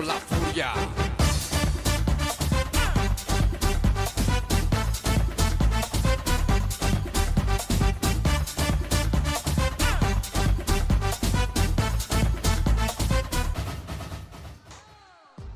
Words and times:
la 0.00 0.14
furia. 0.14 0.72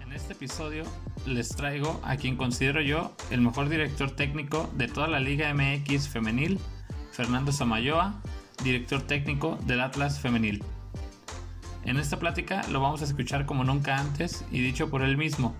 En 0.01 0.13
este 0.13 0.35
episodio 0.35 0.85
les 1.25 1.49
traigo 1.49 2.01
a 2.05 2.17
quien 2.17 2.37
considero 2.37 2.83
yo 2.83 3.13
el 3.31 3.41
mejor 3.41 3.71
director 3.71 4.11
técnico 4.11 4.69
de 4.75 4.87
toda 4.89 5.09
la 5.09 5.19
Liga 5.19 5.53
MX 5.55 6.09
femenil, 6.09 6.59
Fernando 7.11 7.53
Samayoa, 7.53 8.21
director 8.63 9.01
técnico 9.03 9.59
del 9.65 9.81
Atlas 9.81 10.21
femenil. 10.21 10.63
En 11.87 11.99
esta 11.99 12.19
plática 12.19 12.63
lo 12.69 12.81
vamos 12.81 13.01
a 13.01 13.05
escuchar 13.05 13.47
como 13.47 13.63
nunca 13.63 13.97
antes 13.97 14.45
y 14.51 14.61
dicho 14.61 14.91
por 14.91 15.03
él 15.03 15.17
mismo, 15.17 15.55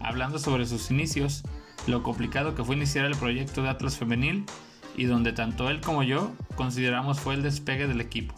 hablando 0.00 0.40
sobre 0.40 0.66
sus 0.66 0.90
inicios, 0.90 1.44
lo 1.86 2.02
complicado 2.02 2.56
que 2.56 2.64
fue 2.64 2.74
iniciar 2.74 3.04
el 3.04 3.14
proyecto 3.14 3.62
de 3.62 3.68
Atlas 3.68 3.96
femenil 3.96 4.44
y 4.96 5.04
donde 5.04 5.32
tanto 5.32 5.70
él 5.70 5.80
como 5.80 6.02
yo 6.02 6.32
consideramos 6.56 7.20
fue 7.20 7.34
el 7.34 7.44
despegue 7.44 7.86
del 7.86 8.00
equipo. 8.00 8.34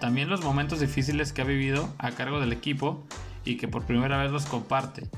También 0.00 0.30
los 0.30 0.42
momentos 0.42 0.80
difíciles 0.80 1.34
que 1.34 1.42
ha 1.42 1.44
vivido 1.44 1.94
a 1.98 2.10
cargo 2.12 2.40
del 2.40 2.54
equipo 2.54 3.06
y 3.44 3.58
que 3.58 3.68
por 3.68 3.84
primera 3.84 4.16
vez 4.16 4.32
los 4.32 4.46
comparte. 4.46 5.10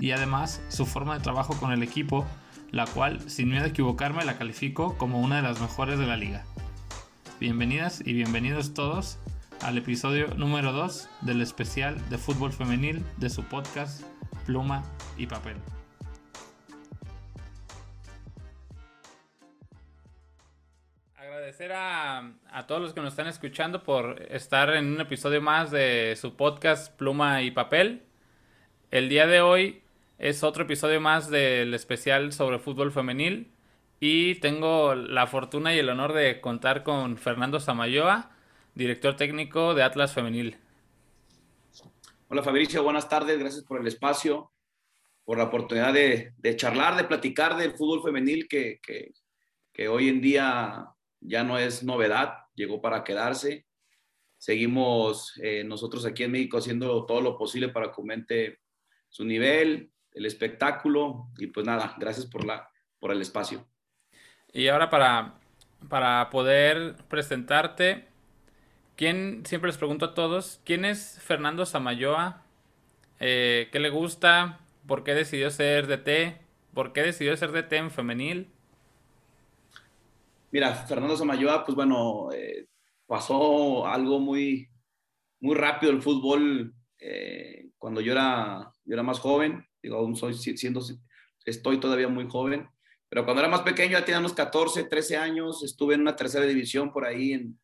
Y 0.00 0.10
además 0.10 0.60
su 0.68 0.84
forma 0.84 1.14
de 1.14 1.24
trabajo 1.24 1.54
con 1.56 1.72
el 1.72 1.82
equipo, 1.82 2.26
la 2.72 2.84
cual 2.84 3.30
sin 3.30 3.48
miedo 3.48 3.64
a 3.64 3.68
equivocarme 3.68 4.22
la 4.26 4.36
califico 4.36 4.98
como 4.98 5.22
una 5.22 5.36
de 5.36 5.42
las 5.42 5.62
mejores 5.62 5.98
de 5.98 6.06
la 6.06 6.18
liga. 6.18 6.44
Bienvenidas 7.40 8.02
y 8.04 8.12
bienvenidos 8.12 8.74
todos 8.74 9.18
al 9.62 9.78
episodio 9.78 10.26
número 10.36 10.72
2 10.72 11.08
del 11.20 11.40
especial 11.40 11.96
de 12.10 12.18
fútbol 12.18 12.52
femenil 12.52 13.04
de 13.18 13.30
su 13.30 13.44
podcast 13.44 14.02
Pluma 14.44 14.82
y 15.16 15.26
Papel. 15.26 15.56
Agradecer 21.16 21.72
a, 21.74 22.32
todos 22.66 22.82
los 22.82 22.92
que 22.92 23.00
nos 23.00 23.12
están 23.12 23.28
escuchando 23.28 23.84
por 23.84 24.20
estar 24.30 24.70
en 24.70 24.94
un 24.94 25.00
episodio 25.00 25.40
más 25.40 25.70
de 25.70 26.16
su 26.20 26.34
podcast 26.34 26.92
Pluma 26.96 27.42
y 27.42 27.52
Papel. 27.52 28.02
El 28.90 29.08
día 29.08 29.26
de 29.28 29.42
hoy 29.42 29.82
es 30.18 30.42
otro 30.42 30.64
episodio 30.64 31.00
más 31.00 31.30
del 31.30 31.72
especial 31.74 32.32
sobre 32.32 32.58
fútbol 32.58 32.90
femenil 32.90 33.52
y 34.00 34.34
tengo 34.36 34.96
la 34.96 35.28
fortuna 35.28 35.72
y 35.72 35.78
el 35.78 35.88
honor 35.88 36.12
de 36.12 36.40
contar 36.40 36.82
con 36.82 37.16
Fernando 37.16 37.60
Samayoa, 37.60 38.31
director 38.74 39.16
técnico 39.16 39.74
de 39.74 39.82
Atlas 39.82 40.12
Femenil. 40.12 40.56
Hola 42.28 42.42
Fabricio, 42.42 42.82
buenas 42.82 43.08
tardes, 43.08 43.38
gracias 43.38 43.64
por 43.64 43.80
el 43.80 43.86
espacio, 43.86 44.52
por 45.24 45.38
la 45.38 45.44
oportunidad 45.44 45.92
de, 45.92 46.32
de 46.38 46.56
charlar, 46.56 46.96
de 46.96 47.04
platicar 47.04 47.56
del 47.56 47.72
fútbol 47.72 48.02
femenil 48.02 48.48
que, 48.48 48.80
que, 48.82 49.12
que 49.72 49.88
hoy 49.88 50.08
en 50.08 50.20
día 50.20 50.86
ya 51.20 51.44
no 51.44 51.58
es 51.58 51.82
novedad, 51.82 52.34
llegó 52.54 52.80
para 52.80 53.04
quedarse. 53.04 53.66
Seguimos 54.38 55.38
eh, 55.42 55.62
nosotros 55.62 56.04
aquí 56.06 56.24
en 56.24 56.32
México 56.32 56.58
haciendo 56.58 57.04
todo 57.04 57.20
lo 57.20 57.36
posible 57.36 57.68
para 57.68 57.86
que 57.86 57.94
aumente 57.98 58.60
su 59.08 59.24
nivel, 59.24 59.92
el 60.12 60.26
espectáculo 60.26 61.28
y 61.38 61.46
pues 61.48 61.66
nada, 61.66 61.94
gracias 61.98 62.26
por, 62.26 62.44
la, 62.44 62.68
por 62.98 63.12
el 63.12 63.20
espacio. 63.20 63.68
Y 64.52 64.68
ahora 64.68 64.90
para, 64.90 65.38
para 65.88 66.28
poder 66.30 66.96
presentarte, 67.08 68.08
¿quién, 68.96 69.44
siempre 69.46 69.68
les 69.68 69.78
pregunto 69.78 70.06
a 70.06 70.14
todos, 70.14 70.60
¿quién 70.64 70.84
es 70.84 71.20
Fernando 71.22 71.66
Samayoa? 71.66 72.42
Eh, 73.20 73.68
¿Qué 73.72 73.80
le 73.80 73.90
gusta? 73.90 74.60
¿Por 74.86 75.04
qué 75.04 75.14
decidió 75.14 75.50
ser 75.50 75.86
DT? 75.86 76.40
¿Por 76.74 76.92
qué 76.92 77.02
decidió 77.02 77.36
ser 77.36 77.52
DT 77.52 77.72
en 77.76 77.90
femenil? 77.90 78.50
Mira, 80.50 80.74
Fernando 80.74 81.16
Samayoa, 81.16 81.64
pues 81.64 81.74
bueno, 81.74 82.30
eh, 82.32 82.66
pasó 83.06 83.86
algo 83.86 84.18
muy, 84.18 84.68
muy 85.40 85.54
rápido 85.54 85.92
el 85.92 86.02
fútbol 86.02 86.74
eh, 86.98 87.70
cuando 87.78 88.00
yo 88.00 88.12
era, 88.12 88.70
yo 88.84 88.94
era 88.94 89.02
más 89.02 89.18
joven, 89.18 89.66
digo, 89.82 89.96
aún 89.96 90.14
soy 90.14 90.34
siendo, 90.34 90.80
estoy 91.44 91.80
todavía 91.80 92.08
muy 92.08 92.28
joven, 92.28 92.68
pero 93.08 93.24
cuando 93.24 93.40
era 93.40 93.50
más 93.50 93.62
pequeño, 93.62 93.92
ya 93.98 94.04
tenía 94.04 94.20
unos 94.20 94.34
14, 94.34 94.84
13 94.84 95.16
años, 95.16 95.62
estuve 95.64 95.94
en 95.94 96.02
una 96.02 96.16
tercera 96.16 96.46
división 96.46 96.92
por 96.92 97.04
ahí 97.04 97.32
en, 97.32 97.58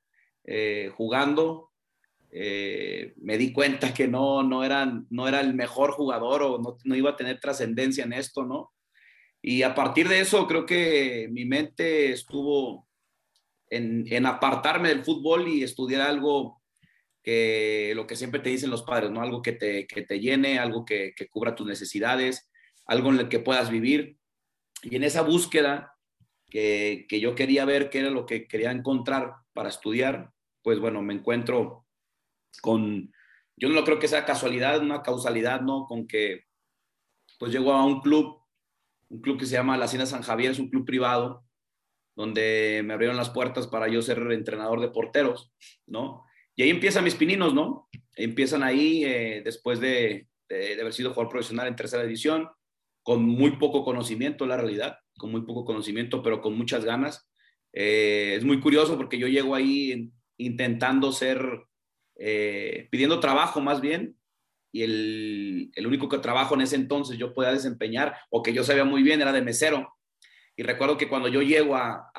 eh, 0.51 0.91
jugando. 0.97 1.73
Eh, 2.31 3.13
me 3.19 3.37
di 3.37 3.53
cuenta 3.53 3.93
que 3.93 4.09
no, 4.09 4.43
no, 4.43 4.65
era, 4.65 4.91
no 5.11 5.29
era 5.29 5.41
el 5.41 5.53
mejor 5.53 5.93
jugador 5.93 6.43
o 6.43 6.59
no, 6.59 6.79
no 6.85 6.97
iba 6.97 7.11
a 7.11 7.17
tener 7.17 7.39
trascendencia 7.39 8.05
en 8.05 8.15
esto, 8.15 8.45
¿no? 8.45 8.73
Y 9.43 9.63
a 9.63 9.75
partir 9.75 10.09
de 10.09 10.21
eso 10.21 10.47
creo 10.47 10.65
que 10.65 11.29
mi 11.31 11.45
mente 11.45 12.13
estuvo 12.13 12.89
en, 13.69 14.07
en, 14.11 14.25
apartarme 14.25 14.89
del 14.89 15.05
fútbol 15.05 15.49
y 15.49 15.63
estudiar 15.63 16.01
algo 16.01 16.63
que 17.23 17.93
lo 17.95 18.07
que 18.07 18.17
siempre 18.17 18.41
te 18.41 18.49
dicen 18.49 18.71
los 18.71 18.83
padres, 18.83 19.11
¿no? 19.11 19.21
Algo 19.21 19.43
que 19.43 19.53
te, 19.53 19.87
que 19.87 20.01
te 20.03 20.19
llene, 20.19 20.59
algo 20.59 20.87
que, 20.87 21.13
que, 21.15 21.29
cubra 21.29 21.55
tus 21.55 21.67
necesidades, 21.67 22.51
algo 22.87 23.11
en 23.11 23.19
el 23.19 23.29
que 23.29 23.39
puedas 23.39 23.71
vivir. 23.71 24.17
Y 24.83 24.97
en 24.97 25.05
esa 25.05 25.21
búsqueda 25.21 25.93
que, 26.49 27.05
que 27.07 27.21
yo 27.21 27.35
quería 27.35 27.67
ver 27.67 27.91
qué 27.91 27.99
era 27.99 28.11
lo 28.11 28.25
que 28.25 28.49
quería 28.49 28.71
encontrar 28.71 29.35
para 29.53 29.69
estudiar, 29.69 30.33
pues 30.69 30.81
bueno, 30.81 31.01
me 31.01 31.15
encuentro 31.15 31.87
con, 32.61 33.11
yo 33.57 33.71
no 33.71 33.75
lo 33.75 33.85
creo 33.85 33.99
que 33.99 34.07
sea 34.07 34.27
casualidad, 34.27 34.83
una 34.83 35.03
causalidad, 35.03 35.63
¿no? 35.63 35.87
Con 35.87 36.07
que 36.07 36.45
pues 37.39 37.53
llego 37.53 37.73
a 37.73 37.87
un 37.87 38.03
club 38.03 38.43
un 39.09 39.23
club 39.23 39.39
que 39.39 39.47
se 39.47 39.55
llama 39.55 39.79
La 39.79 39.87
Hacienda 39.87 40.05
San 40.05 40.21
Javier, 40.21 40.53
es 40.53 40.59
un 40.59 40.69
club 40.69 40.85
privado, 40.85 41.43
donde 42.15 42.83
me 42.85 42.93
abrieron 42.93 43.17
las 43.17 43.31
puertas 43.31 43.67
para 43.67 43.89
yo 43.89 44.03
ser 44.03 44.19
entrenador 44.31 44.83
de 44.83 44.91
porteros, 44.91 45.55
¿no? 45.87 46.27
Y 46.55 46.65
ahí 46.65 46.69
empiezan 46.69 47.05
mis 47.05 47.15
pininos, 47.15 47.55
¿no? 47.55 47.89
Empiezan 48.15 48.63
ahí 48.63 49.07
eh, 49.07 49.41
después 49.43 49.81
de, 49.81 50.29
de, 50.51 50.77
de, 50.77 50.81
haber 50.83 50.93
sido 50.93 51.15
jugador 51.15 51.31
profesional 51.31 51.67
en 51.67 51.77
tercera 51.77 52.03
división, 52.03 52.47
con 53.03 53.25
muy 53.25 53.53
poco 53.53 53.87
conocimiento, 53.87 54.45
la 54.45 54.59
realidad, 54.59 54.99
con 55.17 55.31
muy 55.31 55.47
poco 55.47 55.65
conocimiento, 55.65 56.23
pero 56.23 56.43
con 56.43 56.59
muchas 56.59 56.85
ganas. 56.85 57.27
Eh, 57.73 58.35
es 58.37 58.45
muy 58.45 58.61
curioso 58.61 58.99
porque 58.99 59.17
yo 59.17 59.29
llego 59.29 59.55
ahí 59.55 59.93
en, 59.93 60.13
intentando 60.39 61.13
ser, 61.13 61.65
eh, 62.17 62.89
pidiendo 62.91 63.21
trabajo 63.21 63.61
más 63.61 63.81
bien, 63.81 64.17
y 64.73 64.83
el, 64.83 65.71
el, 65.75 65.87
único 65.87 66.09
que 66.09 66.19
trabajo 66.19 66.55
en 66.55 66.61
ese 66.61 66.77
entonces 66.77 67.17
yo 67.17 67.33
podía 67.33 67.53
desempeñar 67.53 68.17
o 68.31 68.43
que 68.43 68.53
yo 68.53 68.65
sabía 68.65 68.85
muy 68.85 69.03
bien 69.03 69.21
era 69.21 69.33
de 69.33 69.43
mesero. 69.43 69.95
Y 70.57 70.63
recuerdo 70.63 70.97
que 70.97 71.09
cuando 71.09 71.29
yo 71.29 71.41
llego 71.41 71.77
a, 71.77 72.11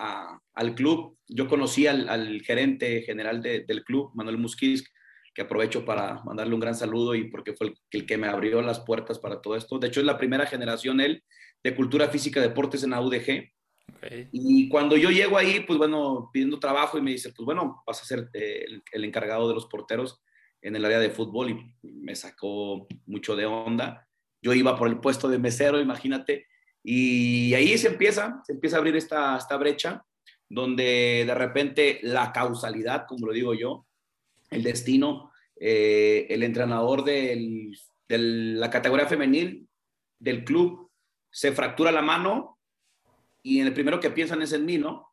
al 0.53 0.75
club, 0.75 1.18
yo 1.28 1.47
conocí 1.47 1.88
al, 1.88 2.41
gerente 2.41 3.02
general 3.02 3.41
de, 3.41 3.66
del 3.66 3.84
club, 3.84 4.12
Manuel 4.16 4.38
Musquiz, 4.38 4.90
que 5.34 5.41
aprovecho 5.41 5.85
para 5.85 6.24
mandarle 6.24 6.53
un 6.53 6.59
gran 6.59 6.75
saludo 6.75 7.16
y 7.16 7.29
porque 7.29 7.53
fue 7.53 7.68
el, 7.68 7.75
el, 7.91 8.06
que 8.06 8.17
me 8.17 8.28
abrió 8.28 8.61
las 8.61 8.79
puertas 8.79 9.20
para 9.20 9.41
todo 9.41 9.55
esto. 9.55 9.78
De 9.78 9.88
hecho, 9.88 9.99
es 9.99 10.05
la 10.05 10.17
primera 10.17 10.46
generación 10.46 11.02
él 11.02 11.23
de 11.64 11.76
cultura 11.76 12.08
física, 12.08 12.41
deportes 12.41 12.84
en 12.84 12.91
la 12.91 13.02
UDG. 13.02 13.52
Y 14.32 14.70
cuando 14.70 14.97
yo 14.97 15.09
llego 15.09 15.38
ahí, 15.38 15.62
pues 15.62 15.78
bueno, 15.78 16.30
pidiendo 16.34 16.59
trabajo 16.59 16.97
y 16.97 17.02
me 17.02 17.12
dice, 17.12 17.32
pues 17.36 17.46
bueno, 17.46 17.84
vas 17.86 18.02
a 18.02 18.06
ser 18.06 18.30
eh, 18.34 18.66
el, 18.91 19.03
encargado 19.03 19.47
de 19.47 19.53
los 19.53 19.66
porteros 19.66 20.22
en 20.62 20.76
el 20.76 20.86
área 20.86 21.00
de 21.00 21.09
fútbol 21.09 21.50
y 21.50 21.76
me 21.84 22.16
sacó 22.16 22.88
mucho 23.06 23.36
de 23.36 23.46
onda. 23.46 24.08
Yo 24.41 24.53
iba 24.53 24.78
por 24.78 24.88
el 24.88 25.00
puesto 25.00 25.28
de 25.28 25.40
mesero, 25.40 25.80
imagínate, 25.80 26.47
y 26.84 27.53
ahí 27.53 27.78
se 27.78 27.90
empieza, 27.90 28.41
se 28.46 28.53
empieza 28.53 28.78
a 28.78 28.80
abrir 28.80 28.96
esta, 28.96 29.38
esta 29.38 29.58
brecha 29.58 30.06
donde 30.50 31.24
de 31.26 31.35
repente 31.35 32.00
la 32.02 32.32
causalidad, 32.32 33.06
como 33.08 33.28
lo 33.28 33.34
digo 33.34 33.53
yo, 33.53 33.85
el 34.50 34.64
destino, 34.64 35.32
eh, 35.59 36.26
el 36.30 36.44
entrenador 36.44 37.03
de 37.03 37.72
la 38.08 38.70
categoría 38.70 39.06
femenil 39.06 39.68
del 40.18 40.44
club 40.44 40.90
se 41.30 41.52
fractura 41.52 41.92
la 41.92 42.02
mano 42.02 42.59
y 43.41 43.59
en 43.59 43.68
el 43.68 43.74
primero 43.74 44.00
que 44.00 44.09
piensan 44.09 44.41
es 44.41 44.53
en 44.53 44.66
mí, 44.66 44.78
¿no? 44.78 45.08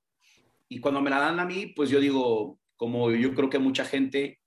Y 0.68 0.80
cuando 0.80 1.00
me 1.00 1.10
la 1.10 1.20
dan 1.20 1.40
a 1.40 1.44
mí, 1.44 1.66
pues 1.66 1.90
yo 1.90 2.00
digo, 2.00 2.58
como 2.76 3.10
yo 3.12 3.34
creo 3.34 3.48
que 3.48 3.58
mucha 3.58 3.84
gente 3.84 4.40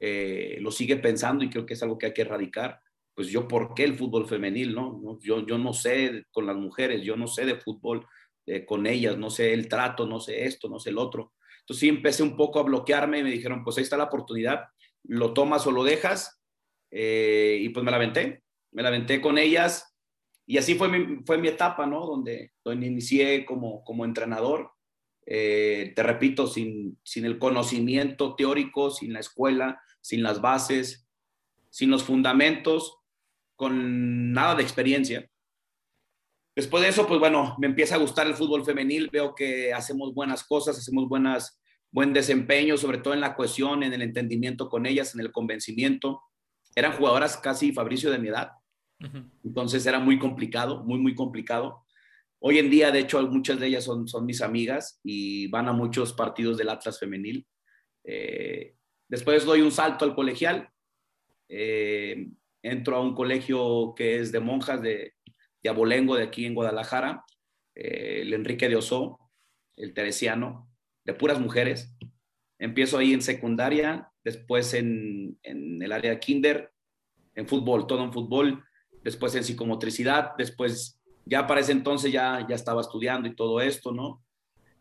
eh, 0.00 0.58
lo 0.60 0.70
sigue 0.70 0.96
pensando 0.96 1.44
y 1.44 1.50
creo 1.50 1.66
que 1.66 1.74
es 1.74 1.82
algo 1.82 1.98
que 1.98 2.06
hay 2.06 2.12
que 2.12 2.22
erradicar. 2.22 2.80
Pues 3.14 3.28
yo, 3.28 3.46
¿por 3.46 3.74
qué 3.74 3.84
el 3.84 3.94
fútbol 3.94 4.26
femenil? 4.26 4.74
No? 4.74 5.18
Yo, 5.20 5.46
yo 5.46 5.58
no 5.58 5.72
sé 5.72 6.24
con 6.32 6.46
las 6.46 6.56
mujeres, 6.56 7.02
yo 7.02 7.16
no 7.16 7.28
sé 7.28 7.46
de 7.46 7.56
fútbol 7.56 8.06
eh, 8.46 8.64
con 8.66 8.86
ellas, 8.86 9.16
no 9.16 9.30
sé 9.30 9.52
el 9.52 9.68
trato, 9.68 10.06
no 10.06 10.20
sé 10.20 10.44
esto, 10.44 10.68
no 10.68 10.80
sé 10.80 10.90
el 10.90 10.98
otro. 10.98 11.32
Entonces 11.60 11.80
sí 11.80 11.88
empecé 11.88 12.22
un 12.22 12.36
poco 12.36 12.58
a 12.58 12.64
bloquearme 12.64 13.20
y 13.20 13.22
me 13.22 13.30
dijeron, 13.30 13.62
pues 13.62 13.78
ahí 13.78 13.84
está 13.84 13.96
la 13.96 14.04
oportunidad, 14.04 14.64
lo 15.04 15.32
tomas 15.32 15.66
o 15.66 15.70
lo 15.70 15.84
dejas. 15.84 16.40
Eh, 16.90 17.58
y 17.60 17.68
pues 17.70 17.84
me 17.84 17.90
la 17.90 17.96
aventé, 17.96 18.42
me 18.72 18.82
la 18.82 18.88
aventé 18.88 19.20
con 19.20 19.38
ellas. 19.38 19.93
Y 20.46 20.58
así 20.58 20.74
fue 20.74 20.88
mi, 20.88 21.22
fue 21.24 21.38
mi 21.38 21.48
etapa, 21.48 21.86
¿no? 21.86 22.06
Donde, 22.06 22.52
donde 22.62 22.86
inicié 22.86 23.44
como, 23.44 23.82
como 23.84 24.04
entrenador. 24.04 24.72
Eh, 25.26 25.92
te 25.96 26.02
repito, 26.02 26.46
sin, 26.46 26.98
sin 27.02 27.24
el 27.24 27.38
conocimiento 27.38 28.34
teórico, 28.34 28.90
sin 28.90 29.12
la 29.12 29.20
escuela, 29.20 29.80
sin 30.00 30.22
las 30.22 30.40
bases, 30.40 31.08
sin 31.70 31.90
los 31.90 32.04
fundamentos, 32.04 32.98
con 33.56 34.32
nada 34.32 34.54
de 34.54 34.62
experiencia. 34.62 35.30
Después 36.54 36.82
de 36.82 36.90
eso, 36.90 37.06
pues 37.08 37.18
bueno, 37.18 37.56
me 37.58 37.66
empieza 37.66 37.96
a 37.96 37.98
gustar 37.98 38.26
el 38.26 38.34
fútbol 38.34 38.64
femenil, 38.64 39.10
veo 39.10 39.34
que 39.34 39.72
hacemos 39.72 40.14
buenas 40.14 40.44
cosas, 40.44 40.78
hacemos 40.78 41.08
buenas, 41.08 41.60
buen 41.90 42.12
desempeño, 42.12 42.76
sobre 42.76 42.98
todo 42.98 43.14
en 43.14 43.20
la 43.20 43.34
cohesión, 43.34 43.82
en 43.82 43.92
el 43.92 44.02
entendimiento 44.02 44.68
con 44.68 44.86
ellas, 44.86 45.14
en 45.14 45.20
el 45.20 45.32
convencimiento. 45.32 46.22
Eran 46.76 46.92
jugadoras 46.92 47.36
casi 47.38 47.72
Fabricio 47.72 48.10
de 48.10 48.18
mi 48.18 48.28
edad, 48.28 48.52
entonces 49.44 49.84
era 49.86 49.98
muy 49.98 50.18
complicado, 50.18 50.82
muy, 50.84 50.98
muy 50.98 51.14
complicado. 51.14 51.84
Hoy 52.38 52.58
en 52.58 52.70
día, 52.70 52.90
de 52.90 53.00
hecho, 53.00 53.20
muchas 53.28 53.58
de 53.58 53.68
ellas 53.68 53.84
son, 53.84 54.06
son 54.06 54.26
mis 54.26 54.42
amigas 54.42 55.00
y 55.02 55.48
van 55.48 55.68
a 55.68 55.72
muchos 55.72 56.12
partidos 56.12 56.58
del 56.58 56.68
Atlas 56.68 56.98
femenil. 56.98 57.46
Eh, 58.04 58.74
después 59.08 59.44
doy 59.44 59.62
un 59.62 59.70
salto 59.70 60.04
al 60.04 60.14
colegial, 60.14 60.68
eh, 61.48 62.28
entro 62.62 62.96
a 62.96 63.00
un 63.00 63.14
colegio 63.14 63.94
que 63.96 64.18
es 64.18 64.30
de 64.30 64.40
monjas 64.40 64.82
de, 64.82 65.14
de 65.62 65.70
Abolengo, 65.70 66.16
de 66.16 66.24
aquí 66.24 66.44
en 66.44 66.54
Guadalajara, 66.54 67.24
eh, 67.74 68.20
el 68.22 68.34
Enrique 68.34 68.68
de 68.68 68.76
Oso, 68.76 69.18
el 69.76 69.94
Teresiano, 69.94 70.70
de 71.04 71.14
puras 71.14 71.40
mujeres. 71.40 71.96
Empiezo 72.58 72.98
ahí 72.98 73.12
en 73.12 73.22
secundaria, 73.22 74.10
después 74.22 74.74
en, 74.74 75.38
en 75.42 75.82
el 75.82 75.92
área 75.92 76.12
de 76.12 76.20
kinder, 76.20 76.72
en 77.34 77.48
fútbol, 77.48 77.86
todo 77.86 78.04
en 78.04 78.12
fútbol, 78.12 78.64
después 79.04 79.34
en 79.34 79.44
psicomotricidad, 79.44 80.32
después 80.36 80.98
ya 81.26 81.46
para 81.46 81.60
ese 81.60 81.72
entonces 81.72 82.10
ya, 82.10 82.44
ya 82.48 82.54
estaba 82.54 82.80
estudiando 82.80 83.28
y 83.28 83.36
todo 83.36 83.60
esto, 83.60 83.92
¿no? 83.92 84.22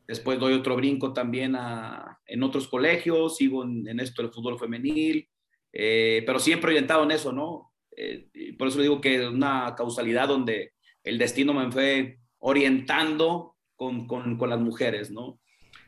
Después 0.08 0.40
doy 0.40 0.54
otro 0.54 0.76
brinco 0.76 1.14
también 1.14 1.56
a, 1.56 2.20
en 2.26 2.44
otros 2.44 2.68
colegios, 2.68 3.38
sigo 3.38 3.64
en, 3.64 4.00
esto 4.00 4.22
del 4.22 4.32
fútbol 4.32 4.58
femenil, 4.58 5.30
eh, 5.72 6.24
pero 6.26 6.40
siempre 6.40 6.72
orientado 6.72 7.04
en 7.04 7.12
eso, 7.12 7.32
¿no? 7.32 7.74
Eh, 7.96 8.30
por 8.58 8.70
eso 8.70 8.82
digo 8.82 9.00
que 9.00 9.16
es 9.16 9.30
una 9.30 9.76
causalidad 9.76 10.28
donde 10.28 10.74
el 11.04 11.18
destino 11.18 11.54
me 11.54 11.72
fue 11.72 12.20
orientando 12.40 13.56
con, 13.76 14.08
con, 14.08 14.38
con 14.38 14.50
las 14.50 14.60
mujeres, 14.60 15.12
¿no? 15.12 15.40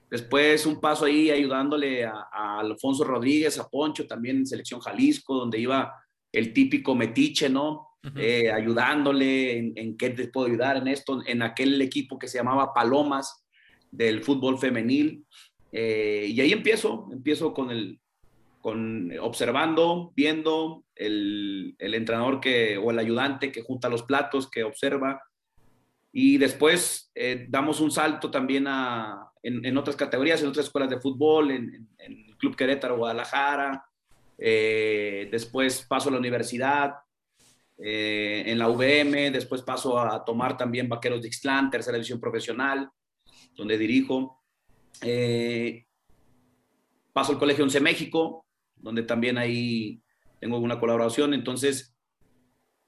Después 0.09 0.65
un 0.65 0.79
paso 0.79 1.05
ahí 1.05 1.31
ayudándole 1.31 2.05
a, 2.05 2.27
a, 2.31 2.59
Alfonso 2.59 3.03
Rodríguez, 3.03 3.57
a 3.59 3.67
Poncho, 3.67 4.07
también 4.07 4.37
en 4.37 4.45
Selección 4.45 4.79
Jalisco, 4.79 5.35
donde 5.35 5.59
iba 5.59 5.93
el 6.31 6.53
típico 6.53 6.95
metiche, 6.95 7.49
¿no? 7.49 7.94
Eh, 8.15 8.51
ayudándole 8.51 9.57
en, 9.57 9.73
en, 9.75 9.97
qué 9.97 10.11
te 10.11 10.27
puedo 10.27 10.47
ayudar 10.47 10.77
en 10.77 10.87
esto, 10.87 11.21
en 11.25 11.41
aquel 11.41 11.81
equipo 11.81 12.19
que 12.19 12.27
se 12.27 12.37
llamaba 12.37 12.73
Palomas 12.73 13.45
del 13.91 14.23
fútbol 14.23 14.59
femenil. 14.59 15.25
Eh, 15.71 16.27
y 16.29 16.39
ahí 16.41 16.51
empiezo, 16.51 17.09
empiezo 17.11 17.53
con 17.53 17.71
el, 17.71 17.99
con 18.61 19.11
observando, 19.19 20.13
viendo 20.15 20.83
el, 20.95 21.75
el, 21.79 21.93
entrenador 21.95 22.39
que, 22.39 22.77
o 22.77 22.91
el 22.91 22.99
ayudante 22.99 23.51
que 23.51 23.63
junta 23.63 23.89
los 23.89 24.03
platos, 24.03 24.49
que 24.49 24.63
observa. 24.63 25.21
Y 26.11 26.37
después 26.37 27.11
eh, 27.15 27.45
damos 27.49 27.81
un 27.81 27.91
salto 27.91 28.31
también 28.31 28.67
a, 28.67 29.31
en, 29.43 29.65
en, 29.65 29.77
otras 29.77 29.95
categorías, 29.95 30.41
en 30.41 30.49
otras 30.49 30.67
escuelas 30.67 30.89
de 30.89 31.01
fútbol, 31.01 31.51
en, 31.51 31.87
en 31.97 32.25
el 32.27 32.37
Club 32.37 32.55
Querétaro, 32.55 32.97
Guadalajara. 32.97 33.85
después 34.37 35.85
paso 35.89 36.09
a 36.09 36.11
la 36.13 36.19
universidad, 36.19 36.93
eh, 37.77 38.43
en 38.45 38.57
la 38.57 38.69
VM, 38.69 39.31
después 39.31 39.61
paso 39.61 39.99
a 39.99 40.23
tomar 40.23 40.57
también 40.57 40.87
Vaqueros 40.87 41.21
de 41.21 41.27
Ixtlán, 41.27 41.69
tercera 41.69 41.97
división 41.97 42.19
profesional, 42.19 42.89
donde 43.55 43.77
dirijo. 43.77 44.41
Eh, 45.01 45.85
paso 47.11 47.33
al 47.33 47.39
Colegio 47.39 47.63
Once 47.63 47.79
México, 47.79 48.45
donde 48.75 49.03
también 49.03 49.37
ahí 49.37 50.01
tengo 50.39 50.57
una 50.57 50.79
colaboración. 50.79 51.33
Entonces, 51.33 51.95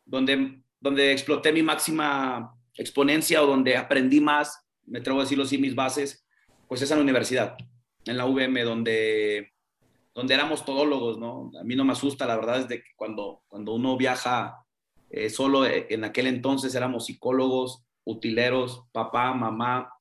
donde, 0.05 0.61
donde 0.79 1.11
exploté 1.11 1.51
mi 1.51 1.63
máxima 1.63 2.53
exponencia 2.75 3.41
o 3.41 3.47
donde 3.47 3.75
aprendí 3.75 4.21
más, 4.21 4.65
me 4.85 4.99
atrevo 4.99 5.19
a 5.19 5.23
decirlo 5.23 5.43
así, 5.43 5.57
mis 5.57 5.75
bases, 5.75 6.25
pues 6.67 6.81
es 6.81 6.91
en 6.91 6.97
la 6.97 7.03
universidad, 7.03 7.57
en 8.05 8.17
la 8.17 8.25
VM, 8.25 8.63
donde, 8.63 9.53
donde 10.13 10.33
éramos 10.33 10.63
todólogos, 10.63 11.17
¿no? 11.17 11.51
A 11.59 11.63
mí 11.63 11.75
no 11.75 11.83
me 11.83 11.91
asusta, 11.91 12.25
la 12.25 12.37
verdad, 12.37 12.59
es 12.59 12.67
de 12.67 12.81
que 12.81 12.91
cuando, 12.95 13.43
cuando 13.47 13.73
uno 13.73 13.97
viaja 13.97 14.66
eh, 15.25 15.29
solo 15.29 15.65
eh, 15.65 15.87
en 15.89 16.03
aquel 16.03 16.27
entonces 16.27 16.73
éramos 16.75 17.05
psicólogos, 17.05 17.83
utileros, 18.03 18.83
papá, 18.91 19.33
mamá, 19.33 19.93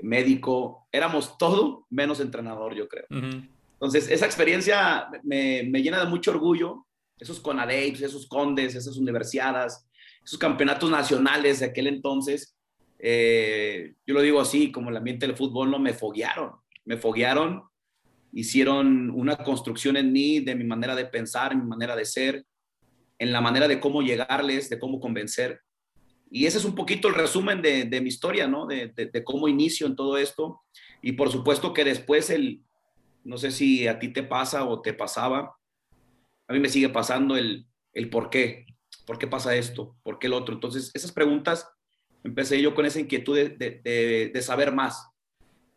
médico, 0.00 0.88
éramos 0.90 1.38
todo 1.38 1.86
menos 1.90 2.20
entrenador, 2.20 2.74
yo 2.74 2.88
creo. 2.88 3.06
Entonces, 3.10 4.10
esa 4.10 4.26
experiencia 4.26 5.08
me, 5.22 5.62
me, 5.64 5.82
llena 5.82 6.00
de 6.00 6.10
mucho 6.10 6.30
orgullo, 6.32 6.86
esos 7.18 7.40
CONADEIPS, 7.40 8.02
esos 8.02 8.26
CONDES, 8.26 8.74
esas 8.74 8.96
universidades, 8.96 9.86
esos 10.24 10.38
campeonatos 10.38 10.90
nacionales 10.90 11.60
de 11.60 11.66
aquel 11.66 11.86
entonces, 11.86 12.56
eh, 13.04 13.94
yo 14.06 14.14
lo 14.14 14.22
digo 14.22 14.40
así, 14.40 14.70
como 14.70 14.90
el 14.90 14.96
ambiente 14.96 15.26
del 15.26 15.36
fútbol, 15.36 15.70
no 15.70 15.80
me 15.80 15.92
foguearon, 15.92 16.52
me 16.84 16.96
foguearon, 16.96 17.64
hicieron 18.32 19.10
una 19.10 19.36
construcción 19.38 19.96
en 19.96 20.12
mí 20.12 20.38
de 20.38 20.54
mi 20.54 20.64
manera 20.64 20.94
de 20.94 21.06
pensar, 21.06 21.56
mi 21.56 21.66
manera 21.66 21.96
de 21.96 22.04
ser, 22.04 22.46
en 23.22 23.30
la 23.30 23.40
manera 23.40 23.68
de 23.68 23.78
cómo 23.78 24.02
llegarles, 24.02 24.68
de 24.68 24.80
cómo 24.80 24.98
convencer. 24.98 25.60
Y 26.28 26.46
ese 26.46 26.58
es 26.58 26.64
un 26.64 26.74
poquito 26.74 27.06
el 27.06 27.14
resumen 27.14 27.62
de, 27.62 28.00
mi 28.00 28.08
historia, 28.08 28.48
¿no? 28.48 28.66
De, 28.66 29.22
cómo 29.24 29.46
inicio 29.46 29.86
en 29.86 29.94
todo 29.94 30.18
esto. 30.18 30.60
Y 31.02 31.12
por 31.12 31.30
supuesto 31.30 31.72
que 31.72 31.84
después 31.84 32.30
el, 32.30 32.62
no 33.22 33.38
sé 33.38 33.52
si 33.52 33.86
a 33.86 34.00
ti 34.00 34.08
te 34.08 34.24
pasa 34.24 34.64
o 34.64 34.82
te 34.82 34.92
pasaba, 34.92 35.54
a 36.48 36.52
mí 36.52 36.58
me 36.58 36.68
sigue 36.68 36.88
pasando 36.88 37.36
el, 37.36 37.64
el 37.92 38.10
por 38.10 38.28
qué, 38.28 38.66
por 39.06 39.18
qué 39.18 39.28
pasa 39.28 39.54
esto, 39.54 39.94
por 40.02 40.18
qué 40.18 40.26
el 40.26 40.32
otro. 40.32 40.52
Entonces, 40.52 40.90
esas 40.92 41.12
preguntas, 41.12 41.68
empecé 42.24 42.60
yo 42.60 42.74
con 42.74 42.86
esa 42.86 42.98
inquietud 42.98 43.38
de, 43.38 44.42
saber 44.42 44.72
más, 44.72 45.10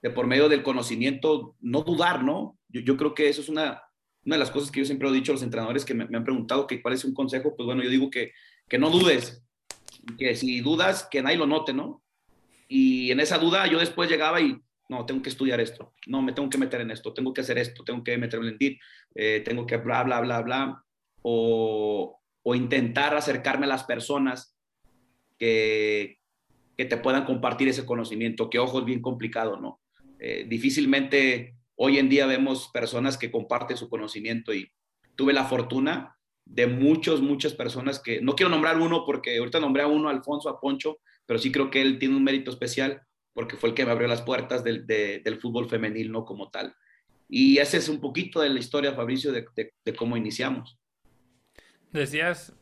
de 0.02 0.10
por 0.10 0.26
medio 0.26 0.50
del 0.50 0.64
conocimiento, 0.64 1.56
no 1.60 1.84
dudar, 1.84 2.24
¿no? 2.24 2.58
Yo 2.70 2.98
creo 2.98 3.14
que 3.14 3.30
eso 3.30 3.42
es 3.42 3.50
una, 3.50 3.84
una 4.26 4.36
de 4.36 4.40
las 4.40 4.52
cosas 4.52 4.72
que 4.72 4.80
yo 4.80 4.86
siempre 4.86 5.08
he 5.08 5.14
dicho 5.14 5.32
a 5.32 5.36
los 5.36 5.44
entrenadores 5.44 5.86
que 5.86 5.94
me, 5.94 6.04
han 6.04 6.24
preguntado 6.24 6.66
que 6.68 6.82
cuál 6.82 6.94
es 6.94 7.06
un 7.06 7.14
consejo, 7.14 7.56
pues 7.56 7.66
bueno, 7.66 7.84
yo 7.84 7.90
digo 7.90 8.10
que, 8.10 8.32
que 8.68 8.78
no 8.78 8.90
dudes, 8.90 9.44
que 10.18 10.36
si 10.36 10.62
dudas, 10.62 11.08
que 11.10 11.22
nadie 11.22 11.38
lo 11.38 11.46
note, 11.46 11.74
¿no? 11.74 12.04
Y 12.68 13.12
en 13.12 13.20
esa 13.20 13.38
duda 13.38 13.68
yo 13.68 13.78
después 13.78 14.10
llegaba 14.10 14.42
y, 14.42 14.60
no, 14.90 15.06
tengo 15.06 15.22
que 15.22 15.30
estudiar 15.30 15.60
esto, 15.60 15.94
no, 16.08 16.22
me 16.22 16.34
tengo 16.34 16.50
que 16.50 16.58
meter 16.58 16.82
en 16.82 16.92
esto, 16.92 17.14
tengo 17.14 17.34
que 17.34 17.42
hacer 17.42 17.58
esto, 17.58 17.84
tengo 17.84 18.04
que 18.04 18.18
meterme 18.18 18.50
en 18.50 18.58
TIT, 18.58 18.80
eh, 19.16 19.42
tengo 19.46 19.66
que 19.66 19.78
bla, 19.78 20.04
bla, 20.04 20.22
bla, 20.22 20.42
bla, 20.42 20.84
o, 21.22 22.20
o 22.44 22.56
intentar 22.56 23.16
acercarme 23.16 23.66
a 23.66 23.70
las 23.70 23.84
personas 23.84 24.56
que, 25.38 26.20
que 26.78 26.86
te 26.86 26.98
puedan 26.98 27.26
compartir 27.26 27.68
ese 27.68 27.86
conocimiento, 27.86 28.50
que 28.50 28.60
ojo, 28.60 28.80
es 28.80 28.86
bien 28.86 29.02
complicado, 29.02 29.58
¿no? 29.58 29.82
Eh, 30.20 30.46
difícilmente 30.48 31.56
Hoy 31.76 32.00
en 32.00 32.10
día 32.10 32.26
vemos 32.26 32.70
personas 32.74 33.18
que 33.18 33.32
comparten 33.32 33.78
su 33.78 33.90
conocimiento 33.90 34.54
y 34.54 34.72
tuve 35.16 35.34
la 35.34 35.46
fortuna 35.46 36.18
de 36.46 36.68
muchos, 36.68 37.22
muchas 37.22 37.54
personas 37.54 38.00
que, 38.00 38.22
no 38.22 38.36
quiero 38.36 38.50
nombrar 38.50 38.80
uno 38.80 39.04
porque 39.06 39.38
ahorita 39.38 39.60
nombré 39.60 39.84
a 39.84 39.88
uno, 39.88 40.10
Alfonso, 40.10 40.48
a 40.48 40.60
Poncho, 40.60 41.00
pero 41.26 41.40
sí 41.40 41.52
creo 41.52 41.70
que 41.70 41.82
él 41.82 42.00
tiene 42.00 42.16
un 42.16 42.24
mérito 42.24 42.52
especial 42.52 43.02
porque 43.34 43.58
fue 43.58 43.70
el 43.70 43.76
que 43.76 43.86
me 43.86 43.92
abrió 43.92 44.08
las 44.08 44.22
puertas 44.22 44.64
del, 44.64 44.88
de, 44.88 45.20
del 45.20 45.40
fútbol 45.42 45.68
femenil, 45.68 46.12
no 46.12 46.24
como 46.24 46.50
tal. 46.50 46.74
Y 47.28 47.58
ese 47.58 47.78
es 47.78 47.90
un 47.90 48.00
poquito 48.00 48.40
de 48.40 48.50
la 48.50 48.60
historia, 48.60 48.94
Fabricio, 48.94 49.34
de, 49.34 49.46
de, 49.56 49.74
de 49.84 49.96
cómo 49.96 50.16
iniciamos. 50.16 50.78
Decías 51.92 52.54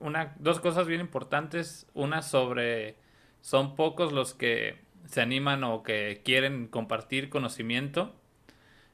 una, 0.00 0.34
dos 0.38 0.60
cosas 0.60 0.86
bien 0.86 1.00
importantes. 1.00 1.86
Una 1.94 2.20
sobre, 2.20 2.96
son 3.40 3.76
pocos 3.76 4.12
los 4.12 4.34
que 4.34 4.78
se 5.06 5.22
animan 5.22 5.64
o 5.64 5.82
que 5.82 6.20
quieren 6.22 6.66
compartir 6.66 7.30
conocimiento 7.30 8.19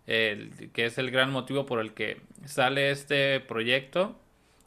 el, 0.07 0.71
que 0.73 0.87
es 0.87 0.99
el 0.99 1.11
gran 1.11 1.31
motivo 1.31 1.67
por 1.67 1.81
el 1.81 1.93
que 1.93 2.21
sale 2.45 2.91
este 2.91 3.41
proyecto, 3.41 4.19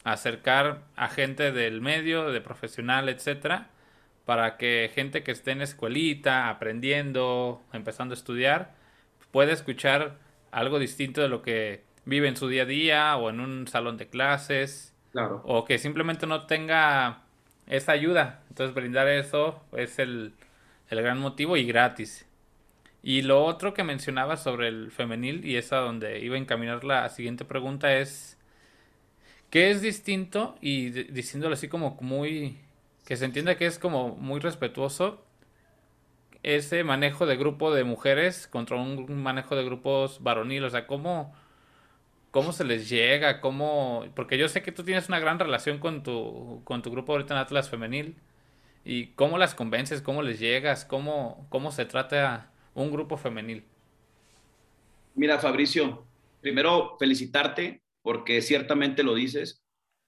acercar 0.03 0.81
a 0.95 1.07
gente 1.07 1.51
del 1.51 1.81
medio, 1.81 2.31
de 2.31 2.41
profesional, 2.41 3.09
etcétera, 3.09 3.69
para 4.25 4.57
que 4.57 4.91
gente 4.93 5.23
que 5.23 5.31
esté 5.31 5.51
en 5.51 5.61
escuelita, 5.61 6.49
aprendiendo, 6.49 7.61
empezando 7.73 8.13
a 8.13 8.17
estudiar, 8.17 8.73
pueda 9.31 9.53
escuchar 9.53 10.17
algo 10.51 10.79
distinto 10.79 11.21
de 11.21 11.29
lo 11.29 11.41
que 11.41 11.83
vive 12.05 12.27
en 12.27 12.35
su 12.35 12.47
día 12.47 12.63
a 12.63 12.65
día 12.65 13.17
o 13.17 13.29
en 13.29 13.39
un 13.39 13.67
salón 13.67 13.97
de 13.97 14.07
clases. 14.07 14.93
Claro. 15.11 15.41
O 15.45 15.65
que 15.65 15.79
simplemente 15.79 16.27
no 16.27 16.45
tenga 16.45 17.23
esa 17.67 17.93
ayuda. 17.93 18.41
Entonces 18.49 18.75
brindar 18.75 19.07
eso 19.07 19.63
es 19.75 19.99
el, 19.99 20.33
el 20.89 21.01
gran 21.01 21.19
motivo 21.19 21.57
y 21.57 21.65
gratis. 21.65 22.28
Y 23.03 23.21
lo 23.23 23.43
otro 23.45 23.73
que 23.73 23.83
mencionaba 23.83 24.37
sobre 24.37 24.67
el 24.67 24.91
femenil, 24.91 25.45
y 25.45 25.55
es 25.57 25.71
a 25.73 25.77
donde 25.77 26.19
iba 26.19 26.35
a 26.35 26.39
encaminar 26.39 26.83
la 26.83 27.09
siguiente 27.09 27.45
pregunta, 27.45 27.95
es 27.97 28.37
¿qué 29.49 29.71
es 29.71 29.81
distinto? 29.81 30.55
Y 30.61 30.89
diciéndolo 30.89 31.53
así 31.53 31.67
como 31.69 31.97
muy, 32.01 32.57
que 33.05 33.17
se 33.17 33.25
entienda 33.25 33.55
que 33.57 33.65
es 33.65 33.79
como 33.79 34.15
muy 34.15 34.39
respetuoso, 34.39 35.23
ese 36.43 36.83
manejo 36.83 37.25
de 37.25 37.37
grupo 37.37 37.73
de 37.73 37.83
mujeres 37.83 38.47
contra 38.47 38.77
un 38.77 39.21
manejo 39.21 39.55
de 39.55 39.65
grupos 39.65 40.23
varonil, 40.23 40.63
o 40.63 40.69
sea, 40.69 40.87
¿cómo, 40.87 41.33
¿Cómo 42.31 42.51
se 42.53 42.63
les 42.63 42.89
llega? 42.89 43.41
¿Cómo...? 43.41 44.05
Porque 44.15 44.37
yo 44.37 44.47
sé 44.49 44.61
que 44.61 44.71
tú 44.71 44.83
tienes 44.83 45.07
una 45.07 45.19
gran 45.19 45.39
relación 45.39 45.79
con 45.79 46.03
tu, 46.03 46.61
con 46.63 46.81
tu 46.81 46.91
grupo 46.91 47.13
ahorita 47.13 47.33
en 47.33 47.39
Atlas 47.39 47.69
Femenil. 47.69 48.15
¿Y 48.85 49.07
cómo 49.13 49.37
las 49.37 49.55
convences? 49.55 50.01
¿Cómo 50.01 50.21
les 50.23 50.39
llegas? 50.39 50.85
¿Cómo, 50.85 51.47
cómo 51.49 51.71
se 51.71 51.85
trata 51.85 52.48
un 52.73 52.91
grupo 52.91 53.17
femenil? 53.17 53.63
Mira, 55.15 55.39
Fabricio, 55.39 56.05
primero 56.41 56.95
felicitarte 56.97 57.81
porque 58.01 58.41
ciertamente 58.41 59.03
lo 59.03 59.15
dices. 59.15 59.63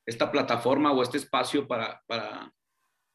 Esta 0.05 0.31
plataforma 0.31 0.91
o 0.91 1.03
este 1.03 1.17
espacio 1.17 1.67
para, 1.67 2.01
para, 2.07 2.51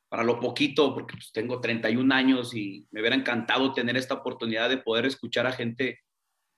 para 0.08 0.22
lo 0.22 0.38
poquito, 0.38 0.94
porque 0.94 1.14
pues, 1.14 1.32
tengo 1.32 1.60
31 1.60 2.14
años 2.14 2.54
y 2.54 2.86
me 2.90 3.00
hubiera 3.00 3.16
encantado 3.16 3.72
tener 3.72 3.96
esta 3.96 4.14
oportunidad 4.14 4.68
de 4.68 4.78
poder 4.78 5.06
escuchar 5.06 5.46
a 5.46 5.52
gente. 5.52 6.00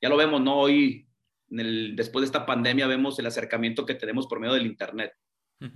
Ya 0.03 0.09
lo 0.09 0.17
vemos, 0.17 0.41
¿no? 0.41 0.59
Hoy 0.59 1.09
después 1.49 2.23
de 2.23 2.27
esta 2.27 2.45
pandemia 2.45 2.87
vemos 2.87 3.19
el 3.19 3.27
acercamiento 3.27 3.87
que 3.87 3.95
tenemos 3.95 4.27
por 4.27 4.39
medio 4.39 4.55
del 4.55 4.67
Internet. 4.67 5.13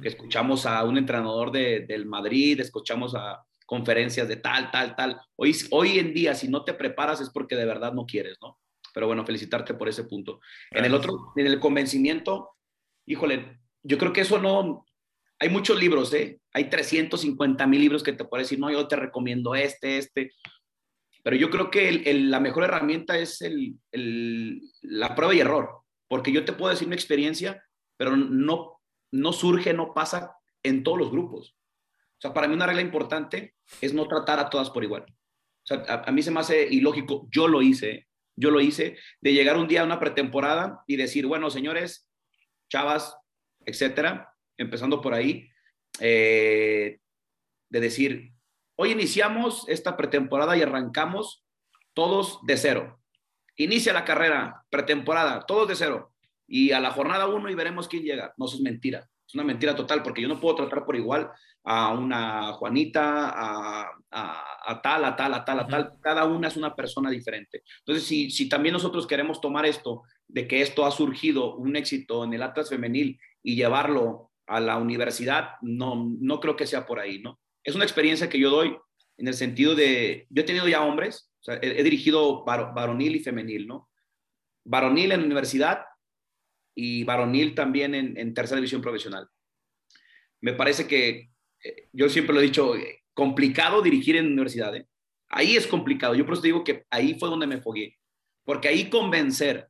Escuchamos 0.03 0.67
a 0.67 0.85
un 0.85 0.97
entrenador 0.97 1.51
de, 1.51 1.81
del 1.81 2.07
Madrid, 2.07 2.61
escuchamos 2.61 3.15
a 3.17 3.43
conferencias 3.73 4.29
de 4.29 4.37
tal, 4.37 4.71
tal, 4.71 4.95
tal. 4.95 5.19
Hoy, 5.35 5.57
hoy 5.71 5.99
en 5.99 6.13
día, 6.13 6.35
si 6.35 6.47
no 6.47 6.63
te 6.63 6.75
preparas 6.75 7.23
es 7.23 7.31
porque 7.31 7.57
de 7.57 7.65
verdad 7.65 7.95
no 7.95 8.05
quieres, 8.05 8.37
¿no? 8.43 8.59
Pero 8.93 9.07
bueno, 9.07 9.25
felicitarte 9.25 9.73
por 9.73 9.89
ese 9.89 10.05
punto. 10.05 10.43
En 10.73 10.85
el 10.85 10.93
otro, 10.93 11.33
en 11.37 11.47
el 11.47 11.59
convencimiento, 11.59 12.51
híjole, 13.07 13.63
yo 13.83 13.97
creo 13.97 14.13
que 14.13 14.21
eso 14.21 14.39
no, 14.39 14.85
hay 15.39 15.49
muchos 15.49 15.81
libros, 15.81 16.13
¿eh? 16.13 16.39
Hay 16.53 16.69
350 16.69 17.67
mil 17.67 17.81
libros 17.81 18.03
que 18.03 18.13
te 18.13 18.27
pueden 18.27 18.45
decir, 18.45 18.59
no, 18.59 18.71
yo 18.71 18.87
te 18.87 18.97
recomiendo 18.97 19.55
este, 19.55 19.97
este. 19.97 20.33
Pero 21.25 21.37
yo 21.37 21.49
creo 21.49 21.71
que 21.71 22.13
la 22.13 22.41
mejor 22.41 22.65
herramienta 22.65 23.17
es 23.17 23.43
la 23.91 25.15
prueba 25.15 25.35
y 25.35 25.41
error, 25.41 25.79
porque 26.09 26.31
yo 26.31 26.45
te 26.45 26.53
puedo 26.53 26.71
decir 26.71 26.89
mi 26.89 26.95
experiencia, 26.95 27.65
pero 27.97 28.19
no, 28.19 28.83
no 29.11 29.33
surge, 29.33 29.73
no 29.73 29.95
pasa 29.95 30.37
en 30.63 30.83
todos 30.83 30.99
los 30.99 31.11
grupos. 31.11 31.57
Sea, 32.23 32.33
para 32.33 32.49
mí 32.49 32.55
una 32.55 32.67
regla 32.67 32.83
importante 32.83 33.55
es 33.81 33.93
no 33.93 34.07
tratar 34.07 34.39
a 34.39 34.49
todas 34.49 34.71
por 34.71 34.85
igual. 34.85 35.05
O 35.05 35.67
sea, 35.67 35.85
a, 36.07 36.13
mí 36.13 36.23
se 36.23 36.31
me 36.31 36.41
hace 36.41 36.67
ilógico, 36.69 37.29
yo 37.31 37.49
lo 37.49 37.63
hice, 37.63 38.09
yo 38.37 38.51
lo 38.51 38.61
hice, 38.61 38.97
de 39.21 39.33
llegar 39.33 39.57
un 39.57 39.69
día 39.69 39.83
a 39.83 39.85
una 39.85 40.01
pretemporada 40.01 40.83
y 40.87 40.97
decir, 40.97 41.27
bueno, 41.27 41.51
señores, 41.51 42.09
chavas, 42.71 43.17
etcétera, 43.65 44.35
empezando 44.57 45.01
por 45.01 45.15
ahí, 45.15 45.49
eh, 46.01 46.99
de 47.69 47.81
decir, 47.81 48.33
Hoy 48.77 48.91
iniciamos 48.91 49.69
esta 49.69 49.97
pretemporada 49.97 50.57
y 50.57 50.63
arrancamos 50.63 51.45
todos 51.95 52.41
de 52.47 52.57
cero. 52.57 53.01
Inicia 53.57 53.93
la 53.93 54.05
carrera, 54.05 54.65
pretemporada, 54.71 55.45
todos 55.47 55.69
de 55.69 55.77
cero. 55.77 56.13
Y 56.49 56.73
a 56.73 56.81
la 56.81 56.91
jornada 56.91 57.29
uno 57.29 57.51
y 57.51 57.55
veremos 57.55 57.87
quién 57.87 58.03
llega. 58.03 58.35
No, 58.37 58.47
eso 58.47 58.57
es 58.57 58.63
mentira. 58.63 59.09
Es 59.33 59.37
una 59.37 59.45
mentira 59.45 59.75
total 59.75 60.03
porque 60.03 60.21
yo 60.21 60.29
no 60.29 60.39
puedo 60.39 60.57
tratar 60.57 60.85
por 60.85 60.95
igual 60.95 61.31
a 61.65 61.95
una 61.95 62.53
Juanita, 62.53 63.33
a, 63.35 64.81
tal, 64.83 65.05
a 65.05 65.17
tal, 65.17 65.35
a 65.35 65.45
tal, 65.45 65.61
a 65.61 65.67
tal. 65.67 65.93
Cada 66.03 66.25
una 66.27 66.49
es 66.49 66.57
una 66.57 66.75
persona 66.75 67.09
diferente. 67.09 67.63
Entonces, 67.79 68.05
si, 68.05 68.31
si 68.31 68.49
también 68.49 68.75
nosotros 68.75 69.07
queremos 69.07 69.41
tomar 69.41 69.65
esto, 69.65 70.03
de 70.29 70.47
que 70.47 70.61
esto 70.61 70.85
ha 70.85 70.91
surgido 70.91 71.57
un 71.57 71.77
éxito 71.77 72.25
en 72.25 72.35
el 72.35 72.43
Atlas 72.43 72.69
femenil 72.69 73.19
y 73.43 73.57
llevarlo 73.57 74.31
a 74.47 74.61
la 74.61 74.77
universidad, 74.77 75.53
no, 75.63 76.11
no 76.21 76.41
creo 76.41 76.57
que 76.57 76.67
sea 76.67 76.87
por 76.87 77.01
ahí, 77.01 77.21
¿no? 77.21 77.39
es 77.65 77.75
una 77.75 77.85
experiencia 77.85 78.29
que 78.29 78.39
yo 78.39 78.51
doy 78.51 78.77
en 79.19 79.29
el 79.29 79.35
sentido 79.35 79.75
de, 79.75 80.27
yo 80.31 80.43
he 80.43 80.47
tenido 80.47 80.69
ya 80.69 80.83
hombres, 80.83 81.31
o 81.41 81.45
sea, 81.45 81.59
he, 81.61 81.83
dirigido 81.83 82.45
varonil 82.45 83.17
y 83.17 83.21
femenil, 83.21 83.67
¿no? 83.67 83.89
Varonil 84.65 85.13
en 85.13 85.21
la 85.21 85.27
universidad 85.27 85.85
y 86.75 87.05
varonil 87.05 87.55
también 87.55 87.95
en, 87.95 88.35
tercera 88.35 88.57
división 88.57 88.83
profesional. 88.83 89.29
Me 90.41 90.53
parece 90.55 90.87
que, 90.87 91.31
eh, 91.63 91.89
yo 91.93 92.09
siempre 92.09 92.35
lo 92.35 92.41
he 92.41 92.45
dicho, 92.45 92.77
eh, 92.77 93.03
complicado 93.15 93.83
dirigir 93.83 94.17
en 94.17 94.27
universidad, 94.27 94.75
¿eh? 94.77 94.87
Ahí 95.29 95.57
es 95.57 95.67
complicado. 95.67 96.15
Yo 96.15 96.25
por 96.27 96.35
eso 96.35 96.43
digo 96.43 96.65
que 96.65 96.85
ahí 96.91 97.15
fue 97.19 97.31
donde 97.31 97.47
me 97.47 97.61
fogué. 97.61 97.97
Porque 98.45 98.69
ahí 98.69 98.91
convencer 98.91 99.69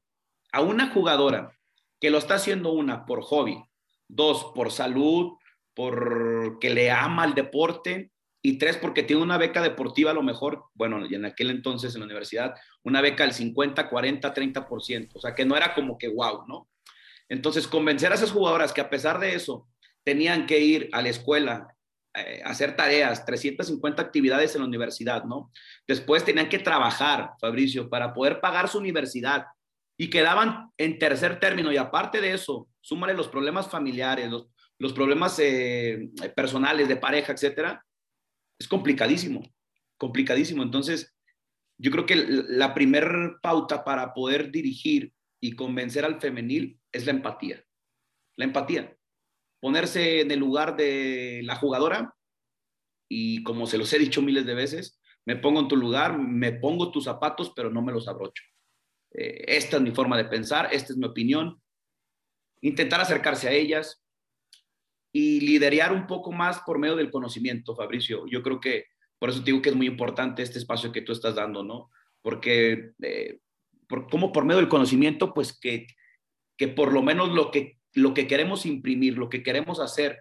a 0.53 0.61
una 0.61 0.89
jugadora 0.91 1.57
que 2.01 2.11
lo 2.11 2.19
está 2.19 2.35
haciendo 2.35 2.73
una 2.73 3.07
por 3.07 3.23
hobby, 3.23 3.63
dos 4.09 4.51
por 4.55 4.73
salud, 4.73 5.35
porque 5.75 6.71
le 6.71 6.91
ama 6.91 7.25
el 7.25 7.35
deporte 7.35 8.11
y 8.43 8.59
tres, 8.59 8.77
porque 8.77 9.05
tiene 9.05 9.23
una 9.23 9.39
beca 9.39 9.63
deportiva 9.63 10.11
a 10.11 10.15
lo 10.15 10.23
mejor, 10.23 10.65
bueno, 10.75 11.07
y 11.07 11.15
en 11.15 11.25
aquel 11.25 11.51
entonces 11.51 11.95
en 11.95 12.01
la 12.01 12.07
universidad, 12.07 12.55
una 12.83 13.01
beca 13.01 13.23
del 13.23 13.33
50, 13.33 13.89
40, 13.89 14.35
30%, 14.35 15.11
o 15.15 15.21
sea 15.21 15.35
que 15.35 15.45
no 15.45 15.57
era 15.57 15.75
como 15.75 15.97
que 15.97 16.09
wow, 16.09 16.45
¿no? 16.49 16.69
Entonces, 17.29 17.67
convencer 17.67 18.13
a 18.13 18.15
esas 18.15 18.33
jugadoras 18.33 18.73
que 18.73 18.81
a 18.81 18.91
pesar 18.91 19.19
de 19.19 19.35
eso 19.35 19.69
tenían 20.05 20.47
que 20.47 20.61
ir 20.61 20.89
a 20.93 21.03
la 21.03 21.09
escuela, 21.09 21.69
eh, 22.15 22.43
hacer 22.45 22.77
tareas, 22.77 23.25
350 23.25 24.03
actividades 24.03 24.55
en 24.55 24.61
la 24.61 24.69
universidad, 24.69 25.25
¿no? 25.25 25.51
Después 25.87 26.25
tenían 26.25 26.49
que 26.49 26.59
trabajar, 26.59 27.31
Fabricio, 27.41 27.89
para 27.89 28.13
poder 28.13 28.41
pagar 28.41 28.69
su 28.69 28.79
universidad 28.79 29.47
y 29.97 30.11
quedaban 30.11 30.71
en 30.77 30.99
tercer 30.99 31.41
término 31.41 31.73
y 31.73 31.77
aparte 31.77 32.21
de 32.21 32.33
eso, 32.33 32.69
súmale 32.81 33.15
los 33.15 33.29
problemas 33.29 33.69
familiares, 33.69 34.31
los, 34.31 34.49
los 34.79 34.93
problemas 34.93 35.39
eh, 35.39 36.11
personales 36.35 36.89
de 36.89 36.97
pareja, 36.97 37.33
etcétera, 37.33 37.85
es 38.59 38.69
complicadísimo, 38.69 39.43
complicadísimo. 39.97 40.63
Entonces, 40.63 41.15
yo 41.79 41.91
creo 41.91 42.07
que 42.07 42.17
la 42.17 42.75
primer 42.75 43.37
pauta 43.43 43.85
para 43.85 44.13
poder 44.13 44.51
dirigir 44.51 45.13
y 45.43 45.57
convencer 45.57 46.05
al 46.05 46.21
femenil 46.21 46.79
es 46.93 47.05
la 47.05 47.13
empatía. 47.13 47.65
La 48.37 48.45
empatía. 48.45 48.97
Ponerse 49.61 50.21
en 50.21 50.31
el 50.31 50.39
lugar 50.39 50.77
de 50.77 51.41
la 51.45 51.57
jugadora 51.57 52.15
y 53.09 53.43
como 53.43 53.67
se 53.67 53.79
los 53.79 53.93
he 53.93 53.99
dicho 53.99 54.23
miles 54.23 54.47
de 54.47 54.55
veces, 54.55 55.01
me 55.27 55.37
pongo 55.37 55.61
en 55.61 55.69
tu 55.69 55.77
lugar, 55.77 56.19
me 56.19 56.53
pongo 56.53 56.91
tus 56.91 57.05
zapatos, 57.05 57.53
pero 57.55 57.71
no 57.71 57.83
me 57.83 57.93
los 57.93 58.09
abrocho. 58.09 58.43
Eh, 59.11 59.45
esta 59.49 59.77
es 59.77 59.83
mi 59.83 59.91
forma 59.91 60.17
de 60.17 60.25
pensar, 60.25 60.69
esta 60.73 60.93
es 60.93 60.97
mi 60.97 61.07
opinión. 61.07 61.61
Intentar 62.63 63.01
acercarse 63.01 63.49
a 63.49 63.53
ellas, 63.53 64.03
y 65.13 65.41
liderar 65.41 65.93
un 65.93 66.07
poco 66.07 66.33
más 66.33 66.61
por 66.61 66.79
medio 66.79 66.97
del 66.97 67.11
conocimiento, 67.11 67.77
Fabricio. 67.77 68.27
Yo 68.27 68.43
creo 68.43 68.61
que 68.61 68.87
por 69.19 69.29
eso 69.31 69.41
te 69.41 69.47
digo 69.47 69.63
que 69.63 69.69
es 69.69 69.77
muy 69.77 69.87
importante 69.87 70.43
este 70.43 70.59
espacio 70.59 70.91
que 70.91 71.03
tú 71.03 71.13
estás 71.13 71.35
dando, 71.35 71.63
¿no? 71.63 71.91
Porque, 72.23 72.93
eh, 73.03 73.39
por, 74.01 74.33
por 74.33 74.45
medio 74.45 74.59
del 74.59 74.69
conocimiento, 74.69 75.35
pues 75.35 75.59
que, 75.59 75.87
que 76.57 76.69
por 76.69 76.93
lo 76.93 77.03
menos 77.03 77.31
lo 77.31 77.51
que, 77.51 77.79
lo 77.93 78.15
que 78.15 78.27
queremos 78.27 78.65
imprimir, 78.65 79.19
lo 79.19 79.29
que 79.29 79.43
queremos 79.43 79.81
hacer 79.81 80.19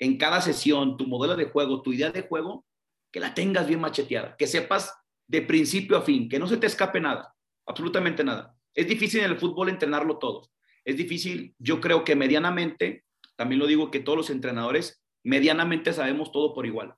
en 0.00 0.18
cada 0.18 0.40
sesión, 0.40 0.96
tu 0.96 1.06
modelo 1.06 1.36
de 1.36 1.44
juego, 1.44 1.82
tu 1.82 1.92
idea 1.92 2.10
de 2.10 2.22
juego, 2.22 2.66
que 3.12 3.20
la 3.20 3.34
tengas 3.34 3.68
bien 3.68 3.80
macheteada, 3.80 4.36
que 4.36 4.48
sepas 4.48 4.92
de 5.28 5.42
principio 5.42 5.96
a 5.96 6.02
fin, 6.02 6.28
que 6.28 6.40
no 6.40 6.48
se 6.48 6.56
te 6.56 6.66
escape 6.66 7.00
nada, 7.00 7.32
absolutamente 7.66 8.24
nada. 8.24 8.56
Es 8.74 8.88
difícil 8.88 9.20
en 9.20 9.30
el 9.30 9.38
fútbol 9.38 9.68
entrenarlo 9.68 10.18
todo. 10.18 10.50
Es 10.84 10.96
difícil, 10.96 11.54
yo 11.58 11.80
creo 11.80 12.02
que 12.02 12.16
medianamente 12.16 13.04
también 13.36 13.60
lo 13.60 13.68
digo 13.68 13.90
que 13.90 14.00
todos 14.00 14.18
los 14.18 14.30
entrenadores 14.30 15.04
medianamente 15.22 15.92
sabemos 15.92 16.32
todo 16.32 16.54
por 16.54 16.66
igual. 16.66 16.96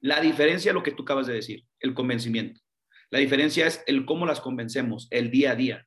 La 0.00 0.20
diferencia 0.20 0.70
es 0.70 0.74
lo 0.74 0.82
que 0.82 0.90
tú 0.90 1.04
acabas 1.04 1.28
de 1.28 1.34
decir, 1.34 1.64
el 1.78 1.94
convencimiento. 1.94 2.60
La 3.12 3.20
diferencia 3.20 3.66
es 3.66 3.84
el 3.86 4.04
cómo 4.04 4.26
las 4.26 4.40
convencemos, 4.40 5.06
el 5.10 5.30
día 5.30 5.52
a 5.52 5.54
día, 5.54 5.86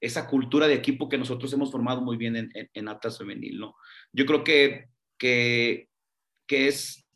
esa 0.00 0.26
cultura 0.26 0.66
de 0.68 0.74
equipo 0.74 1.08
que 1.08 1.18
nosotros 1.18 1.52
hemos 1.52 1.70
formado 1.70 2.00
muy 2.00 2.16
bien 2.16 2.36
en, 2.36 2.50
en, 2.54 2.88
Atlas 2.88 3.18
Femenil, 3.18 3.58
¿no? 3.58 3.74
Yo 4.12 4.24
creo 4.24 4.44
que, 4.44 4.86
que, 5.18 5.88
que 6.46 6.68
es, 6.68 7.06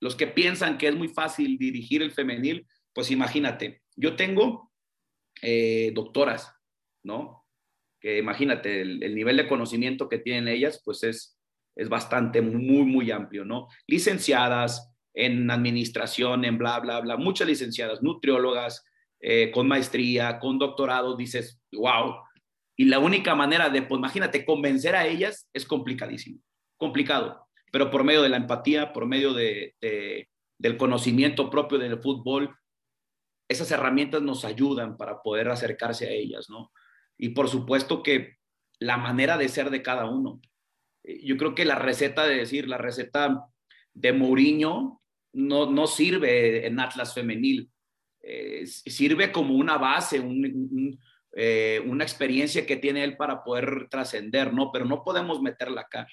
los 0.00 0.16
que 0.16 0.28
piensan 0.28 0.78
que 0.78 0.88
es 0.88 0.94
muy 0.94 1.08
fácil 1.08 1.58
dirigir 1.58 2.00
el 2.00 2.12
femenil, 2.12 2.66
pues 2.94 3.10
imagínate, 3.10 3.82
yo 3.96 4.16
tengo 4.16 4.72
eh, 5.42 5.90
doctoras, 5.94 6.54
¿no? 7.02 7.42
que 8.02 8.18
imagínate, 8.18 8.80
el, 8.82 9.14
nivel 9.14 9.36
de 9.36 9.46
conocimiento 9.46 10.08
que 10.08 10.18
tienen 10.18 10.48
ellas, 10.48 10.82
pues 10.84 11.04
es, 11.04 11.38
es 11.76 11.88
bastante, 11.88 12.42
muy, 12.42 12.84
muy 12.84 13.12
amplio, 13.12 13.44
¿no? 13.44 13.68
Licenciadas 13.86 14.92
en 15.14 15.48
administración, 15.48 16.44
en 16.44 16.58
bla, 16.58 16.80
bla, 16.80 16.98
bla, 17.00 17.16
muchas 17.16 17.46
licenciadas, 17.46 18.02
nutriólogas, 18.02 18.84
eh, 19.22 19.50
con 19.50 19.66
maestría, 19.66 20.38
con 20.38 20.58
doctorado, 20.58 21.16
dices, 21.16 21.62
wow. 21.72 22.16
Y 22.76 22.84
la 22.84 22.98
única 22.98 23.34
manera 23.34 23.70
de, 23.70 23.80
pues 23.82 23.98
imagínate, 23.98 24.44
convencer 24.44 24.94
a 24.94 25.06
ellas 25.06 25.48
es 25.54 25.64
complicadísimo, 25.64 26.40
complicado, 26.76 27.48
pero 27.72 27.90
por 27.90 28.04
medio 28.04 28.20
de 28.20 28.28
la 28.28 28.36
empatía, 28.36 28.92
por 28.92 29.06
medio 29.06 29.32
de, 29.32 29.74
del 30.58 30.76
conocimiento 30.76 31.48
propio 31.48 31.78
del 31.78 32.00
fútbol, 32.00 32.54
esas 33.48 33.70
herramientas 33.70 34.20
nos 34.20 34.44
ayudan 34.44 34.96
para 34.96 35.22
poder 35.22 35.48
acercarse 35.48 36.06
a 36.06 36.10
ellas, 36.10 36.50
¿no? 36.50 36.70
y 37.22 37.30
por 37.30 37.48
supuesto 37.48 38.02
que 38.02 38.36
la 38.80 38.96
manera 38.96 39.38
de 39.38 39.48
ser 39.48 39.70
de 39.70 39.80
cada 39.80 40.06
uno. 40.06 40.40
Eh, 41.04 41.24
yo 41.24 41.36
creo 41.36 41.54
que 41.54 41.64
la 41.64 41.76
receta 41.76 42.26
de 42.26 42.34
decir, 42.34 42.68
la 42.68 42.78
receta 42.78 43.46
de 43.94 44.12
Mourinho 44.12 45.00
no, 45.32 45.70
no 45.70 45.86
sirve 45.86 46.66
en 46.66 46.80
Atlas 46.80 47.14
femenil, 47.14 47.70
eh, 48.22 48.66
sirve 48.66 49.32
como 49.32 49.54
una 49.54 49.78
base, 49.78 50.22
eh, 51.34 51.82
una 51.86 52.04
experiencia 52.04 52.64
que 52.64 52.76
tiene 52.76 53.02
él 53.02 53.16
para 53.16 53.42
poder 53.42 53.88
trascender, 53.90 54.52
¿no? 54.52 54.70
Pero 54.70 54.84
no 54.84 55.02
podemos 55.02 55.42
meterla 55.42 55.82
acá. 55.82 56.06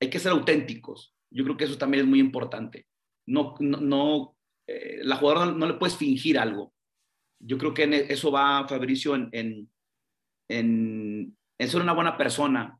Hay 0.00 0.08
que 0.08 0.20
ser 0.20 0.32
auténticos. 0.32 1.14
Yo 1.30 1.42
creo 1.44 1.56
que 1.56 1.64
eso 1.64 1.78
también 1.78 2.04
es 2.04 2.08
muy 2.08 2.20
importante. 2.20 2.86
No, 3.26 3.54
no, 3.58 4.36
eh, 4.68 5.00
la 5.02 5.16
jugadora 5.16 5.52
no, 5.52 5.66
le 5.66 5.74
puedes 5.74 5.96
fingir 5.96 6.38
algo. 6.38 6.72
Yo 7.40 7.58
creo 7.58 7.74
que 7.74 7.84
e, 7.84 8.12
eso 8.12 8.30
va, 8.30 8.68
Fabricio, 8.68 9.14
en, 9.16 9.28
en, 9.32 9.68
en, 10.48 11.68
ser 11.68 11.80
una 11.80 11.92
buena 11.92 12.16
persona. 12.16 12.78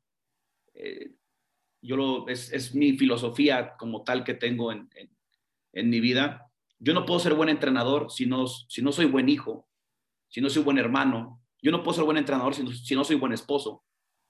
Yo 1.82 1.96
lo, 1.96 2.28
es, 2.28 2.52
es, 2.52 2.74
mi 2.74 2.96
filosofía 2.98 3.76
como 3.76 4.02
tal 4.02 4.24
que 4.24 4.34
tengo 4.34 4.72
en, 4.72 4.88
en, 5.72 5.90
mi 5.90 6.00
vida. 6.00 6.45
Yo 6.78 6.94
no 6.94 7.06
puedo 7.06 7.20
ser 7.20 7.34
buen 7.34 7.48
entrenador 7.48 8.10
si 8.10 8.26
no, 8.26 8.46
si 8.46 8.82
no 8.82 8.92
soy 8.92 9.06
buen 9.06 9.28
hijo, 9.28 9.68
si 10.28 10.40
no 10.40 10.50
soy 10.50 10.62
buen 10.62 10.78
hermano. 10.78 11.40
Yo 11.62 11.70
no 11.70 11.82
puedo 11.82 11.94
ser 11.94 12.04
buen 12.04 12.18
entrenador 12.18 12.54
si 12.54 12.62
no, 12.62 12.72
si 12.72 12.94
no 12.94 13.04
soy 13.04 13.16
buen 13.16 13.32
esposo. 13.32 13.82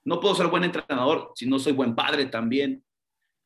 No 0.05 0.21
puedo 0.21 0.35
ser 0.35 0.47
buen 0.47 0.65
entrenador 0.65 1.33
si 1.35 1.47
no 1.47 1.59
soy 1.59 1.73
buen 1.73 1.95
padre 1.95 2.27
también. 2.27 2.85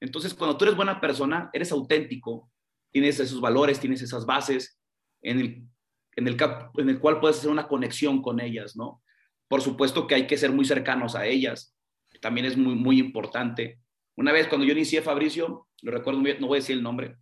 Entonces, 0.01 0.35
cuando 0.35 0.57
tú 0.57 0.65
eres 0.65 0.77
buena 0.77 1.01
persona, 1.01 1.51
eres 1.53 1.73
auténtico, 1.73 2.51
tienes 2.91 3.21
esos 3.21 3.41
valores, 3.41 3.81
tienes 3.81 4.03
esas 4.03 4.27
bases 4.27 4.79
en 5.23 5.41
el, 5.41 5.69
en 6.17 6.29
el, 6.29 6.37
en 6.77 6.89
el 6.89 6.99
cual 6.99 7.21
puedes 7.21 7.39
hacer 7.39 7.51
una 7.51 7.69
conexión 7.69 8.23
con 8.23 8.41
ellas, 8.41 8.77
¿no? 8.77 9.03
Por 9.49 9.63
supuesto 9.63 10.07
que 10.07 10.15
hay 10.15 10.27
que 10.27 10.39
ser 10.39 10.53
muy 10.53 10.65
cercanos 10.65 11.15
a 11.17 11.27
ellas, 11.27 11.75
también 12.21 12.47
es 12.47 12.57
muy, 12.57 12.75
muy 12.75 12.99
importante. 12.99 13.81
Una 14.17 14.33
vez 14.33 14.49
cuando 14.49 14.67
yo 14.67 14.73
inicié 14.73 15.03
Fabricio, 15.03 15.67
lo 15.83 15.93
recuerdo 15.93 16.21
no 16.21 16.47
voy 16.47 16.57
a 16.57 16.61
decir 16.61 16.77
el 16.77 16.83
nombre, 16.83 17.17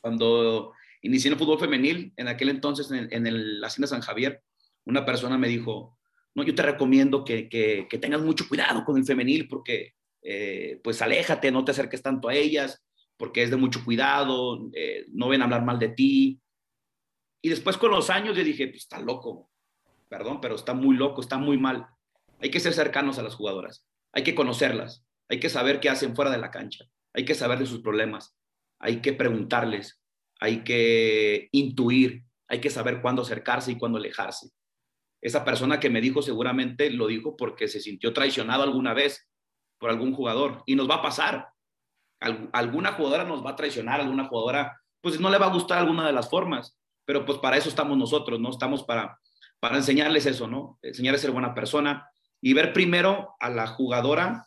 cuando 0.00 0.72
inicié 1.02 1.30
en 1.30 1.38
fútbol 1.38 1.58
femenil, 1.58 2.12
en 2.16 2.28
aquel 2.28 2.48
entonces 2.48 2.90
en, 2.90 3.08
en 3.10 3.26
el, 3.26 3.60
la 3.60 3.68
Hacienda 3.68 3.88
San 3.88 4.00
Javier, 4.00 4.42
una 4.84 5.04
persona 5.04 5.38
me 5.38 5.48
dijo, 5.48 5.98
no, 6.34 6.42
yo 6.42 6.54
te 6.54 6.62
recomiendo 6.62 7.24
que, 7.24 7.48
que, 7.48 7.86
que 7.88 7.98
tengas 7.98 8.22
mucho 8.22 8.48
cuidado 8.48 8.84
con 8.84 8.96
el 8.96 9.04
femenil 9.04 9.48
porque 9.48 9.94
eh, 10.22 10.80
pues 10.82 11.00
aléjate, 11.02 11.50
no 11.50 11.64
te 11.64 11.70
acerques 11.70 12.02
tanto 12.02 12.28
a 12.28 12.34
ellas, 12.34 12.84
porque 13.16 13.42
es 13.42 13.50
de 13.50 13.56
mucho 13.56 13.84
cuidado, 13.84 14.68
eh, 14.74 15.06
no 15.08 15.28
ven 15.28 15.42
a 15.42 15.44
hablar 15.44 15.64
mal 15.64 15.78
de 15.78 15.88
ti. 15.88 16.40
Y 17.42 17.48
después 17.48 17.76
con 17.76 17.90
los 17.90 18.10
años 18.10 18.36
yo 18.36 18.44
dije, 18.44 18.68
pues 18.68 18.82
está 18.82 19.00
loco, 19.00 19.50
perdón, 20.08 20.40
pero 20.40 20.54
está 20.54 20.74
muy 20.74 20.96
loco, 20.96 21.20
está 21.20 21.38
muy 21.38 21.58
mal. 21.58 21.86
Hay 22.40 22.50
que 22.50 22.60
ser 22.60 22.72
cercanos 22.72 23.18
a 23.18 23.22
las 23.22 23.34
jugadoras, 23.34 23.84
hay 24.12 24.22
que 24.22 24.34
conocerlas, 24.34 25.04
hay 25.28 25.40
que 25.40 25.48
saber 25.48 25.80
qué 25.80 25.88
hacen 25.88 26.14
fuera 26.14 26.30
de 26.30 26.38
la 26.38 26.50
cancha, 26.50 26.84
hay 27.12 27.24
que 27.24 27.34
saber 27.34 27.58
de 27.58 27.66
sus 27.66 27.80
problemas, 27.80 28.36
hay 28.78 29.00
que 29.00 29.12
preguntarles, 29.12 30.00
hay 30.40 30.64
que 30.64 31.48
intuir, 31.52 32.24
hay 32.48 32.60
que 32.60 32.70
saber 32.70 33.00
cuándo 33.00 33.22
acercarse 33.22 33.72
y 33.72 33.78
cuándo 33.78 33.98
alejarse. 33.98 34.50
Esa 35.20 35.44
persona 35.44 35.80
que 35.80 35.90
me 35.90 36.00
dijo 36.00 36.22
seguramente 36.22 36.90
lo 36.90 37.06
dijo 37.06 37.36
porque 37.36 37.68
se 37.68 37.80
sintió 37.80 38.12
traicionado 38.12 38.62
alguna 38.62 38.94
vez 38.94 39.28
por 39.78 39.90
algún 39.90 40.12
jugador 40.14 40.62
y 40.66 40.76
nos 40.76 40.88
va 40.88 40.96
a 40.96 41.02
pasar 41.02 41.48
alguna 42.20 42.92
jugadora 42.92 43.24
nos 43.24 43.44
va 43.44 43.50
a 43.50 43.56
traicionar, 43.56 44.00
alguna 44.00 44.24
jugadora, 44.24 44.80
pues 45.00 45.20
no 45.20 45.30
le 45.30 45.38
va 45.38 45.46
a 45.46 45.52
gustar 45.52 45.78
alguna 45.78 46.06
de 46.06 46.12
las 46.12 46.28
formas, 46.28 46.76
pero 47.04 47.24
pues 47.24 47.38
para 47.38 47.56
eso 47.56 47.68
estamos 47.68 47.96
nosotros, 47.96 48.40
¿no? 48.40 48.50
Estamos 48.50 48.82
para, 48.84 49.18
para 49.60 49.76
enseñarles 49.76 50.26
eso, 50.26 50.48
¿no? 50.48 50.78
Enseñarles 50.82 51.20
a 51.20 51.26
ser 51.26 51.30
buena 51.30 51.54
persona 51.54 52.08
y 52.40 52.52
ver 52.52 52.72
primero 52.72 53.34
a 53.40 53.50
la 53.50 53.66
jugadora 53.66 54.46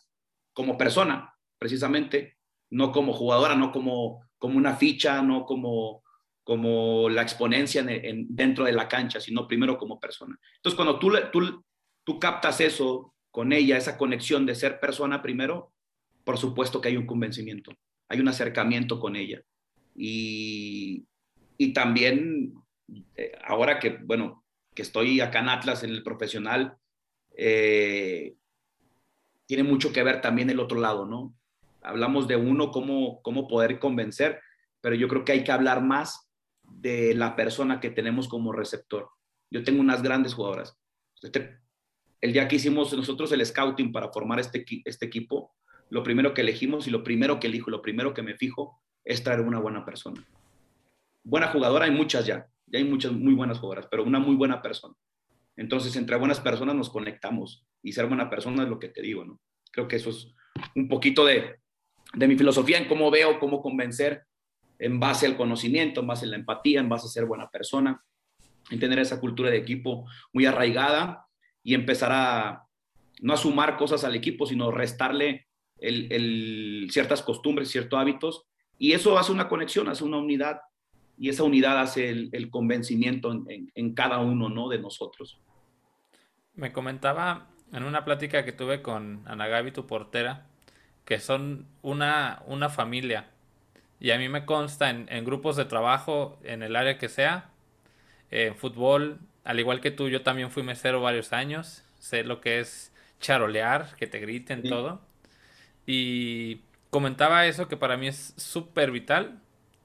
como 0.52 0.76
persona, 0.76 1.34
precisamente, 1.58 2.38
no 2.70 2.92
como 2.92 3.12
jugadora, 3.12 3.54
no 3.54 3.72
como, 3.72 4.22
como 4.42 4.58
una 4.58 4.74
ficha, 4.74 5.22
no 5.22 5.46
como, 5.46 6.02
como 6.42 7.08
la 7.08 7.22
exponencia 7.22 7.86
dentro 8.26 8.64
de 8.64 8.72
la 8.72 8.88
cancha, 8.88 9.20
sino 9.20 9.46
primero 9.46 9.78
como 9.78 10.00
persona. 10.00 10.36
Entonces, 10.56 10.74
cuando 10.74 10.98
tú, 10.98 11.12
tú, 11.30 11.64
tú 12.02 12.18
captas 12.18 12.60
eso 12.60 13.14
con 13.30 13.52
ella, 13.52 13.76
esa 13.76 13.96
conexión 13.96 14.44
de 14.44 14.56
ser 14.56 14.80
persona 14.80 15.22
primero, 15.22 15.72
por 16.24 16.38
supuesto 16.38 16.80
que 16.80 16.88
hay 16.88 16.96
un 16.96 17.06
convencimiento, 17.06 17.70
hay 18.08 18.18
un 18.18 18.26
acercamiento 18.26 18.98
con 18.98 19.14
ella. 19.14 19.40
Y, 19.94 21.06
también, 21.72 22.52
eh, 23.14 23.38
ahora 23.44 23.78
que, 23.78 23.90
bueno, 23.90 24.44
que 24.74 24.82
estoy 24.82 25.20
acá 25.20 25.38
en 25.38 25.50
Atlas, 25.50 25.84
en 25.84 25.90
el 25.90 26.02
profesional, 26.02 26.74
eh, 27.36 28.34
tiene 29.46 29.62
mucho 29.62 29.92
que 29.92 30.02
ver 30.02 30.20
también 30.20 30.50
el 30.50 30.58
otro 30.58 30.80
lado, 30.80 31.06
¿no? 31.06 31.32
Hablamos 31.82 32.28
de 32.28 32.36
uno, 32.36 32.70
cómo, 32.70 33.20
cómo 33.22 33.48
poder 33.48 33.78
convencer, 33.78 34.40
pero 34.80 34.94
yo 34.94 35.08
creo 35.08 35.24
que 35.24 35.32
hay 35.32 35.44
que 35.44 35.52
hablar 35.52 35.82
más 35.82 36.30
de 36.62 37.14
la 37.14 37.36
persona 37.36 37.80
que 37.80 37.90
tenemos 37.90 38.28
como 38.28 38.52
receptor. 38.52 39.10
Yo 39.50 39.64
tengo 39.64 39.80
unas 39.80 40.02
grandes 40.02 40.34
jugadoras. 40.34 40.78
Este, 41.22 41.58
el 42.20 42.32
día 42.32 42.48
que 42.48 42.56
hicimos 42.56 42.92
nosotros 42.94 43.32
el 43.32 43.44
scouting 43.44 43.92
para 43.92 44.10
formar 44.12 44.40
este, 44.40 44.64
este 44.84 45.06
equipo, 45.06 45.54
lo 45.90 46.02
primero 46.02 46.34
que 46.34 46.40
elegimos 46.40 46.86
y 46.86 46.90
lo 46.90 47.02
primero 47.02 47.38
que 47.38 47.48
elijo, 47.48 47.70
lo 47.70 47.82
primero 47.82 48.14
que 48.14 48.22
me 48.22 48.36
fijo 48.36 48.80
es 49.04 49.22
traer 49.22 49.40
una 49.40 49.58
buena 49.58 49.84
persona. 49.84 50.24
Buena 51.24 51.48
jugadora 51.48 51.84
hay 51.84 51.90
muchas 51.90 52.26
ya, 52.26 52.48
ya 52.66 52.78
hay 52.78 52.84
muchas 52.84 53.12
muy 53.12 53.34
buenas 53.34 53.58
jugadoras, 53.58 53.88
pero 53.90 54.04
una 54.04 54.18
muy 54.18 54.36
buena 54.36 54.62
persona. 54.62 54.94
Entonces, 55.56 55.94
entre 55.96 56.16
buenas 56.16 56.40
personas 56.40 56.74
nos 56.74 56.88
conectamos 56.88 57.66
y 57.82 57.92
ser 57.92 58.06
buena 58.06 58.30
persona 58.30 58.62
es 58.62 58.68
lo 58.68 58.78
que 58.78 58.88
te 58.88 59.02
digo, 59.02 59.24
¿no? 59.24 59.38
Creo 59.70 59.86
que 59.86 59.96
eso 59.96 60.10
es 60.10 60.34
un 60.74 60.88
poquito 60.88 61.24
de, 61.24 61.60
de 62.14 62.28
mi 62.28 62.36
filosofía 62.36 62.78
en 62.78 62.88
cómo 62.88 63.10
veo, 63.10 63.38
cómo 63.38 63.62
convencer 63.62 64.24
en 64.78 64.98
base 64.98 65.26
al 65.26 65.36
conocimiento, 65.36 66.00
en 66.00 66.06
base 66.06 66.26
a 66.26 66.28
la 66.28 66.36
empatía, 66.36 66.80
en 66.80 66.88
base 66.88 67.06
a 67.06 67.10
ser 67.10 67.24
buena 67.24 67.48
persona, 67.48 68.02
en 68.70 68.80
tener 68.80 68.98
esa 68.98 69.20
cultura 69.20 69.50
de 69.50 69.58
equipo 69.58 70.06
muy 70.32 70.46
arraigada 70.46 71.26
y 71.62 71.74
empezar 71.74 72.10
a 72.12 72.66
no 73.20 73.34
a 73.34 73.36
sumar 73.36 73.76
cosas 73.76 74.04
al 74.04 74.16
equipo, 74.16 74.46
sino 74.46 74.70
restarle 74.70 75.46
el, 75.78 76.88
ciertas 76.90 77.22
costumbres, 77.22 77.70
ciertos 77.70 77.98
hábitos, 77.98 78.44
y 78.78 78.92
eso 78.92 79.16
hace 79.16 79.32
una 79.32 79.48
conexión, 79.48 79.88
hace 79.88 80.04
una 80.04 80.18
unidad, 80.18 80.60
y 81.16 81.28
esa 81.28 81.44
unidad 81.44 81.80
hace 81.80 82.10
el, 82.10 82.50
convencimiento 82.50 83.32
en, 83.32 83.94
cada 83.94 84.18
uno 84.18 84.48
¿no? 84.48 84.68
de 84.68 84.78
nosotros. 84.78 85.40
Me 86.54 86.72
comentaba 86.72 87.48
en 87.72 87.84
una 87.84 88.04
plática 88.04 88.44
que 88.44 88.52
tuve 88.52 88.82
con 88.82 89.22
Ana 89.26 89.46
Gaby, 89.46 89.70
tu 89.70 89.86
portera, 89.86 90.48
que 91.04 91.18
son 91.18 91.66
una, 91.82 92.42
una 92.46 92.68
familia. 92.68 93.26
Y 94.00 94.10
a 94.10 94.18
mí 94.18 94.28
me 94.28 94.44
consta 94.44 94.90
en, 94.90 95.06
en, 95.10 95.24
grupos 95.24 95.56
de 95.56 95.64
trabajo, 95.64 96.38
en 96.42 96.62
el 96.62 96.76
área 96.76 96.98
que 96.98 97.08
sea, 97.08 97.50
en 98.30 98.56
fútbol, 98.56 99.20
al 99.44 99.58
igual 99.60 99.80
que 99.80 99.90
tú, 99.90 100.08
yo 100.08 100.22
también 100.22 100.50
fui 100.50 100.62
mesero 100.62 101.00
varios 101.00 101.32
años. 101.32 101.84
Sé 101.98 102.24
lo 102.24 102.40
que 102.40 102.60
es 102.60 102.92
charolear, 103.20 103.94
que 103.96 104.06
te 104.06 104.18
griten 104.20 104.62
todo. 104.62 105.00
Y 105.86 106.60
comentaba 106.90 107.46
eso 107.46 107.68
que 107.68 107.76
para 107.76 107.96
mí 107.96 108.08
es 108.08 108.34
súper 108.36 108.90
vital. 108.90 109.40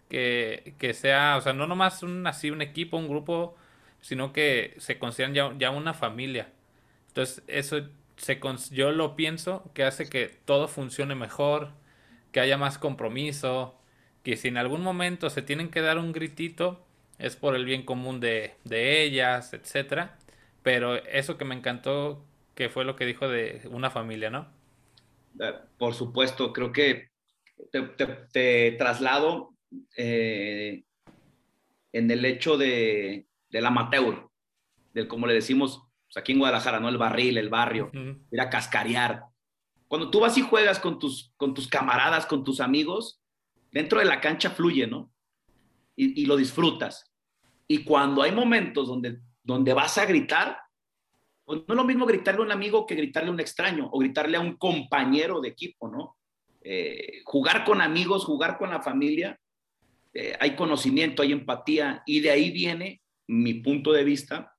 Que, 0.10 0.76
sea, 0.94 1.36
o 1.38 1.42
sea, 1.42 1.54
no 1.54 1.68
nomás 1.68 2.04
un, 2.04 2.26
así 2.28 2.52
un 2.52 2.62
equipo, 2.62 2.98
un 2.98 3.10
grupo, 3.10 3.56
sino 4.02 4.32
que 4.32 4.76
se 4.78 5.00
consideran 5.00 5.34
ya, 5.34 5.54
ya 5.58 5.72
una 5.72 5.94
familia. 5.94 6.50
Entonces, 7.10 7.44
eso 7.48 7.82
se, 8.18 8.40
yo 8.72 8.92
lo 8.92 9.16
pienso 9.16 9.72
que 9.74 9.84
hace 9.84 10.10
que 10.10 10.28
todo 10.46 10.68
funcione 10.68 11.16
mejor, 11.16 11.72
que 12.32 12.40
haya 12.40 12.58
más 12.58 12.78
compromiso, 12.78 13.80
que 14.24 14.36
si 14.36 14.50
en 14.50 14.58
algún 14.58 14.82
momento 14.82 15.30
se 15.30 15.42
tienen 15.42 15.70
que 15.70 15.82
dar 15.82 15.98
un 15.98 16.12
gritito, 16.12 16.86
es 17.20 17.36
por 17.36 17.56
el 17.56 17.66
bien 17.66 17.84
común 17.84 18.20
de, 18.20 18.56
de 18.64 19.04
ellas, 19.04 19.54
etcétera. 19.54 20.18
Pero 20.64 20.96
eso 20.96 21.38
que 21.38 21.46
me 21.46 21.56
encantó, 21.56 22.26
que 22.56 22.70
fue 22.70 22.84
lo 22.84 22.96
que 22.96 23.06
dijo 23.06 23.30
de 23.30 23.62
una 23.72 23.90
familia, 23.90 24.30
¿no? 24.30 24.48
Por 25.78 25.94
supuesto, 25.94 26.52
creo 26.52 26.72
que 26.72 27.10
te, 28.32 28.72
traslado 28.74 29.54
eh, 29.96 30.84
en 31.92 32.12
el 32.12 32.26
hecho 32.26 32.58
de, 32.58 33.28
del 33.50 33.66
amateur, 33.66 34.30
del 34.94 35.08
como 35.08 35.28
le 35.28 35.36
decimos 35.36 35.87
pues, 36.18 36.24
aquí 36.24 36.32
en 36.32 36.40
Guadalajara, 36.40 36.80
¿no? 36.80 36.90
El 36.90 36.98
barril, 36.98 37.38
el 37.38 37.50
barrio, 37.50 37.92
ir 37.94 38.42
a 38.42 38.50
cascarear. 38.50 39.26
Cuando 39.88 40.10
tú 40.10 40.20
vas 40.20 40.38
y 40.38 40.42
juegas 40.42 40.80
con 40.80 40.98
tus, 40.98 41.32
con 41.38 41.54
tus 41.54 41.68
camaradas, 41.68 42.26
con 42.26 42.44
tus 42.44 42.60
amigos, 42.60 43.22
dentro 43.72 44.00
de 44.00 44.06
la 44.06 44.20
cancha 44.20 44.50
fluye, 44.50 44.88
¿no? 44.88 45.12
Y, 45.96 46.24
y 46.24 46.26
lo 46.26 46.36
disfrutas. 46.36 47.14
Y 47.68 47.84
cuando 47.84 48.24
hay 48.24 48.32
momentos 48.32 48.88
donde, 48.88 49.20
donde 49.44 49.74
vas 49.74 49.98
a 49.98 50.06
gritar, 50.06 50.58
pues 51.46 51.60
no 51.68 51.74
es 51.74 51.78
lo 51.78 51.86
mismo 51.86 52.06
gritarle 52.06 52.42
a 52.42 52.46
un 52.46 52.52
amigo 52.52 52.86
que 52.86 52.96
gritarle 52.96 53.30
a 53.30 53.34
un 53.34 53.40
extraño 53.40 53.88
o 53.92 54.00
gritarle 54.00 54.38
a 54.38 54.42
un 54.42 54.58
compañero 54.58 55.40
de 55.40 55.50
equipo, 55.50 55.88
¿no? 55.88 56.18
Eh, 56.62 57.22
jugar 57.26 57.64
con 57.64 57.80
amigos, 57.80 58.26
jugar 58.26 58.58
con 58.58 58.72
la 58.72 58.82
familia, 58.82 59.40
eh, 60.14 60.36
hay 60.40 60.56
conocimiento, 60.56 61.22
hay 61.22 61.32
empatía 61.32 62.02
y 62.06 62.22
de 62.22 62.32
ahí 62.32 62.52
viene 62.52 63.02
mi 63.28 63.54
punto 63.56 63.94
de 63.94 64.04
vista, 64.04 64.57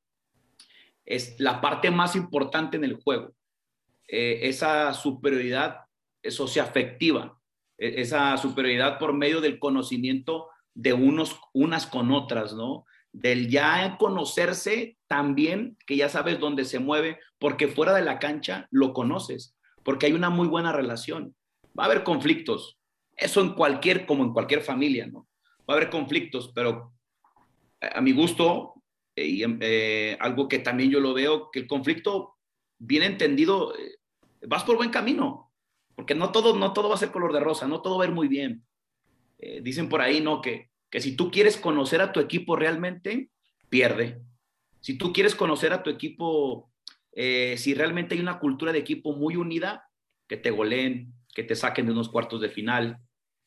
es 1.08 1.40
la 1.40 1.60
parte 1.60 1.90
más 1.90 2.14
importante 2.14 2.76
en 2.76 2.84
el 2.84 3.00
juego, 3.02 3.32
eh, 4.06 4.40
esa 4.42 4.92
superioridad 4.92 5.80
socioafectiva, 6.22 7.38
esa 7.78 8.36
superioridad 8.36 8.98
por 8.98 9.12
medio 9.12 9.40
del 9.40 9.58
conocimiento 9.58 10.48
de 10.74 10.92
unos, 10.92 11.40
unas 11.54 11.86
con 11.86 12.12
otras, 12.12 12.52
¿no? 12.52 12.84
del 13.12 13.48
ya 13.48 13.96
conocerse 13.98 14.98
también, 15.06 15.76
que 15.86 15.96
ya 15.96 16.08
sabes 16.08 16.38
dónde 16.38 16.64
se 16.64 16.78
mueve, 16.78 17.18
porque 17.38 17.68
fuera 17.68 17.94
de 17.94 18.04
la 18.04 18.18
cancha 18.18 18.68
lo 18.70 18.92
conoces, 18.92 19.56
porque 19.82 20.06
hay 20.06 20.12
una 20.12 20.30
muy 20.30 20.46
buena 20.46 20.72
relación. 20.72 21.34
Va 21.78 21.84
a 21.84 21.86
haber 21.86 22.04
conflictos, 22.04 22.78
eso 23.16 23.40
en 23.40 23.54
cualquier, 23.54 24.06
como 24.06 24.24
en 24.24 24.32
cualquier 24.32 24.60
familia, 24.60 25.06
¿no? 25.06 25.26
Va 25.68 25.74
a 25.74 25.76
haber 25.78 25.90
conflictos, 25.90 26.52
pero 26.54 26.92
a 27.80 28.00
mi 28.00 28.12
gusto, 28.12 28.74
y 29.26 29.42
eh, 29.60 30.16
algo 30.20 30.48
que 30.48 30.58
también 30.58 30.90
yo 30.90 31.00
lo 31.00 31.14
veo, 31.14 31.50
que 31.50 31.60
el 31.60 31.66
conflicto 31.66 32.36
bien 32.78 33.02
entendido, 33.02 33.76
eh, 33.76 33.98
vas 34.46 34.64
por 34.64 34.76
buen 34.76 34.90
camino, 34.90 35.52
porque 35.94 36.14
no 36.14 36.30
todo, 36.32 36.56
no 36.56 36.72
todo 36.72 36.88
va 36.88 36.94
a 36.94 36.98
ser 36.98 37.10
color 37.10 37.32
de 37.32 37.40
rosa, 37.40 37.66
no 37.66 37.82
todo 37.82 37.98
va 37.98 38.04
a 38.04 38.08
ir 38.08 38.14
muy 38.14 38.28
bien. 38.28 38.64
dicen 39.62 39.88
por 39.88 40.00
ahí, 40.00 40.20
¿no? 40.20 40.40
Que, 40.40 40.70
que 40.90 41.00
si 41.00 41.16
tú 41.16 41.30
quieres 41.30 41.56
conocer 41.56 42.00
a 42.00 42.12
tu 42.12 42.20
equipo 42.20 42.56
realmente, 42.56 43.30
pierde. 43.68 44.20
Si 44.80 44.96
tú 44.96 45.12
quieres 45.12 45.34
conocer 45.34 45.72
a 45.72 45.82
tu 45.82 45.90
equipo, 45.90 46.72
si 47.12 47.74
realmente 47.74 48.14
hay 48.14 48.20
una 48.20 48.38
cultura 48.38 48.72
de 48.72 48.78
equipo 48.78 49.12
muy 49.12 49.36
unida, 49.36 49.88
que 50.28 50.36
te 50.36 50.50
goleen, 50.50 51.12
que 51.34 51.42
te 51.42 51.56
saquen 51.56 51.86
de 51.86 51.92
unos 51.92 52.08
cuartos 52.08 52.40
de 52.40 52.48
final, 52.48 53.00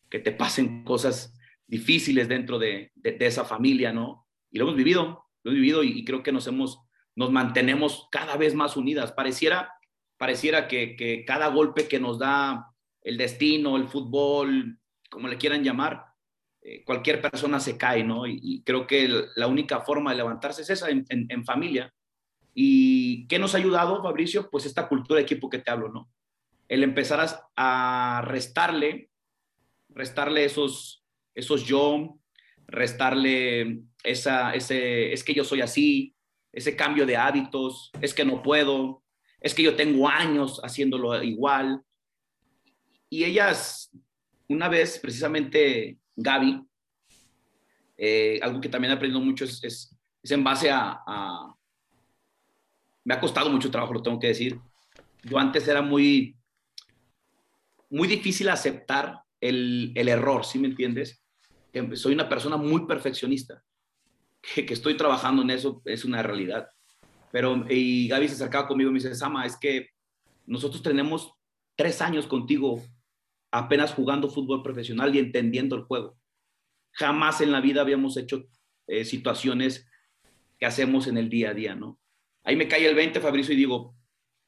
que 0.09 0.19
te 0.19 0.31
pasen 0.31 0.83
cosas 0.83 1.33
difíciles 1.67 2.27
dentro 2.27 2.59
de, 2.59 2.91
esa 3.01 3.45
familia, 3.45 3.93
¿no? 3.93 4.27
Y 4.51 4.59
lo 4.59 4.65
hemos 4.65 4.75
vivido, 4.75 5.23
lo 5.43 5.51
hemos 5.51 5.61
vivido 5.61 5.83
y, 5.83 6.03
creo 6.05 6.23
que 6.23 6.31
nos 6.31 6.47
hemos, 6.47 6.79
nos 7.15 7.31
mantenemos 7.31 8.07
cada 8.11 8.37
vez 8.37 8.55
más 8.55 8.77
unidas. 8.77 9.11
Pareciera, 9.11 9.73
pareciera 10.17 10.67
que, 10.67 11.23
cada 11.25 11.47
golpe 11.47 11.87
que 11.87 11.99
nos 11.99 12.19
da 12.19 12.67
el 13.01 13.17
destino, 13.17 13.77
el 13.77 13.87
fútbol, 13.87 14.77
como 15.09 15.27
le 15.27 15.37
quieran 15.37 15.63
llamar, 15.63 16.05
eh, 16.61 16.83
cualquier 16.85 17.21
persona 17.21 17.59
se 17.59 17.77
cae, 17.77 18.03
¿no? 18.03 18.27
Y, 18.27 18.61
creo 18.63 18.85
que 18.85 19.09
la 19.35 19.47
única 19.47 19.81
forma 19.81 20.11
de 20.11 20.17
levantarse 20.17 20.61
es 20.61 20.69
esa 20.69 20.89
en, 20.89 21.05
en, 21.09 21.45
familia. 21.45 21.93
¿Y 22.53 23.27
qué 23.27 23.39
nos 23.39 23.55
ha 23.55 23.57
ayudado, 23.57 24.03
Fabricio? 24.03 24.49
Pues 24.49 24.65
esta 24.65 24.87
cultura 24.87 25.17
de 25.17 25.23
equipo 25.23 25.49
que 25.49 25.59
te 25.59 25.71
hablo, 25.71 25.89
¿no? 25.89 26.09
El 26.67 26.83
empezar 26.83 27.19
a, 27.19 28.17
a 28.17 28.21
restarle, 28.21 29.09
restarle 29.89 30.45
esos, 30.45 31.03
esos 31.33 31.65
yo, 31.65 32.19
restarle 32.67 33.83
esa, 34.03 34.53
ese, 34.53 35.13
es 35.13 35.23
que 35.23 35.33
yo 35.33 35.43
soy 35.43 35.61
así, 35.61 36.15
ese 36.51 36.75
cambio 36.75 37.05
de 37.05 37.17
hábitos, 37.17 37.91
es 38.01 38.13
que 38.13 38.25
no 38.25 38.41
puedo, 38.41 39.03
es 39.39 39.53
que 39.53 39.63
yo 39.63 39.75
tengo 39.75 40.07
años 40.07 40.59
haciéndolo 40.63 41.21
igual. 41.23 41.81
Y 43.09 43.23
ellas, 43.23 43.91
una 44.47 44.69
vez, 44.69 44.99
precisamente 44.99 45.97
Gaby, 46.15 46.61
eh, 47.97 48.39
algo 48.41 48.59
que 48.59 48.69
también 48.69 48.91
he 48.91 48.95
aprendido 48.95 49.21
mucho 49.21 49.45
es, 49.45 49.63
es, 49.63 49.97
en 50.31 50.43
base 50.43 50.69
a, 50.71 51.53
Me 53.03 53.13
ha 53.13 53.19
costado 53.19 53.49
mucho 53.49 53.71
trabajo, 53.71 53.93
lo 53.93 54.03
tengo 54.03 54.19
que 54.19 54.27
decir. 54.27 54.59
Yo 55.23 55.37
antes 55.37 55.67
era 55.67 55.81
muy, 55.81 56.35
muy 57.89 58.07
difícil 58.07 58.49
aceptar 58.49 59.21
el, 59.39 59.91
el 59.95 60.07
error, 60.07 60.45
¿sí 60.45 60.59
me 60.59 60.67
entiendes? 60.67 61.21
soy 61.93 62.13
una 62.13 62.27
persona 62.27 62.57
muy 62.57 62.85
perfeccionista, 62.85 63.63
que, 64.41 64.73
estoy 64.73 64.97
trabajando 64.97 65.41
en 65.41 65.51
eso, 65.51 65.81
es 65.85 66.05
una 66.05 66.23
realidad. 66.23 66.67
Pero, 67.31 67.65
y 67.69 68.07
Gaby 68.07 68.27
se 68.27 68.35
acercaba 68.35 68.67
conmigo 68.67 68.89
y 68.89 68.93
me 68.93 68.99
dice, 68.99 69.15
Sama, 69.15 69.45
es 69.45 69.57
que 69.57 69.89
nosotros 70.45 70.81
tenemos 70.83 71.33
tres 71.75 72.01
años 72.01 72.27
contigo 72.27 72.81
apenas 73.51 73.93
jugando 73.93 74.29
fútbol 74.29 74.63
profesional 74.63 75.15
y 75.15 75.19
entendiendo 75.19 75.75
el 75.75 75.83
juego. 75.83 76.17
Jamás 76.93 77.41
en 77.41 77.51
la 77.51 77.61
vida 77.61 77.81
habíamos 77.81 78.17
hecho 78.17 78.45
eh, 78.87 79.05
situaciones 79.05 79.89
que 80.59 80.65
hacemos 80.65 81.07
en 81.07 81.17
el 81.17 81.29
día 81.29 81.51
a 81.51 81.53
día, 81.53 81.75
¿no? 81.75 81.99
Ahí 82.43 82.55
me 82.55 82.67
cae 82.67 82.87
el 82.87 82.95
20, 82.95 83.19
Fabricio, 83.19 83.53
y 83.53 83.57
digo, 83.57 83.95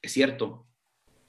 es 0.02 0.12
cierto, 0.12 0.68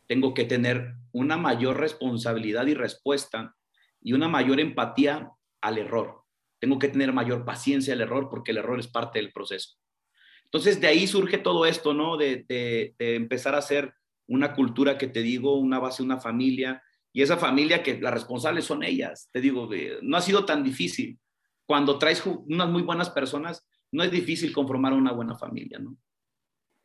tengo 0.06 0.34
que 0.34 0.44
tener 0.44 0.94
una 1.12 1.36
mayor 1.36 1.78
responsabilidad 1.78 2.66
y 2.66 2.74
respuesta 2.74 3.54
y 4.00 4.12
una 4.12 4.28
mayor 4.28 4.60
empatía 4.60 5.30
al 5.60 5.78
error. 5.78 6.23
Tengo 6.64 6.78
que 6.78 6.88
tener 6.88 7.12
mayor 7.12 7.44
paciencia 7.44 7.92
al 7.92 8.00
error 8.00 8.30
porque 8.30 8.52
el 8.52 8.56
error 8.56 8.80
es 8.80 8.88
parte 8.88 9.18
del 9.18 9.32
proceso. 9.32 9.76
Entonces, 10.46 10.80
de 10.80 10.86
ahí 10.86 11.06
surge 11.06 11.36
todo 11.36 11.66
esto, 11.66 11.92
¿no? 11.92 12.16
De, 12.16 12.46
empezar 12.98 13.54
a 13.54 13.58
hacer 13.58 13.92
una 14.26 14.54
cultura 14.54 14.96
que 14.96 15.06
te 15.06 15.20
digo, 15.20 15.58
una 15.58 15.78
base, 15.78 16.02
una 16.02 16.16
familia, 16.16 16.82
y 17.12 17.20
esa 17.20 17.36
familia 17.36 17.82
que 17.82 18.00
las 18.00 18.14
responsables 18.14 18.64
son 18.64 18.82
ellas. 18.82 19.28
Te 19.30 19.42
digo, 19.42 19.68
no 20.00 20.16
ha 20.16 20.22
sido 20.22 20.46
tan 20.46 20.64
difícil. 20.64 21.18
Cuando 21.66 21.98
traes 21.98 22.24
unas 22.24 22.70
muy 22.70 22.80
buenas 22.80 23.10
personas, 23.10 23.68
no 23.92 24.02
es 24.02 24.10
difícil 24.10 24.50
conformar 24.50 24.94
una 24.94 25.12
buena 25.12 25.36
familia, 25.36 25.78
¿no? 25.78 25.98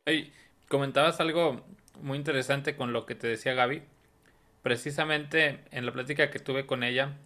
Hey, 0.04 0.30
comentabas 0.68 1.20
algo 1.20 1.64
muy 2.02 2.18
interesante 2.18 2.76
con 2.76 2.92
lo 2.92 3.06
que 3.06 3.14
te 3.14 3.28
decía 3.28 3.54
Gaby. 3.54 3.80
Precisamente 4.60 5.64
en 5.70 5.86
la 5.86 5.92
plática 5.94 6.30
que 6.30 6.38
tuve 6.38 6.66
con 6.66 6.82
ella, 6.82 7.16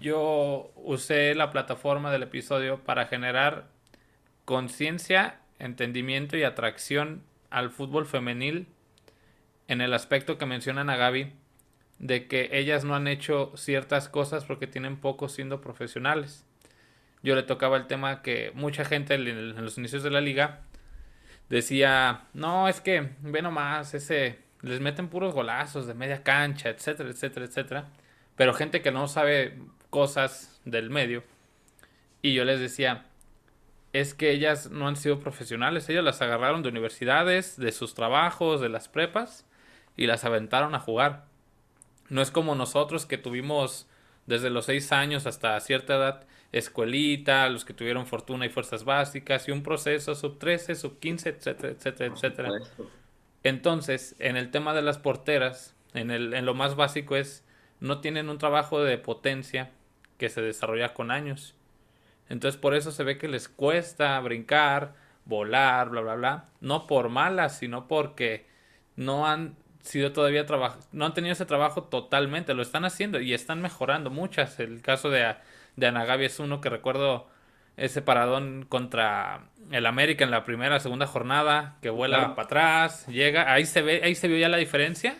yo 0.00 0.70
usé 0.76 1.34
la 1.34 1.50
plataforma 1.50 2.10
del 2.10 2.22
episodio 2.22 2.78
para 2.84 3.06
generar 3.06 3.68
conciencia, 4.44 5.40
entendimiento 5.58 6.36
y 6.36 6.44
atracción 6.44 7.22
al 7.50 7.70
fútbol 7.70 8.06
femenil 8.06 8.66
en 9.66 9.80
el 9.80 9.92
aspecto 9.94 10.38
que 10.38 10.46
mencionan 10.46 10.90
a 10.90 10.96
Gaby 10.96 11.32
de 11.98 12.28
que 12.28 12.50
ellas 12.52 12.84
no 12.84 12.94
han 12.94 13.08
hecho 13.08 13.52
ciertas 13.56 14.08
cosas 14.08 14.44
porque 14.44 14.66
tienen 14.66 14.96
poco 14.96 15.28
siendo 15.28 15.60
profesionales. 15.60 16.46
Yo 17.22 17.34
le 17.34 17.42
tocaba 17.42 17.76
el 17.76 17.86
tema 17.86 18.22
que 18.22 18.52
mucha 18.54 18.84
gente 18.84 19.14
en 19.14 19.56
los 19.56 19.78
inicios 19.78 20.04
de 20.04 20.10
la 20.10 20.20
liga 20.20 20.60
decía, 21.48 22.26
no, 22.34 22.68
es 22.68 22.80
que 22.80 23.10
ve 23.20 23.42
nomás, 23.42 23.94
ese, 23.94 24.38
les 24.62 24.80
meten 24.80 25.08
puros 25.08 25.34
golazos 25.34 25.86
de 25.86 25.94
media 25.94 26.22
cancha, 26.22 26.68
etcétera, 26.68 27.10
etcétera, 27.10 27.46
etcétera 27.46 27.88
pero 28.38 28.54
gente 28.54 28.80
que 28.80 28.92
no 28.92 29.08
sabe 29.08 29.58
cosas 29.90 30.58
del 30.64 30.88
medio. 30.88 31.24
Y 32.22 32.34
yo 32.34 32.44
les 32.44 32.60
decía, 32.60 33.04
es 33.92 34.14
que 34.14 34.30
ellas 34.30 34.70
no 34.70 34.86
han 34.86 34.96
sido 34.96 35.18
profesionales, 35.18 35.88
ellas 35.88 36.04
las 36.04 36.22
agarraron 36.22 36.62
de 36.62 36.68
universidades, 36.68 37.56
de 37.56 37.72
sus 37.72 37.94
trabajos, 37.94 38.60
de 38.60 38.68
las 38.68 38.88
prepas, 38.88 39.44
y 39.96 40.06
las 40.06 40.24
aventaron 40.24 40.74
a 40.76 40.80
jugar. 40.80 41.24
No 42.08 42.22
es 42.22 42.30
como 42.30 42.54
nosotros 42.54 43.06
que 43.06 43.18
tuvimos 43.18 43.88
desde 44.26 44.50
los 44.50 44.66
6 44.66 44.92
años 44.92 45.26
hasta 45.26 45.58
cierta 45.60 45.96
edad 45.96 46.26
escuelita, 46.52 47.48
los 47.48 47.64
que 47.64 47.74
tuvieron 47.74 48.06
fortuna 48.06 48.46
y 48.46 48.50
fuerzas 48.50 48.84
básicas, 48.84 49.48
y 49.48 49.50
un 49.50 49.64
proceso 49.64 50.14
sub 50.14 50.38
13, 50.38 50.76
sub 50.76 51.00
15, 51.00 51.28
etcétera, 51.30 51.70
etcétera, 51.70 52.14
etcétera. 52.14 52.50
Entonces, 53.42 54.14
en 54.20 54.36
el 54.36 54.52
tema 54.52 54.74
de 54.74 54.82
las 54.82 54.98
porteras, 54.98 55.74
en, 55.92 56.12
el, 56.12 56.34
en 56.34 56.46
lo 56.46 56.54
más 56.54 56.76
básico 56.76 57.16
es 57.16 57.44
no 57.80 58.00
tienen 58.00 58.28
un 58.28 58.38
trabajo 58.38 58.82
de 58.82 58.98
potencia 58.98 59.70
que 60.16 60.28
se 60.28 60.42
desarrolla 60.42 60.94
con 60.94 61.10
años. 61.10 61.54
Entonces 62.28 62.60
por 62.60 62.74
eso 62.74 62.90
se 62.90 63.04
ve 63.04 63.18
que 63.18 63.28
les 63.28 63.48
cuesta 63.48 64.18
brincar, 64.20 64.94
volar, 65.24 65.90
bla, 65.90 66.00
bla, 66.00 66.14
bla. 66.14 66.44
No 66.60 66.86
por 66.86 67.08
malas, 67.08 67.58
sino 67.58 67.88
porque 67.88 68.46
no 68.96 69.26
han 69.26 69.56
sido 69.80 70.12
todavía 70.12 70.44
trabajo, 70.44 70.80
no 70.92 71.06
han 71.06 71.14
tenido 71.14 71.32
ese 71.32 71.46
trabajo 71.46 71.84
totalmente, 71.84 72.52
lo 72.52 72.62
están 72.62 72.84
haciendo 72.84 73.20
y 73.20 73.32
están 73.32 73.62
mejorando 73.62 74.10
muchas. 74.10 74.60
El 74.60 74.82
caso 74.82 75.08
de, 75.08 75.36
de 75.76 75.86
Anagabi 75.86 76.26
es 76.26 76.38
uno 76.40 76.60
que 76.60 76.68
recuerdo 76.68 77.28
ese 77.76 78.02
paradón 78.02 78.66
contra 78.68 79.50
el 79.70 79.86
América 79.86 80.24
en 80.24 80.32
la 80.32 80.44
primera, 80.44 80.80
segunda 80.80 81.06
jornada, 81.06 81.76
que 81.80 81.90
vuela 81.90 82.34
para 82.34 82.46
atrás, 82.46 83.06
llega, 83.06 83.52
ahí 83.52 83.64
se 83.64 83.82
ve, 83.82 84.00
ahí 84.02 84.16
se 84.16 84.26
vio 84.26 84.36
ya 84.36 84.48
la 84.48 84.56
diferencia 84.56 85.16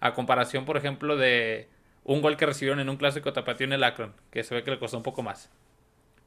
a 0.00 0.14
comparación, 0.14 0.64
por 0.64 0.76
ejemplo, 0.76 1.16
de 1.16 1.68
un 2.04 2.22
gol 2.22 2.36
que 2.36 2.46
recibieron 2.46 2.80
en 2.80 2.88
un 2.88 2.96
clásico 2.96 3.32
tapatío 3.32 3.66
en 3.66 3.74
el 3.74 3.84
Akron, 3.84 4.14
que 4.30 4.42
se 4.42 4.54
ve 4.54 4.64
que 4.64 4.70
le 4.70 4.78
costó 4.78 4.96
un 4.96 5.02
poco 5.02 5.22
más. 5.22 5.50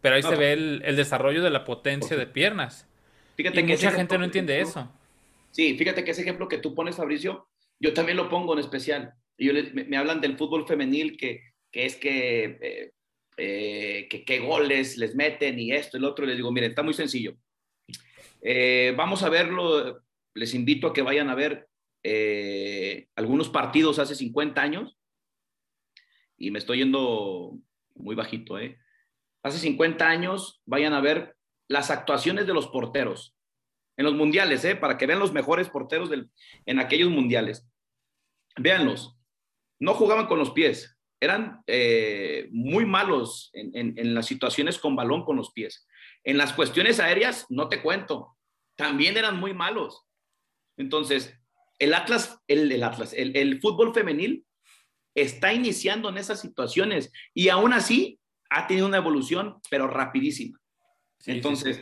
Pero 0.02 0.16
ahí 0.16 0.24
se 0.24 0.36
ve 0.36 0.54
el, 0.54 0.96
desarrollo 0.96 1.44
de 1.44 1.50
la 1.50 1.64
potencia 1.64 2.18
de 2.18 2.26
piernas. 2.28 2.88
Fíjate 3.36 3.66
que 3.66 3.74
mucha 3.74 3.92
gente 3.92 4.18
no 4.18 4.26
entiende 4.26 4.60
eso. 4.60 4.92
Sí, 5.52 5.78
fíjate 5.78 6.04
que 6.04 6.12
ese 6.12 6.22
ejemplo 6.22 6.48
que 6.48 6.58
tú 6.58 6.74
pones, 6.74 6.96
Fabricio, 6.96 7.48
yo 7.80 7.94
también 7.94 8.18
lo 8.18 8.30
pongo 8.30 8.54
en 8.54 8.60
especial. 8.60 9.14
Y 9.38 9.48
yo 9.48 9.54
me, 9.74 9.98
hablan 9.98 10.22
del 10.22 10.38
fútbol 10.38 10.68
femenil, 10.68 11.18
que, 11.18 11.42
que 11.72 11.86
es 11.86 11.96
que, 11.96 12.58
eh, 12.62 12.92
eh, 13.38 14.08
que 14.10 14.24
qué 14.24 14.40
goles 14.40 14.98
les 14.98 15.16
meten 15.16 15.60
y 15.60 15.72
esto, 15.72 15.98
el 15.98 16.06
otro. 16.06 16.26
les 16.26 16.36
digo, 16.36 16.52
miren, 16.52 16.72
está 16.72 16.84
muy 16.84 16.94
sencillo. 16.94 17.36
Eh, 18.42 18.94
vamos 18.96 19.24
a 19.24 19.30
verlo, 19.30 20.02
les 20.34 20.54
invito 20.54 20.88
a 20.88 20.94
que 20.94 21.02
vayan 21.02 21.30
a 21.30 21.36
ver 21.36 21.68
eh, 22.04 23.08
algunos 23.16 23.50
partidos 23.50 24.00
hace 24.00 24.16
50 24.16 24.62
años, 24.62 24.98
y 26.38 26.52
me 26.52 26.60
estoy 26.60 26.80
yendo 26.80 27.60
muy 27.96 28.16
bajito, 28.16 28.58
¿eh? 28.58 28.80
Hace 29.44 29.60
50 29.60 30.08
años, 30.08 30.62
vayan 30.66 30.94
a 30.94 31.02
ver 31.02 31.36
las 31.68 31.92
actuaciones 31.92 32.48
de 32.48 32.54
los 32.54 32.68
porteros 32.68 33.36
en 33.98 34.06
los 34.06 34.16
mundiales, 34.16 34.66
¿eh? 34.66 34.76
Para 34.76 34.98
que 34.98 35.06
vean 35.06 35.20
los 35.20 35.34
mejores 35.34 35.70
porteros 35.70 36.10
del, 36.10 36.30
en 36.66 36.80
aquellos 36.80 37.10
mundiales. 37.10 37.68
Véanlos, 38.58 39.18
no 39.80 39.94
jugaban 39.94 40.28
con 40.28 40.40
los 40.40 40.52
pies, 40.52 40.98
eran 41.22 41.62
eh, 41.68 42.50
muy 42.52 42.86
malos 42.86 43.52
en, 43.54 43.98
en, 43.98 44.14
las 44.16 44.26
situaciones 44.26 44.80
con 44.80 44.96
balón 44.96 45.24
con 45.24 45.38
los 45.38 45.52
pies. 45.52 45.88
En 46.24 46.38
las 46.38 46.54
cuestiones 46.54 47.00
aéreas, 47.00 47.46
no 47.50 47.70
te 47.70 47.82
cuento, 47.82 48.36
también 48.76 49.16
eran 49.18 49.40
muy 49.40 49.54
malos. 49.54 50.04
Entonces, 50.78 51.40
el 51.82 51.96
Atlas, 51.96 52.40
el, 52.48 52.84
Atlas, 52.84 53.12
el, 53.12 53.60
fútbol 53.60 53.92
femenil 53.92 54.46
está 55.16 55.52
iniciando 55.52 56.10
en 56.10 56.20
esas 56.20 56.40
situaciones 56.40 57.12
y 57.34 57.50
aún 57.50 57.74
así 57.74 58.20
ha 58.52 58.68
tenido 58.68 58.86
una 58.86 58.98
evolución, 58.98 59.58
pero 59.72 59.88
rapidísima. 59.88 60.60
Entonces, 61.26 61.82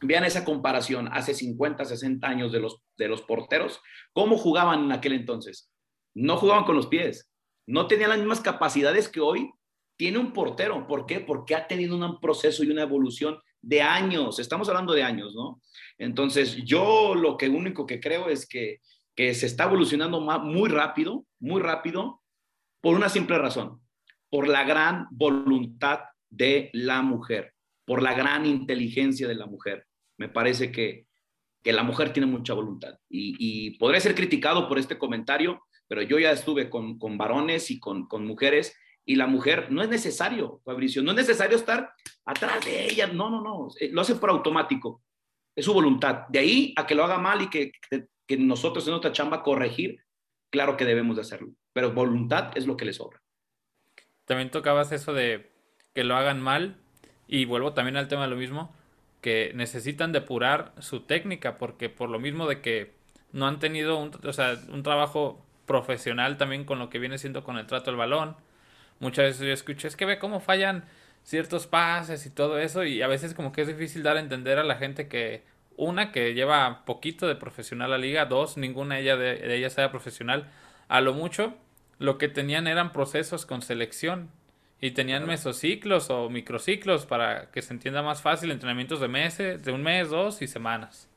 vean 0.00 0.24
esa 0.24 0.44
comparación 0.44 1.08
hace 1.10 1.34
50, 1.34 1.84
60 1.84 2.28
años 2.28 2.52
de 2.52 2.60
los, 2.60 2.76
de 2.96 3.08
los 3.08 3.22
porteros, 3.22 3.80
¿cómo 4.12 4.38
jugaban 4.38 4.84
en 4.84 4.92
aquel 4.92 5.14
entonces? 5.14 5.68
No 6.14 6.36
jugaban 6.36 6.64
con 6.64 6.76
los 6.76 6.86
pies, 6.86 7.28
no 7.66 7.88
tenían 7.88 8.10
las 8.10 8.18
mismas 8.18 8.40
capacidades 8.40 9.08
que 9.08 9.20
hoy 9.20 9.50
tiene 9.96 10.18
un 10.18 10.32
portero. 10.32 10.86
¿Por 10.86 11.06
qué? 11.06 11.18
Porque 11.18 11.56
ha 11.56 11.66
tenido 11.66 11.96
un 11.96 12.20
proceso 12.20 12.62
y 12.62 12.70
una 12.70 12.82
evolución 12.82 13.40
de 13.62 13.80
años, 13.80 14.38
estamos 14.38 14.68
hablando 14.68 14.92
de 14.92 15.04
años, 15.04 15.34
¿no? 15.34 15.60
Entonces, 15.96 16.56
yo 16.64 17.14
lo 17.14 17.36
que 17.36 17.48
único 17.48 17.86
que 17.86 18.00
creo 18.00 18.28
es 18.28 18.46
que, 18.46 18.80
que 19.14 19.34
se 19.34 19.46
está 19.46 19.64
evolucionando 19.64 20.20
muy 20.20 20.68
rápido, 20.68 21.26
muy 21.38 21.60
rápido, 21.60 22.22
por 22.80 22.96
una 22.96 23.08
simple 23.08 23.38
razón, 23.38 23.80
por 24.30 24.48
la 24.48 24.64
gran 24.64 25.06
voluntad 25.10 26.00
de 26.30 26.70
la 26.72 27.02
mujer, 27.02 27.54
por 27.84 28.02
la 28.02 28.14
gran 28.14 28.46
inteligencia 28.46 29.28
de 29.28 29.34
la 29.34 29.46
mujer. 29.46 29.86
Me 30.18 30.28
parece 30.28 30.72
que, 30.72 31.06
que 31.62 31.72
la 31.72 31.82
mujer 31.82 32.12
tiene 32.12 32.26
mucha 32.26 32.54
voluntad 32.54 32.98
y, 33.08 33.36
y 33.38 33.78
podré 33.78 34.00
ser 34.00 34.14
criticado 34.14 34.68
por 34.68 34.78
este 34.78 34.98
comentario, 34.98 35.62
pero 35.86 36.02
yo 36.02 36.18
ya 36.18 36.32
estuve 36.32 36.70
con, 36.70 36.98
con 36.98 37.18
varones 37.18 37.70
y 37.70 37.78
con, 37.78 38.06
con 38.06 38.26
mujeres 38.26 38.74
y 39.04 39.16
la 39.16 39.26
mujer 39.26 39.70
no 39.70 39.82
es 39.82 39.88
necesario, 39.88 40.60
Fabricio, 40.64 41.02
no 41.02 41.10
es 41.10 41.16
necesario 41.16 41.56
estar 41.56 41.92
atrás 42.24 42.64
de 42.64 42.86
ella, 42.86 43.08
no, 43.08 43.30
no, 43.30 43.42
no, 43.42 43.68
eh, 43.80 43.90
lo 43.92 44.00
hace 44.00 44.14
por 44.14 44.30
automático, 44.30 45.02
es 45.54 45.64
su 45.64 45.72
voluntad. 45.74 46.28
De 46.28 46.38
ahí 46.38 46.72
a 46.76 46.86
que 46.86 46.94
lo 46.94 47.04
haga 47.04 47.18
mal 47.18 47.42
y 47.42 47.50
que, 47.50 47.72
que, 48.26 48.36
nosotros 48.36 48.86
en 48.86 48.92
nuestra 48.92 49.12
chamba 49.12 49.42
corregir, 49.42 50.04
claro 50.50 50.76
que 50.76 50.84
debemos 50.84 51.16
de 51.16 51.22
hacerlo, 51.22 51.52
pero 51.72 51.92
voluntad 51.92 52.50
es 52.56 52.66
lo 52.66 52.76
que 52.76 52.84
le 52.84 52.92
sobra. 52.92 53.20
También 54.24 54.50
tocabas 54.50 54.92
eso 54.92 55.12
de 55.12 55.50
que 55.94 56.04
lo 56.04 56.16
hagan 56.16 56.40
mal 56.40 56.76
y 57.26 57.44
vuelvo 57.44 57.72
también 57.74 57.96
al 57.96 58.08
tema 58.08 58.22
de 58.22 58.30
lo 58.30 58.36
mismo, 58.36 58.74
que 59.20 59.52
necesitan 59.54 60.12
depurar 60.12 60.72
su 60.78 61.00
técnica 61.00 61.58
porque 61.58 61.88
por 61.88 62.08
lo 62.08 62.18
mismo 62.18 62.46
de 62.48 62.60
que 62.60 62.92
no 63.32 63.46
han 63.46 63.58
tenido 63.58 63.98
un, 63.98 64.10
o 64.24 64.32
sea, 64.32 64.56
un 64.68 64.82
trabajo 64.82 65.44
profesional 65.66 66.36
también 66.36 66.64
con 66.64 66.78
lo 66.78 66.90
que 66.90 66.98
viene 66.98 67.18
siendo 67.18 67.44
con 67.44 67.56
el 67.56 67.66
trato 67.66 67.90
del 67.90 67.98
balón, 67.98 68.36
Muchas 69.02 69.24
veces 69.24 69.40
yo 69.44 69.52
escucho, 69.52 69.88
es 69.88 69.96
que 69.96 70.04
ve 70.04 70.20
cómo 70.20 70.38
fallan 70.38 70.84
ciertos 71.24 71.66
pases 71.66 72.24
y 72.24 72.30
todo 72.30 72.60
eso 72.60 72.84
y 72.84 73.02
a 73.02 73.08
veces 73.08 73.34
como 73.34 73.50
que 73.50 73.62
es 73.62 73.66
difícil 73.66 74.04
dar 74.04 74.16
a 74.16 74.20
entender 74.20 74.60
a 74.60 74.62
la 74.62 74.76
gente 74.76 75.08
que 75.08 75.42
una 75.82 76.12
que 76.12 76.34
lleva 76.34 76.84
poquito 76.84 77.26
de 77.26 77.34
profesional 77.34 77.92
a 77.92 77.96
la 77.96 77.98
liga, 77.98 78.26
dos, 78.26 78.56
ninguna 78.56 78.98
ella 78.98 79.16
de, 79.16 79.56
ellas 79.56 79.76
era 79.76 79.90
profesional, 79.90 80.48
a 80.88 81.00
lo 81.00 81.12
mucho 81.12 81.54
lo 81.98 82.18
que 82.18 82.28
tenían 82.28 82.66
eran 82.66 82.92
procesos 82.92 83.46
con 83.46 83.62
selección 83.62 84.30
y 84.80 84.92
tenían 84.92 85.26
mesociclos 85.26 86.10
o 86.10 86.28
microciclos 86.30 87.06
para 87.06 87.50
que 87.50 87.62
se 87.62 87.74
entienda 87.74 88.02
más 88.02 88.22
fácil, 88.22 88.50
entrenamientos 88.50 89.00
de 89.00 89.08
meses, 89.08 89.62
de 89.64 89.72
un 89.72 89.82
mes, 89.82 90.10
dos 90.10 90.42
y 90.42 90.48
semanas. 90.48 91.08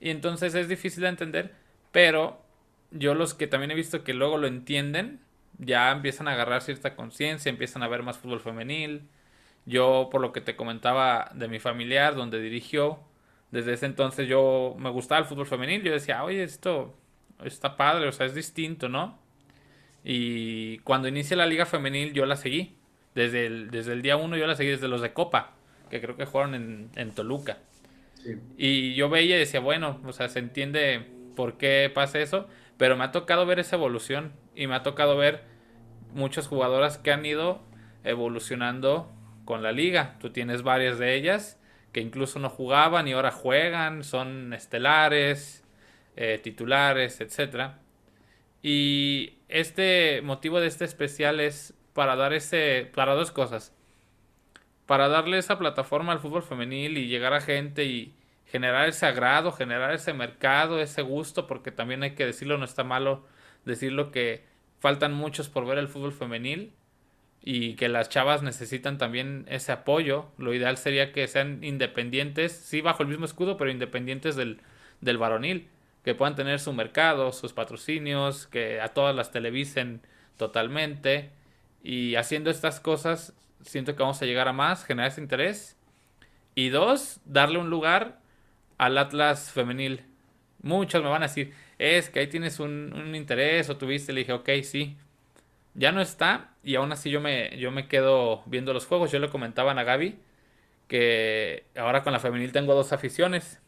Y 0.00 0.10
entonces 0.10 0.54
es 0.54 0.68
difícil 0.68 1.02
de 1.02 1.08
entender, 1.08 1.54
pero 1.92 2.42
yo 2.90 3.14
los 3.14 3.34
que 3.34 3.46
también 3.46 3.70
he 3.70 3.74
visto 3.74 4.04
que 4.04 4.14
luego 4.14 4.38
lo 4.38 4.46
entienden, 4.46 5.20
ya 5.58 5.90
empiezan 5.92 6.28
a 6.28 6.32
agarrar 6.32 6.62
cierta 6.62 6.96
conciencia, 6.96 7.50
empiezan 7.50 7.82
a 7.82 7.88
ver 7.88 8.02
más 8.02 8.18
fútbol 8.18 8.40
femenil. 8.40 9.08
Yo, 9.66 10.08
por 10.10 10.22
lo 10.22 10.32
que 10.32 10.40
te 10.40 10.56
comentaba 10.56 11.30
de 11.34 11.48
mi 11.48 11.58
familiar, 11.58 12.14
donde 12.14 12.40
dirigió, 12.40 12.98
desde 13.50 13.72
ese 13.72 13.86
entonces 13.86 14.28
yo 14.28 14.76
me 14.78 14.90
gustaba 14.90 15.20
el 15.20 15.26
fútbol 15.26 15.46
femenil. 15.46 15.82
Yo 15.82 15.92
decía, 15.92 16.22
oye, 16.24 16.42
esto 16.42 16.94
está 17.44 17.76
padre, 17.76 18.08
o 18.08 18.12
sea, 18.12 18.26
es 18.26 18.34
distinto, 18.34 18.88
¿no? 18.88 19.18
Y 20.04 20.78
cuando 20.78 21.08
inicia 21.08 21.36
la 21.36 21.46
liga 21.46 21.66
femenil 21.66 22.12
yo 22.12 22.26
la 22.26 22.36
seguí. 22.36 22.76
Desde 23.14 23.46
el, 23.46 23.70
desde 23.70 23.92
el 23.92 24.02
día 24.02 24.16
uno 24.16 24.36
yo 24.36 24.46
la 24.46 24.54
seguí 24.54 24.70
desde 24.70 24.86
los 24.86 25.00
de 25.00 25.12
Copa, 25.12 25.54
que 25.90 26.00
creo 26.00 26.16
que 26.16 26.26
jugaron 26.26 26.54
en, 26.54 26.90
en 26.94 27.10
Toluca. 27.10 27.58
Y 28.56 28.94
yo 28.94 29.08
veía 29.08 29.36
y 29.36 29.40
decía, 29.40 29.60
bueno, 29.60 30.00
o 30.04 30.12
sea, 30.12 30.28
se 30.28 30.38
entiende 30.38 31.06
por 31.34 31.56
qué 31.56 31.90
pasa 31.92 32.20
eso, 32.20 32.46
pero 32.76 32.96
me 32.96 33.04
ha 33.04 33.12
tocado 33.12 33.46
ver 33.46 33.58
esa 33.58 33.76
evolución 33.76 34.32
y 34.54 34.66
me 34.66 34.74
ha 34.74 34.82
tocado 34.82 35.16
ver 35.16 35.42
muchas 36.14 36.46
jugadoras 36.46 36.98
que 36.98 37.12
han 37.12 37.24
ido 37.24 37.62
evolucionando 38.04 39.10
con 39.44 39.62
la 39.62 39.72
liga. 39.72 40.16
Tú 40.20 40.30
tienes 40.30 40.62
varias 40.62 40.98
de 40.98 41.14
ellas 41.16 41.59
que 41.92 42.00
incluso 42.00 42.38
no 42.38 42.48
jugaban 42.50 43.08
y 43.08 43.12
ahora 43.12 43.32
juegan, 43.32 44.04
son 44.04 44.52
estelares, 44.52 45.64
eh, 46.16 46.38
titulares, 46.42 47.20
etc. 47.20 47.72
Y 48.62 49.34
este 49.48 50.22
motivo 50.22 50.60
de 50.60 50.68
este 50.68 50.84
especial 50.84 51.40
es 51.40 51.74
para 51.92 52.16
dar 52.16 52.32
ese, 52.32 52.90
para 52.94 53.14
dos 53.14 53.32
cosas. 53.32 53.74
Para 54.86 55.08
darle 55.08 55.38
esa 55.38 55.58
plataforma 55.58 56.12
al 56.12 56.20
fútbol 56.20 56.42
femenil 56.42 56.98
y 56.98 57.08
llegar 57.08 57.32
a 57.32 57.40
gente 57.40 57.84
y 57.84 58.14
generar 58.46 58.88
ese 58.88 59.06
agrado, 59.06 59.52
generar 59.52 59.92
ese 59.92 60.12
mercado, 60.12 60.80
ese 60.80 61.02
gusto, 61.02 61.46
porque 61.46 61.70
también 61.70 62.02
hay 62.02 62.14
que 62.14 62.26
decirlo, 62.26 62.58
no 62.58 62.64
está 62.64 62.84
malo 62.84 63.24
decirlo 63.64 64.10
que 64.10 64.44
faltan 64.80 65.12
muchos 65.12 65.48
por 65.48 65.66
ver 65.66 65.78
el 65.78 65.88
fútbol 65.88 66.12
femenil 66.12 66.72
y 67.42 67.74
que 67.74 67.88
las 67.88 68.08
chavas 68.08 68.42
necesitan 68.42 68.98
también 68.98 69.46
ese 69.48 69.72
apoyo. 69.72 70.26
Lo 70.38 70.54
ideal 70.54 70.76
sería 70.76 71.12
que 71.12 71.26
sean 71.26 71.64
independientes, 71.64 72.52
sí 72.52 72.80
bajo 72.80 73.02
el 73.02 73.08
mismo 73.08 73.24
escudo, 73.24 73.56
pero 73.56 73.70
independientes 73.70 74.36
del, 74.36 74.60
del 75.00 75.18
varonil, 75.18 75.68
que 76.04 76.14
puedan 76.14 76.36
tener 76.36 76.60
su 76.60 76.72
mercado, 76.72 77.32
sus 77.32 77.52
patrocinios, 77.52 78.46
que 78.46 78.80
a 78.80 78.88
todas 78.88 79.14
las 79.14 79.30
televisen 79.30 80.02
totalmente. 80.36 81.30
Y 81.82 82.16
haciendo 82.16 82.50
estas 82.50 82.80
cosas, 82.80 83.34
siento 83.62 83.96
que 83.96 84.02
vamos 84.02 84.20
a 84.22 84.26
llegar 84.26 84.48
a 84.48 84.52
más, 84.52 84.84
generar 84.84 85.10
ese 85.10 85.20
interés. 85.20 85.76
Y 86.54 86.68
dos, 86.68 87.20
darle 87.24 87.58
un 87.58 87.70
lugar 87.70 88.18
al 88.78 88.98
Atlas 88.98 89.52
femenil. 89.52 90.04
Muchos 90.62 91.02
me 91.02 91.08
van 91.08 91.22
a 91.22 91.26
decir, 91.26 91.54
es 91.78 92.10
que 92.10 92.20
ahí 92.20 92.26
tienes 92.26 92.60
un, 92.60 93.14
interés 93.14 93.70
o 93.70 93.76
tuviste, 93.76 94.12
le 94.12 94.20
dije, 94.20 94.32
ok, 94.32 94.50
sí. 94.62 94.96
Ya 95.74 95.92
no 95.92 96.00
está 96.00 96.54
y 96.62 96.74
aún 96.74 96.92
así 96.92 97.10
yo 97.10 97.20
me, 97.20 97.56
yo 97.58 97.70
me 97.70 97.88
quedo 97.88 98.42
viendo 98.46 98.72
los 98.72 98.86
juegos. 98.86 99.10
Yo 99.12 99.18
le 99.18 99.28
comentaba 99.28 99.72
a 99.72 99.84
Gaby 99.84 100.18
que 100.88 101.64
ahora 101.76 102.02
con 102.02 102.12
la 102.12 102.18
femenil 102.18 102.52
tengo 102.52 102.74
dos 102.74 102.92
aficiones. 102.92 103.60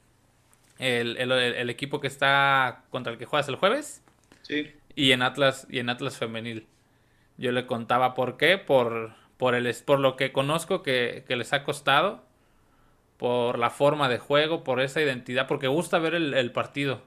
El, 0.79 1.71
equipo 1.71 2.01
que 2.01 2.09
está 2.09 2.85
contra 2.91 3.12
el 3.12 3.19
que 3.19 3.27
juegas 3.27 3.49
el 3.49 3.57
jueves. 3.57 4.03
Sí. 4.43 4.73
Y 4.97 5.12
en 5.12 5.23
Atlas, 5.23 5.67
y 5.71 5.79
en 5.79 5.88
Atlas 5.88 6.19
femenil. 6.19 6.67
Yo 7.38 7.53
le 7.53 7.67
contaba 7.67 8.15
por 8.15 8.37
qué, 8.37 8.59
por, 8.59 9.15
por, 9.37 9.55
el, 9.55 9.73
por 9.85 10.01
lo 10.01 10.17
que 10.17 10.33
conozco 10.33 10.83
que, 10.83 11.25
que 11.29 11.37
les 11.37 11.53
ha 11.53 11.62
costado, 11.62 12.25
por 13.17 13.59
la 13.59 13.71
forma 13.71 14.09
de 14.09 14.19
juego, 14.19 14.65
por 14.65 14.81
esa 14.81 15.01
identidad, 15.01 15.47
porque 15.47 15.69
gusta 15.69 15.99
ver 16.01 16.15
el 16.15 16.51
partido. 16.51 17.03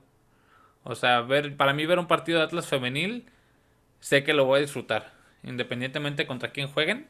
O 0.86 0.94
sea, 0.94 1.22
ver, 1.22 1.58
para 1.58 1.74
mí 1.74 1.86
ver 1.88 1.98
un 1.98 2.06
partido 2.06 2.38
de 2.38 2.46
Atlas 2.46 2.68
femenil, 2.68 3.26
sé 4.06 4.24
que 4.24 4.34
lo 4.34 4.46
voy 4.46 4.60
a 4.60 4.62
disfrutar. 4.62 5.14
Independientemente 5.42 6.28
contra 6.28 6.52
quién 6.52 6.68
jueguen, 6.68 7.08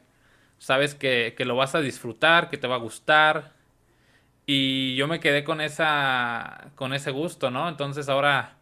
sabes 0.56 0.94
que, 0.94 1.34
que 1.36 1.44
lo 1.44 1.54
vas 1.54 1.74
a 1.74 1.82
disfrutar, 1.82 2.48
que 2.48 2.56
te 2.56 2.66
va 2.66 2.76
a 2.76 2.78
gustar. 2.78 3.52
Y 4.46 4.96
yo 4.96 5.06
me 5.06 5.20
quedé 5.20 5.44
con 5.44 5.60
esa 5.60 6.70
con 6.74 6.94
ese 6.94 7.10
gusto, 7.10 7.50
¿no? 7.50 7.68
Entonces 7.68 8.08
ahora 8.08 8.56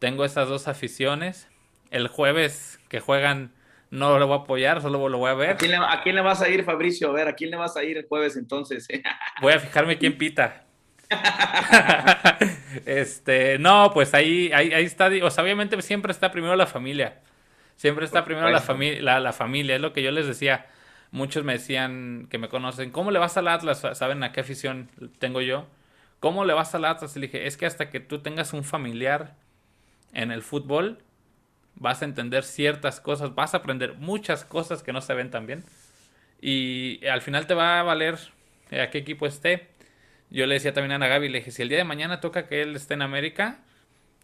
tengo 0.00 0.26
esas 0.26 0.50
dos 0.50 0.68
aficiones. 0.68 1.48
El 1.90 2.08
jueves 2.08 2.78
que 2.90 3.00
juegan 3.00 3.52
no 3.88 4.18
lo 4.18 4.26
voy 4.26 4.36
a 4.36 4.40
apoyar, 4.42 4.82
solo 4.82 5.08
lo 5.08 5.16
voy 5.16 5.30
a 5.30 5.34
ver. 5.34 5.50
¿A 5.50 5.56
quién, 5.56 5.70
le, 5.70 5.76
¿A 5.78 6.00
quién 6.02 6.14
le, 6.14 6.20
vas 6.20 6.42
a 6.42 6.50
ir, 6.50 6.64
Fabricio? 6.64 7.08
A 7.08 7.12
ver, 7.12 7.28
¿a 7.28 7.34
quién 7.34 7.50
le 7.50 7.56
vas 7.56 7.74
a 7.78 7.84
ir 7.84 7.96
el 7.96 8.06
jueves 8.06 8.36
entonces? 8.36 8.86
voy 9.40 9.54
a 9.54 9.58
fijarme 9.58 9.96
quién 9.96 10.18
pita. 10.18 10.64
este, 12.84 13.58
no, 13.58 13.90
pues 13.94 14.12
ahí, 14.12 14.50
ahí, 14.52 14.74
ahí 14.74 14.84
está, 14.84 15.10
o 15.22 15.30
sea, 15.30 15.42
obviamente 15.42 15.80
siempre 15.80 16.12
está 16.12 16.30
primero 16.30 16.54
la 16.54 16.66
familia. 16.66 17.22
Siempre 17.82 18.04
está 18.04 18.24
primero 18.24 18.48
la, 18.48 18.60
familia 18.60 19.18
la, 19.18 19.32
familia, 19.32 19.74
es 19.74 19.80
lo 19.80 19.92
que 19.92 20.04
yo 20.04 20.12
les 20.12 20.28
decía. 20.28 20.66
Muchos 21.10 21.42
me 21.42 21.54
decían 21.54 22.28
que 22.30 22.38
me 22.38 22.48
conocen, 22.48 22.92
¿cómo 22.92 23.10
le 23.10 23.18
vas 23.18 23.36
al 23.36 23.48
Atlas? 23.48 23.82
¿Saben 23.94 24.22
a 24.22 24.30
qué 24.30 24.40
afición 24.40 24.88
tengo 25.18 25.40
yo? 25.40 25.66
¿Cómo 26.20 26.44
le 26.44 26.54
vas 26.54 26.76
al 26.76 26.84
Atlas? 26.84 27.16
Y 27.16 27.18
le 27.18 27.26
dije, 27.26 27.48
es 27.48 27.56
que 27.56 27.66
hasta 27.66 27.90
que 27.90 27.98
tú 27.98 28.20
tengas 28.20 28.52
un 28.52 28.62
familiar 28.62 29.34
en 30.12 30.30
el 30.30 30.42
fútbol, 30.42 30.98
vas 31.74 32.02
a 32.02 32.04
entender 32.04 32.44
ciertas 32.44 33.00
cosas, 33.00 33.34
vas 33.34 33.52
a 33.52 33.56
aprender 33.56 33.94
muchas 33.94 34.44
cosas 34.44 34.84
que 34.84 34.92
no 34.92 35.00
se 35.00 35.14
ven 35.14 35.32
tan 35.32 35.48
bien. 35.48 35.64
Y 36.40 37.04
al 37.06 37.20
final 37.20 37.48
te 37.48 37.54
va 37.54 37.80
a 37.80 37.82
valer 37.82 38.16
a 38.70 38.90
qué 38.90 38.98
equipo 38.98 39.26
esté 39.26 39.72
yo 40.32 40.46
le 40.46 40.54
decía 40.54 40.72
también 40.72 40.92
a 40.92 40.94
Ana 40.94 41.08
Gaby, 41.08 41.28
le 41.28 41.38
dije, 41.38 41.50
si 41.50 41.62
el 41.62 41.68
día 41.68 41.78
de 41.78 41.84
mañana 41.84 42.20
toca 42.20 42.46
que 42.46 42.62
él 42.62 42.74
esté 42.74 42.94
en 42.94 43.02
América, 43.02 43.58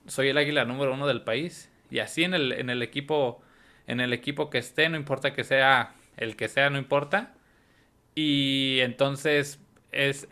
soy 0.06 0.28
el 0.28 0.38
águila 0.38 0.64
número 0.64 0.94
uno 0.94 1.06
del 1.06 1.20
país. 1.20 1.70
Y 1.90 1.98
así 1.98 2.24
en 2.24 2.34
el, 2.34 2.52
en 2.52 2.70
el 2.70 2.82
equipo, 2.82 3.42
en 3.88 4.00
el 4.00 4.12
equipo 4.12 4.50
que 4.50 4.58
esté, 4.58 4.88
no 4.88 4.96
importa 4.96 5.32
que 5.32 5.42
sea 5.42 5.94
el 6.16 6.36
que 6.36 6.48
sea, 6.48 6.70
no 6.70 6.78
importa. 6.78 7.34
Y 8.14 8.78
entonces 8.80 9.60
es, 9.92 10.28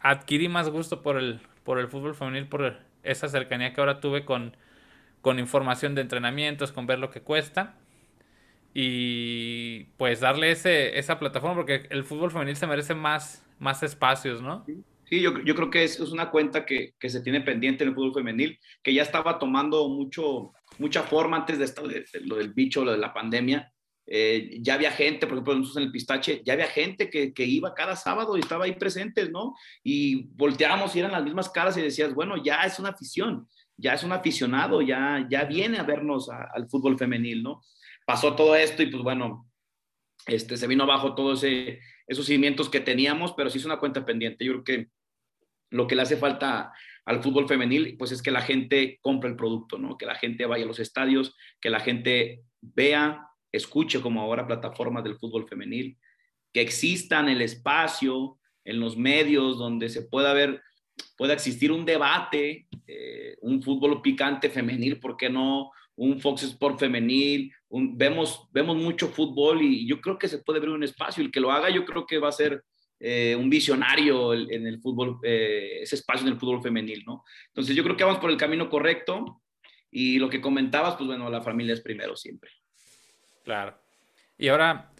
adquirí 0.00 0.48
más 0.48 0.68
gusto 0.68 1.00
por 1.00 1.16
el, 1.16 1.40
por 1.64 1.78
el 1.78 1.88
fútbol 1.88 2.14
femenil, 2.14 2.48
por 2.48 2.78
esa 3.02 3.28
cercanía 3.28 3.72
que 3.72 3.80
ahora 3.80 4.00
tuve 4.00 4.24
con, 4.24 4.56
con 5.20 5.38
información 5.38 5.94
de 5.94 6.02
entrenamientos, 6.02 6.72
con 6.72 6.86
ver 6.86 6.98
lo 6.98 7.10
que 7.10 7.22
cuesta. 7.22 7.76
Y 8.74 9.84
pues 9.96 10.20
darle 10.20 10.50
ese, 10.50 10.98
esa 10.98 11.18
plataforma, 11.18 11.54
porque 11.54 11.86
el 11.90 12.04
fútbol 12.04 12.30
femenil 12.30 12.56
se 12.56 12.66
merece 12.66 12.94
más, 12.94 13.44
más 13.58 13.82
espacios, 13.82 14.42
¿no? 14.42 14.64
Sí, 14.66 14.82
yo, 15.20 15.42
yo 15.44 15.54
creo 15.54 15.70
que 15.70 15.84
es, 15.84 16.00
es 16.00 16.10
una 16.10 16.30
cuenta 16.30 16.64
que, 16.64 16.94
que, 16.98 17.10
se 17.10 17.20
tiene 17.20 17.40
pendiente 17.40 17.84
en 17.84 17.90
el 17.90 17.94
fútbol 17.94 18.14
femenil, 18.14 18.58
que 18.82 18.94
ya 18.94 19.02
estaba 19.02 19.38
tomando 19.38 19.88
mucho, 19.88 20.52
mucha 20.78 21.02
forma 21.02 21.36
antes 21.36 21.58
de, 21.58 21.64
esto, 21.64 21.86
de, 21.86 22.04
lo 22.22 22.36
del 22.36 22.52
bicho, 22.52 22.84
lo 22.84 22.92
de 22.92 22.98
la 22.98 23.12
pandemia. 23.12 23.72
Eh, 24.06 24.58
ya 24.60 24.74
había 24.74 24.90
gente, 24.90 25.26
por 25.26 25.34
ejemplo, 25.34 25.54
nosotros 25.54 25.76
en 25.76 25.84
el 25.84 25.92
pistache, 25.92 26.42
ya 26.44 26.54
había 26.54 26.66
gente 26.66 27.08
que, 27.08 27.32
que, 27.32 27.44
iba 27.44 27.74
cada 27.74 27.94
sábado 27.94 28.36
y 28.36 28.40
estaba 28.40 28.64
ahí 28.64 28.72
presentes, 28.72 29.30
¿no? 29.30 29.54
Y 29.84 30.28
volteábamos 30.34 30.94
y 30.96 31.00
eran 31.00 31.12
las 31.12 31.24
mismas 31.24 31.50
caras 31.50 31.76
y 31.76 31.82
decías, 31.82 32.14
bueno, 32.14 32.42
ya 32.42 32.62
es 32.62 32.78
una 32.78 32.88
afición, 32.88 33.46
ya 33.76 33.94
es 33.94 34.02
un 34.02 34.12
aficionado, 34.12 34.82
ya, 34.82 35.26
ya 35.30 35.44
viene 35.44 35.78
a 35.78 35.82
vernos 35.84 36.28
al 36.30 36.68
fútbol 36.68 36.98
femenil, 36.98 37.42
¿no? 37.42 37.62
Pasó 38.06 38.34
todo 38.34 38.56
esto 38.56 38.82
y 38.82 38.86
pues 38.86 39.02
bueno, 39.02 39.48
este, 40.26 40.56
se 40.56 40.66
vino 40.66 40.84
abajo 40.84 41.14
todos 41.14 41.44
esos 41.44 42.26
cimientos 42.26 42.68
que 42.68 42.80
teníamos, 42.80 43.32
pero 43.34 43.50
sí 43.50 43.58
es 43.58 43.64
una 43.64 43.78
cuenta 43.78 44.04
pendiente. 44.04 44.44
Yo 44.44 44.52
creo 44.52 44.64
que 44.64 44.88
lo 45.72 45.86
que 45.86 45.96
le 45.96 46.02
hace 46.02 46.16
falta 46.16 46.72
al 47.04 47.22
fútbol 47.22 47.48
femenil, 47.48 47.96
pues 47.98 48.12
es 48.12 48.22
que 48.22 48.30
la 48.30 48.42
gente 48.42 48.98
compre 49.00 49.28
el 49.30 49.36
producto, 49.36 49.78
¿no? 49.78 49.98
Que 49.98 50.06
la 50.06 50.14
gente 50.14 50.46
vaya 50.46 50.64
a 50.64 50.68
los 50.68 50.78
estadios, 50.78 51.34
que 51.60 51.70
la 51.70 51.80
gente 51.80 52.42
vea, 52.60 53.26
escuche 53.50 54.00
como 54.00 54.20
ahora 54.20 54.46
plataformas 54.46 55.02
del 55.02 55.18
fútbol 55.18 55.48
femenil, 55.48 55.98
que 56.52 56.60
existan 56.60 57.28
el 57.28 57.42
espacio 57.42 58.38
en 58.64 58.78
los 58.78 58.96
medios 58.96 59.58
donde 59.58 59.88
se 59.88 60.02
pueda 60.02 60.32
ver, 60.32 60.62
pueda 61.16 61.32
existir 61.32 61.72
un 61.72 61.84
debate, 61.84 62.68
eh, 62.86 63.36
un 63.40 63.62
fútbol 63.62 64.00
picante 64.00 64.48
femenil, 64.48 65.00
¿por 65.00 65.16
qué 65.16 65.28
no? 65.28 65.72
Un 65.96 66.20
Fox 66.20 66.44
Sport 66.44 66.78
femenil, 66.78 67.52
vemos, 67.68 68.48
vemos 68.52 68.76
mucho 68.76 69.08
fútbol 69.08 69.62
y 69.62 69.86
yo 69.86 70.00
creo 70.00 70.18
que 70.18 70.28
se 70.28 70.38
puede 70.38 70.60
ver 70.60 70.70
un 70.70 70.84
espacio. 70.84 71.22
El 71.22 71.30
que 71.30 71.40
lo 71.40 71.50
haga, 71.50 71.68
yo 71.68 71.84
creo 71.84 72.06
que 72.06 72.18
va 72.18 72.28
a 72.28 72.32
ser 72.32 72.64
eh, 73.04 73.34
un 73.34 73.50
visionario 73.50 74.32
en 74.32 74.64
el 74.64 74.80
fútbol, 74.80 75.18
eh, 75.24 75.80
ese 75.82 75.96
espacio 75.96 76.24
en 76.24 76.34
el 76.34 76.38
fútbol 76.38 76.62
femenil, 76.62 77.02
¿no? 77.04 77.24
Entonces 77.48 77.74
yo 77.74 77.82
creo 77.82 77.96
que 77.96 78.04
vamos 78.04 78.20
por 78.20 78.30
el 78.30 78.36
camino 78.36 78.70
correcto 78.70 79.42
y 79.90 80.20
lo 80.20 80.30
que 80.30 80.40
comentabas, 80.40 80.94
pues 80.94 81.08
bueno, 81.08 81.28
la 81.28 81.42
familia 81.42 81.74
es 81.74 81.80
primero 81.80 82.14
siempre. 82.14 82.52
Claro. 83.42 83.76
Y 84.38 84.46
ahora 84.46 84.92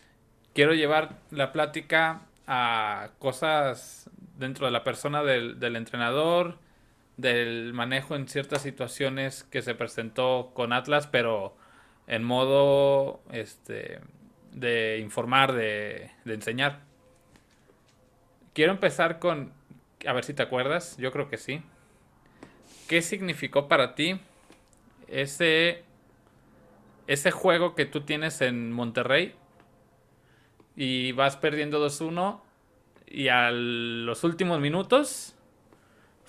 quiero 0.53 0.75
llevar 0.75 1.21
la 1.31 1.53
plática 1.53 2.27
a 2.49 3.13
cosas 3.21 4.11
dentro 4.37 4.67
de 4.67 4.73
la 4.73 4.83
persona 4.83 5.23
del, 5.23 5.77
entrenador, 5.77 6.59
del 7.17 7.73
manejo 7.73 8.17
en 8.17 8.27
ciertas 8.27 8.63
situaciones 8.63 9.45
que 9.45 9.63
se 9.63 9.77
presentó 9.77 10.51
con 10.55 10.73
Atlas, 10.73 11.07
pero 11.07 11.57
en 12.09 12.25
modo 12.25 13.23
este, 13.31 14.01
de 14.51 14.99
informar, 14.99 15.53
de 15.53 16.11
enseñar. 16.25 16.91
Quiero 18.53 18.73
empezar 18.73 19.19
con, 19.19 19.53
a 20.07 20.13
ver 20.13 20.25
si 20.25 20.35
te 20.35 20.43
acuerdas, 20.43 20.97
yo 20.99 21.11
creo 21.13 21.29
que 21.29 21.39
sí. 21.39 21.63
¿Qué 22.89 23.03
significó 23.03 23.69
para 23.69 23.95
ti 23.95 24.21
ese, 25.09 25.85
ese 27.07 27.31
juego 27.31 27.75
que 27.75 27.87
tú 27.87 28.03
tienes 28.03 28.41
en 28.41 28.73
Monterrey 28.73 29.35
y 30.77 31.13
vas 31.13 31.37
perdiendo 31.37 31.85
2-1 31.85 32.41
y 33.07 33.29
a 33.29 33.51
los 33.51 34.25
últimos 34.25 34.61
minutos 34.61 35.35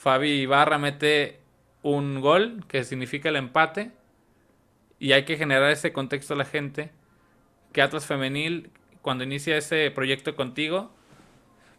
Fabi 0.04 0.42
Ibarra 0.42 0.78
mete 0.78 1.40
un 1.82 2.20
gol 2.20 2.66
que 2.68 2.84
significa 2.84 3.30
el 3.30 3.38
empate. 3.38 3.92
Y 5.00 5.14
hay 5.14 5.24
que 5.24 5.38
generar 5.38 5.72
ese 5.72 5.94
contexto 5.94 6.34
a 6.34 6.38
la 6.38 6.44
gente. 6.44 6.92
Que 7.72 7.82
Atlas 7.82 8.06
Femenil 8.06 8.70
cuando 9.02 9.24
inicia 9.24 9.56
ese 9.56 9.90
proyecto 9.92 10.36
contigo 10.36 10.94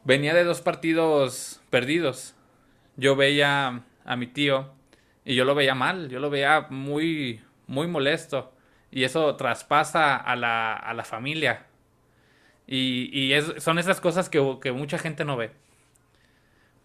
venía 0.04 0.34
de 0.34 0.44
dos 0.44 0.60
partidos 0.60 1.60
perdidos. 1.70 2.34
Yo 2.96 3.16
veía 3.16 3.82
a 4.04 4.16
mi 4.16 4.26
tío 4.26 4.72
y 5.24 5.34
yo 5.34 5.44
lo 5.44 5.54
veía 5.54 5.74
mal, 5.74 6.08
yo 6.08 6.20
lo 6.20 6.30
veía 6.30 6.66
muy, 6.70 7.40
muy 7.66 7.86
molesto. 7.86 8.52
Y 8.90 9.04
eso 9.04 9.34
traspasa 9.36 10.16
a 10.16 10.36
la, 10.36 10.74
a 10.74 10.94
la 10.94 11.04
familia. 11.04 11.66
Y, 12.66 13.10
y 13.12 13.40
son 13.60 13.78
esas 13.78 14.00
cosas 14.00 14.28
que, 14.28 14.58
que 14.62 14.72
mucha 14.72 14.98
gente 14.98 15.24
no 15.24 15.36
ve. 15.36 15.50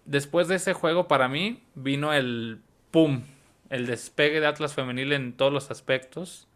Después 0.05 0.47
de 0.47 0.55
ese 0.55 0.73
juego, 0.73 1.07
para 1.07 1.27
mí, 1.27 1.63
vino 1.75 2.13
el 2.13 2.61
pum, 2.89 3.23
el 3.69 3.85
despegue 3.85 4.39
de 4.39 4.47
Atlas 4.47 4.73
Femenil 4.73 5.13
en 5.13 5.33
todos 5.33 5.53
los 5.53 5.69
aspectos. 5.69 6.48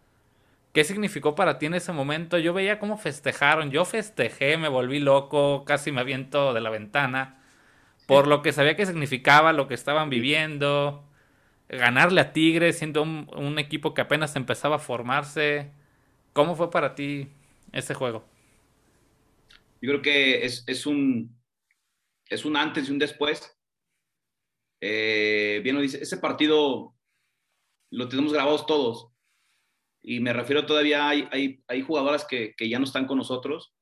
¿Qué 0.74 0.84
significó 0.84 1.36
para 1.36 1.60
ti 1.60 1.68
en 1.68 1.76
ese 1.76 1.92
momento? 1.92 2.40
Yo 2.40 2.52
veía 2.52 2.80
cómo 2.80 2.98
festejaron. 2.98 3.70
Yo 3.70 3.86
festejé, 3.86 4.58
me 4.58 4.70
volví 4.70 5.00
loco, 5.00 5.66
casi 5.66 5.92
me 5.92 6.02
aviento 6.02 6.52
de 6.54 6.62
la 6.62 6.72
ventana. 6.72 7.40
Por 8.08 8.26
lo 8.26 8.42
que 8.42 8.54
sabía 8.54 8.76
que 8.76 8.88
significaba, 8.88 9.54
lo 9.54 9.68
que 9.68 9.76
estaban 9.76 10.10
viviendo. 10.10 11.08
Ganarle 11.70 12.22
a 12.22 12.34
Tigres, 12.34 12.80
siendo 12.80 13.04
un, 13.04 13.60
equipo 13.60 13.94
que 13.94 14.02
apenas 14.02 14.36
empezaba 14.36 14.78
a 14.78 14.80
formarse. 14.80 15.70
¿Cómo 16.34 16.56
fue 16.56 16.72
para 16.72 16.96
ti 16.96 17.28
ese 17.72 17.94
juego? 17.94 18.26
Yo 19.80 19.92
creo 19.92 20.02
que 20.02 20.44
es, 20.44 20.86
un, 20.88 21.40
es 22.30 22.46
un 22.46 22.58
antes 22.58 22.90
y 22.90 22.92
un 22.92 22.98
después. 22.98 23.56
Eh, 24.82 25.62
bien 25.64 25.76
lo 25.76 25.84
dice, 25.84 26.02
ese 26.02 26.18
partido 26.18 26.96
lo 27.92 28.10
tenemos 28.10 28.34
grabados 28.34 28.66
todos 28.66 29.13
y 30.04 30.20
me 30.20 30.34
refiero 30.34 30.66
todavía, 30.66 31.08
hay, 31.08 31.28
hay, 31.32 31.64
hay 31.68 31.82
jugadoras 31.82 32.26
que, 32.26 32.54
que, 32.58 32.68
ya 32.68 32.78
no 32.78 32.84
están 32.84 33.08
con 33.08 33.18
nosotros 33.18 33.74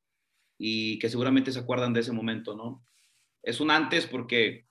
y 0.57 0.99
que 0.99 1.09
seguramente 1.09 1.51
se 1.51 1.59
acuerdan 1.59 1.93
de 1.93 2.01
ese 2.01 2.11
momento, 2.11 2.55
¿no? 2.55 2.85
Es 3.41 3.59
un 3.59 3.71
antes 3.71 4.05
porque 4.05 4.67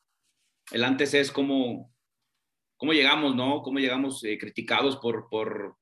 el 0.70 0.84
antes 0.84 1.12
es 1.12 1.32
como, 1.32 1.92
cómo 2.76 2.92
llegamos, 2.92 3.34
¿no? 3.34 3.62
Cómo 3.62 3.80
llegamos 3.80 4.22
eh, 4.22 4.38
criticados 4.38 4.96
por, 4.98 5.28
por, 5.28 5.76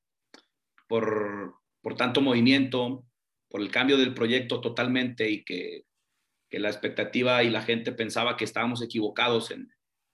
por, 0.87 1.53
por, 1.83 1.95
tanto 1.95 2.21
movimiento, 2.21 3.05
por 3.47 3.61
el 3.61 3.69
cambio 3.69 3.97
del 3.97 4.15
proyecto 4.15 4.61
totalmente 4.61 5.29
y 5.29 5.43
que, 5.43 5.85
que 6.49 6.57
la 6.57 6.69
expectativa 6.69 7.43
y 7.43 7.51
la 7.51 7.61
gente 7.61 7.91
pensaba 7.91 8.37
que 8.37 8.45
estábamos 8.45 8.81
equivocados 8.81 9.51
en, 9.51 9.71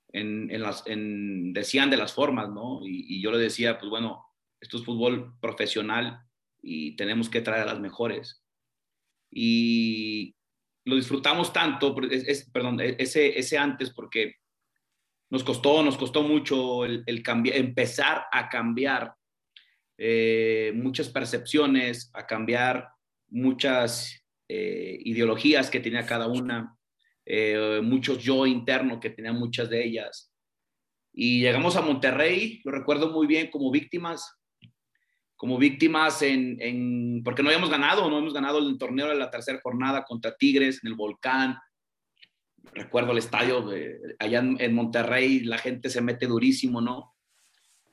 en, 0.09 0.51
en 0.51 0.61
las, 0.61 0.85
en, 0.85 1.53
decían 1.53 1.89
de 1.89 1.97
las 1.97 2.13
formas, 2.13 2.49
¿no? 2.49 2.85
Y, 2.85 3.05
y 3.15 3.21
yo 3.21 3.31
le 3.31 3.37
decía, 3.37 3.79
pues 3.79 3.89
bueno, 3.89 4.24
esto 4.65 4.77
es 4.77 4.85
fútbol 4.85 5.37
profesional 5.39 6.19
y 6.61 6.95
tenemos 6.95 7.29
que 7.29 7.41
traer 7.41 7.63
a 7.63 7.73
las 7.73 7.79
mejores. 7.79 8.43
Y 9.31 10.35
lo 10.85 10.95
disfrutamos 10.95 11.53
tanto, 11.53 11.95
es, 12.09 12.49
perdón, 12.49 12.79
e, 12.81 12.95
ese, 12.97 13.37
ese 13.37 13.57
antes 13.57 13.91
porque 13.91 14.35
nos 15.29 15.43
costó, 15.43 15.83
nos 15.83 15.97
costó 15.97 16.23
mucho 16.23 16.83
el, 16.85 17.03
el 17.05 17.23
empezar 17.53 18.25
a 18.31 18.49
cambiar 18.49 19.13
eh, 19.97 20.71
muchas 20.75 21.09
percepciones, 21.09 22.09
a 22.13 22.25
cambiar 22.25 22.89
muchas 23.29 24.23
eh, 24.47 24.97
ideologías 25.01 25.69
que 25.69 25.79
tenía 25.79 26.05
cada 26.05 26.27
una, 26.27 26.75
eh, 27.25 27.81
muchos 27.83 28.19
yo 28.19 28.47
interno 28.47 28.99
que 28.99 29.11
tenía 29.11 29.33
muchas 29.33 29.69
de 29.69 29.85
ellas. 29.85 30.31
Y 31.13 31.41
llegamos 31.41 31.75
a 31.75 31.81
Monterrey, 31.81 32.61
lo 32.65 32.71
recuerdo 32.71 33.11
muy 33.11 33.25
bien, 33.25 33.49
como 33.49 33.71
víctimas 33.71 34.34
como 35.35 35.57
víctimas 35.57 36.21
en, 36.21 37.21
porque 37.23 37.43
no 37.43 37.49
habíamos 37.49 37.69
ganado, 37.69 38.09
no 38.09 38.19
hemos 38.19 38.33
ganado 38.33 38.59
el 38.59 38.77
torneo 38.77 39.09
de 39.09 39.15
la 39.15 39.29
tercera 39.29 39.59
jornada 39.61 40.03
contra 40.03 40.35
Tigres 40.35 40.79
en 40.83 40.89
el 40.89 40.95
Volcán. 40.95 41.57
Recuerdo 42.73 43.11
el 43.11 43.17
estadio 43.17 43.69
allá 44.19 44.39
en, 44.39 44.73
Monterrey, 44.73 45.41
la 45.41 45.57
gente 45.57 45.89
se 45.89 46.01
mete 46.01 46.25
durísimo, 46.25 46.81
¿no? 46.81 47.13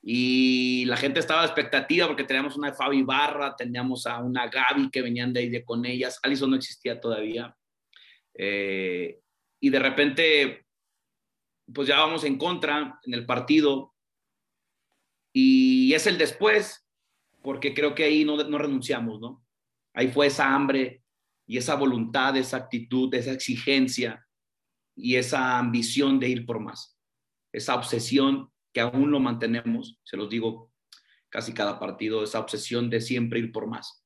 Y 0.03 0.85
la 0.87 0.97
gente 0.97 1.21
estaba 1.21 1.43
a 1.43 1.47
expectativa 1.47 2.09
porque 2.09 2.25
teníamos 2.25 2.57
una 2.57 2.73
Fabi 2.73 3.03
Barra, 3.03 3.55
teníamos 3.55 4.07
a 4.07 4.19
una 4.19 4.49
Gaby 4.49 4.91
que 4.91 5.03
venían 5.03 5.33
de 5.33 5.41
ahí 5.41 5.49
de 5.49 5.65
con 5.65 5.85
ellas. 5.85 6.19
Alison 6.23 6.51
no 6.51 6.57
existía 6.57 7.01
todavía. 7.01 7.57
Eh, 8.35 9.21
y 9.61 9.71
de 9.71 9.79
repente, 9.79 10.67
pues 11.73 11.87
ya 11.87 12.01
vamos 12.01 12.25
en 12.25 12.37
contra 12.37 12.99
en 13.05 13.15
el 13.15 13.27
partido. 13.27 13.95
Y 15.33 15.95
es 15.95 16.07
el 16.09 16.19
después, 16.19 16.82
porque 17.43 17.75
creo 17.75 17.95
que 17.95 18.05
ahí 18.05 18.25
no, 18.25 18.37
no 18.37 18.59
renunciamos, 18.59 19.21
¿no? 19.21 19.45
Ahí 19.95 20.09
fue 20.09 20.27
esa 20.29 20.55
hambre 20.55 21.03
y 21.47 21.59
esa 21.59 21.75
voluntad, 21.75 22.37
esa 22.37 22.57
actitud, 22.57 23.13
esa 23.15 23.33
exigencia 23.33 24.27
y 24.97 25.17
esa 25.17 25.59
ambición 25.59 26.19
de 26.19 26.29
ir 26.29 26.47
por 26.47 26.61
más. 26.61 26.99
Esa 27.53 27.75
obsesión 27.75 28.51
que 28.73 28.81
aún 28.81 29.11
lo 29.11 29.21
mantenemos, 29.21 29.99
se 30.05 30.17
los 30.17 30.31
digo 30.31 30.73
casi 31.29 31.53
cada 31.53 31.79
partido, 31.79 32.23
esa 32.23 32.41
obsesión 32.41 32.89
de 32.91 33.01
siempre 33.01 33.41
ir 33.41 33.53
por 33.53 33.67
más. 33.67 34.05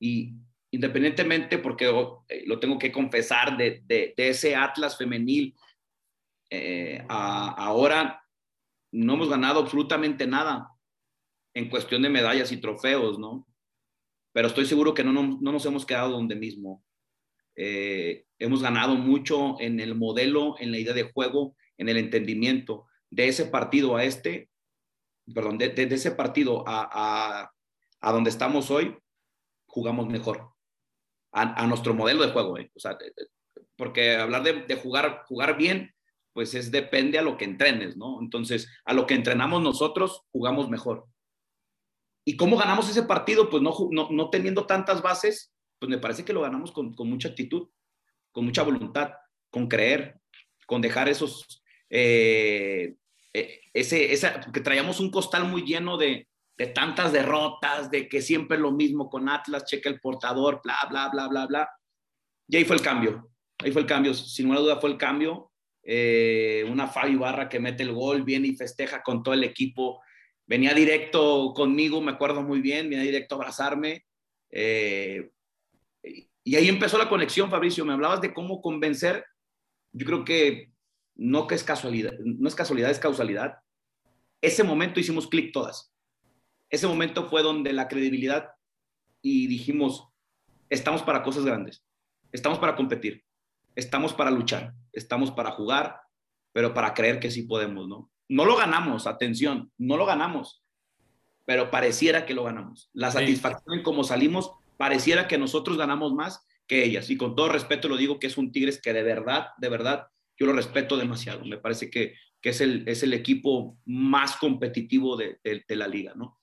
Y, 0.00 0.34
independientemente, 0.72 1.58
porque 1.58 1.88
eh, 2.28 2.44
lo 2.46 2.58
tengo 2.58 2.78
que 2.78 2.92
confesar, 2.92 3.56
de, 3.56 3.82
de, 3.84 4.14
ese 4.16 4.56
Atlas 4.56 4.96
femenil, 4.96 5.54
eh, 6.50 7.04
ahora 7.08 8.24
no 8.92 9.14
hemos 9.14 9.28
ganado 9.28 9.60
absolutamente 9.60 10.26
nada 10.26 10.73
en 11.54 11.70
cuestión 11.70 12.02
de 12.02 12.10
medallas 12.10 12.52
y 12.52 12.58
trofeos, 12.58 13.18
¿no? 13.18 13.46
Pero 14.32 14.48
estoy 14.48 14.66
seguro 14.66 14.92
que 14.92 15.04
no, 15.04 15.12
no, 15.12 15.38
no 15.40 15.52
nos 15.52 15.64
hemos 15.64 15.86
quedado 15.86 16.10
donde 16.10 16.34
mismo. 16.34 16.84
Eh, 17.56 18.26
hemos 18.38 18.62
ganado 18.62 18.96
mucho 18.96 19.60
en 19.60 19.78
el 19.78 19.94
modelo, 19.94 20.56
en 20.58 20.72
la 20.72 20.78
idea 20.78 20.92
de 20.92 21.12
juego, 21.12 21.56
en 21.78 21.88
el 21.88 21.96
entendimiento. 21.96 22.86
De 23.10 23.28
ese 23.28 23.46
partido 23.46 23.96
a 23.96 24.04
este, 24.04 24.50
perdón, 25.32 25.58
de, 25.58 25.68
de, 25.68 25.94
ese 25.94 26.10
partido 26.10 26.64
a, 26.66 26.88
a, 26.92 27.52
a, 28.00 28.12
donde 28.12 28.30
estamos 28.30 28.70
hoy, 28.70 28.96
jugamos 29.66 30.08
mejor. 30.08 30.50
A, 31.32 31.62
a 31.62 31.66
nuestro 31.66 31.94
modelo 31.94 32.24
de 32.24 32.32
juego, 32.32 32.58
¿eh? 32.58 32.70
o 32.74 32.78
sea, 32.78 32.96
porque 33.76 34.16
hablar 34.16 34.42
de, 34.44 34.62
de, 34.62 34.76
jugar, 34.76 35.24
jugar 35.26 35.56
bien, 35.56 35.92
pues 36.32 36.54
es 36.54 36.70
depende 36.70 37.18
a 37.18 37.22
lo 37.22 37.36
que 37.36 37.44
entrenes, 37.44 37.96
¿no? 37.96 38.20
Entonces, 38.20 38.68
a 38.84 38.94
lo 38.94 39.06
que 39.06 39.14
entrenamos 39.14 39.62
nosotros, 39.62 40.22
jugamos 40.30 40.68
mejor. 40.68 41.06
¿Y 42.24 42.36
cómo 42.36 42.56
ganamos 42.56 42.88
ese 42.88 43.02
partido? 43.02 43.50
Pues 43.50 43.62
no, 43.62 43.74
no, 43.90 44.08
no 44.10 44.30
teniendo 44.30 44.66
tantas 44.66 45.02
bases, 45.02 45.52
pues 45.78 45.90
me 45.90 45.98
parece 45.98 46.24
que 46.24 46.32
lo 46.32 46.40
ganamos 46.40 46.72
con, 46.72 46.94
con 46.94 47.08
mucha 47.08 47.28
actitud, 47.28 47.68
con 48.32 48.44
mucha 48.44 48.62
voluntad, 48.62 49.12
con 49.50 49.68
creer, 49.68 50.20
con 50.66 50.80
dejar 50.80 51.08
esos, 51.08 51.62
eh, 51.90 52.94
eh, 53.32 53.60
ese, 53.72 54.12
esa, 54.12 54.40
porque 54.40 54.60
traíamos 54.60 55.00
un 55.00 55.10
costal 55.10 55.44
muy 55.44 55.62
lleno 55.62 55.96
de, 55.96 56.28
de 56.56 56.66
tantas 56.68 57.12
derrotas, 57.12 57.90
de 57.90 58.08
que 58.08 58.22
siempre 58.22 58.58
lo 58.58 58.72
mismo 58.72 59.10
con 59.10 59.28
Atlas, 59.28 59.64
checa 59.66 59.90
el 59.90 60.00
portador, 60.00 60.60
bla, 60.62 60.76
bla, 60.88 61.08
bla, 61.10 61.28
bla, 61.28 61.46
bla. 61.46 61.70
Y 62.48 62.56
ahí 62.56 62.64
fue 62.64 62.76
el 62.76 62.82
cambio, 62.82 63.30
ahí 63.58 63.72
fue 63.72 63.82
el 63.82 63.88
cambio, 63.88 64.14
sin 64.14 64.46
ninguna 64.46 64.60
duda 64.60 64.80
fue 64.80 64.90
el 64.90 64.98
cambio. 64.98 65.50
Eh, 65.82 66.66
una 66.70 66.86
Fabi 66.86 67.16
Barra 67.16 67.48
que 67.48 67.60
mete 67.60 67.82
el 67.82 67.92
gol, 67.92 68.22
viene 68.22 68.48
y 68.48 68.56
festeja 68.56 69.02
con 69.02 69.22
todo 69.22 69.34
el 69.34 69.44
equipo. 69.44 70.00
Venía 70.46 70.74
directo 70.74 71.52
conmigo, 71.54 72.00
me 72.00 72.12
acuerdo 72.12 72.42
muy 72.42 72.60
bien, 72.60 72.90
venía 72.90 73.04
directo 73.04 73.34
a 73.34 73.38
abrazarme. 73.38 74.04
Eh, 74.50 75.30
y 76.44 76.56
ahí 76.56 76.68
empezó 76.68 76.98
la 76.98 77.08
conexión, 77.08 77.50
Fabricio. 77.50 77.84
Me 77.84 77.94
hablabas 77.94 78.20
de 78.20 78.34
cómo 78.34 78.60
convencer. 78.60 79.24
Yo 79.92 80.04
creo 80.06 80.24
que 80.24 80.72
no 81.14 81.46
que 81.46 81.54
es 81.54 81.64
casualidad, 81.64 82.12
no 82.18 82.48
es 82.48 82.54
casualidad, 82.54 82.90
es 82.90 82.98
causalidad. 82.98 83.58
Ese 84.40 84.64
momento 84.64 85.00
hicimos 85.00 85.28
clic 85.28 85.52
todas. 85.52 85.94
Ese 86.68 86.86
momento 86.86 87.28
fue 87.28 87.42
donde 87.42 87.72
la 87.72 87.88
credibilidad 87.88 88.50
y 89.22 89.46
dijimos, 89.46 90.08
estamos 90.68 91.02
para 91.02 91.22
cosas 91.22 91.44
grandes, 91.44 91.84
estamos 92.32 92.58
para 92.58 92.74
competir, 92.74 93.24
estamos 93.74 94.12
para 94.12 94.30
luchar, 94.30 94.74
estamos 94.92 95.30
para 95.30 95.52
jugar, 95.52 96.00
pero 96.52 96.74
para 96.74 96.92
creer 96.92 97.20
que 97.20 97.30
sí 97.30 97.42
podemos, 97.42 97.88
¿no? 97.88 98.10
No 98.28 98.44
lo 98.44 98.56
ganamos, 98.56 99.06
atención, 99.06 99.70
no 99.78 99.96
lo 99.96 100.06
ganamos, 100.06 100.62
pero 101.44 101.70
pareciera 101.70 102.24
que 102.26 102.34
lo 102.34 102.44
ganamos. 102.44 102.90
La 102.92 103.10
satisfacción 103.10 103.78
en 103.78 103.82
cómo 103.82 104.04
salimos 104.04 104.52
pareciera 104.76 105.28
que 105.28 105.38
nosotros 105.38 105.76
ganamos 105.76 106.14
más 106.14 106.46
que 106.66 106.84
ellas. 106.84 107.10
Y 107.10 107.16
con 107.16 107.34
todo 107.34 107.48
respeto 107.48 107.88
lo 107.88 107.96
digo 107.96 108.18
que 108.18 108.26
es 108.26 108.38
un 108.38 108.50
Tigres 108.50 108.80
que 108.80 108.92
de 108.92 109.02
verdad, 109.02 109.48
de 109.58 109.68
verdad, 109.68 110.06
yo 110.38 110.46
lo 110.46 110.52
respeto 110.52 110.96
demasiado. 110.96 111.44
Me 111.44 111.58
parece 111.58 111.90
que, 111.90 112.14
que 112.40 112.50
es, 112.50 112.60
el, 112.60 112.88
es 112.88 113.02
el 113.02 113.12
equipo 113.12 113.78
más 113.84 114.36
competitivo 114.36 115.16
de, 115.16 115.38
de, 115.44 115.64
de, 115.66 115.76
la 115.76 115.86
liga, 115.86 116.14
¿no? 116.14 116.40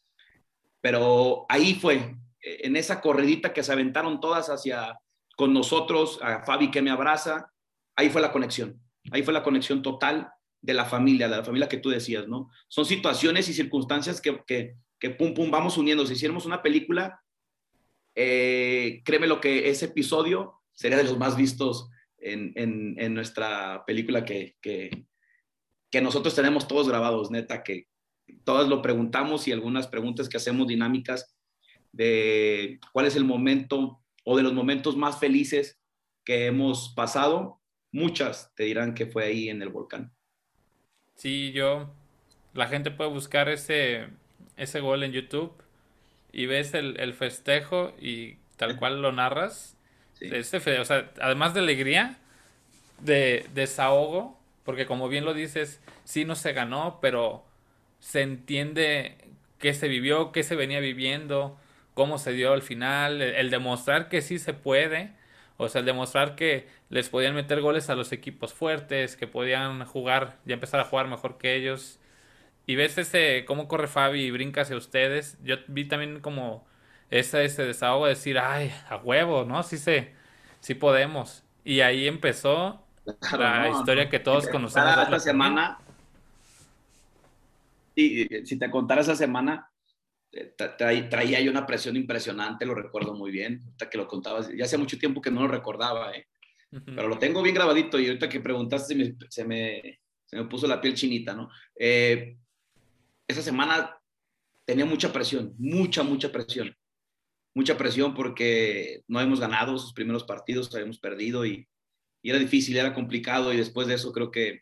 Pero 0.82 1.46
ahí 1.50 1.74
fue, 1.74 2.16
en 2.42 2.76
esa 2.76 3.02
corridita 3.02 3.54
que 3.54 3.64
se 3.64 3.72
aventaron 3.72 4.20
todas 4.20 4.50
hacia 4.50 4.98
con 5.36 5.54
nosotros, 5.54 6.20
a 6.22 6.44
Fabi 6.44 6.70
que 6.72 6.82
me 6.82 6.92
abraza, 6.92 7.52
ahí 7.96 8.10
fue 8.10 8.22
la 8.22 8.32
conexión. 8.32 8.80
Ahí 9.12 9.24
fue 9.24 9.34
la 9.34 9.44
conexión 9.44 9.82
total 9.82 10.32
de 10.62 10.74
la 10.74 10.86
familia, 10.86 11.28
de 11.28 11.38
la 11.38 11.44
familia 11.44 11.70
que 11.70 11.78
tú 11.78 11.90
decías, 11.90 12.28
¿no? 12.28 12.50
Son 12.68 12.86
situaciones 12.86 13.50
y 13.50 13.54
circunstancias 13.54 14.22
que, 14.22 14.44
que, 14.46 14.76
que 15.00 15.10
pum, 15.10 15.34
pum, 15.34 15.50
vamos 15.50 15.78
uniendo. 15.78 16.06
Si 16.06 16.14
hiciéramos 16.14 16.46
una 16.46 16.62
película, 16.62 17.22
eh, 18.16 19.02
créeme 19.04 19.28
lo 19.28 19.42
que 19.42 19.70
ese 19.70 19.86
episodio 19.86 20.62
sería 20.74 20.98
de 20.98 21.04
los 21.04 21.18
más 21.18 21.36
vistos 21.36 21.90
en, 22.18 22.54
en, 22.56 23.14
nuestra 23.16 23.84
película 23.86 24.24
que, 24.24 24.56
que, 24.62 25.06
que, 25.90 26.02
nosotros 26.02 26.36
tenemos 26.36 26.68
todos 26.68 26.88
grabados, 26.88 27.32
neta, 27.32 27.64
que 27.64 27.88
todos 28.44 28.68
lo 28.68 28.82
preguntamos 28.82 29.48
y 29.48 29.52
algunas 29.52 29.88
preguntas 29.88 30.30
que 30.30 30.38
hacemos 30.38 30.68
dinámicas 30.68 31.36
de 31.92 32.80
cuál 32.94 33.08
es 33.08 33.16
el 33.16 33.26
momento 33.26 34.02
o 34.24 34.38
de 34.38 34.44
los 34.44 34.54
momentos 34.54 34.96
más 34.96 35.20
felices 35.20 35.80
que 36.24 36.46
hemos 36.46 36.94
pasado, 36.96 37.60
muchas 37.92 38.54
te 38.56 38.64
dirán 38.66 38.94
que 38.94 39.08
fue 39.08 39.26
ahí 39.26 39.50
en 39.50 39.62
el 39.62 39.70
volcán. 39.70 40.14
Sí, 41.22 41.52
yo, 41.52 41.88
la 42.56 42.66
gente 42.66 42.90
puede 42.90 43.12
buscar 43.12 43.48
ese, 43.48 44.08
ese 44.58 44.80
gol 44.80 45.04
en 45.04 45.12
YouTube 45.12 45.54
y 46.32 46.48
ves 46.48 46.74
el, 46.74 47.00
el 47.00 47.14
festejo 47.14 47.94
y 48.02 48.38
tal 48.58 48.76
cual 48.78 49.04
lo 49.04 49.12
narras. 49.12 49.78
Sí. 50.14 50.30
Ese, 50.32 50.58
o 50.80 50.84
sea, 50.84 51.12
además 51.22 51.54
de 51.54 51.60
alegría, 51.60 52.18
de 53.02 53.46
desahogo, 53.54 54.40
porque 54.64 54.88
como 54.88 55.10
bien 55.10 55.24
lo 55.24 55.36
dices, 55.36 55.80
sí 56.06 56.26
no 56.26 56.34
se 56.34 56.54
ganó, 56.54 56.98
pero 57.04 57.46
se 58.00 58.24
entiende 58.24 59.16
qué 59.60 59.76
se 59.76 59.88
vivió, 59.88 60.32
qué 60.32 60.42
se 60.42 60.56
venía 60.56 60.80
viviendo, 60.80 61.56
cómo 61.94 62.18
se 62.18 62.32
dio 62.32 62.52
al 62.52 62.64
final, 62.64 63.22
el, 63.22 63.36
el, 63.36 63.52
demostrar 63.52 64.10
que 64.10 64.24
sí 64.24 64.40
se 64.40 64.54
puede, 64.54 65.12
o 65.62 65.70
sea, 65.70 65.80
el 65.80 65.86
demostrar 65.86 66.36
que 66.36 66.68
les 66.90 67.10
podían 67.10 67.36
meter 67.36 67.62
goles 67.62 67.92
a 67.92 67.96
los 67.96 68.12
equipos 68.12 68.52
fuertes, 68.52 69.16
que 69.16 69.28
podían 69.28 69.86
jugar, 69.86 70.40
ya 70.44 70.56
empezar 70.56 70.80
a 70.80 70.86
jugar 70.86 71.08
mejor 71.08 71.38
que 71.38 71.56
ellos. 71.56 72.00
Y 72.66 72.76
ves 72.76 72.98
ese, 72.98 73.46
cómo 73.46 73.68
corre 73.68 73.88
Fabi 73.88 74.24
y 74.24 74.32
brinca 74.32 74.62
hacia 74.62 74.76
ustedes. 74.76 75.38
Yo 75.44 75.58
vi 75.68 75.86
también 75.86 76.20
como 76.20 76.66
ese, 77.12 77.46
ese 77.46 77.64
desahogo 77.64 78.06
de 78.06 78.16
decir, 78.16 78.40
ay, 78.40 78.74
a 78.90 78.98
huevo, 78.98 79.46
¿no? 79.46 79.62
Sí 79.62 79.78
se, 79.78 80.14
sí 80.62 80.74
podemos. 80.74 81.44
Y 81.64 81.82
ahí 81.82 82.08
empezó 82.08 82.84
claro, 83.20 83.44
la 83.44 83.70
no, 83.70 83.80
historia 83.80 84.10
que 84.10 84.20
todos 84.20 84.46
si 84.46 84.52
conocemos. 84.52 84.98
Esta 84.98 85.20
semana, 85.20 85.78
y 87.94 88.26
si 88.46 88.58
te 88.58 88.72
contara 88.72 89.02
esa 89.02 89.16
semana, 89.16 89.70
tra 90.56 90.78
traía 90.78 91.42
yo 91.42 91.52
una 91.52 91.66
presión 91.66 91.96
impresionante, 91.96 92.66
lo 92.66 92.74
recuerdo 92.74 93.14
muy 93.14 93.32
bien, 93.32 93.62
ahorita 93.66 93.90
que 93.90 93.98
lo 93.98 94.08
contabas, 94.08 94.50
ya 94.56 94.64
hace 94.64 94.78
mucho 94.78 94.98
tiempo 94.98 95.22
que 95.22 95.32
no 95.32 95.42
lo 95.42 95.48
recordaba, 95.48 96.14
¿eh? 96.16 96.28
uh 96.72 96.78
-huh. 96.78 96.96
pero 96.96 97.08
lo 97.08 97.18
tengo 97.18 97.42
bien 97.42 97.56
grabadito 97.56 98.00
y 98.00 98.08
ahorita 98.08 98.30
que 98.30 98.40
preguntaste 98.40 98.94
se 98.94 98.96
me, 98.96 99.16
se 99.30 99.46
me, 99.46 100.00
se 100.26 100.38
me 100.38 100.46
puso 100.46 100.68
la 100.68 100.80
piel 100.80 100.94
chinita, 100.94 101.34
¿no? 101.34 101.50
Eh, 101.76 102.38
esa 103.28 103.42
semana 103.42 103.98
tenía 104.66 104.86
mucha 104.86 105.12
presión, 105.12 105.54
mucha, 105.58 106.04
mucha 106.04 106.32
presión. 106.32 106.76
Mucha 107.54 107.78
presión 107.78 108.14
porque 108.14 109.04
no 109.10 109.20
hemos 109.20 109.42
ganado 109.42 109.78
sus 109.78 109.92
primeros 109.92 110.24
partidos, 110.24 110.74
habíamos 110.74 111.00
perdido 111.00 111.46
y, 111.46 111.68
y, 112.22 112.30
era 112.30 112.40
difícil, 112.40 112.78
era 112.78 112.94
complicado 112.94 113.52
y 113.52 113.58
después 113.58 113.88
de 113.88 113.96
eso 113.96 114.14
creo 114.14 114.32
que, 114.32 114.62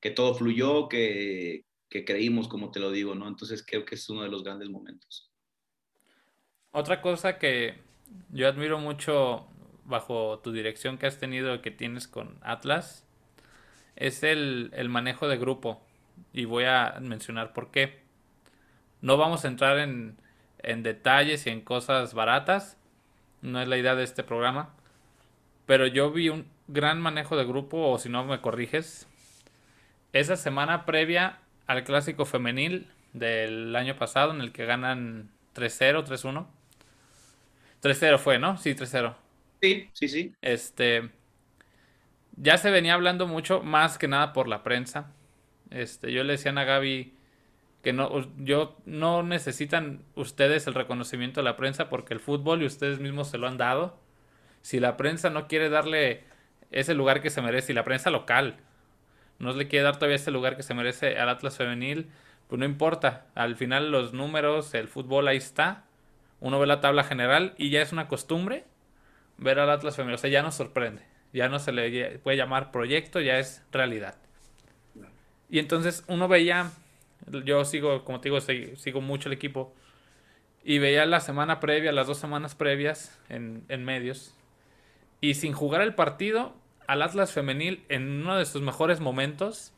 que 0.00 0.10
todo 0.10 0.34
fluyó, 0.34 0.88
que, 0.88 1.66
que 1.92 2.06
creímos, 2.06 2.48
como 2.48 2.70
te 2.70 2.80
lo 2.80 2.90
digo, 2.90 3.14
¿no? 3.14 3.28
Entonces 3.28 3.62
creo 3.62 3.84
que 3.84 3.96
es 3.96 4.08
uno 4.08 4.22
de 4.22 4.30
los 4.30 4.42
grandes 4.42 4.70
momentos. 4.70 5.30
Otra 6.70 7.02
cosa 7.02 7.38
que 7.38 7.74
yo 8.30 8.48
admiro 8.48 8.78
mucho 8.78 9.46
bajo 9.84 10.38
tu 10.38 10.52
dirección 10.52 10.96
que 10.96 11.06
has 11.06 11.18
tenido, 11.18 11.60
que 11.60 11.70
tienes 11.70 12.08
con 12.08 12.38
Atlas, 12.40 13.06
es 13.94 14.22
el, 14.22 14.70
el 14.72 14.88
manejo 14.88 15.28
de 15.28 15.36
grupo. 15.36 15.82
Y 16.32 16.46
voy 16.46 16.64
a 16.64 16.96
mencionar 17.02 17.52
por 17.52 17.70
qué. 17.70 18.00
No 19.02 19.18
vamos 19.18 19.44
a 19.44 19.48
entrar 19.48 19.78
en, 19.78 20.16
en, 20.60 20.82
detalles 20.82 21.46
y 21.46 21.50
en 21.50 21.60
cosas 21.60 22.14
baratas. 22.14 22.78
No 23.42 23.60
es 23.60 23.68
la 23.68 23.76
idea 23.76 23.94
de 23.94 24.04
este 24.04 24.24
programa. 24.24 24.74
Pero 25.66 25.86
yo 25.86 26.10
vi 26.10 26.30
un 26.30 26.46
gran 26.68 27.02
manejo 27.02 27.36
de 27.36 27.44
grupo, 27.44 27.90
o 27.90 27.98
si 27.98 28.08
no 28.08 28.24
me 28.24 28.40
corriges. 28.40 29.06
Esa 30.14 30.36
semana 30.36 30.86
previa 30.86 31.41
al 31.66 31.84
clásico 31.84 32.24
femenil 32.24 32.88
del 33.12 33.74
año 33.76 33.96
pasado, 33.96 34.32
en 34.32 34.40
el 34.40 34.52
que 34.52 34.66
ganan 34.66 35.30
3-0, 35.54 36.04
3-1. 36.04 36.46
3-0 37.82 38.18
fue, 38.18 38.38
¿no? 38.38 38.56
Sí, 38.58 38.74
3-0. 38.74 39.14
Sí, 39.60 39.90
sí, 39.92 40.08
sí. 40.08 40.34
Este. 40.42 41.10
Ya 42.36 42.56
se 42.56 42.70
venía 42.70 42.94
hablando 42.94 43.26
mucho, 43.26 43.62
más 43.62 43.98
que 43.98 44.08
nada 44.08 44.32
por 44.32 44.48
la 44.48 44.62
prensa. 44.62 45.12
Este, 45.70 46.12
yo 46.12 46.24
le 46.24 46.32
decía 46.32 46.52
a 46.52 46.64
Gaby 46.64 47.14
que 47.82 47.92
no, 47.92 48.20
yo 48.38 48.76
no 48.84 49.22
necesitan 49.22 50.02
ustedes 50.14 50.66
el 50.66 50.74
reconocimiento 50.74 51.40
de 51.40 51.44
la 51.44 51.56
prensa 51.56 51.88
porque 51.88 52.14
el 52.14 52.20
fútbol 52.20 52.62
y 52.62 52.66
ustedes 52.66 53.00
mismos 53.00 53.28
se 53.28 53.38
lo 53.38 53.48
han 53.48 53.58
dado. 53.58 53.98
Si 54.62 54.80
la 54.80 54.96
prensa 54.96 55.30
no 55.30 55.48
quiere 55.48 55.68
darle 55.68 56.24
ese 56.70 56.94
lugar 56.94 57.20
que 57.20 57.30
se 57.30 57.42
merece, 57.42 57.72
y 57.72 57.74
la 57.74 57.84
prensa 57.84 58.10
local 58.10 58.56
no 59.38 59.52
le 59.52 59.68
quiere 59.68 59.84
dar 59.84 59.96
todavía 59.96 60.16
ese 60.16 60.30
lugar 60.30 60.56
que 60.56 60.62
se 60.62 60.74
merece 60.74 61.18
al 61.18 61.28
Atlas 61.28 61.56
femenil, 61.56 62.08
pues 62.48 62.58
no 62.58 62.64
importa. 62.64 63.26
Al 63.34 63.56
final 63.56 63.90
los 63.90 64.12
números, 64.12 64.74
el 64.74 64.88
fútbol 64.88 65.28
ahí 65.28 65.38
está. 65.38 65.84
Uno 66.40 66.58
ve 66.60 66.66
la 66.66 66.80
tabla 66.80 67.04
general 67.04 67.54
y 67.56 67.70
ya 67.70 67.82
es 67.82 67.92
una 67.92 68.08
costumbre 68.08 68.64
ver 69.38 69.58
al 69.58 69.70
Atlas 69.70 69.96
femenil. 69.96 70.16
O 70.16 70.18
sea, 70.18 70.30
ya 70.30 70.42
nos 70.42 70.54
sorprende. 70.54 71.02
Ya 71.32 71.48
no 71.48 71.58
se 71.58 71.72
le 71.72 72.18
puede 72.18 72.36
llamar 72.36 72.70
proyecto, 72.70 73.20
ya 73.20 73.38
es 73.38 73.64
realidad. 73.72 74.16
Y 75.48 75.58
entonces 75.58 76.04
uno 76.08 76.28
veía, 76.28 76.70
yo 77.44 77.64
sigo, 77.64 78.04
como 78.04 78.20
te 78.20 78.28
digo, 78.28 78.40
sigo 78.40 79.00
mucho 79.00 79.28
el 79.28 79.32
equipo. 79.32 79.74
Y 80.64 80.78
veía 80.78 81.04
la 81.06 81.20
semana 81.20 81.58
previa, 81.58 81.90
las 81.90 82.06
dos 82.06 82.18
semanas 82.18 82.54
previas 82.54 83.18
en, 83.28 83.64
en 83.68 83.84
medios. 83.84 84.34
Y 85.20 85.34
sin 85.34 85.52
jugar 85.52 85.82
el 85.82 85.94
partido, 85.94 86.54
al 86.86 87.02
Atlas 87.02 87.32
femenil 87.32 87.84
en 87.88 88.22
uno 88.22 88.36
de 88.36 88.46
sus 88.46 88.62
mejores 88.62 89.00
momentos 89.00 89.72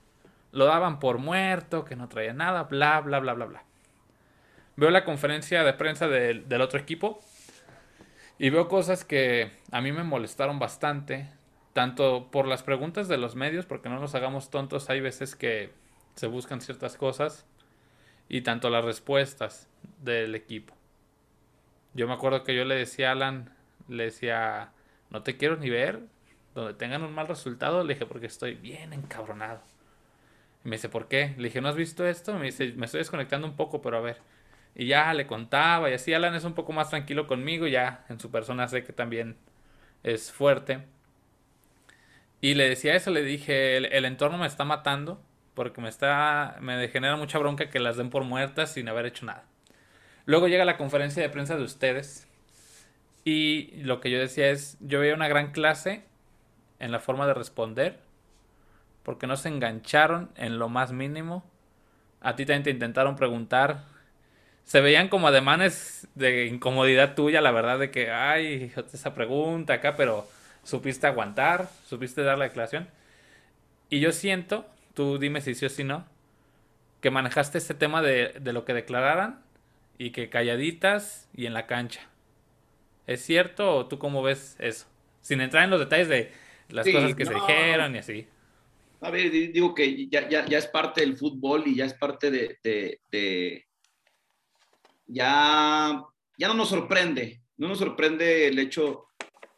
lo 0.55 0.67
daban 0.67 1.01
por 1.01 1.19
muerto, 1.19 1.85
que 1.85 1.97
no 1.97 2.09
traía 2.09 2.33
nada, 2.33 2.65
bla, 2.65 3.01
bla, 3.01 3.19
bla, 3.19 3.35
bla, 3.35 3.47
bla. 3.47 3.65
Veo 4.77 4.91
la 4.91 5.05
conferencia 5.05 5.65
de 5.65 5.73
prensa 5.73 6.09
del, 6.09 6.61
otro 6.61 6.79
equipo 6.79 7.21
y 8.39 8.51
veo 8.51 8.69
cosas 8.69 9.05
que 9.05 9.51
a 9.73 9.81
mí 9.81 9.93
me 9.93 10.05
molestaron 10.05 10.59
bastante, 10.59 11.29
tanto 11.73 12.29
por 12.31 12.47
las 12.47 12.63
preguntas 12.63 13.09
de 13.09 13.19
los 13.19 13.35
medios, 13.35 13.67
porque 13.67 13.89
no 13.89 13.99
nos 13.99 14.15
hagamos 14.15 14.51
tontos, 14.51 14.91
hay 14.91 15.01
veces 15.01 15.35
que 15.35 15.73
se 16.15 16.29
buscan 16.29 16.61
ciertas 16.61 16.97
cosas, 16.97 17.47
y 18.29 18.43
tanto 18.43 18.71
las 18.71 18.85
respuestas 18.85 19.69
del 20.03 20.35
equipo. 20.35 20.75
Yo 21.95 22.07
me 22.07 22.15
acuerdo 22.15 22.43
que 22.43 22.57
yo 22.57 22.65
le 22.65 22.75
decía 22.77 23.11
a 23.11 23.13
Alan, 23.13 23.51
le 23.89 24.05
decía, 24.05 24.73
no 25.11 25.23
te 25.23 25.37
quiero 25.37 25.57
ni 25.57 25.71
ver, 25.71 26.01
donde 26.55 26.75
tengan 26.75 27.03
un 27.03 27.13
mal 27.13 27.29
resultado, 27.29 27.83
le 27.85 27.95
dije, 27.95 28.07
porque 28.07 28.27
estoy 28.27 28.55
bien 28.55 28.93
encabronado. 28.93 29.61
me 30.63 30.77
dice, 30.77 30.89
¿por 30.89 31.09
qué? 31.09 31.35
Le 31.37 31.45
dije, 31.45 31.61
¿no 31.61 31.69
has 31.69 31.77
visto 31.77 32.07
esto? 32.07 32.35
Me 32.39 32.47
dice, 32.47 32.73
me 32.77 32.87
estoy 32.87 32.99
desconectando 32.99 33.47
un 33.47 33.57
poco, 33.57 33.83
pero 33.83 33.99
a 33.99 34.01
ver. 34.01 34.19
Y 34.75 34.87
ya 34.87 35.13
le 35.15 35.27
contaba 35.27 35.91
y 35.91 35.95
así 35.95 36.15
Alan 36.15 36.35
es 36.35 36.45
un 36.45 36.55
poco 36.55 36.73
más 36.73 36.91
tranquilo 36.91 37.27
conmigo, 37.27 37.67
ya 37.67 38.05
en 38.09 38.19
su 38.21 38.31
persona 38.31 38.67
sé 38.69 38.85
que 38.85 38.93
también 38.93 39.37
es 40.03 40.33
fuerte. 40.33 40.85
Y 42.41 42.55
le 42.55 42.69
decía 42.69 42.95
eso, 42.95 43.11
le 43.11 43.23
dije, 43.23 43.77
el, 43.77 44.05
entorno 44.05 44.39
me 44.39 44.47
está 44.47 44.65
matando 44.65 45.23
porque 45.55 45.81
me 45.81 45.89
está 45.89 46.59
me 46.61 46.89
genera 46.89 47.17
mucha 47.17 47.39
bronca 47.39 47.71
que 47.71 47.79
las 47.81 47.97
den 47.97 48.11
por 48.11 48.25
muertas 48.25 48.73
sin 48.73 48.89
haber 48.89 49.07
hecho 49.07 49.27
nada. 49.27 49.45
Luego 50.27 50.49
llega 50.49 50.65
la 50.65 50.77
conferencia 50.77 51.23
de 51.23 51.29
prensa 51.29 51.57
de 51.57 51.63
ustedes 51.63 52.29
y 53.25 53.71
lo 53.83 54.01
que 54.01 54.11
yo 54.11 54.19
decía 54.19 54.51
es, 54.51 54.77
yo 54.81 55.01
veía 55.01 55.15
una 55.15 55.29
gran 55.29 55.53
clase 55.53 56.05
en 56.79 56.93
la 56.93 57.01
forma 57.01 57.27
de 57.27 57.35
responder, 57.35 57.99
porque 59.03 59.27
no 59.27 59.37
se 59.37 59.49
engancharon 59.49 60.31
en 60.37 60.59
lo 60.59 60.68
más 60.68 60.93
mínimo. 60.93 61.45
A 62.20 62.37
ti 62.37 62.47
también 62.47 62.62
te 62.62 62.70
intentaron 62.70 63.16
preguntar. 63.16 63.85
Se 64.64 64.81
veían 64.81 65.09
como 65.09 65.29
ademanes 65.29 66.09
de 66.14 66.47
incomodidad 66.47 67.14
tuya, 67.14 67.41
la 67.41 67.51
verdad, 67.51 67.79
de 67.79 67.91
que, 67.91 68.11
ay, 68.11 68.72
esa 68.93 69.14
pregunta 69.14 69.75
acá, 69.75 69.95
pero 69.97 70.27
supiste 70.62 71.07
aguantar, 71.07 71.68
supiste 71.87 72.22
dar 72.22 72.39
la 72.39 72.45
declaración. 72.45 72.89
Y 73.91 74.01
yo 74.01 74.12
siento, 74.12 74.66
tú 74.95 75.18
dime 75.18 75.43
si 75.43 75.55
sí 75.55 75.66
o 75.66 75.68
si 75.68 75.85
no, 75.85 76.07
que 77.03 77.11
manejaste 77.11 77.59
este 77.59 77.75
tema 77.75 78.01
de, 78.01 78.35
de 78.41 78.53
lo 78.55 78.64
que 78.64 78.72
declararan 78.72 79.41
y 79.99 80.11
que 80.11 80.31
calladitas 80.31 81.29
y 81.35 81.45
en 81.45 81.53
la 81.53 81.66
cancha. 81.66 82.01
¿Es 83.07 83.22
cierto 83.22 83.77
o 83.77 83.87
tú 83.87 83.99
cómo 83.99 84.22
ves 84.22 84.57
eso? 84.59 84.87
Sin 85.20 85.43
entrar 85.43 85.64
en 85.64 85.70
los 85.70 85.81
detalles 85.81 86.09
de 86.09 86.33
las 86.69 86.87
cosas 86.87 87.15
que 87.15 87.27
se 87.27 87.35
dijeron 87.35 87.95
y 87.95 87.99
así. 87.99 88.27
A 89.01 89.11
ver, 89.11 89.31
digo 89.31 89.75
que 89.75 90.09
ya, 90.09 90.29
ya, 90.29 90.47
ya, 90.47 90.59
es 90.59 90.67
parte 90.67 91.03
del 91.03 91.17
fútbol 91.17 91.65
y 91.67 91.77
ya 91.77 91.85
es 91.85 91.95
parte 91.95 92.31
de, 92.31 92.59
de, 93.11 93.67
ya, 95.07 96.03
ya 96.39 96.49
no 96.49 96.55
nos 96.55 96.71
sorprende, 96.71 97.43
no 97.59 97.69
nos 97.69 97.79
sorprende 97.79 98.49
el 98.49 98.59
hecho 98.59 99.09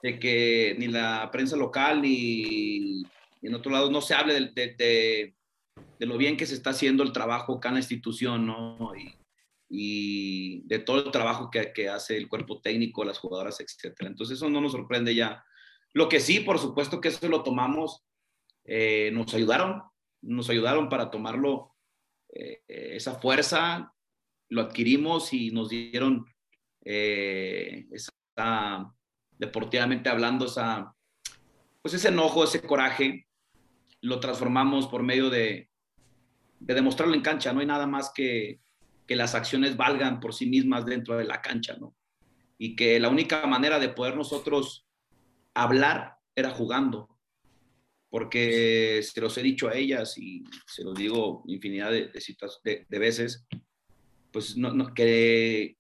de 0.03 0.19
que 0.19 0.75
ni 0.79 0.89
la 0.89 1.31
prensa 1.31 1.57
local 1.57 2.03
ni, 2.03 3.05
en 3.41 3.55
otro 3.55 3.71
lado 3.71 3.89
no 3.91 4.01
se 4.01 4.15
hable 4.15 4.35
de, 4.35 4.75
de, 4.75 5.35
de, 5.99 6.07
lo 6.07 6.19
bien 6.19 6.37
que 6.37 6.47
se 6.47 6.55
está 6.55 6.71
haciendo 6.71 7.05
el 7.05 7.13
trabajo 7.13 7.55
acá 7.55 7.69
en 7.69 7.75
la 7.75 7.81
institución, 7.81 8.47
¿no? 8.47 8.93
Y, 8.97 9.15
y 9.69 10.63
de 10.67 10.81
todo 10.81 11.05
el 11.05 11.11
trabajo 11.13 11.51
que, 11.53 11.73
que, 11.73 11.89
hace 11.89 12.17
el 12.17 12.29
cuerpo 12.29 12.61
técnico, 12.61 13.05
las 13.05 13.19
jugadoras, 13.19 13.61
etcétera. 13.61 14.11
Entonces 14.11 14.39
eso 14.39 14.51
no 14.51 14.61
nos 14.61 14.73
sorprende 14.73 15.15
ya 15.15 15.45
lo 15.97 16.11
que 16.11 16.21
sí, 16.21 16.41
por 16.41 16.59
supuesto 16.59 17.01
que 17.01 17.09
eso 17.09 17.27
lo 17.27 17.43
tomamos, 17.43 18.05
eh, 18.67 19.11
nos 19.15 19.33
ayudaron, 19.33 19.83
nos 20.21 20.51
ayudaron 20.51 20.91
para 20.91 21.11
tomarlo, 21.11 21.75
eh, 22.35 22.61
esa 22.69 23.15
fuerza, 23.15 23.95
lo 24.51 24.61
adquirimos 24.61 25.33
y 25.33 25.53
nos 25.53 25.71
dieron 25.71 26.27
eh, 26.85 27.87
esa, 27.91 28.93
deportivamente 29.39 30.11
hablando, 30.11 30.45
esa, 30.45 30.95
pues 31.81 31.95
ese 31.95 32.09
enojo, 32.09 32.45
ese 32.45 32.61
coraje, 32.61 33.27
lo 34.03 34.21
transformamos 34.21 34.89
por 34.89 35.03
medio 35.03 35.31
de, 35.31 35.71
de 36.61 36.75
demostrarlo 36.75 37.15
en 37.15 37.23
cancha. 37.23 37.55
No 37.55 37.61
hay 37.61 37.67
nada 37.67 37.87
más 37.87 38.13
que, 38.15 38.61
que 39.07 39.17
las 39.17 39.35
acciones 39.35 39.79
valgan 39.79 40.21
por 40.21 40.35
sí 40.35 40.45
mismas 40.45 40.85
dentro 40.85 41.17
de 41.17 41.25
la 41.25 41.41
cancha, 41.41 41.75
¿no? 41.81 41.97
Y 42.59 42.77
que 42.77 43.01
la 43.01 43.09
única 43.09 43.47
manera 43.47 43.79
de 43.79 43.89
poder 43.89 44.15
nosotros 44.15 44.86
hablar 45.63 46.17
era 46.35 46.51
jugando, 46.51 47.19
porque 48.11 49.03
se 49.03 49.21
los 49.21 49.37
he 49.39 49.43
dicho 49.43 49.69
a 49.69 49.75
ellas 49.75 50.17
y 50.19 50.45
se 50.67 50.85
los 50.85 50.95
digo 50.95 51.43
infinidad 51.47 51.91
de, 51.91 52.99
veces, 52.99 53.47
pues 54.31 54.57
no, 54.57 54.95
que 54.95 55.77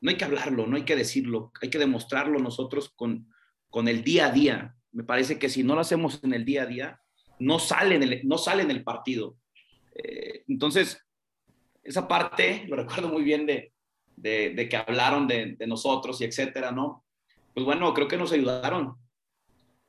no 0.00 0.10
hay 0.10 0.16
que 0.16 0.24
hablarlo, 0.24 0.66
no 0.66 0.76
hay 0.76 0.84
que 0.84 0.96
decirlo, 0.96 1.52
hay 1.60 1.70
que 1.70 1.78
demostrarlo 1.78 2.38
nosotros 2.38 2.90
con, 2.94 3.28
con 3.70 3.88
el 3.88 4.02
día 4.04 4.26
a 4.26 4.32
día. 4.32 4.76
Me 4.90 5.04
parece 5.04 5.38
que 5.38 5.48
si 5.48 5.62
no 5.62 5.74
lo 5.74 5.80
hacemos 5.80 6.22
en 6.22 6.34
el 6.34 6.44
día 6.44 6.62
a 6.62 6.66
día, 6.66 7.00
no 7.38 7.58
sale 7.58 7.96
en 7.96 8.02
el, 8.02 8.20
no 8.24 8.38
sale 8.38 8.62
en 8.62 8.70
el 8.70 8.84
partido. 8.84 9.36
Eh, 9.94 10.44
entonces, 10.48 10.98
esa 11.82 12.06
parte 12.06 12.64
lo 12.68 12.76
recuerdo 12.76 13.08
muy 13.08 13.22
bien 13.22 13.46
de, 13.46 13.72
de, 14.16 14.68
que 14.68 14.76
hablaron 14.76 15.26
de, 15.26 15.56
nosotros 15.66 16.20
y 16.20 16.24
etcétera, 16.24 16.72
¿no? 16.72 17.04
Pues 17.54 17.64
bueno, 17.66 17.92
creo 17.94 18.08
que 18.08 18.16
nos 18.16 18.32
ayudaron. 18.32 18.96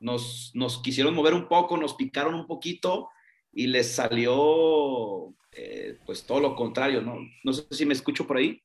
Nos, 0.00 0.50
nos 0.54 0.82
quisieron 0.82 1.14
mover 1.14 1.34
un 1.34 1.48
poco, 1.48 1.76
nos 1.76 1.94
picaron 1.94 2.34
un 2.34 2.46
poquito 2.46 3.08
y 3.52 3.68
les 3.68 3.92
salió 3.92 5.34
eh, 5.52 5.98
pues 6.04 6.24
todo 6.24 6.40
lo 6.40 6.56
contrario, 6.56 7.00
¿no? 7.00 7.16
No 7.42 7.52
sé 7.52 7.66
si 7.70 7.86
me 7.86 7.94
escucho 7.94 8.26
por 8.26 8.36
ahí. 8.36 8.60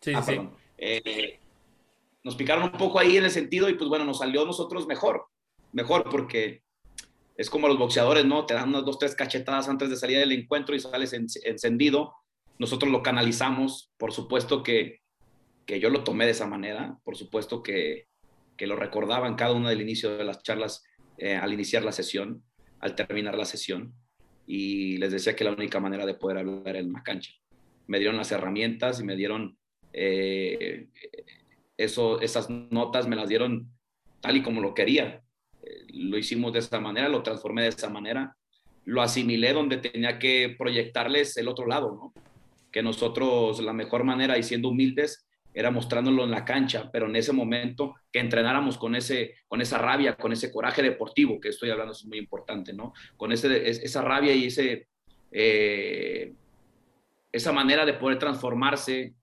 Sí, 0.00 0.12
ah, 0.14 0.22
sí. 0.22 0.40
Eh, 0.78 1.38
nos 2.24 2.34
picaron 2.36 2.64
un 2.64 2.72
poco 2.72 2.98
ahí 2.98 3.16
en 3.16 3.24
el 3.24 3.30
sentido 3.30 3.68
y 3.68 3.74
pues 3.74 3.88
bueno, 3.88 4.04
nos 4.04 4.18
salió 4.18 4.44
nosotros 4.44 4.86
mejor, 4.86 5.26
mejor 5.72 6.08
porque 6.10 6.62
es 7.36 7.50
como 7.50 7.68
los 7.68 7.78
boxeadores, 7.78 8.24
¿no? 8.24 8.46
Te 8.46 8.54
dan 8.54 8.70
unas 8.70 8.84
dos, 8.84 8.98
tres 8.98 9.14
cachetadas 9.14 9.68
antes 9.68 9.90
de 9.90 9.96
salir 9.96 10.18
del 10.18 10.32
encuentro 10.32 10.74
y 10.74 10.80
sales 10.80 11.12
encendido. 11.12 12.14
Nosotros 12.58 12.90
lo 12.90 13.02
canalizamos, 13.02 13.92
por 13.96 14.12
supuesto 14.12 14.62
que 14.62 15.00
que 15.68 15.80
yo 15.80 15.90
lo 15.90 16.02
tomé 16.02 16.24
de 16.24 16.30
esa 16.30 16.46
manera, 16.46 16.98
por 17.04 17.14
supuesto 17.14 17.62
que, 17.62 18.08
que 18.56 18.66
lo 18.66 18.74
recordaba 18.74 19.28
en 19.28 19.34
cada 19.34 19.52
uno 19.52 19.68
del 19.68 19.82
inicio 19.82 20.16
de 20.16 20.24
las 20.24 20.42
charlas, 20.42 20.82
eh, 21.18 21.36
al 21.36 21.52
iniciar 21.52 21.84
la 21.84 21.92
sesión, 21.92 22.42
al 22.80 22.94
terminar 22.94 23.36
la 23.36 23.44
sesión, 23.44 23.92
y 24.46 24.96
les 24.96 25.12
decía 25.12 25.36
que 25.36 25.44
la 25.44 25.52
única 25.52 25.78
manera 25.78 26.06
de 26.06 26.14
poder 26.14 26.38
hablar 26.38 26.62
era 26.68 26.78
en 26.78 26.90
la 26.90 27.02
cancha. 27.02 27.32
Me 27.86 27.98
dieron 27.98 28.16
las 28.16 28.32
herramientas 28.32 28.98
y 28.98 29.04
me 29.04 29.14
dieron 29.14 29.58
eh, 29.92 30.88
eso, 31.76 32.18
esas 32.22 32.48
notas, 32.48 33.06
me 33.06 33.16
las 33.16 33.28
dieron 33.28 33.70
tal 34.22 34.38
y 34.38 34.42
como 34.42 34.62
lo 34.62 34.72
quería. 34.72 35.22
Eh, 35.62 35.84
lo 35.92 36.16
hicimos 36.16 36.54
de 36.54 36.60
esa 36.60 36.80
manera, 36.80 37.10
lo 37.10 37.22
transformé 37.22 37.60
de 37.60 37.68
esa 37.68 37.90
manera, 37.90 38.34
lo 38.86 39.02
asimilé 39.02 39.52
donde 39.52 39.76
tenía 39.76 40.18
que 40.18 40.56
proyectarles 40.58 41.36
el 41.36 41.46
otro 41.46 41.66
lado, 41.66 41.94
¿no? 41.94 42.22
Que 42.72 42.82
nosotros, 42.82 43.60
la 43.60 43.74
mejor 43.74 44.04
manera, 44.04 44.38
y 44.38 44.42
siendo 44.42 44.70
humildes, 44.70 45.27
era 45.58 45.72
mostrándolo 45.72 46.22
en 46.22 46.30
la 46.30 46.44
cancha, 46.44 46.88
pero 46.92 47.06
en 47.06 47.16
ese 47.16 47.32
momento 47.32 47.96
que 48.12 48.20
entrenáramos 48.20 48.78
con, 48.78 48.94
ese, 48.94 49.34
con 49.48 49.60
esa 49.60 49.76
rabia, 49.76 50.14
con 50.14 50.32
ese 50.32 50.52
coraje 50.52 50.82
deportivo, 50.82 51.40
que 51.40 51.48
estoy 51.48 51.68
hablando 51.70 51.94
es 51.94 52.04
muy 52.04 52.18
importante, 52.18 52.72
¿no? 52.72 52.92
Con 53.16 53.32
ese, 53.32 53.68
esa 53.68 54.02
rabia 54.02 54.32
y 54.32 54.44
ese, 54.44 54.86
eh, 55.32 56.32
esa 57.32 57.50
manera 57.50 57.84
de 57.84 57.94
poder 57.94 58.20
transformarse, 58.20 59.14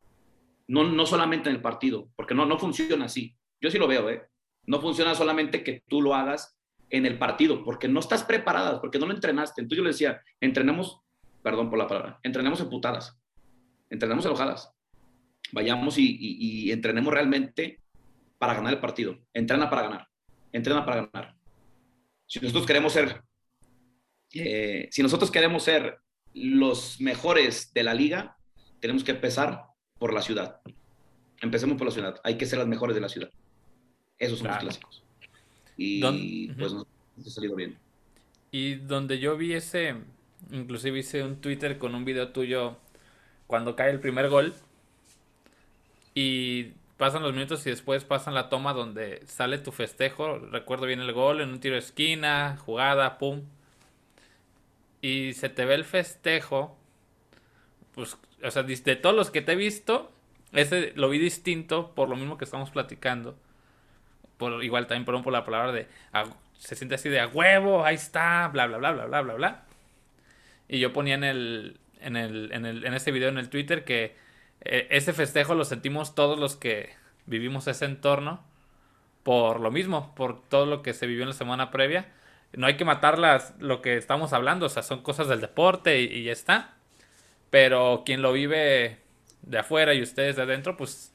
no, 0.68 0.84
no 0.84 1.06
solamente 1.06 1.50
en 1.50 1.56
el 1.56 1.62
partido, 1.62 2.10
porque 2.18 2.36
no, 2.36 2.46
no 2.46 2.60
funciona 2.60 3.06
así. 3.06 3.34
Yo 3.62 3.72
sí 3.72 3.78
lo 3.78 3.88
veo, 3.88 4.10
¿eh? 4.10 4.24
No 4.66 4.82
funciona 4.82 5.16
solamente 5.16 5.64
que 5.64 5.84
tú 5.88 6.02
lo 6.02 6.16
hagas 6.16 6.60
en 6.90 7.06
el 7.06 7.18
partido, 7.18 7.64
porque 7.64 7.88
no 7.88 8.02
estás 8.02 8.26
preparada, 8.26 8.82
porque 8.82 9.00
no 9.00 9.06
lo 9.06 9.14
entrenaste. 9.14 9.62
Entonces 9.62 9.78
yo 9.78 9.84
le 9.86 9.92
decía, 9.92 10.22
entrenemos, 10.42 11.00
perdón 11.42 11.70
por 11.70 11.80
la 11.80 11.88
palabra, 11.88 12.20
entrenemos 12.24 12.60
emputadas, 12.60 13.18
entrenemos 13.90 14.26
enojadas, 14.26 14.75
vayamos 15.52 15.96
y, 15.98 16.72
entrenemos 16.72 17.14
realmente 17.14 17.80
para 18.38 18.54
ganar 18.54 18.74
el 18.74 18.80
partido. 18.80 19.18
Entrena 19.34 19.70
para 19.70 19.84
ganar. 19.84 20.08
Entrena 20.52 20.86
para 20.86 21.08
ganar. 21.08 21.36
Si 22.28 22.40
nosotros 22.40 22.66
queremos 22.66 22.94
ser, 22.94 23.22
eh, 24.34 24.88
si 24.92 25.04
nosotros 25.04 25.32
queremos 25.32 25.64
ser 25.64 26.00
los 26.34 27.00
mejores 27.00 27.74
de 27.74 27.84
la 27.84 27.94
liga, 27.94 28.38
tenemos 28.80 29.04
que 29.04 29.12
empezar 29.12 29.64
por 29.98 30.14
la 30.14 30.22
ciudad. 30.22 30.62
Empecemos 31.42 31.78
por 31.78 31.88
la 31.88 31.94
ciudad. 31.94 32.22
Hay 32.24 32.38
que 32.38 32.46
ser 32.46 32.60
las 32.60 32.68
mejores 32.68 32.96
de 32.96 33.02
la 33.02 33.10
ciudad. 33.10 33.30
Esos 34.18 34.40
son 34.40 34.48
los 34.48 34.58
clásicos. 34.58 35.04
Y 35.78 36.48
pues 36.54 36.74
nos 36.74 36.88
ha 37.28 37.30
salido 37.30 37.56
bien. 37.56 37.78
Y 38.52 38.76
donde 38.76 39.20
yo 39.20 39.38
vi 39.38 39.54
ese, 39.54 39.96
inclusive 40.52 41.00
hice 41.00 41.24
un 41.24 41.42
Twitter 41.42 41.78
con 41.78 41.96
un 41.96 42.06
video 42.06 42.30
tuyo 42.30 42.78
cuando 43.48 43.76
cae 43.76 43.92
el 43.92 44.00
primer 44.00 44.30
gol. 44.30 44.54
Y 46.16 46.72
pasan 46.98 47.22
los 47.22 47.34
minutos 47.34 47.66
y 47.68 47.70
después 47.70 48.04
pasan 48.06 48.34
la 48.34 48.50
toma 48.50 48.74
donde 48.74 49.22
sale 49.28 49.60
tu 49.60 49.72
festejo. 49.72 50.40
Recuerdo 50.40 50.88
bien 50.88 51.02
el 51.02 51.14
gol 51.14 51.42
en 51.42 51.50
un 51.50 51.60
tiro 51.60 51.76
de 51.76 51.80
esquina, 51.80 52.58
jugada, 52.66 53.20
pum. 53.20 53.44
Y 55.02 55.34
se 55.34 55.50
te 55.50 55.66
ve 55.66 55.76
el 55.76 55.86
festejo. 55.86 56.76
Pues, 57.94 58.18
o 58.44 58.52
sea, 58.52 58.64
de 58.64 58.96
todos 58.96 59.16
los 59.16 59.30
que 59.30 59.42
te 59.42 59.52
he 59.52 59.56
visto, 59.56 60.12
ese 60.54 60.94
lo 60.96 61.10
vi 61.10 61.20
distinto 61.20 61.94
por 61.94 62.10
lo 62.10 62.16
mismo 62.16 62.38
que 62.38 62.46
estamos 62.46 62.72
platicando. 62.72 63.38
Por, 64.38 64.64
igual 64.64 64.88
también 64.88 65.06
por, 65.06 65.22
por 65.24 65.34
la 65.34 65.46
palabra 65.46 65.72
de 65.72 65.88
se 66.58 66.76
siente 66.76 66.96
así 66.96 67.10
de 67.10 67.20
a 67.20 67.28
huevo, 67.28 67.86
ahí 67.86 67.96
está, 67.96 68.48
bla 68.48 68.66
bla 68.68 68.78
bla 68.78 68.92
bla 68.92 69.06
bla 69.06 69.22
bla 69.22 69.34
bla. 69.36 69.66
Y 70.68 70.80
yo 70.80 70.94
ponía 70.94 71.16
en 71.16 71.24
el 71.24 71.80
en 72.02 72.16
el 72.16 72.52
en 72.52 72.66
el 72.66 72.86
en 72.86 72.94
ese 72.94 73.12
video 73.12 73.30
en 73.30 73.38
el 73.38 73.50
Twitter 73.50 73.84
que 73.84 74.16
eh, 74.66 74.88
ese 74.90 75.14
festejo 75.14 75.56
lo 75.56 75.66
sentimos 75.66 76.16
todos 76.16 76.38
los 76.38 76.56
que 76.56 76.90
vivimos 77.26 77.68
ese 77.68 77.86
entorno 77.86 78.44
por 79.24 79.60
lo 79.60 79.72
mismo, 79.72 80.14
por 80.14 80.48
todo 80.48 80.68
lo 80.68 80.84
que 80.84 80.94
se 80.94 81.08
vivió 81.08 81.24
en 81.24 81.30
la 81.30 81.36
semana 81.36 81.72
previa. 81.72 82.12
No 82.54 82.68
hay 82.68 82.78
que 82.78 82.86
matar 82.86 83.18
lo 83.60 83.82
que 83.82 83.98
estamos 83.98 84.34
hablando, 84.34 84.68
o 84.68 84.70
sea, 84.70 84.84
son 84.84 85.02
cosas 85.02 85.28
del 85.28 85.42
deporte 85.42 86.00
y, 86.00 86.06
y 86.06 86.24
ya 86.26 86.32
está. 86.32 86.76
Pero 87.50 88.04
quien 88.06 88.22
lo 88.22 88.34
vive 88.34 89.00
de 89.42 89.58
afuera 89.58 89.94
y 89.94 90.02
ustedes 90.02 90.36
de 90.36 90.44
adentro, 90.44 90.78
pues 90.78 91.12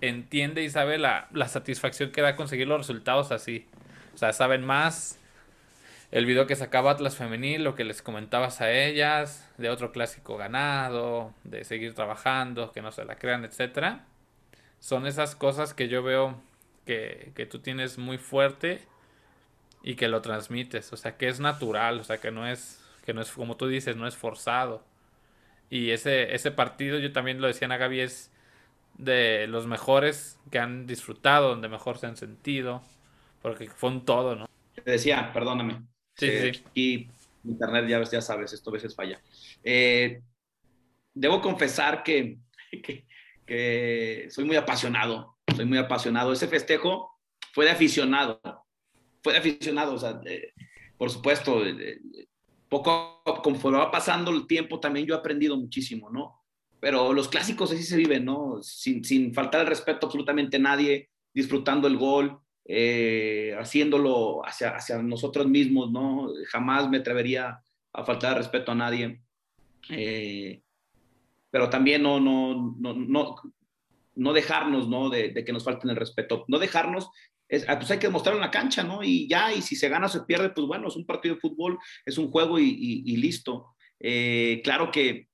entiende 0.00 0.62
y 0.62 0.70
sabe 0.70 0.98
la, 0.98 1.28
la 1.32 1.48
satisfacción 1.48 2.10
que 2.10 2.20
da 2.20 2.36
conseguir 2.36 2.66
los 2.66 2.78
resultados 2.78 3.30
así. 3.30 3.66
O 4.14 4.18
sea, 4.18 4.32
saben 4.32 4.64
más 4.64 5.18
el 6.10 6.26
video 6.26 6.46
que 6.46 6.56
sacaba 6.56 6.92
Atlas 6.92 7.16
Femenil, 7.16 7.64
lo 7.64 7.74
que 7.74 7.84
les 7.84 8.02
comentabas 8.02 8.60
a 8.60 8.70
ellas, 8.72 9.50
de 9.58 9.70
otro 9.70 9.92
clásico 9.92 10.36
ganado, 10.36 11.34
de 11.44 11.64
seguir 11.64 11.94
trabajando, 11.94 12.72
que 12.72 12.82
no 12.82 12.92
se 12.92 13.04
la 13.04 13.16
crean, 13.16 13.44
etcétera. 13.44 14.06
Son 14.78 15.06
esas 15.06 15.34
cosas 15.34 15.74
que 15.74 15.88
yo 15.88 16.02
veo 16.02 16.40
que, 16.84 17.32
que 17.34 17.46
tú 17.46 17.58
tienes 17.60 17.98
muy 17.98 18.18
fuerte 18.18 18.80
y 19.82 19.96
que 19.96 20.08
lo 20.08 20.22
transmites. 20.22 20.92
O 20.92 20.96
sea, 20.96 21.16
que 21.16 21.28
es 21.28 21.40
natural, 21.40 22.00
o 22.00 22.04
sea, 22.04 22.18
que 22.18 22.30
no 22.30 22.46
es, 22.46 22.80
que 23.04 23.14
no 23.14 23.20
es, 23.20 23.32
como 23.32 23.56
tú 23.56 23.68
dices, 23.68 23.96
no 23.96 24.06
es 24.06 24.16
forzado. 24.16 24.84
Y 25.70 25.90
ese, 25.90 26.34
ese 26.34 26.50
partido, 26.50 26.98
yo 26.98 27.12
también 27.12 27.40
lo 27.40 27.48
decía 27.48 27.68
a 27.68 27.76
Gaby, 27.76 28.00
es 28.00 28.32
de 28.98 29.46
los 29.48 29.66
mejores 29.66 30.38
que 30.50 30.58
han 30.58 30.86
disfrutado, 30.86 31.50
donde 31.50 31.68
mejor 31.68 31.98
se 31.98 32.06
han 32.06 32.16
sentido, 32.16 32.82
porque 33.42 33.68
fue 33.68 33.90
un 33.90 34.04
todo, 34.04 34.36
¿no? 34.36 34.46
Te 34.74 34.90
decía, 34.90 35.32
perdóname. 35.32 35.82
Sí, 36.16 36.28
sí. 36.30 36.62
Y 36.74 37.08
internet, 37.44 37.86
ya, 37.88 38.02
ya 38.02 38.20
sabes, 38.20 38.52
esto 38.52 38.70
a 38.70 38.74
veces 38.74 38.94
falla. 38.94 39.20
Eh, 39.62 40.20
debo 41.14 41.40
confesar 41.40 42.02
que, 42.04 42.38
que, 43.46 44.26
soy 44.30 44.44
muy 44.44 44.56
apasionado, 44.56 45.36
soy 45.54 45.64
muy 45.64 45.78
apasionado. 45.78 46.32
Ese 46.32 46.48
festejo 46.48 47.10
fue 47.52 47.64
de 47.64 47.72
aficionado, 47.72 48.40
fue 49.22 49.34
de 49.34 49.38
aficionado, 49.38 49.94
o 49.94 49.98
sea, 49.98 50.20
por 50.96 51.10
supuesto, 51.10 51.62
poco 52.68 53.22
conforme 53.42 53.78
va 53.78 53.90
pasando 53.90 54.30
el 54.30 54.46
tiempo 54.46 54.80
también 54.80 55.06
yo 55.06 55.14
he 55.14 55.18
aprendido 55.18 55.56
muchísimo, 55.56 56.10
¿no? 56.10 56.42
Pero 56.80 57.12
los 57.12 57.28
clásicos 57.28 57.72
así 57.72 57.82
se 57.82 57.96
viven, 57.96 58.24
¿no? 58.24 58.62
Sin, 58.62 59.02
sin 59.04 59.32
faltar 59.32 59.62
el 59.62 59.66
respeto 59.66 60.06
a 60.06 60.08
absolutamente 60.08 60.58
nadie, 60.58 61.10
disfrutando 61.32 61.88
el 61.88 61.96
gol, 61.96 62.38
eh, 62.68 63.56
haciéndolo 63.58 64.44
hacia, 64.44 64.76
hacia 64.76 65.00
nosotros 65.02 65.46
mismos, 65.46 65.90
¿no? 65.90 66.30
Jamás 66.48 66.88
me 66.88 66.98
atrevería 66.98 67.60
a 67.92 68.04
faltar 68.04 68.32
el 68.32 68.38
respeto 68.38 68.72
a 68.72 68.76
nadie. 68.76 69.20
Eh, 69.90 70.62
pero 71.50 71.70
también 71.70 72.02
no, 72.02 72.20
no, 72.20 72.74
no, 72.78 72.94
no, 72.94 73.36
no 74.14 74.32
dejarnos, 74.32 74.88
¿no? 74.88 75.10
De, 75.10 75.32
que 75.44 75.52
nos 75.52 75.64
falten 75.64 75.90
el 75.90 75.96
respeto. 75.96 76.44
No 76.48 76.58
dejarnos 76.58 77.10
Ah, 77.68 77.78
pues 77.78 77.90
hay 77.92 77.98
que 77.98 78.08
demostrarlo 78.08 78.40
en 78.40 78.46
la 78.46 78.50
cancha, 78.50 78.82
¿no? 78.82 79.04
Y 79.04 79.28
ya, 79.28 79.52
y 79.52 79.62
si 79.62 79.76
se 79.76 79.88
gana 79.88 80.06
o 80.06 80.08
se 80.08 80.22
pierde, 80.22 80.50
pues 80.50 80.66
bueno, 80.66 80.88
es 80.88 80.96
un 80.96 81.06
partido 81.06 81.36
de 81.36 81.40
fútbol, 81.40 81.78
es 82.04 82.18
un 82.18 82.30
juego 82.30 82.58
y, 82.58 83.16
listo. 83.16 83.76
Eh, 84.00 84.60
claro 84.64 84.90
que 84.90 85.28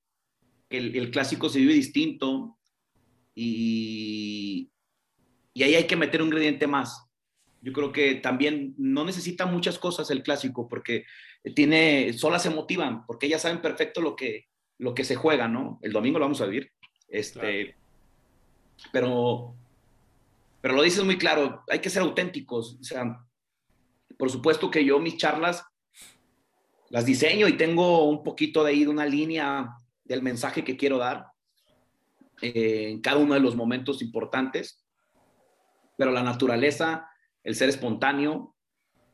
el, 0.69 1.11
clásico 1.11 1.49
se 1.49 1.61
vive 1.61 1.73
distinto 1.73 2.59
y, 3.35 4.71
y 5.55 5.63
ahí 5.63 5.75
hay 5.75 5.87
que 5.87 5.97
meter 5.97 6.21
un 6.21 6.29
ingrediente 6.29 6.67
más. 6.67 7.09
Yo 7.63 7.73
creo 7.73 7.93
que 7.93 8.17
también 8.17 8.75
no 8.77 9.05
necesita 9.05 9.47
muchas 9.47 9.79
cosas 9.79 10.11
el 10.11 10.23
clásico 10.23 10.69
porque 10.69 11.07
tiene, 11.55 12.13
solas 12.13 12.43
se 12.43 12.51
motivan, 12.51 13.07
porque 13.07 13.29
ya 13.29 13.39
saben 13.39 13.63
perfecto 13.63 14.01
lo 14.01 14.15
que, 14.15 14.49
lo 14.79 14.95
que 14.95 15.05
se 15.05 15.17
juega, 15.17 15.49
¿no? 15.49 15.79
El 15.83 15.93
domingo 15.93 16.19
lo 16.19 16.27
vamos 16.27 16.41
a 16.41 16.47
vivir. 16.47 16.71
Este, 17.09 17.77
Pero 18.93 19.55
pero 20.63 20.75
lo 20.75 20.83
dices 20.83 21.05
muy 21.05 21.19
claro, 21.19 21.65
hay 21.69 21.81
que 21.81 21.91
ser 21.91 22.03
auténticos. 22.03 22.79
O 22.81 22.85
sea, 22.85 23.21
por 24.17 24.31
supuesto 24.31 24.71
que 24.71 24.85
yo 24.85 24.99
mis 25.01 25.17
charlas 25.17 25.65
las 26.89 27.05
diseño 27.05 27.49
y 27.49 27.57
tengo 27.57 28.09
un 28.09 28.23
poquito 28.23 28.63
de 28.63 28.71
ahí 28.71 28.85
de 28.85 28.91
una 28.91 29.05
línea 29.05 29.77
del 30.05 30.23
mensaje 30.23 30.63
que 30.63 30.77
quiero 30.77 30.99
dar 30.99 31.27
eh, 32.41 32.91
en 32.91 33.01
cada 33.01 33.19
uno 33.19 33.35
de 33.35 33.41
los 33.41 33.57
momentos 33.57 34.03
importantes. 34.03 34.85
Pero 35.99 36.13
la 36.13 36.23
naturaleza, 36.23 37.09
el 37.45 37.55
ser 37.55 37.69
espontáneo, 37.69 38.55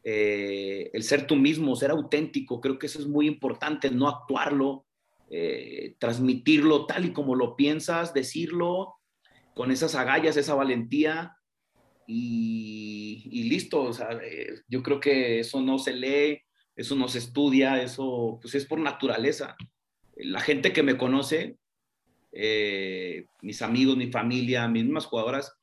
eh, 0.04 0.90
el 0.92 1.02
ser 1.02 1.26
tú 1.26 1.36
mismo, 1.36 1.76
ser 1.76 1.90
auténtico, 1.90 2.60
creo 2.60 2.78
que 2.78 2.86
eso 2.86 2.98
es 2.98 3.06
muy 3.06 3.26
importante, 3.26 3.90
no 3.90 4.08
actuarlo, 4.08 4.86
eh, 5.30 5.96
transmitirlo 5.98 6.86
tal 6.86 7.04
y 7.04 7.12
como 7.12 7.34
lo 7.34 7.56
piensas, 7.56 8.14
decirlo 8.14 8.94
con 9.54 9.70
esas 9.70 9.94
agallas, 9.94 10.36
esa 10.36 10.54
valentía, 10.54 11.34
y, 12.06 13.48
listo. 13.50 13.82
O 13.82 13.92
sea, 13.92 14.08
eh, 14.24 14.62
yo 14.66 14.82
creo 14.82 14.98
que 14.98 15.40
eso 15.40 15.60
no 15.60 15.78
se 15.78 15.92
lee, 15.92 16.40
eso 16.74 16.96
no 16.96 17.08
se 17.08 17.18
estudia, 17.18 17.82
eso 17.82 18.38
pues 18.40 18.54
es 18.54 18.64
por 18.64 18.78
naturaleza. 18.78 19.56
La 20.16 20.40
gente 20.40 20.72
que 20.72 20.82
me 20.82 20.96
conoce, 20.96 21.58
mis 23.42 23.62
amigos, 23.62 23.96
mi 23.96 24.10
familia, 24.10 24.68
mis 24.68 24.84
mismas 24.84 25.04
jugadoras, 25.04 25.57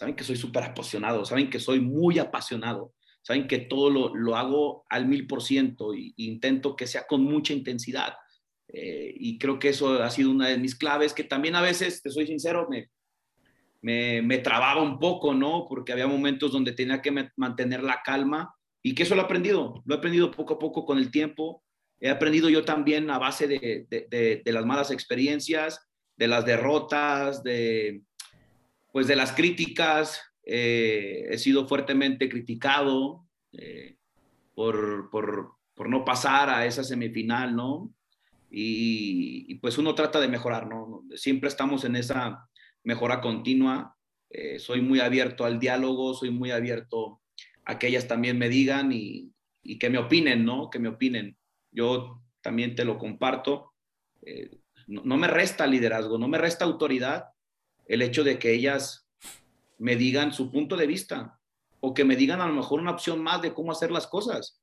saben 0.00 0.16
que 0.16 0.24
soy 0.24 0.36
súper 0.36 0.62
apasionado, 0.62 1.26
saben 1.26 1.50
que 1.50 1.60
soy 1.60 1.78
muy 1.78 2.18
apasionado, 2.18 2.94
saben 3.20 3.46
que 3.46 3.58
todo 3.58 3.90
lo, 3.90 4.14
lo 4.16 4.34
hago 4.34 4.86
al 4.88 5.06
mil 5.06 5.26
por 5.26 5.42
ciento 5.42 5.92
e 5.92 6.14
intento 6.16 6.74
que 6.74 6.86
sea 6.86 7.06
con 7.06 7.22
mucha 7.22 7.52
intensidad. 7.52 8.14
Eh, 8.68 9.12
y 9.14 9.36
creo 9.36 9.58
que 9.58 9.68
eso 9.68 10.02
ha 10.02 10.08
sido 10.08 10.30
una 10.30 10.48
de 10.48 10.56
mis 10.56 10.74
claves, 10.74 11.12
que 11.12 11.22
también 11.22 11.54
a 11.54 11.60
veces, 11.60 12.00
te 12.00 12.08
soy 12.08 12.26
sincero, 12.26 12.66
me, 12.70 14.22
me, 14.22 14.38
trababa 14.38 14.80
un 14.80 14.98
poco, 14.98 15.34
¿no? 15.34 15.66
Porque 15.68 15.92
había 15.92 16.06
momentos 16.06 16.50
donde 16.50 16.72
tenía 16.72 17.02
que 17.02 17.28
mantener 17.36 17.82
la 17.82 18.00
calma 18.02 18.54
y 18.82 18.94
que 18.94 19.02
eso 19.02 19.14
lo 19.14 19.20
he 19.20 19.24
aprendido, 19.26 19.82
lo 19.84 19.94
he 19.94 19.98
aprendido 19.98 20.30
poco 20.30 20.54
a 20.54 20.58
poco 20.58 20.86
con 20.86 20.96
el 20.96 21.10
tiempo. 21.10 21.62
He 22.00 22.08
aprendido 22.08 22.48
yo 22.48 22.64
también 22.64 23.10
a 23.10 23.18
base 23.18 23.46
de, 23.46 24.42
las 24.46 24.64
malas 24.64 24.92
experiencias, 24.92 25.90
de 26.16 26.26
las 26.26 26.46
derrotas, 26.46 27.42
de, 27.42 28.00
pues 28.92 29.06
de 29.06 29.16
las 29.16 29.32
críticas. 29.32 30.22
Eh, 30.44 31.26
he 31.30 31.38
sido 31.38 31.68
fuertemente 31.68 32.28
criticado 32.28 33.26
eh, 33.52 33.96
por, 34.54 35.10
no 35.88 36.04
pasar 36.04 36.50
a 36.50 36.66
esa 36.66 36.84
semifinal, 36.84 37.54
¿no? 37.54 37.94
Y, 38.50 39.46
y, 39.48 39.54
pues 39.56 39.78
uno 39.78 39.94
trata 39.94 40.20
de 40.20 40.28
mejorar, 40.28 40.66
¿no? 40.66 41.04
Siempre 41.14 41.48
estamos 41.48 41.84
en 41.84 41.96
esa, 41.96 42.50
mejora 42.84 43.20
continua. 43.20 43.96
Eh, 44.30 44.58
soy 44.58 44.80
muy 44.80 45.00
abierto 45.00 45.44
al 45.44 45.58
diálogo, 45.58 46.14
soy 46.14 46.30
muy 46.30 46.50
abierto 46.50 47.20
a 47.64 47.78
que 47.78 47.88
ellas 47.88 48.08
también 48.08 48.38
me 48.38 48.48
digan 48.48 48.90
y, 48.92 49.32
que 49.78 49.90
me 49.90 49.98
opinen, 49.98 50.44
¿no? 50.44 50.70
Que 50.70 50.78
me 50.78 50.88
opinen. 50.88 51.36
Yo 51.70 52.22
también 52.40 52.74
te 52.74 52.84
lo 52.84 52.98
comparto. 52.98 53.74
Eh, 54.22 54.58
no, 54.86 55.16
me 55.16 55.28
resta 55.28 55.66
liderazgo, 55.66 56.18
no 56.18 56.28
me 56.28 56.38
resta 56.38 56.64
autoridad 56.64 57.26
el 57.90 58.02
hecho 58.02 58.24
de 58.24 58.38
que 58.38 58.52
ellas 58.52 59.08
me 59.78 59.96
digan 59.96 60.32
su 60.32 60.50
punto 60.50 60.76
de 60.76 60.86
vista 60.86 61.38
o 61.80 61.94
que 61.94 62.04
me 62.04 62.16
digan 62.16 62.40
a 62.40 62.46
lo 62.46 62.54
mejor 62.54 62.80
una 62.80 62.90
opción 62.90 63.22
más 63.22 63.40
de 63.42 63.54
cómo 63.54 63.72
hacer 63.72 63.90
las 63.90 64.06
cosas. 64.06 64.60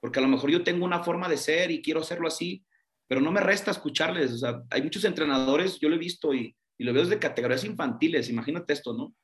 Porque 0.00 0.18
a 0.18 0.22
lo 0.22 0.28
mejor 0.28 0.50
yo 0.50 0.62
tengo 0.62 0.84
una 0.84 1.02
forma 1.02 1.28
de 1.28 1.36
ser 1.36 1.70
y 1.70 1.82
quiero 1.82 2.00
hacerlo 2.00 2.28
así, 2.28 2.64
pero 3.08 3.20
no 3.20 3.32
me 3.32 3.40
resta 3.40 3.70
escucharles. 3.70 4.32
O 4.32 4.38
sea, 4.38 4.62
hay 4.70 4.82
muchos 4.82 5.04
entrenadores, 5.04 5.78
yo 5.80 5.88
lo 5.88 5.96
he 5.96 5.98
visto 5.98 6.34
y 6.34 6.54
y 6.78 6.84
lo 6.84 6.92
veo 6.92 7.04
desde 7.04 7.18
categorías 7.18 7.64
infantiles, 7.64 8.28
imagínate 8.28 8.72
esto, 8.72 8.92
¿no? 8.92 9.14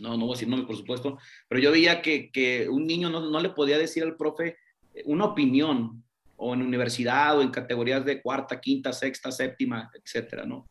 No, 0.00 0.16
no 0.16 0.26
voy 0.26 0.30
a 0.30 0.34
decir 0.34 0.48
nombre, 0.48 0.66
por 0.66 0.76
supuesto, 0.76 1.18
pero 1.48 1.60
yo 1.60 1.70
veía 1.70 2.00
que, 2.00 2.30
que 2.30 2.68
un 2.68 2.86
niño 2.86 3.10
no, 3.10 3.28
no, 3.28 3.40
le 3.40 3.50
podía 3.50 3.78
decir 3.78 4.02
al 4.02 4.16
profe 4.16 4.56
una 5.04 5.26
opinión, 5.26 6.02
o 6.36 6.54
en 6.54 6.62
universidad, 6.62 7.38
o 7.38 7.42
en 7.42 7.50
categorías 7.50 8.04
de 8.04 8.20
cuarta, 8.20 8.60
quinta, 8.60 8.92
sexta, 8.92 9.30
séptima, 9.30 9.90
etcétera, 9.94 10.44
¿no? 10.44 10.68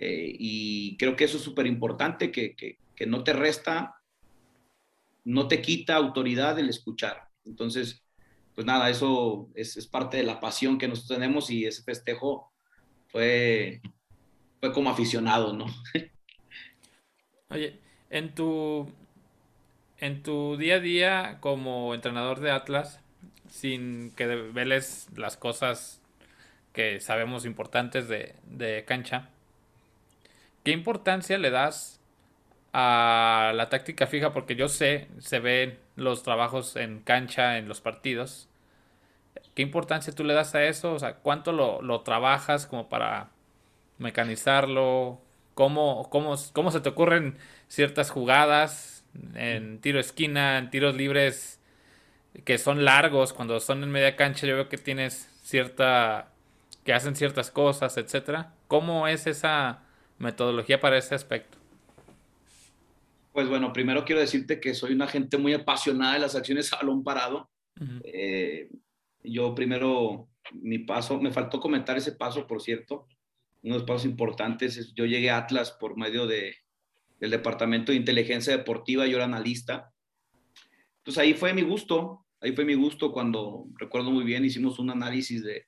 Eh, 0.00 0.32
y 0.38 0.96
creo 0.96 1.16
que 1.16 1.24
eso 1.24 1.38
es 1.38 1.42
súper 1.42 1.66
importante, 1.66 2.30
que, 2.30 2.54
que, 2.54 2.78
que, 2.94 3.06
no 3.06 3.24
te 3.24 3.32
resta 3.32 3.96
no 5.24 5.48
te 5.48 5.60
quita 5.60 5.96
autoridad 5.96 6.58
el 6.58 6.68
escuchar. 6.68 7.28
Entonces, 7.44 8.02
pues 8.54 8.64
nada, 8.64 8.88
eso 8.90 9.50
es, 9.54 9.76
es 9.76 9.88
parte 9.88 10.16
de 10.16 10.22
la 10.22 10.38
pasión 10.38 10.78
que 10.78 10.86
nosotros 10.86 11.18
tenemos 11.18 11.50
y 11.50 11.66
ese 11.66 11.82
festejo 11.82 12.52
fue, 13.08 13.82
fue 14.60 14.72
como 14.72 14.88
aficionado, 14.88 15.52
¿no? 15.52 15.66
Oye, 17.50 17.80
en 18.08 18.34
tu, 18.34 18.88
en 19.98 20.22
tu 20.22 20.56
día 20.56 20.76
a 20.76 20.80
día 20.80 21.38
como 21.40 21.92
entrenador 21.92 22.38
de 22.38 22.52
Atlas, 22.52 23.00
sin 23.50 24.12
que 24.12 24.26
veles 24.26 25.08
las 25.16 25.36
cosas 25.36 26.00
que 26.72 27.00
sabemos 27.00 27.44
importantes 27.44 28.08
de, 28.08 28.36
de 28.46 28.84
cancha, 28.86 29.30
¿qué 30.64 30.72
importancia 30.72 31.38
le 31.38 31.50
das 31.50 32.00
a 32.72 33.52
la 33.54 33.68
táctica 33.68 34.06
fija? 34.06 34.32
Porque 34.32 34.56
yo 34.56 34.68
sé, 34.68 35.08
se 35.18 35.38
ven 35.40 35.78
los 35.96 36.22
trabajos 36.22 36.76
en 36.76 37.00
cancha, 37.00 37.58
en 37.58 37.68
los 37.68 37.80
partidos. 37.80 38.48
¿Qué 39.54 39.62
importancia 39.62 40.14
tú 40.14 40.24
le 40.24 40.34
das 40.34 40.54
a 40.54 40.64
eso? 40.64 40.94
O 40.94 40.98
sea, 40.98 41.16
¿cuánto 41.16 41.52
lo, 41.52 41.82
lo 41.82 42.02
trabajas 42.02 42.66
como 42.66 42.88
para 42.88 43.30
mecanizarlo? 43.98 45.20
¿Cómo, 45.54 46.08
cómo, 46.10 46.36
¿Cómo 46.52 46.70
se 46.70 46.80
te 46.80 46.88
ocurren 46.88 47.36
ciertas 47.68 48.10
jugadas 48.10 49.04
en 49.34 49.80
tiro 49.80 49.98
esquina, 49.98 50.58
en 50.58 50.70
tiros 50.70 50.94
libres 50.94 51.60
que 52.44 52.58
son 52.58 52.84
largos? 52.84 53.32
Cuando 53.32 53.58
son 53.60 53.82
en 53.82 53.90
media 53.90 54.16
cancha 54.16 54.46
yo 54.46 54.54
veo 54.54 54.68
que 54.68 54.78
tienes 54.78 55.28
cierta... 55.42 56.28
que 56.84 56.92
hacen 56.92 57.16
ciertas 57.16 57.50
cosas, 57.50 57.96
etcétera. 57.96 58.52
¿Cómo 58.68 59.08
es 59.08 59.26
esa 59.26 59.80
metodología 60.18 60.80
para 60.80 60.98
ese 60.98 61.14
aspecto? 61.14 61.58
Pues 63.32 63.48
bueno, 63.48 63.72
primero 63.72 64.04
quiero 64.04 64.20
decirte 64.20 64.60
que 64.60 64.74
soy 64.74 64.92
una 64.92 65.06
gente 65.06 65.38
muy 65.38 65.54
apasionada 65.54 66.14
de 66.14 66.20
las 66.20 66.34
acciones 66.34 66.72
a 66.72 66.76
balón 66.76 67.04
parado. 67.04 67.50
Uh 67.80 67.84
-huh. 67.84 68.00
eh, 68.04 68.68
yo 69.22 69.54
primero, 69.54 70.28
mi 70.52 70.78
paso, 70.80 71.20
me 71.20 71.30
faltó 71.30 71.60
comentar 71.60 71.96
ese 71.96 72.12
paso, 72.12 72.46
por 72.46 72.60
cierto, 72.60 73.06
uno 73.62 73.74
de 73.74 73.80
los 73.80 73.86
pasos 73.86 74.06
importantes. 74.06 74.92
Yo 74.94 75.04
llegué 75.06 75.30
a 75.30 75.38
Atlas 75.38 75.72
por 75.72 75.96
medio 75.96 76.26
de, 76.26 76.56
del 77.20 77.30
Departamento 77.30 77.92
de 77.92 77.98
Inteligencia 77.98 78.56
Deportiva, 78.56 79.06
yo 79.06 79.16
era 79.16 79.26
analista. 79.26 79.92
Entonces 80.98 81.22
ahí 81.22 81.34
fue 81.34 81.52
mi 81.52 81.62
gusto, 81.62 82.26
ahí 82.40 82.52
fue 82.52 82.64
mi 82.64 82.74
gusto 82.74 83.12
cuando, 83.12 83.66
recuerdo 83.76 84.10
muy 84.10 84.24
bien, 84.24 84.44
hicimos 84.44 84.78
un 84.78 84.90
análisis 84.90 85.44
de, 85.44 85.67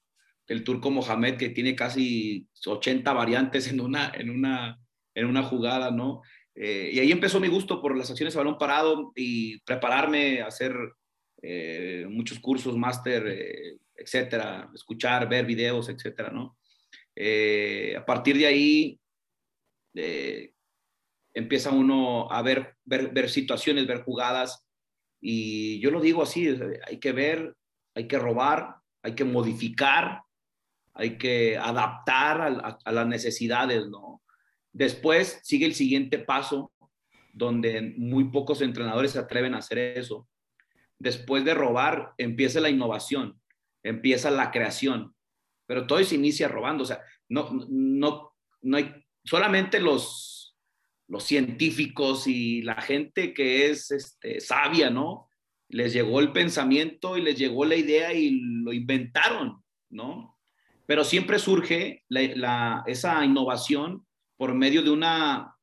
del 0.50 0.64
turco 0.64 0.90
Mohamed 0.90 1.36
que 1.36 1.50
tiene 1.50 1.76
casi 1.76 2.48
80 2.66 3.12
variantes 3.12 3.68
en 3.68 3.80
una, 3.80 4.10
en 4.12 4.30
una, 4.30 4.80
en 5.14 5.26
una 5.26 5.44
jugada, 5.44 5.92
¿no? 5.92 6.22
Eh, 6.56 6.90
y 6.92 6.98
ahí 6.98 7.12
empezó 7.12 7.38
mi 7.38 7.46
gusto 7.46 7.80
por 7.80 7.96
las 7.96 8.10
acciones 8.10 8.34
a 8.34 8.40
balón 8.40 8.58
parado 8.58 9.12
y 9.14 9.60
prepararme 9.60 10.42
a 10.42 10.48
hacer 10.48 10.74
eh, 11.40 12.04
muchos 12.10 12.40
cursos, 12.40 12.76
máster, 12.76 13.28
eh, 13.28 13.78
etcétera, 13.94 14.68
escuchar, 14.74 15.28
ver 15.28 15.46
videos, 15.46 15.88
etcétera, 15.88 16.30
¿no? 16.30 16.58
A 17.96 18.04
partir 18.04 18.36
de 18.36 18.46
ahí 18.46 19.00
empieza 21.32 21.70
uno 21.70 22.28
a 22.28 22.42
ver, 22.42 22.74
ver, 22.84 23.12
ver, 23.12 23.30
situaciones, 23.30 23.86
ver 23.86 24.02
jugadas, 24.02 24.66
y 25.20 25.78
yo 25.78 25.92
lo 25.92 26.00
digo 26.00 26.22
así, 26.22 26.58
hay 26.88 26.98
que 26.98 27.12
ver, 27.12 27.54
hay 27.94 28.08
que 28.08 28.18
robar, 28.18 28.76
hay 29.02 29.14
que 29.14 29.24
modificar, 29.24 30.22
hay 31.00 31.16
que 31.16 31.56
adaptar 31.56 32.40
a, 32.40 32.46
a, 32.46 32.78
a 32.84 32.92
las 32.92 33.06
necesidades, 33.06 33.88
¿no? 33.88 34.22
Después 34.72 35.40
sigue 35.42 35.66
el 35.66 35.74
siguiente 35.74 36.18
paso, 36.18 36.72
donde 37.32 37.94
muy 37.96 38.24
pocos 38.24 38.60
entrenadores 38.60 39.12
se 39.12 39.18
atreven 39.18 39.54
a 39.54 39.58
hacer 39.58 39.78
eso. 39.78 40.28
Después 40.98 41.44
de 41.44 41.54
robar, 41.54 42.12
empieza 42.18 42.60
la 42.60 42.70
innovación, 42.70 43.40
empieza 43.82 44.30
la 44.30 44.50
creación, 44.50 45.14
pero 45.66 45.86
todo 45.86 46.02
se 46.04 46.16
inicia 46.16 46.48
robando. 46.48 46.82
O 46.82 46.86
sea, 46.86 47.00
no, 47.28 47.48
no, 47.68 48.34
no 48.60 48.76
hay 48.76 48.92
solamente 49.24 49.80
los, 49.80 50.56
los 51.08 51.24
científicos 51.24 52.26
y 52.26 52.62
la 52.62 52.80
gente 52.80 53.32
que 53.32 53.70
es 53.70 53.90
este, 53.90 54.40
sabia, 54.40 54.90
¿no? 54.90 55.28
Les 55.68 55.92
llegó 55.92 56.20
el 56.20 56.32
pensamiento 56.32 57.16
y 57.16 57.22
les 57.22 57.38
llegó 57.38 57.64
la 57.64 57.76
idea 57.76 58.12
y 58.12 58.40
lo 58.40 58.72
inventaron, 58.72 59.62
¿no? 59.88 60.36
Pero 60.90 61.04
siempre 61.04 61.38
surge 61.38 62.04
la, 62.08 62.82
esa 62.84 63.24
innovación 63.24 64.04
por 64.36 64.56
medio 64.56 64.82
de 64.82 64.90
una, 64.90 65.54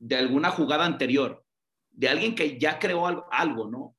de 0.00 0.16
alguna 0.16 0.50
jugada 0.50 0.84
anterior, 0.84 1.44
de 1.92 2.08
alguien 2.08 2.34
que 2.34 2.58
ya 2.58 2.80
creó 2.80 3.06
algo, 3.30 3.70
¿no? 3.70 3.96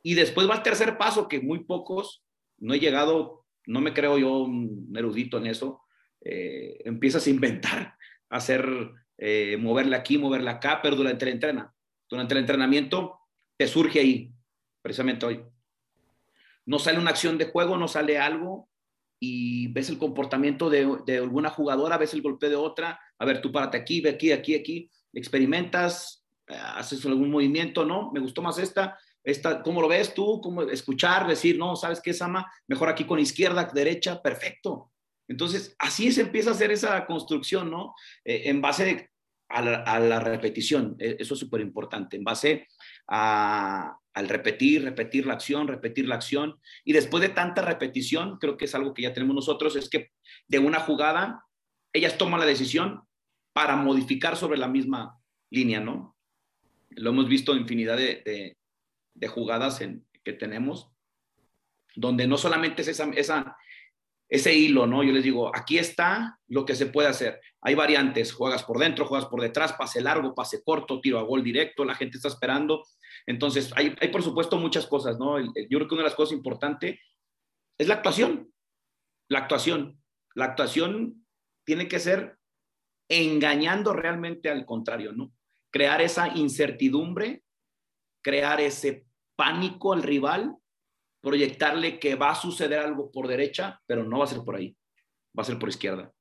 Y 0.00 0.14
después 0.14 0.48
va 0.48 0.54
el 0.54 0.62
tercer 0.62 0.96
paso, 0.96 1.26
que 1.26 1.40
muy 1.40 1.64
pocos, 1.64 2.22
no 2.58 2.72
he 2.72 2.78
llegado, 2.78 3.46
no 3.66 3.80
me 3.80 3.92
creo 3.92 4.16
yo 4.16 4.44
un 4.44 4.92
erudito 4.96 5.38
en 5.38 5.48
eso, 5.48 5.82
eh, 6.20 6.80
empiezas 6.84 7.26
a 7.26 7.30
inventar, 7.30 7.96
a 8.30 8.36
hacer, 8.36 8.92
eh, 9.18 9.56
moverle 9.58 9.96
aquí, 9.96 10.18
moverle 10.18 10.50
acá, 10.50 10.82
pero 10.84 10.94
durante 10.94 11.24
el, 11.24 11.32
entrena, 11.32 11.74
durante 12.08 12.34
el 12.34 12.38
entrenamiento 12.38 13.18
te 13.56 13.66
surge 13.66 13.98
ahí, 13.98 14.32
precisamente 14.82 15.26
hoy. 15.26 15.44
No 16.64 16.78
sale 16.78 17.00
una 17.00 17.10
acción 17.10 17.38
de 17.38 17.46
juego, 17.46 17.76
no 17.76 17.88
sale 17.88 18.20
algo, 18.20 18.68
y 19.20 19.68
ves 19.68 19.88
el 19.88 19.98
comportamiento 19.98 20.68
de, 20.68 20.98
de, 21.06 21.18
alguna 21.18 21.50
jugadora, 21.50 21.98
ves 21.98 22.14
el 22.14 22.22
golpe 22.22 22.48
de 22.48 22.56
otra, 22.56 23.00
a 23.18 23.24
ver, 23.24 23.40
tú 23.40 23.50
párate 23.50 23.76
aquí, 23.76 24.00
ve 24.00 24.10
aquí, 24.10 24.32
aquí, 24.32 24.54
aquí, 24.54 24.90
experimentas, 25.12 26.24
eh, 26.48 26.54
haces 26.54 27.04
algún 27.06 27.30
movimiento, 27.30 27.84
¿no? 27.84 28.10
Me 28.12 28.20
gustó 28.20 28.42
más 28.42 28.58
esta, 28.58 28.98
esta, 29.22 29.62
¿cómo 29.62 29.80
lo 29.80 29.88
ves 29.88 30.12
tú? 30.12 30.40
¿Cómo 30.42 30.62
escuchar, 30.62 31.26
decir, 31.26 31.56
no, 31.58 31.76
sabes 31.76 32.00
qué, 32.00 32.12
Sama? 32.12 32.50
Mejor 32.68 32.88
aquí 32.88 33.04
con 33.04 33.18
izquierda, 33.18 33.70
derecha, 33.72 34.20
perfecto. 34.20 34.92
Entonces, 35.26 35.74
así 35.78 36.12
se 36.12 36.22
empieza 36.22 36.50
a 36.50 36.52
hacer 36.52 36.70
esa 36.70 37.06
construcción, 37.06 37.70
¿no? 37.70 37.94
Eh, 38.24 38.42
en 38.44 38.60
base 38.60 39.10
a 39.48 39.62
la, 39.62 39.76
a 39.76 39.98
la, 39.98 40.20
repetición, 40.20 40.96
eh, 40.98 41.16
eso 41.18 41.34
es 41.34 41.40
súper 41.40 41.62
importante, 41.62 42.16
en 42.16 42.24
base 42.24 42.68
a, 43.08 43.96
al 44.14 44.28
repetir, 44.28 44.84
repetir 44.84 45.26
la 45.26 45.34
acción, 45.34 45.68
repetir 45.68 46.08
la 46.08 46.14
acción. 46.14 46.58
Y 46.84 46.92
después 46.92 47.20
de 47.20 47.28
tanta 47.28 47.62
repetición, 47.62 48.38
creo 48.38 48.56
que 48.56 48.64
es 48.64 48.74
algo 48.74 48.94
que 48.94 49.02
ya 49.02 49.12
tenemos 49.12 49.34
nosotros, 49.34 49.76
es 49.76 49.90
que 49.90 50.12
de 50.46 50.58
una 50.58 50.80
jugada, 50.80 51.44
ellas 51.92 52.16
toman 52.16 52.40
la 52.40 52.46
decisión 52.46 53.02
para 53.52 53.76
modificar 53.76 54.36
sobre 54.36 54.58
la 54.58 54.68
misma 54.68 55.18
línea, 55.50 55.80
¿no? 55.80 56.16
Lo 56.90 57.10
hemos 57.10 57.28
visto 57.28 57.56
infinidad 57.56 57.96
de, 57.96 58.22
de, 58.24 58.56
de 59.14 59.28
jugadas 59.28 59.80
en, 59.80 60.04
que 60.24 60.32
tenemos, 60.32 60.90
donde 61.94 62.26
no 62.26 62.36
solamente 62.36 62.82
es 62.82 62.88
esa, 62.88 63.10
esa, 63.10 63.56
ese 64.28 64.54
hilo, 64.54 64.86
¿no? 64.86 65.04
Yo 65.04 65.12
les 65.12 65.22
digo, 65.22 65.54
aquí 65.54 65.78
está 65.78 66.38
lo 66.48 66.64
que 66.64 66.74
se 66.74 66.86
puede 66.86 67.08
hacer. 67.08 67.40
Hay 67.60 67.74
variantes, 67.74 68.32
juegas 68.32 68.64
por 68.64 68.78
dentro, 68.78 69.06
juegas 69.06 69.28
por 69.28 69.40
detrás, 69.40 69.74
pase 69.74 70.00
largo, 70.00 70.34
pase 70.34 70.62
corto, 70.64 71.00
tiro 71.00 71.18
a 71.18 71.22
gol 71.22 71.44
directo, 71.44 71.84
la 71.84 71.94
gente 71.94 72.16
está 72.16 72.28
esperando. 72.28 72.84
Entonces, 73.26 73.72
hay, 73.74 73.90
por 74.12 74.22
supuesto 74.22 74.58
muchas 74.58 74.86
cosas, 74.86 75.18
¿no? 75.18 75.40
Yo 75.40 75.52
creo 75.54 75.88
que 75.88 75.94
una 75.94 76.02
de 76.02 76.08
las 76.10 76.16
cosas 76.16 76.34
importantes 76.34 76.98
es 77.78 77.88
la 77.88 77.94
actuación. 77.94 78.52
La 79.28 79.40
actuación. 79.40 80.02
La 80.34 80.46
actuación 80.46 81.26
tiene 81.64 81.88
que 81.88 81.98
ser 81.98 82.38
engañando 83.08 83.92
realmente 83.92 84.50
al 84.50 84.66
contrario, 84.66 85.12
¿no? 85.12 85.32
Crear 85.70 86.00
esa 86.02 86.28
incertidumbre, 86.36 87.42
crear 88.22 88.60
ese 88.60 89.06
pánico 89.36 89.92
al 89.92 90.02
rival 90.02 90.56
proyectarle 91.24 91.98
que 91.98 92.14
va 92.14 92.30
a 92.30 92.34
suceder 92.34 92.78
algo 92.78 93.10
por 93.10 93.26
derecha, 93.26 93.80
pero 93.86 94.04
no 94.04 94.18
va 94.18 94.24
a 94.24 94.28
ser 94.28 94.42
por 94.44 94.56
ahí, 94.56 94.76
va 95.36 95.42
a 95.42 95.46
ser 95.46 95.58
por 95.58 95.70
izquierda. 95.70 96.12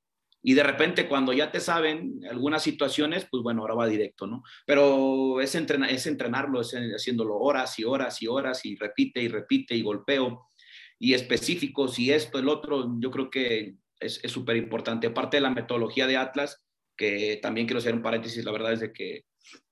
Y 0.44 0.54
de 0.54 0.64
repente 0.64 1.08
cuando 1.08 1.32
ya 1.34 1.52
te 1.52 1.60
saben 1.60 2.20
algunas 2.30 2.62
situaciones, 2.62 3.26
pues 3.32 3.41
bueno, 3.41 3.62
ahora 3.62 3.76
va 3.76 3.88
directo, 3.88 4.28
¿no? 4.28 4.44
Pero 4.66 5.39
es, 5.41 5.56
entrenar, 5.56 5.89
es 5.89 6.06
entrenarlo, 6.06 6.62
es 6.62 6.74
haciéndolo 6.74 7.38
horas 7.38 7.80
y 7.80 7.86
horas 7.86 8.22
y 8.22 8.28
horas 8.28 8.66
y 8.66 8.76
repite 8.76 9.22
y 9.22 9.30
repite 9.30 9.74
y 9.76 9.82
golpeo 9.82 10.50
y 11.00 11.14
específicos 11.14 11.98
y 11.98 12.12
esto, 12.12 12.39
el 12.39 12.50
otro, 12.50 12.96
yo 13.00 13.10
creo 13.10 13.30
que 13.30 13.76
es 14.00 14.22
súper 14.26 14.58
importante. 14.58 15.08
Aparte 15.08 15.38
de 15.38 15.41
la 15.41 15.50
metodología 15.50 16.08
de 16.08 16.18
Atlas, 16.18 16.64
que 16.96 17.39
también 17.41 17.66
quiero 17.66 17.80
hacer 17.80 17.94
un 17.94 18.02
paréntesis, 18.02 18.44
la 18.44 18.52
verdad 18.52 18.74
es 18.74 18.80
de 18.82 18.94
que 18.94 19.26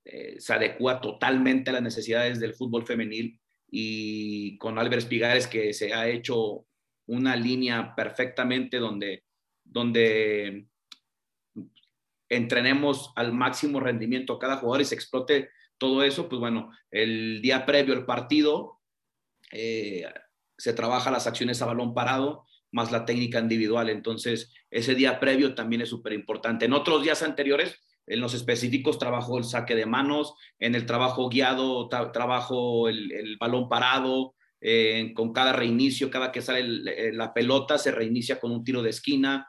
eh, 0.06 0.36
se 0.40 0.54
adecua 0.54 1.00
totalmente 1.00 1.70
a 1.70 1.74
las 1.74 1.84
necesidades 1.84 2.40
del 2.40 2.56
fútbol 2.56 2.86
femenil 2.86 3.40
y 3.70 4.58
con 4.58 4.80
Albert 4.80 5.04
Espigares 5.04 5.48
que 5.48 5.74
se 5.74 5.94
ha 5.94 6.08
hecho 6.10 6.66
una 7.08 7.36
línea 7.36 7.94
perfectamente 7.96 8.78
donde, 8.78 9.24
donde 9.72 10.68
entrenemos 12.30 13.12
al 13.16 13.34
máximo 13.34 13.80
rendimiento 13.80 14.34
a 14.34 14.40
cada 14.40 14.58
jugador 14.58 14.82
y 14.82 14.86
se 14.86 14.96
explote 14.96 15.50
todo 15.78 16.04
eso, 16.04 16.30
pues 16.30 16.40
bueno, 16.40 16.72
el 16.92 17.42
día 17.42 17.66
previo 17.66 17.96
al 17.96 18.06
partido 18.06 18.80
eh, 19.52 20.06
se 20.58 20.74
trabaja 20.74 21.10
las 21.10 21.26
acciones 21.26 21.62
a 21.62 21.66
balón 21.66 21.94
parado 21.94 22.46
más 22.72 22.92
la 22.92 23.04
técnica 23.04 23.40
individual, 23.40 23.90
entonces 23.90 24.54
ese 24.70 24.96
día 24.96 25.20
previo 25.20 25.56
también 25.56 25.82
es 25.82 25.90
súper 25.90 26.14
importante. 26.14 26.66
En 26.66 26.74
otros 26.74 27.04
días 27.04 27.22
anteriores 27.22 27.82
en 28.08 28.20
los 28.20 28.34
específicos 28.34 28.98
trabajo 28.98 29.38
el 29.38 29.44
saque 29.44 29.76
de 29.76 29.86
manos, 29.86 30.34
en 30.60 30.76
el 30.76 30.86
trabajo 30.86 31.30
guiado 31.30 31.88
trabajo 31.90 32.88
el, 32.90 33.38
balón 33.40 33.70
parado, 33.70 34.36
eh, 34.60 35.12
con 35.16 35.34
cada 35.34 35.54
reinicio, 35.54 36.10
cada 36.10 36.32
que 36.32 36.42
sale 36.42 36.62
eh, 36.62 37.12
la 37.14 37.34
pelota 37.34 37.78
se 37.78 37.92
reinicia 37.92 38.40
con 38.40 38.52
un 38.52 38.64
tiro 38.64 38.82
de 38.82 38.92
esquina. 38.92 39.48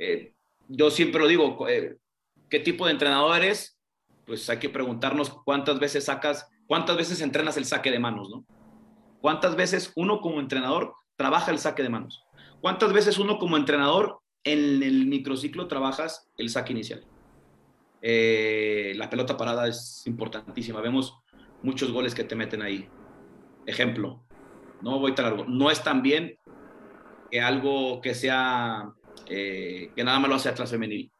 Eh, 0.00 0.32
yo 0.66 0.90
siempre 0.90 1.20
lo 1.20 1.28
digo, 1.28 1.58
¿qué 2.48 2.58
tipo 2.60 2.86
de 2.86 2.92
entrenador 2.92 3.36
eres? 3.36 3.78
Pues 4.24 4.48
hay 4.48 4.58
que 4.58 4.70
preguntarnos 4.70 5.28
cuántas 5.44 5.78
veces 5.78 6.06
sacas, 6.06 6.48
cuántas 6.66 6.96
veces 6.96 7.20
entrenas 7.20 7.58
el 7.58 7.66
saque 7.66 7.90
de 7.90 7.98
manos, 7.98 8.30
¿no? 8.30 8.46
¿Cuántas 9.20 9.56
veces 9.56 9.92
uno 9.96 10.20
como 10.20 10.40
entrenador 10.40 10.94
trabaja 11.16 11.50
el 11.50 11.58
saque 11.58 11.82
de 11.82 11.90
manos? 11.90 12.24
¿Cuántas 12.62 12.94
veces 12.94 13.18
uno 13.18 13.38
como 13.38 13.58
entrenador 13.58 14.20
en 14.42 14.82
el 14.82 15.06
microciclo 15.06 15.68
trabajas 15.68 16.30
el 16.38 16.48
saque 16.48 16.72
inicial? 16.72 17.04
Eh, 18.00 18.94
la 18.96 19.10
pelota 19.10 19.36
parada 19.36 19.68
es 19.68 20.02
importantísima. 20.06 20.80
Vemos 20.80 21.18
muchos 21.62 21.92
goles 21.92 22.14
que 22.14 22.24
te 22.24 22.36
meten 22.36 22.62
ahí. 22.62 22.88
Ejemplo, 23.66 24.22
no 24.80 24.98
voy 24.98 25.14
tan 25.14 25.26
largo. 25.26 25.44
No 25.44 25.70
es 25.70 25.82
tan 25.84 26.00
bien 26.00 26.38
que 27.30 27.40
algo 27.42 28.00
que 28.00 28.14
sea, 28.14 28.94
eh, 29.30 29.92
que 29.94 30.04
nada 30.04 30.18
más 30.18 30.28
lo 30.28 30.36
hace 30.36 30.48
Atlas 30.48 30.70
Femenil. 30.70 31.12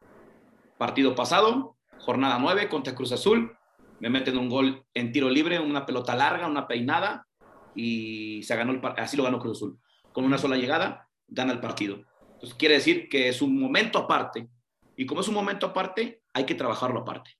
Partido 0.77 1.15
pasado, 1.15 1.77
jornada 1.99 2.37
9 2.39 2.67
contra 2.67 2.93
Cruz 2.93 3.11
Azul. 3.11 3.55
Me 3.99 4.09
meten 4.09 4.37
un 4.37 4.49
gol 4.49 4.85
en 4.93 5.11
tiro 5.11 5.29
libre, 5.29 5.59
una 5.59 5.85
pelota 5.85 6.15
larga, 6.15 6.47
una 6.47 6.67
peinada 6.67 7.25
y 7.73 8.43
se 8.43 8.55
ganó 8.55 8.73
el 8.73 8.81
así 8.97 9.15
lo 9.15 9.23
ganó 9.23 9.39
Cruz 9.39 9.57
Azul. 9.57 9.79
Con 10.11 10.25
una 10.25 10.37
sola 10.37 10.57
llegada, 10.57 11.07
gana 11.27 11.53
el 11.53 11.59
partido. 11.59 12.01
Entonces 12.33 12.57
quiere 12.57 12.75
decir 12.75 13.07
que 13.07 13.29
es 13.29 13.41
un 13.41 13.59
momento 13.59 13.99
aparte. 13.99 14.49
Y 14.97 15.05
como 15.05 15.21
es 15.21 15.27
un 15.27 15.35
momento 15.35 15.67
aparte, 15.67 16.21
hay 16.33 16.45
que 16.45 16.55
trabajarlo 16.55 16.99
aparte, 16.99 17.31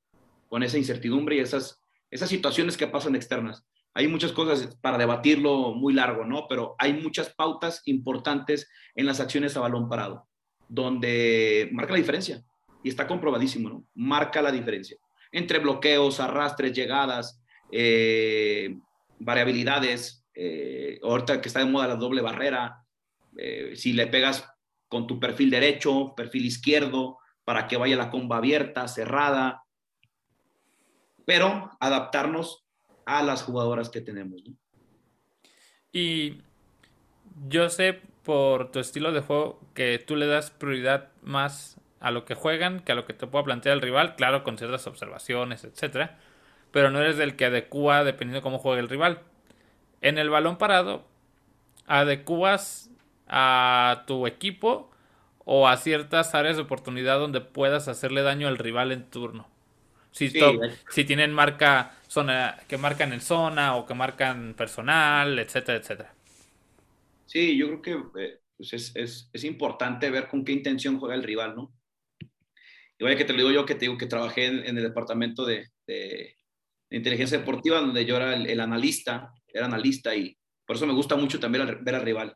con 0.48 0.64
esa 0.64 0.78
incertidumbre 0.78 1.36
y 1.36 1.40
esas, 1.40 1.82
esas 2.10 2.30
situaciones 2.30 2.78
que 2.78 2.88
pasan 2.88 3.16
externas. 3.16 3.66
Hay 3.94 4.08
muchas 4.08 4.32
cosas 4.32 4.78
para 4.82 4.98
debatirlo 4.98 5.74
muy 5.74 5.94
largo, 5.94 6.24
¿no? 6.24 6.48
Pero 6.48 6.76
hay 6.80 6.94
muchas 6.94 7.34
pautas 7.34 7.82
importantes 7.86 8.70
en 8.96 9.06
las 9.06 9.20
acciones 9.20 9.58
a 9.58 9.60
balón 9.60 9.90
parado, 9.90 10.28
donde 10.72 11.70
marca 11.74 11.92
la 11.92 11.98
diferencia. 11.98 12.42
Y 12.82 12.88
está 12.88 13.06
comprobadísimo, 13.06 13.70
¿no? 13.70 13.86
Marca 13.94 14.42
la 14.42 14.54
diferencia. 14.54 14.98
Entre 15.34 15.60
bloqueos, 15.60 16.22
arrastres, 16.22 16.72
llegadas, 16.72 17.44
eh, 17.72 18.80
variabilidades, 19.20 20.26
eh, 20.34 20.98
ahorita 21.04 21.42
que 21.42 21.50
está 21.50 21.60
de 21.60 21.66
moda 21.66 21.90
la 21.90 21.96
doble 21.98 22.22
barrera, 22.22 22.86
eh, 23.38 23.74
si 23.76 23.92
le 23.92 24.08
pegas 24.08 24.48
con 24.88 25.08
tu 25.08 25.20
perfil 25.20 25.50
derecho, 25.50 26.14
perfil 26.16 26.46
izquierdo, 26.46 27.18
para 27.44 27.68
que 27.68 27.76
vaya 27.76 27.98
la 27.98 28.10
comba 28.10 28.38
abierta, 28.38 28.88
cerrada, 28.88 29.64
pero 31.26 31.70
adaptarnos 31.82 32.66
a 33.06 33.22
las 33.24 33.44
jugadoras 33.44 33.90
que 33.90 34.00
tenemos. 34.00 34.42
Y 35.92 36.38
yo 37.50 37.70
sé 37.70 38.02
por 38.24 38.72
tu 38.72 38.80
estilo 38.80 39.12
de 39.12 39.22
juego 39.22 39.60
que 39.74 40.00
tú 40.00 40.16
le 40.16 40.28
das 40.28 40.52
prioridad 40.52 41.10
más 41.22 41.78
a 42.00 42.12
lo 42.12 42.26
que 42.26 42.36
juegan 42.36 42.80
que 42.82 42.92
a 42.92 42.96
lo 42.96 43.06
que 43.06 43.14
te 43.14 43.28
pueda 43.28 43.46
plantear 43.46 43.76
el 43.76 43.82
rival, 43.82 44.16
claro, 44.16 44.44
con 44.44 44.58
ciertas 44.58 44.88
observaciones, 44.88 45.64
etcétera, 45.64 46.18
pero 46.72 46.90
no 46.92 47.00
eres 47.00 47.18
del 47.18 47.36
que 47.36 47.46
adecua 47.46 48.04
dependiendo 48.04 48.40
de 48.40 48.44
cómo 48.44 48.60
juegue 48.60 48.82
el 48.82 48.90
rival. 48.90 49.20
En 50.02 50.18
el 50.18 50.30
balón 50.30 50.58
parado, 50.58 51.06
adecuas 51.88 52.90
a 53.28 54.04
tu 54.08 54.28
equipo 54.28 54.92
o 55.46 55.68
a 55.68 55.78
ciertas 55.78 56.34
áreas 56.36 56.56
de 56.56 56.64
oportunidad 56.64 57.20
donde 57.20 57.42
puedas 57.42 57.88
hacerle 57.88 58.24
daño 58.24 58.48
al 58.48 58.58
rival 58.58 58.92
en 58.92 59.10
turno. 59.10 59.48
Si, 60.12 60.32
si 60.90 61.06
tienen 61.06 61.34
marca 61.34 61.94
zona 62.08 62.58
que 62.68 62.78
marcan 62.78 63.14
en 63.14 63.22
zona 63.22 63.76
o 63.76 63.86
que 63.86 63.94
marcan 63.94 64.54
personal, 64.56 65.40
etcétera, 65.40 65.78
etcétera. 65.78 66.14
Sí, 67.32 67.56
yo 67.56 67.68
creo 67.68 67.82
que 67.82 68.22
eh, 68.22 68.40
pues 68.58 68.74
es, 68.74 68.92
es, 68.94 69.30
es, 69.32 69.44
importante 69.46 70.10
ver 70.10 70.28
con 70.28 70.44
qué 70.44 70.52
intención 70.52 71.00
juega 71.00 71.16
el 71.16 71.24
rival, 71.24 71.56
¿no? 71.56 71.74
Igual 73.00 73.16
que 73.16 73.24
te 73.24 73.32
lo 73.32 73.38
digo 73.38 73.52
yo 73.52 73.66
que 73.66 73.76
te 73.76 73.86
digo 73.86 73.98
que 73.98 74.06
trabajé 74.06 74.48
en, 74.48 74.78
el 74.78 74.84
departamento 74.84 75.46
de, 75.46 75.70
de, 75.88 76.36
inteligencia 76.90 77.38
deportiva, 77.38 77.80
donde 77.80 78.04
yo 78.04 78.18
era 78.18 78.36
el, 78.36 78.60
analista, 78.60 79.34
era 79.48 79.68
analista 79.68 80.14
y 80.14 80.38
por 80.66 80.76
eso 80.76 80.86
me 80.86 80.92
gusta 80.94 81.16
mucho 81.16 81.40
también 81.40 81.80
ver 81.82 81.96
al 81.96 82.02
rival. 82.02 82.36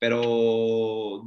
Pero 0.00 1.22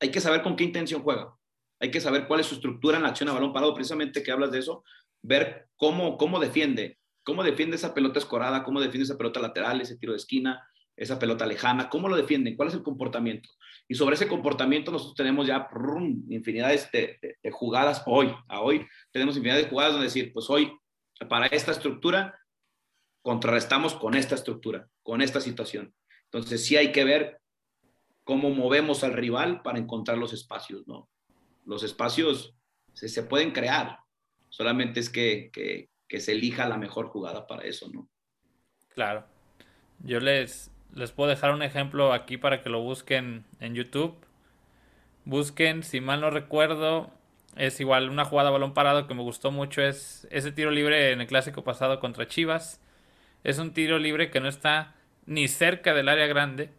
hay 0.00 0.10
que 0.10 0.22
saber 0.22 0.40
con 0.40 0.56
qué 0.56 0.64
intención 0.64 1.02
juega. 1.02 1.34
Hay 1.80 1.90
que 1.90 2.00
saber 2.00 2.26
cuál 2.26 2.40
es 2.40 2.46
su 2.46 2.54
estructura 2.54 2.96
en 2.96 3.02
la 3.02 3.10
acción 3.10 3.28
a 3.28 3.34
balón 3.34 3.52
parado, 3.52 3.74
precisamente 3.74 4.22
que 4.22 4.32
hablas 4.32 4.52
de 4.52 4.60
eso, 4.60 4.84
ver 5.20 5.68
cómo, 5.76 6.16
cómo 6.16 6.40
defiende, 6.40 6.98
cómo 7.24 7.44
defiende 7.44 7.76
esa 7.76 7.92
pelota 7.92 8.18
escorada, 8.18 8.64
cómo 8.64 8.80
defiende 8.80 9.04
esa 9.04 9.18
pelota 9.18 9.38
lateral, 9.38 9.82
ese 9.82 9.98
tiro 9.98 10.14
de 10.14 10.16
esquina, 10.16 10.66
esa 10.98 11.18
pelota 11.18 11.46
lejana, 11.46 11.88
cómo 11.88 12.08
lo 12.08 12.16
defienden, 12.16 12.56
cuál 12.56 12.68
es 12.68 12.74
el 12.74 12.82
comportamiento. 12.82 13.48
Y 13.88 13.94
sobre 13.94 14.16
ese 14.16 14.28
comportamiento 14.28 14.90
nosotros 14.90 15.16
tenemos 15.16 15.46
ya 15.46 15.68
infinidades 16.28 16.90
de, 16.92 17.18
de, 17.42 17.50
jugadas 17.50 18.02
hoy, 18.06 18.34
a 18.48 18.60
hoy 18.60 18.86
tenemos 19.12 19.36
infinidad 19.36 19.58
de 19.58 19.68
jugadas 19.68 19.92
donde 19.92 20.06
decir, 20.06 20.32
pues 20.32 20.50
hoy 20.50 20.72
para 21.28 21.46
esta 21.46 21.72
estructura 21.72 22.38
contrarrestamos 23.22 23.94
con 23.94 24.14
esta 24.14 24.34
estructura, 24.34 24.88
con 25.02 25.22
esta 25.22 25.40
situación. 25.40 25.94
Entonces 26.24 26.64
sí 26.64 26.76
hay 26.76 26.92
que 26.92 27.04
ver 27.04 27.40
cómo 28.24 28.50
movemos 28.50 29.04
al 29.04 29.14
rival 29.14 29.62
para 29.62 29.78
encontrar 29.78 30.18
los 30.18 30.32
espacios, 30.34 30.86
¿no? 30.86 31.08
Los 31.64 31.82
espacios 31.82 32.54
se, 32.92 33.08
se 33.08 33.22
pueden 33.22 33.52
crear, 33.52 33.98
solamente 34.50 35.00
es 35.00 35.08
que, 35.08 35.50
que, 35.52 35.88
que, 36.06 36.20
se 36.20 36.32
elija 36.32 36.68
la 36.68 36.76
mejor 36.76 37.08
jugada 37.08 37.46
para 37.46 37.64
eso, 37.64 37.88
¿no? 37.90 38.08
Claro. 38.88 39.26
Yo 40.00 40.20
les, 40.20 40.70
les 40.94 41.12
puedo 41.12 41.30
dejar 41.30 41.52
un 41.52 41.62
ejemplo 41.62 42.12
aquí 42.12 42.36
para 42.36 42.62
que 42.62 42.70
lo 42.70 42.80
busquen 42.80 43.44
en 43.60 43.74
YouTube. 43.74 44.16
Busquen, 45.24 45.82
si 45.82 46.00
mal 46.00 46.20
no 46.20 46.30
recuerdo, 46.30 47.10
es 47.56 47.80
igual 47.80 48.10
una 48.10 48.24
jugada 48.24 48.50
balón 48.50 48.74
parado 48.74 49.06
que 49.06 49.14
me 49.14 49.22
gustó 49.22 49.50
mucho, 49.50 49.82
es 49.82 50.26
ese 50.30 50.52
tiro 50.52 50.70
libre 50.70 51.12
en 51.12 51.20
el 51.20 51.26
clásico 51.26 51.64
pasado 51.64 52.00
contra 52.00 52.28
Chivas. 52.28 52.80
Es 53.44 53.58
un 53.58 53.72
tiro 53.72 53.98
libre 53.98 54.30
que 54.30 54.40
no 54.40 54.48
está 54.48 54.94
ni 55.26 55.48
cerca 55.48 55.94
del 55.94 56.08
área 56.08 56.26
grande 56.26 56.70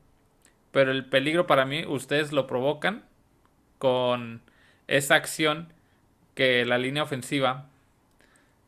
pero 0.71 0.91
el 0.91 1.05
peligro 1.05 1.47
para 1.47 1.65
mí, 1.65 1.85
ustedes 1.85 2.31
lo 2.31 2.47
provocan 2.47 3.03
con 3.77 4.41
esa 4.87 5.15
acción 5.15 5.73
que 6.35 6.65
la 6.65 6.77
línea 6.77 7.03
ofensiva 7.03 7.65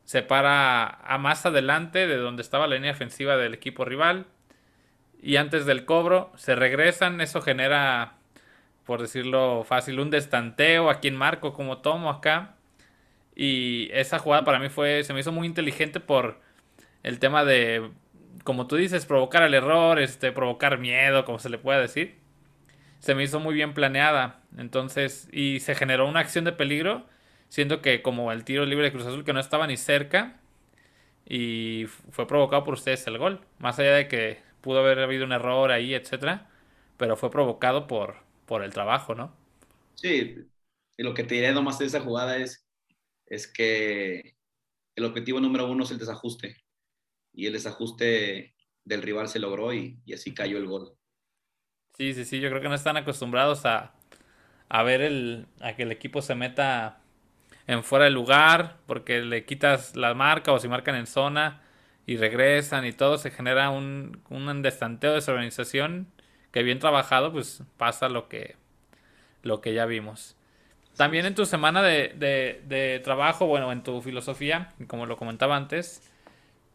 se 0.06 0.24
para 0.24 0.88
a 0.88 1.18
más 1.18 1.46
adelante 1.46 2.08
de 2.08 2.18
donde 2.18 2.42
estaba 2.42 2.68
la 2.68 2.76
línea 2.76 2.92
ofensiva 2.92 3.38
del 3.38 3.54
equipo 3.54 3.86
rival. 3.86 4.26
Y 5.22 5.38
antes 5.38 5.66
del 5.66 5.86
cobro 5.86 6.32
se 6.36 6.56
regresan. 6.56 7.22
Eso 7.22 7.42
genera, 7.42 8.16
por 8.86 9.02
decirlo 9.02 9.64
fácil, 9.64 10.00
un 10.00 10.10
destanteo. 10.10 10.90
A 10.90 11.00
quien 11.00 11.16
marco, 11.16 11.54
como 11.54 11.80
tomo 11.80 12.10
acá. 12.10 12.56
Y 13.36 13.90
esa 13.94 14.20
jugada 14.20 14.44
para 14.44 14.60
mí 14.60 14.70
fue, 14.70 15.04
se 15.04 15.14
me 15.14 15.22
hizo 15.22 15.32
muy 15.32 15.48
inteligente 15.48 16.00
por 16.00 16.42
el 17.04 17.20
tema 17.20 17.46
de 17.46 17.92
como 18.44 18.68
tú 18.68 18.76
dices, 18.76 19.06
provocar 19.06 19.44
el 19.44 19.54
error, 19.54 20.00
este, 20.00 20.32
provocar 20.32 20.78
miedo, 20.80 21.26
como 21.26 21.40
se 21.40 21.50
le 21.50 21.58
pueda 21.58 21.80
decir, 21.80 22.16
se 23.00 23.16
me 23.16 23.24
hizo 23.24 23.40
muy 23.40 23.54
bien 23.54 23.74
planeada. 23.74 24.40
Entonces, 24.58 25.30
y 25.32 25.60
se 25.60 25.76
generó 25.76 26.08
una 26.08 26.22
acción 26.22 26.46
de 26.46 26.52
peligro, 26.52 27.06
siendo 27.50 27.82
que 27.82 28.02
como 28.02 28.32
el 28.32 28.44
tiro 28.44 28.66
libre 28.66 28.86
de 28.86 28.92
Cruz 28.92 29.06
Azul 29.06 29.26
que 29.26 29.34
no 29.34 29.40
estaba 29.40 29.68
ni 29.68 29.78
cerca, 29.78 30.38
y 31.26 31.86
fue 32.12 32.28
provocado 32.28 32.64
por 32.64 32.74
ustedes 32.74 33.06
el 33.08 33.18
gol. 33.18 33.42
Más 33.60 33.80
allá 33.80 33.94
de 33.94 34.08
que 34.08 34.40
pudo 34.62 34.80
haber 34.80 35.00
habido 35.00 35.26
un 35.26 35.32
error 35.34 35.72
ahí, 35.72 35.94
etcétera, 35.96 36.50
pero 36.98 37.16
fue 37.18 37.32
provocado 37.32 37.88
por, 37.88 38.18
por 38.46 38.64
el 38.64 38.74
trabajo, 38.74 39.16
¿no? 39.16 39.34
Sí, 39.96 40.36
y 40.98 41.04
lo 41.04 41.14
que 41.14 41.24
te 41.24 41.36
diré 41.36 41.52
nomás 41.54 41.80
de 41.80 41.86
esa 41.86 42.02
jugada 42.02 42.38
es, 42.38 42.66
es 43.28 43.48
que 43.52 44.36
el 44.96 45.06
objetivo 45.06 45.40
número 45.42 45.70
uno 45.72 45.84
es 45.86 45.92
el 45.92 46.00
desajuste 46.00 46.58
y 47.34 47.48
el 47.48 47.54
desajuste 47.54 48.56
del 48.86 49.04
rival 49.04 49.30
se 49.30 49.40
logró 49.40 49.74
y, 49.74 50.02
así 50.14 50.34
cayó 50.34 50.58
el 50.60 50.68
gol. 50.68 50.98
Sí, 51.98 52.14
sí, 52.14 52.26
sí, 52.26 52.40
yo 52.40 52.50
creo 52.50 52.62
que 52.62 52.70
no 52.70 52.76
están 52.76 52.98
acostumbrados 52.98 53.66
a, 53.66 53.94
a 54.70 54.84
ver 54.84 55.02
el, 55.02 55.48
a 55.62 55.76
que 55.76 55.84
el 55.84 55.92
equipo 55.92 56.22
se 56.22 56.36
meta 56.36 57.02
en 57.68 57.84
fuera 57.84 58.06
de 58.06 58.12
lugar 58.12 58.80
porque 58.88 59.22
le 59.22 59.46
quitas 59.46 59.96
la 59.96 60.14
marca 60.16 60.54
o 60.54 60.60
si 60.60 60.68
marcan 60.70 60.96
en 60.96 61.08
zona 61.08 61.62
y 62.06 62.18
regresan 62.18 62.86
y 62.86 62.94
todo, 62.94 63.18
se 63.18 63.32
genera 63.32 63.70
un, 63.70 64.22
un 64.30 64.62
destanteo, 64.62 65.14
desorganización 65.14 66.08
que 66.52 66.64
bien 66.64 66.80
trabajado, 66.80 67.32
pues 67.32 67.64
pasa 67.78 68.10
lo 68.10 68.28
que, 68.28 68.56
lo 69.44 69.62
que 69.62 69.74
ya 69.74 69.86
vimos. 69.86 70.36
También 70.98 71.26
en 71.26 71.36
tu 71.36 71.46
semana 71.46 71.82
de, 71.82 72.14
de, 72.68 73.02
trabajo, 73.04 73.48
bueno, 73.48 73.72
en 73.72 73.82
tu 73.84 74.02
filosofía, 74.02 74.74
como 74.88 75.06
lo 75.06 75.18
comentaba 75.18 75.56
antes, 75.56 76.02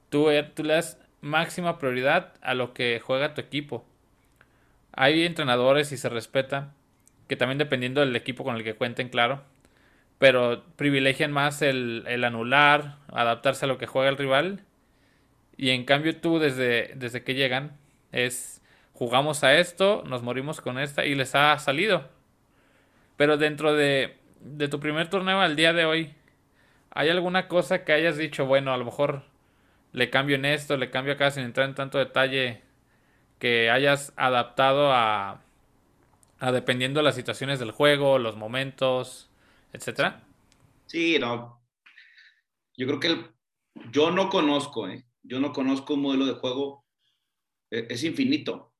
tú, 0.08 0.28
le 0.30 0.72
das 0.72 0.98
máxima 1.20 1.78
prioridad 1.78 2.32
a 2.40 2.54
lo 2.54 2.72
que 2.72 3.00
juega 3.04 3.34
tu 3.34 3.40
equipo. 3.40 3.84
Hay 4.92 5.24
entrenadores 5.24 5.92
y 5.92 5.98
se 5.98 6.08
respeta 6.08 6.72
que 7.28 7.36
también 7.36 7.58
dependiendo 7.58 8.00
del 8.00 8.16
equipo 8.16 8.44
con 8.44 8.56
el 8.56 8.64
que 8.64 8.74
cuenten, 8.74 9.10
claro, 9.10 9.42
pero 10.18 10.64
privilegian 10.76 11.32
más 11.32 11.60
el, 11.60 12.04
el, 12.06 12.24
anular, 12.24 12.96
adaptarse 13.08 13.66
a 13.66 13.68
lo 13.68 13.76
que 13.78 13.86
juega 13.86 14.08
el 14.08 14.16
rival. 14.16 14.62
Y 15.56 15.70
en 15.70 15.84
cambio 15.84 16.20
tú 16.20 16.38
desde, 16.38 16.92
desde 16.96 17.24
que 17.24 17.34
llegan 17.34 17.78
es 18.12 18.62
jugamos 18.92 19.44
a 19.44 19.54
esto, 19.58 20.02
nos 20.06 20.22
morimos 20.22 20.60
con 20.60 20.78
esta 20.78 21.04
y 21.04 21.14
les 21.14 21.34
ha 21.34 21.58
salido. 21.58 22.08
Pero 23.16 23.36
dentro 23.36 23.74
de, 23.74 24.16
de 24.40 24.68
tu 24.68 24.80
primer 24.80 25.08
torneo 25.08 25.40
al 25.40 25.56
día 25.56 25.72
de 25.72 25.84
hoy, 25.84 26.14
¿hay 26.90 27.10
alguna 27.10 27.48
cosa 27.48 27.84
que 27.84 27.92
hayas 27.92 28.16
dicho, 28.18 28.46
bueno, 28.46 28.72
a 28.72 28.78
lo 28.78 28.84
mejor 28.84 29.24
le 29.92 30.10
cambio 30.10 30.36
en 30.36 30.46
esto, 30.46 30.76
le 30.76 30.90
cambio 30.90 31.14
acá 31.14 31.30
sin 31.32 31.44
entrar 31.44 31.68
en 31.68 31.74
tanto 31.76 31.98
detalle, 31.98 32.62
que 33.38 33.70
hayas 33.70 34.12
adaptado 34.16 34.92
a, 34.92 35.42
a 36.40 36.52
dependiendo 36.52 37.00
de 37.00 37.04
las 37.04 37.16
situaciones 37.16 37.58
del 37.58 37.72
juego, 37.72 38.18
los 38.18 38.36
momentos, 38.36 39.30
etcétera? 39.72 40.22
Sí, 40.86 41.18
no. 41.18 41.62
Yo 42.76 42.86
creo 42.86 43.00
que 43.00 43.34
yo 43.92 44.10
no 44.10 44.28
conozco, 44.30 44.88
¿eh? 44.88 45.05
Yo 45.26 45.40
no 45.40 45.52
conozco 45.52 45.94
un 45.94 46.02
modelo 46.02 46.26
de 46.26 46.34
juego, 46.34 46.84
e, 47.70 47.86
es 47.90 48.04
infinito, 48.04 48.74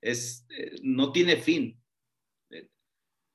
es, 0.00 0.46
eh, 0.56 0.76
no 0.82 1.12
tiene 1.12 1.36
fin. 1.36 1.80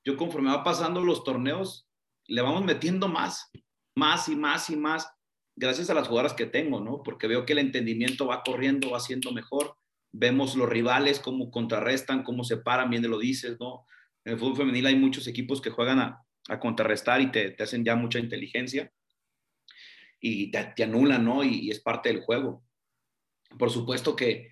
Yo 0.06 0.16
conforme 0.18 0.50
va 0.50 0.62
pasando 0.62 1.02
los 1.02 1.24
torneos, 1.24 1.88
le 2.26 2.42
vamos 2.42 2.64
metiendo 2.64 3.08
más, 3.08 3.50
más 3.96 4.28
y 4.28 4.36
más 4.36 4.68
y 4.68 4.76
más, 4.76 5.10
gracias 5.56 5.88
a 5.88 5.94
las 5.94 6.08
jugadoras 6.08 6.34
que 6.34 6.46
tengo, 6.46 6.80
¿no? 6.80 7.02
Porque 7.02 7.26
veo 7.26 7.46
que 7.46 7.54
el 7.54 7.60
entendimiento 7.60 8.26
va 8.26 8.42
corriendo, 8.42 8.90
va 8.90 9.00
siendo 9.00 9.32
mejor, 9.32 9.76
vemos 10.12 10.56
los 10.56 10.68
rivales, 10.68 11.20
cómo 11.20 11.50
contrarrestan, 11.50 12.22
cómo 12.22 12.44
se 12.44 12.58
paran, 12.58 12.90
bien 12.90 13.08
lo 13.08 13.18
dices, 13.18 13.58
¿no? 13.58 13.86
En 14.24 14.34
el 14.34 14.38
fútbol 14.38 14.56
femenil 14.56 14.86
hay 14.86 14.96
muchos 14.96 15.26
equipos 15.26 15.60
que 15.62 15.70
juegan 15.70 16.00
a, 16.00 16.22
a 16.48 16.60
contrarrestar 16.60 17.20
y 17.20 17.30
te, 17.30 17.50
te, 17.50 17.62
hacen 17.62 17.84
ya 17.84 17.96
mucha 17.96 18.18
inteligencia 18.18 18.92
y 20.20 20.50
te, 20.50 20.72
te 20.76 20.84
anulan, 20.84 21.24
¿no? 21.24 21.44
Y, 21.44 21.70
es 21.70 21.80
parte 21.80 22.08
del 22.10 22.22
juego. 22.22 22.64
Por 23.58 23.70
supuesto 23.70 24.16
que, 24.16 24.50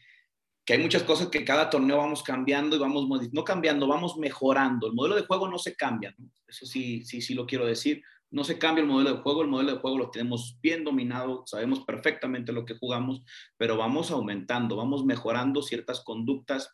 que, 0.64 0.74
hay 0.74 0.78
muchas 0.78 1.02
cosas 1.02 1.28
que 1.28 1.44
cada 1.44 1.70
torneo 1.70 1.96
vamos 1.96 2.22
cambiando 2.22 2.76
y 2.76 2.78
vamos, 2.78 3.08
no 3.32 3.44
cambiando, 3.44 3.86
vamos 3.86 4.16
mejorando. 4.16 4.86
El 4.86 4.94
modelo 4.94 5.16
de 5.16 5.26
juego 5.26 5.48
no 5.48 5.58
se 5.58 5.74
cambia, 5.74 6.14
¿no? 6.18 6.30
Eso 6.46 6.66
sí, 6.66 7.04
sí, 7.04 7.22
sí 7.22 7.34
lo 7.34 7.46
quiero 7.46 7.66
decir. 7.66 8.02
No 8.30 8.44
se 8.44 8.58
cambia 8.58 8.82
el 8.82 8.88
modelo 8.88 9.16
de 9.16 9.22
juego, 9.22 9.42
el 9.42 9.48
modelo 9.48 9.74
de 9.74 9.78
juego 9.80 9.98
lo 9.98 10.10
tenemos 10.10 10.58
bien 10.62 10.84
dominado, 10.84 11.42
sabemos 11.46 11.80
perfectamente 11.80 12.52
lo 12.52 12.64
que 12.64 12.78
jugamos, 12.78 13.22
pero 13.58 13.76
vamos 13.76 14.10
aumentando, 14.10 14.74
vamos 14.74 15.04
mejorando 15.04 15.60
ciertas 15.60 16.02
conductas, 16.02 16.70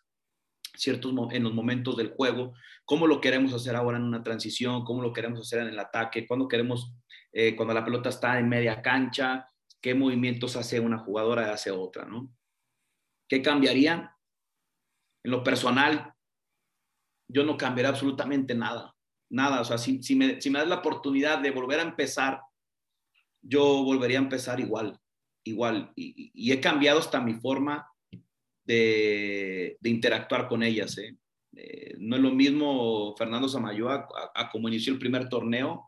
ciertos 0.77 1.13
en 1.33 1.43
los 1.43 1.55
momentos 1.55 1.97
del 1.97 2.11
juego, 2.11 2.55
cómo 2.85 3.07
lo 3.07 3.21
queremos 3.21 3.53
hacer 3.53 3.75
ahora 3.75 3.99
en 3.99 4.05
una 4.05 4.23
transición, 4.23 4.85
cómo 4.85 5.03
lo 5.03 5.13
queremos 5.13 5.41
hacer 5.41 5.61
en 5.61 5.69
el 5.69 5.79
ataque, 5.79 6.27
cuando 6.27 6.47
queremos, 6.47 6.93
eh, 7.33 7.55
cuando 7.57 7.75
la 7.75 7.85
pelota 7.85 8.09
está 8.09 8.39
en 8.39 8.49
media 8.49 8.83
cancha, 8.83 9.51
qué 9.81 9.95
movimientos 9.95 10.57
hace 10.57 10.81
una 10.81 10.99
jugadora 10.99 11.49
y 11.49 11.51
hace 11.51 11.71
otra, 11.71 12.05
¿no? 12.05 12.35
¿Qué 13.29 13.43
cambiaría? 13.43 14.17
En 15.25 15.31
lo 15.31 15.43
personal, 15.43 16.15
yo 17.29 17.45
no 17.45 17.57
cambiaría 17.57 17.91
absolutamente 17.91 18.55
nada 18.55 18.95
nada, 19.31 19.61
o 19.61 19.65
sea, 19.65 19.79
si, 19.79 20.01
me, 20.17 20.41
si 20.41 20.51
me 20.51 20.59
das 20.59 20.69
la 20.69 20.77
oportunidad 20.77 21.39
de 21.39 21.51
volver 21.51 21.81
a 21.81 21.85
empezar, 21.85 22.41
yo 23.43 23.85
volvería 23.85 24.19
a 24.19 24.23
empezar 24.23 24.61
igual, 24.61 24.99
igual. 25.45 25.93
Y, 25.97 26.51
he 26.51 26.61
cambiado 26.61 26.99
hasta 26.99 27.21
mi 27.21 27.35
forma 27.35 27.91
de, 28.65 29.77
de 29.81 29.91
interactuar 29.91 30.49
con 30.49 30.63
ellas. 30.63 30.97
¿eh? 30.99 31.17
Eh, 31.57 31.95
no 31.99 32.17
es 32.17 32.23
lo 32.23 32.31
mismo 32.31 33.15
Fernando 33.17 33.49
Samayoa 33.49 34.09
a, 34.35 34.51
como 34.51 34.69
inició 34.69 34.93
el 34.93 34.99
primer 34.99 35.29
torneo 35.29 35.88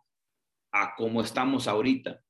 a 0.73 0.95
como 0.97 1.21
estamos 1.21 1.69
ahorita. 1.69 2.21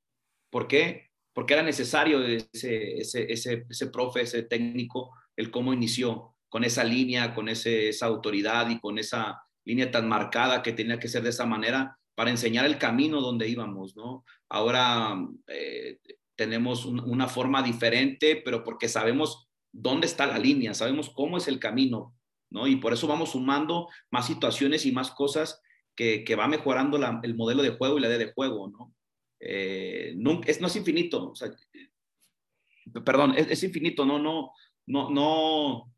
¿Por 0.49 0.67
qué? 0.67 1.11
Porque 1.33 1.53
era 1.53 1.63
necesario 1.63 2.23
ese, 2.25 2.99
ese, 2.99 3.31
ese, 3.31 3.65
ese 3.69 3.87
profe, 3.87 4.21
ese 4.21 4.43
técnico, 4.43 5.11
el 5.35 5.51
cómo 5.51 5.73
inició, 5.73 6.35
con 6.49 6.63
esa 6.63 6.83
línea, 6.83 7.33
con 7.33 7.47
ese, 7.47 7.89
esa 7.89 8.07
autoridad 8.07 8.69
y 8.69 8.79
con 8.79 8.99
esa, 8.99 9.41
línea 9.65 9.91
tan 9.91 10.07
marcada 10.07 10.63
que 10.63 10.73
tenía 10.73 10.99
que 10.99 11.07
ser 11.07 11.23
de 11.23 11.29
esa 11.29 11.45
manera 11.45 11.97
para 12.15 12.31
enseñar 12.31 12.65
el 12.65 12.77
camino 12.77 13.21
donde 13.21 13.47
íbamos, 13.47 13.95
¿no? 13.95 14.25
Ahora 14.49 15.17
eh, 15.47 15.99
tenemos 16.35 16.85
un, 16.85 16.99
una 16.99 17.27
forma 17.27 17.63
diferente, 17.63 18.41
pero 18.43 18.63
porque 18.63 18.89
sabemos 18.89 19.47
dónde 19.71 20.07
está 20.07 20.25
la 20.25 20.37
línea, 20.37 20.73
sabemos 20.73 21.09
cómo 21.09 21.37
es 21.37 21.47
el 21.47 21.59
camino, 21.59 22.15
¿no? 22.49 22.67
Y 22.67 22.75
por 22.77 22.93
eso 22.93 23.07
vamos 23.07 23.31
sumando 23.31 23.87
más 24.11 24.27
situaciones 24.27 24.85
y 24.85 24.91
más 24.91 25.11
cosas 25.11 25.60
que, 25.95 26.35
va 26.35 26.47
mejorando 26.47 26.99
el 27.23 27.35
modelo 27.35 27.61
de 27.61 27.71
juego 27.71 27.97
y 27.97 28.01
la 28.01 28.07
idea 28.07 28.17
de 28.17 28.33
juego, 28.33 28.69
¿no? 28.69 28.93
Eh, 29.39 30.13
no, 30.17 30.41
es, 30.45 30.61
no 30.61 30.67
es 30.67 30.75
infinito, 30.75 31.33
o 31.33 33.03
perdón, 33.03 33.33
es, 33.35 33.49
es 33.49 33.63
infinito, 33.63 34.05
no, 34.05 34.19
no, 34.19 34.51
no, 34.85 35.09
no, 35.09 35.91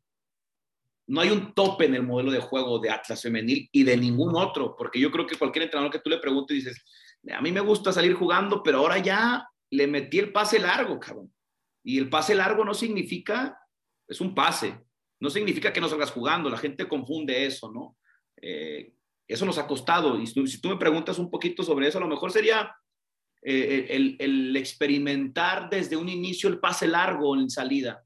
no 1.06 1.20
hay 1.20 1.30
un 1.30 1.52
tope 1.52 1.84
en 1.84 1.94
el 1.94 2.02
modelo 2.02 2.30
de 2.30 2.40
juego 2.40 2.78
de 2.78 2.90
Atlas 2.90 3.20
femenil 3.22 3.68
y 3.70 3.82
de 3.82 3.96
ningún 3.96 4.34
otro, 4.34 4.74
porque 4.76 4.98
yo 4.98 5.10
creo 5.10 5.26
que 5.26 5.36
cualquier 5.36 5.64
entrenador 5.64 5.92
que 5.92 5.98
tú 5.98 6.08
le 6.08 6.18
preguntes 6.18 6.56
dices, 6.56 6.84
a 7.32 7.40
mí 7.40 7.52
me 7.52 7.60
gusta 7.60 7.92
salir 7.92 8.14
jugando, 8.14 8.62
pero 8.62 8.78
ahora 8.78 8.98
ya 8.98 9.46
le 9.70 9.86
metí 9.86 10.18
el 10.18 10.32
pase 10.32 10.58
largo, 10.58 10.98
cabrón. 10.98 11.32
Y 11.82 11.98
el 11.98 12.08
pase 12.08 12.34
largo 12.34 12.64
no 12.64 12.72
significa, 12.72 13.58
es 14.08 14.20
un 14.20 14.34
pase, 14.34 14.78
no 15.20 15.28
significa 15.30 15.72
que 15.72 15.80
no 15.80 15.88
salgas 15.88 16.12
jugando, 16.12 16.48
la 16.48 16.56
gente 16.56 16.88
confunde 16.88 17.44
eso, 17.44 17.70
¿no? 17.70 17.96
Eh, 18.40 18.92
eso 19.26 19.46
nos 19.46 19.58
ha 19.58 19.66
costado. 19.66 20.20
Y 20.20 20.26
si 20.26 20.60
tú 20.60 20.68
me 20.68 20.76
preguntas 20.76 21.18
un 21.18 21.30
poquito 21.30 21.62
sobre 21.62 21.88
eso, 21.88 21.98
a 21.98 22.02
lo 22.02 22.08
mejor 22.08 22.32
sería 22.32 22.74
eh, 23.42 23.86
el, 23.90 24.16
el 24.18 24.56
experimentar 24.56 25.68
desde 25.70 25.96
un 25.96 26.08
inicio 26.08 26.48
el 26.48 26.60
pase 26.60 26.86
largo 26.86 27.36
en 27.36 27.50
salida, 27.50 28.04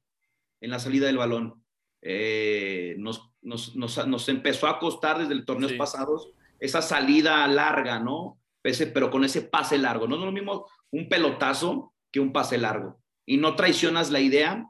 en 0.61 0.71
la 0.71 0.79
salida 0.79 1.07
del 1.07 1.19
balón 1.19 1.63
eh, 2.01 2.95
nos, 2.99 3.31
nos, 3.43 3.75
nos, 3.75 4.07
nos, 4.07 4.29
empezó 4.29 4.67
a 4.67 4.79
costar 4.79 5.19
desde 5.19 5.33
el 5.33 5.45
torneos 5.45 5.73
sí. 5.73 5.79
pasados 5.79 6.31
esa 6.61 6.83
salida 6.83 7.47
larga, 7.49 7.99
¿no? 7.99 8.39
Ese, 8.63 8.87
pero 8.87 9.11
con 9.11 9.25
ese 9.25 9.43
pase 9.43 9.79
largo. 9.79 10.07
No 10.07 10.17
es 10.17 10.23
lo 10.23 10.33
mismo 10.33 10.67
un 10.91 11.09
pelotazo 11.09 11.95
que 12.13 12.21
un 12.21 12.33
pase 12.33 12.59
largo. 12.59 13.01
Y 13.27 13.37
no 13.37 13.57
traicionas 13.57 14.11
la 14.11 14.21
idea 14.21 14.67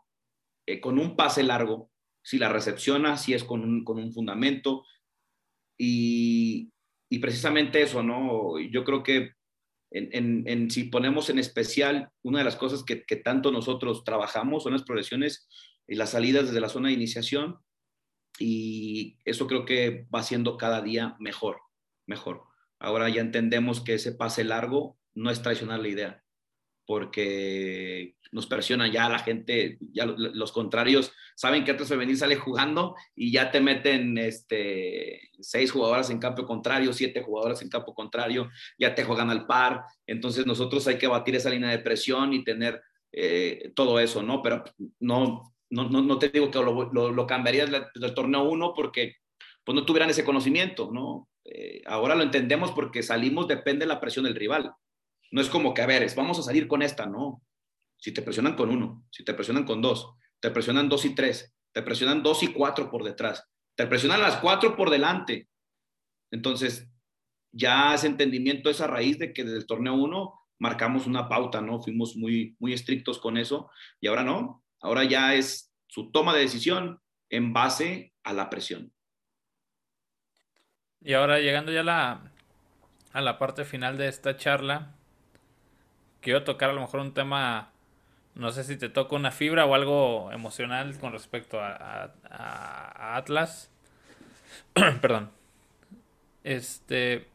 eh, 0.66 0.80
con 0.80 0.98
un 0.98 1.16
pase 1.16 1.42
largo, 1.42 1.90
si 2.22 2.38
la 2.38 2.48
recepcionas, 2.48 3.22
si 3.22 3.34
es 3.34 3.44
con 3.44 3.62
un, 3.62 3.84
con 3.84 3.98
un 3.98 4.12
fundamento. 4.12 4.84
Y, 5.78 6.70
precisamente 7.20 7.80
eso, 7.80 8.02
¿no? 8.02 8.58
Yo 8.58 8.84
creo 8.84 9.02
que 9.02 9.32
en, 9.90 10.70
si 10.70 10.84
ponemos 10.84 11.30
en 11.30 11.38
especial 11.38 12.10
una 12.22 12.38
de 12.38 12.44
las 12.44 12.56
cosas 12.56 12.84
que, 12.84 13.04
que 13.04 13.16
tanto 13.16 13.50
nosotros 13.50 14.04
trabajamos 14.04 14.64
son 14.64 14.74
las 14.74 14.82
progresiones 14.82 15.48
y 15.86 15.94
las 15.94 16.10
salidas 16.10 16.46
desde 16.46 16.60
la 16.60 16.68
zona 16.68 16.88
de 16.88 16.94
iniciación 16.94 17.58
y 18.38 19.18
eso 19.24 19.46
creo 19.46 19.64
que 19.64 20.06
va 20.14 20.22
siendo 20.22 20.56
cada 20.58 20.82
día 20.82 21.16
mejor, 21.18 21.60
mejor. 22.06 22.44
Ahora 22.78 23.08
ya 23.08 23.20
entendemos 23.20 23.80
que 23.80 23.94
ese 23.94 24.12
pase 24.12 24.44
largo 24.44 24.98
no 25.14 25.30
es 25.30 25.42
traicionar 25.42 25.80
la 25.80 25.88
idea, 25.88 26.24
porque 26.88 28.14
nos 28.32 28.46
presiona 28.46 28.90
ya 28.90 29.10
la 29.10 29.18
gente, 29.18 29.76
ya 29.92 30.06
los 30.06 30.52
contrarios 30.52 31.12
saben 31.36 31.62
que 31.62 31.72
Atlas 31.72 31.90
Femenil 31.90 32.16
sale 32.16 32.36
jugando 32.36 32.94
y 33.14 33.30
ya 33.30 33.50
te 33.50 33.60
meten 33.60 34.16
este, 34.16 35.20
seis 35.38 35.70
jugadoras 35.70 36.08
en 36.08 36.18
campo 36.18 36.46
contrario, 36.46 36.94
siete 36.94 37.22
jugadoras 37.22 37.60
en 37.60 37.68
campo 37.68 37.94
contrario, 37.94 38.48
ya 38.78 38.94
te 38.94 39.04
juegan 39.04 39.28
al 39.28 39.46
par, 39.46 39.82
entonces 40.06 40.46
nosotros 40.46 40.86
hay 40.86 40.96
que 40.96 41.06
batir 41.06 41.36
esa 41.36 41.50
línea 41.50 41.68
de 41.68 41.80
presión 41.80 42.32
y 42.32 42.42
tener 42.42 42.80
eh, 43.12 43.70
todo 43.76 44.00
eso, 44.00 44.22
¿no? 44.22 44.40
Pero 44.42 44.64
no, 44.98 45.54
no, 45.68 45.90
no, 45.90 46.18
te 46.18 46.30
digo 46.30 46.50
que 46.50 46.58
lo, 46.58 47.12
lo, 47.12 47.26
cambiarías 47.26 47.70
del, 47.70 48.14
torneo 48.14 48.44
1 48.44 48.72
porque 48.74 49.16
pues 49.62 49.76
no 49.76 49.84
tuvieran 49.84 50.08
ese 50.08 50.24
conocimiento, 50.24 50.88
¿no? 50.90 51.28
Eh, 51.44 51.82
ahora 51.84 52.14
lo 52.14 52.22
entendemos 52.22 52.70
porque 52.70 53.02
salimos, 53.02 53.46
depende 53.46 53.84
de 53.84 53.92
la 53.92 54.00
presión 54.00 54.24
del 54.24 54.36
rival. 54.36 54.72
No 55.30 55.40
es 55.40 55.48
como 55.48 55.74
que, 55.74 55.82
a 55.82 55.86
ver, 55.86 56.02
es, 56.02 56.14
vamos 56.14 56.38
a 56.38 56.42
salir 56.42 56.68
con 56.68 56.82
esta, 56.82 57.06
no. 57.06 57.42
Si 57.96 58.12
te 58.12 58.22
presionan 58.22 58.54
con 58.54 58.70
uno, 58.70 59.04
si 59.10 59.24
te 59.24 59.34
presionan 59.34 59.64
con 59.64 59.82
dos, 59.82 60.14
te 60.40 60.50
presionan 60.50 60.88
dos 60.88 61.04
y 61.04 61.14
tres, 61.14 61.54
te 61.72 61.82
presionan 61.82 62.22
dos 62.22 62.42
y 62.42 62.48
cuatro 62.48 62.90
por 62.90 63.02
detrás, 63.02 63.44
te 63.74 63.86
presionan 63.86 64.20
las 64.20 64.36
cuatro 64.36 64.76
por 64.76 64.90
delante. 64.90 65.48
Entonces, 66.30 66.88
ya 67.52 67.94
ese 67.94 68.06
entendimiento 68.06 68.70
es 68.70 68.80
a 68.80 68.86
raíz 68.86 69.18
de 69.18 69.32
que 69.32 69.44
desde 69.44 69.58
el 69.58 69.66
torneo 69.66 69.94
1 69.94 70.34
marcamos 70.60 71.06
una 71.06 71.28
pauta, 71.28 71.60
¿no? 71.60 71.80
Fuimos 71.80 72.16
muy, 72.16 72.56
muy 72.58 72.72
estrictos 72.72 73.18
con 73.18 73.36
eso 73.36 73.70
y 74.00 74.08
ahora 74.08 74.22
no, 74.22 74.62
Ahora 74.80 75.04
ya 75.04 75.34
es 75.34 75.72
su 75.88 76.10
toma 76.10 76.34
de 76.34 76.40
decisión 76.40 77.00
en 77.30 77.52
base 77.52 78.14
a 78.22 78.32
la 78.32 78.48
presión. 78.48 78.92
Y 81.00 81.14
ahora 81.14 81.38
llegando 81.38 81.72
ya 81.72 81.80
a 81.80 81.84
la, 81.84 82.32
a 83.12 83.20
la 83.20 83.38
parte 83.38 83.64
final 83.64 83.98
de 83.98 84.08
esta 84.08 84.36
charla, 84.36 84.94
quiero 86.20 86.44
tocar 86.44 86.70
a 86.70 86.72
lo 86.72 86.80
mejor 86.80 87.00
un 87.00 87.14
tema, 87.14 87.70
no 88.34 88.50
sé 88.50 88.64
si 88.64 88.76
te 88.76 88.88
toca 88.88 89.16
una 89.16 89.30
fibra 89.30 89.66
o 89.66 89.74
algo 89.74 90.30
emocional 90.32 90.98
con 90.98 91.12
respecto 91.12 91.60
a, 91.60 92.12
Atlas. 93.16 93.70
Perdón. 95.00 95.30
Este, 96.44 97.26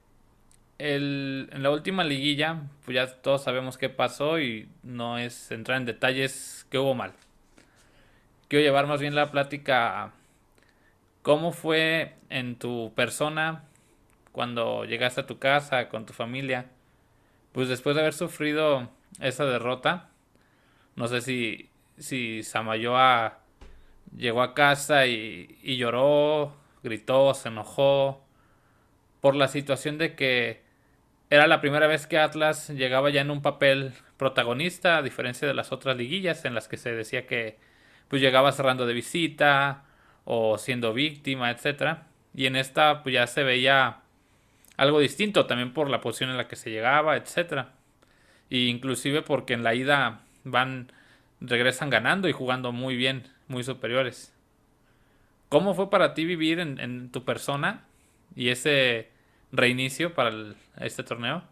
el, 0.77 1.49
en 1.51 1.63
la 1.63 1.71
última 1.71 2.03
liguilla, 2.03 2.61
pues 2.85 2.95
ya 2.95 3.07
todos 3.21 3.43
sabemos 3.43 3.77
qué 3.77 3.89
pasó 3.89 4.39
y 4.39 4.69
no 4.81 5.17
es 5.17 5.51
entrar 5.51 5.77
en 5.77 5.85
detalles 5.85 6.65
que 6.69 6.77
hubo 6.79 6.95
mal. 6.95 7.13
Quiero 8.47 8.63
llevar 8.63 8.87
más 8.87 9.01
bien 9.01 9.15
la 9.15 9.31
plática 9.31 10.03
a 10.03 10.11
cómo 11.21 11.51
fue 11.51 12.13
en 12.29 12.55
tu 12.57 12.93
persona 12.95 13.63
cuando 14.31 14.85
llegaste 14.85 15.21
a 15.21 15.25
tu 15.25 15.39
casa 15.39 15.89
con 15.89 16.05
tu 16.05 16.13
familia. 16.13 16.67
Pues 17.53 17.69
después 17.69 17.95
de 17.95 18.01
haber 18.01 18.13
sufrido 18.13 18.89
esa 19.21 19.45
derrota, 19.45 20.09
no 20.95 21.07
sé 21.07 21.21
si, 21.21 21.69
si 21.97 22.43
Samayoa 22.43 23.39
llegó 24.15 24.41
a 24.41 24.53
casa 24.53 25.07
y, 25.07 25.57
y 25.63 25.77
lloró, 25.77 26.53
gritó, 26.83 27.33
se 27.33 27.49
enojó 27.49 28.25
por 29.21 29.35
la 29.35 29.47
situación 29.47 29.97
de 29.97 30.15
que 30.15 30.63
era 31.29 31.47
la 31.47 31.61
primera 31.61 31.87
vez 31.87 32.05
que 32.05 32.19
Atlas 32.19 32.69
llegaba 32.69 33.09
ya 33.09 33.21
en 33.21 33.31
un 33.31 33.41
papel 33.41 33.93
protagonista, 34.17 34.97
a 34.97 35.01
diferencia 35.01 35.47
de 35.47 35.55
las 35.55 35.71
otras 35.71 35.97
liguillas 35.97 36.45
en 36.45 36.53
las 36.53 36.67
que 36.67 36.77
se 36.77 36.91
decía 36.93 37.25
que 37.25 37.57
pues 38.07 38.21
llegaba 38.21 38.51
cerrando 38.51 38.85
de 38.85 38.93
visita 38.93 39.85
o 40.25 40.59
siendo 40.59 40.93
víctima, 40.93 41.49
etcétera. 41.49 42.05
Y 42.35 42.45
en 42.45 42.55
esta 42.55 43.01
pues 43.01 43.13
ya 43.13 43.25
se 43.25 43.41
veía 43.41 44.02
algo 44.77 44.99
distinto 44.99 45.45
también 45.45 45.73
por 45.73 45.89
la 45.89 46.01
posición 46.01 46.29
en 46.29 46.37
la 46.37 46.47
que 46.47 46.55
se 46.55 46.71
llegaba, 46.71 47.17
etcétera. 47.17 47.73
E 48.49 48.59
inclusive 48.59 49.21
porque 49.21 49.53
en 49.53 49.63
la 49.63 49.75
ida 49.75 50.21
van 50.43 50.91
regresan 51.41 51.89
ganando 51.89 52.29
y 52.29 52.31
jugando 52.31 52.71
muy 52.71 52.95
bien, 52.95 53.27
muy 53.47 53.63
superiores. 53.63 54.33
¿Cómo 55.49 55.73
fue 55.75 55.89
para 55.89 56.13
ti 56.13 56.25
vivir 56.25 56.59
en, 56.59 57.11
tu 57.11 57.25
persona 57.25 57.85
y 58.35 58.49
ese 58.49 59.11
reinicio 59.51 60.13
para 60.15 60.31
este 60.79 61.03
torneo 61.03 61.43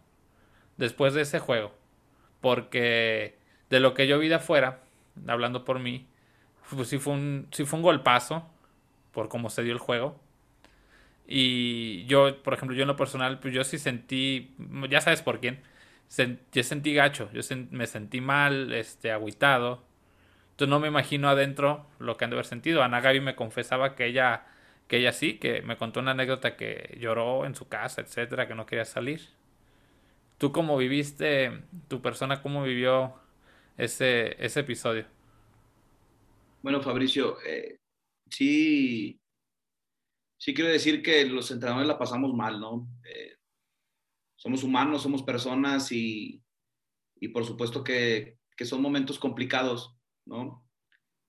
después 0.78 1.13
de 1.13 1.22
ese 1.22 1.39
juego. 1.39 1.74
Porque 2.41 3.38
de 3.69 3.80
lo 3.80 3.93
que 3.93 4.07
yo 4.07 4.17
vi 4.17 4.28
de 4.28 4.36
afuera, 4.36 4.80
hablando 5.28 5.63
por 5.63 5.80
mí, 5.80 6.07
pues 6.69 6.89
sí 6.89 6.97
fue 6.97 7.13
un, 7.13 7.47
sí 7.51 7.65
fue 7.65 7.78
un 7.78 7.84
golpazo 7.84 8.49
por 9.11 9.30
cómo 9.30 9.49
se 9.49 9.63
dio 9.63 9.74
el 9.74 9.80
juego. 9.80 10.19
Y 11.28 12.05
yo, 12.05 12.41
por 12.43 12.53
ejemplo, 12.53 12.76
yo 12.76 12.84
en 12.84 12.88
lo 12.89 12.95
personal, 12.97 13.39
pues 13.39 13.53
yo 13.53 13.63
sí 13.63 13.78
sentí, 13.80 14.55
ya 14.89 15.01
sabes 15.01 15.22
por 15.22 15.39
quién, 15.39 15.61
yo 16.53 16.63
sentí 16.63 16.93
gacho, 16.93 17.30
yo 17.34 17.41
me 17.72 17.88
sentí 17.88 18.22
mal, 18.22 18.74
este, 18.74 19.11
agüitado. 19.11 19.84
Entonces 20.51 20.69
no 20.69 20.80
me 20.80 20.88
imagino 20.89 21.30
adentro 21.30 21.88
lo 21.99 22.17
que 22.17 22.26
han 22.26 22.32
de 22.32 22.36
haber 22.38 22.45
sentido. 22.45 22.84
Ana 22.84 23.01
Gaby 23.01 23.22
me 23.22 23.36
confesaba 23.36 23.95
que 23.95 24.05
ella 24.07 24.45
que 24.88 24.97
ella 24.97 25.13
sí, 25.13 25.39
que 25.39 25.61
me 25.63 25.78
contó 25.78 26.01
una 26.01 26.11
anécdota 26.11 26.57
que 26.57 26.97
lloró 26.99 27.45
en 27.45 27.55
su 27.55 27.69
casa, 27.69 28.01
etcétera, 28.01 28.47
que 28.47 28.55
no 28.55 28.65
quería 28.67 28.86
salir. 28.86 29.22
¿Tú 30.38 30.51
cómo 30.51 30.78
viviste, 30.78 31.51
tu 31.88 32.01
persona, 32.01 32.41
cómo 32.41 32.63
vivió 32.63 33.13
ese, 33.78 34.43
ese 34.43 34.61
episodio? 34.61 35.05
Bueno, 36.61 36.82
Fabricio, 36.82 37.38
eh, 37.45 37.78
sí, 38.30 39.20
sí 40.41 40.55
quiero 40.55 40.71
decir 40.71 41.03
que 41.03 41.23
los 41.25 41.51
entrenadores 41.51 41.87
la 41.87 41.99
pasamos 41.99 42.33
mal, 42.33 42.59
¿no? 42.59 42.87
Eh, 43.05 43.35
somos 44.35 44.63
humanos, 44.63 45.03
somos 45.03 45.21
personas 45.21 45.91
y, 45.91 46.41
y 47.19 47.27
por 47.27 47.45
supuesto 47.45 47.83
que, 47.83 48.39
que, 48.57 48.65
son 48.65 48.81
momentos 48.81 49.19
complicados, 49.19 49.95
¿no? 50.25 50.67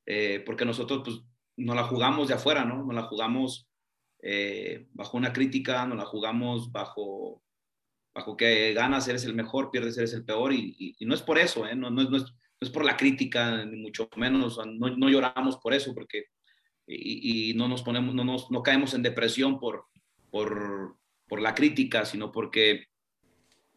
Eh, 0.06 0.42
porque 0.46 0.64
nosotros, 0.64 1.02
pues, 1.04 1.22
no 1.58 1.74
la 1.74 1.84
jugamos 1.84 2.28
de 2.28 2.34
afuera, 2.34 2.64
¿no? 2.64 2.86
Nos 2.86 2.94
la 2.94 3.02
jugamos 3.02 3.68
eh, 4.22 4.88
bajo 4.92 5.18
una 5.18 5.34
crítica, 5.34 5.84
nos 5.84 5.98
la 5.98 6.06
jugamos 6.06 6.72
bajo, 6.72 7.42
bajo 8.14 8.34
que 8.34 8.72
ganas, 8.72 9.08
eres 9.08 9.26
el 9.26 9.34
mejor, 9.34 9.70
pierdes, 9.70 9.98
eres 9.98 10.14
el 10.14 10.24
peor, 10.24 10.54
y, 10.54 10.96
no 11.00 11.14
es 11.14 11.20
por 11.20 11.38
eso, 11.38 11.66
¿eh? 11.66 11.76
no, 11.76 11.90
no, 11.90 12.00
es, 12.00 12.08
no, 12.08 12.16
es, 12.16 12.70
por 12.70 12.86
la 12.86 12.96
crítica, 12.96 13.62
ni 13.66 13.76
mucho 13.76 14.08
menos, 14.16 14.58
no, 14.64 14.96
no 14.96 15.10
lloramos 15.10 15.58
por 15.58 15.74
eso, 15.74 15.92
porque 15.92 16.28
y, 16.86 17.54
no 17.54 17.68
nos 17.68 17.82
ponemos, 17.82 18.14
no, 18.14 18.24
nos, 18.24 18.50
no 18.50 18.62
caemos 18.62 18.94
en 18.94 19.02
depresión 19.02 19.58
por, 19.58 19.86
por, 20.30 20.96
por 21.28 21.40
la 21.40 21.54
crítica, 21.54 22.04
sino 22.04 22.32
porque, 22.32 22.86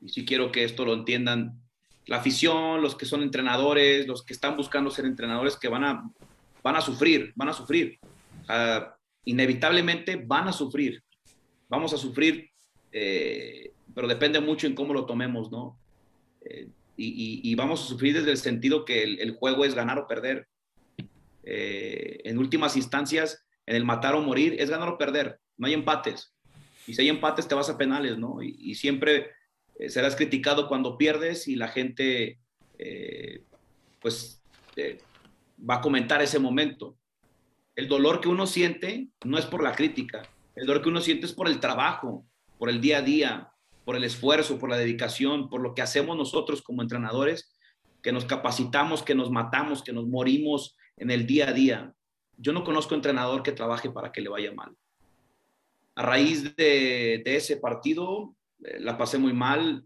y 0.01 0.10
sí 0.10 0.26
quiero 0.26 0.51
que 0.51 0.64
esto 0.64 0.86
lo 0.86 0.93
entiendan, 0.93 1.62
la 2.08 2.18
afición, 2.18 2.82
los 2.82 2.95
que 2.95 3.06
son 3.06 3.24
entrenadores, 3.24 4.08
los 4.08 4.24
que 4.24 4.34
están 4.34 4.56
buscando 4.58 4.91
ser 4.91 5.06
entrenadores, 5.06 5.58
que 5.58 5.68
van 5.68 5.84
a 5.84 6.03
van 6.66 6.76
a 6.76 6.82
sufrir, 6.82 7.32
van 7.36 7.49
a 7.49 7.53
sufrir. 7.53 7.99
inevitablemente 9.24 10.16
van 10.16 10.47
a 10.47 10.51
sufrir. 10.51 11.03
Vamos 11.70 11.93
a 11.93 11.97
sufrir, 11.97 12.49
eh, 12.91 13.72
pero 13.93 14.08
depende 14.08 14.39
mucho 14.39 14.66
en 14.66 14.74
cómo 14.74 14.91
lo 14.91 15.06
tomemos, 15.06 15.51
¿no? 15.51 15.78
Eh, 16.41 16.68
y, 16.97 17.53
vamos 17.53 17.84
a 17.84 17.86
sufrir 17.86 18.16
desde 18.16 18.32
el 18.32 18.38
sentido 18.38 18.84
que 18.84 19.03
el, 19.03 19.36
juego 19.36 19.64
es 19.64 19.76
ganar 19.76 19.99
o 19.99 20.08
perder. 20.08 20.47
Eh, 21.46 22.22
en 22.26 22.38
últimas 22.38 22.76
instancias, 22.76 23.46
en 23.66 23.76
el 23.76 23.86
matar 23.86 24.16
o 24.16 24.22
morir, 24.22 24.56
es 24.60 24.70
ganar 24.70 24.89
o 24.89 24.98
perder. 24.98 25.39
No 25.58 25.68
hay 25.68 25.74
empates. 25.74 26.34
Y 26.88 26.93
si 26.93 27.02
hay 27.02 27.10
empates, 27.10 27.48
te 27.48 27.56
vas 27.56 27.70
a 27.70 27.78
penales, 27.78 28.18
¿no? 28.18 28.41
Y, 28.41 28.76
siempre 28.76 29.32
serás 29.88 30.16
criticado 30.16 30.68
cuando 30.68 30.98
pierdes 30.98 31.48
y 31.48 31.56
la 31.56 31.68
gente, 31.68 32.39
pues, 34.00 34.43
va 35.58 35.76
a 35.76 35.82
comentar 35.82 36.22
ese 36.22 36.38
momento. 36.38 36.98
El 37.76 37.88
dolor 37.88 38.22
que 38.22 38.30
uno 38.30 38.46
siente 38.46 39.08
no 39.24 39.38
es 39.38 39.46
por 39.46 39.64
la 39.64 39.74
crítica, 39.74 40.30
el 40.56 40.66
dolor 40.66 40.82
que 40.82 40.89
uno 40.89 41.02
siente 41.02 41.26
es 41.26 41.34
por 41.34 41.48
el 41.48 41.60
trabajo, 41.60 42.26
por 42.58 42.70
el 42.70 42.80
día 42.80 43.00
a 43.00 43.02
día, 43.02 43.50
por 43.84 43.96
el 43.96 44.04
esfuerzo, 44.04 44.58
por 44.58 44.70
la 44.70 44.78
dedicación, 44.78 45.50
por 45.50 45.62
lo 45.62 45.74
que 45.76 45.82
hacemos 45.82 46.18
nosotros 46.18 46.62
como 46.62 46.82
entrenadores, 46.82 47.54
que 48.02 48.12
nos 48.12 48.26
capacitamos, 48.26 49.04
que 49.04 49.16
nos 49.16 49.30
matamos, 49.30 49.84
que 49.84 49.91
nos 49.91 50.08
morimos 50.08 50.78
en 50.98 51.12
el 51.12 51.26
día 51.26 51.50
a 51.50 51.54
día. 51.54 51.93
Yo 52.38 52.54
no 52.54 52.63
conozco 52.63 52.96
entrenador 52.96 53.43
que 53.43 53.51
trabaje 53.51 53.89
para 53.89 54.12
que 54.12 54.22
le 54.22 54.30
vaya 54.30 54.54
mal. 54.54 54.76
A 55.96 56.04
raíz 56.04 56.55
de, 56.55 57.22
ese 57.26 57.58
partido, 57.58 58.36
eh, 58.63 58.80
la 58.80 58.97
pasé 58.97 59.17
muy 59.17 59.34
mal. 59.34 59.86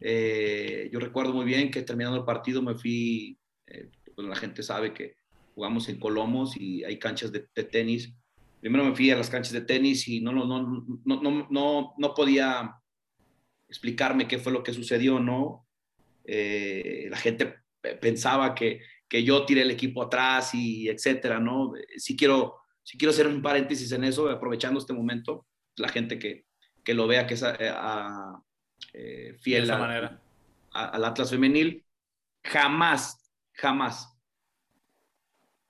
Eh, 0.00 0.88
yo 0.92 0.98
recuerdo 0.98 1.32
muy 1.32 1.44
bien 1.44 1.70
que 1.70 1.82
terminando 1.82 2.18
el 2.18 2.24
partido 2.24 2.62
me 2.62 2.74
fui 2.74 3.38
eh, 3.66 3.88
pues 4.14 4.26
la 4.28 4.36
gente 4.36 4.62
sabe 4.62 4.92
que 4.92 5.16
jugamos 5.54 5.88
en 5.88 5.98
Colomos 5.98 6.56
y 6.56 6.84
hay 6.84 6.98
canchas 6.98 7.32
de, 7.32 7.40
tenis. 7.64 8.14
Primero 8.60 8.84
me 8.84 8.94
fui 8.94 9.10
a 9.10 9.16
las 9.16 9.30
canchas 9.30 9.52
de 9.52 9.62
tenis 9.62 10.06
y 10.08 10.20
no, 10.20 10.32
no, 10.32 10.44
no, 10.46 10.86
no, 11.04 11.48
no, 11.50 11.94
no 11.96 12.14
podía 12.14 12.74
explicarme 13.68 14.28
qué 14.28 14.38
fue 14.38 14.52
lo 14.52 14.62
que 14.62 14.72
sucedió, 14.72 15.18
¿no? 15.18 15.66
Eh, 16.24 17.08
la 17.10 17.16
gente 17.16 17.56
pensaba 18.00 18.54
que, 18.54 18.80
que, 19.12 19.24
yo 19.24 19.44
tiré 19.44 19.62
el 19.62 19.70
equipo 19.70 20.02
atrás 20.02 20.54
y 20.54 20.88
etcétera, 20.88 21.38
¿no? 21.38 21.72
Si 21.96 22.16
quiero, 22.16 22.56
si 22.82 22.96
quiero 22.96 23.10
hacer 23.10 23.26
un 23.26 23.42
paréntesis 23.42 23.92
en 23.92 24.04
eso, 24.04 24.30
aprovechando 24.30 24.80
este 24.80 24.94
momento, 24.94 25.46
la 25.76 25.88
gente 25.88 26.18
que, 26.18 26.46
que 26.82 26.94
lo 26.94 27.06
vea 27.06 27.26
que 27.26 27.34
es 27.34 27.42
a, 27.42 28.42
eh, 28.92 29.36
fiel 29.40 29.70
a, 29.70 30.20
al 30.72 31.04
Atlas 31.04 31.30
femenil, 31.30 31.84
jamás 32.42 33.22
jamás. 33.52 34.08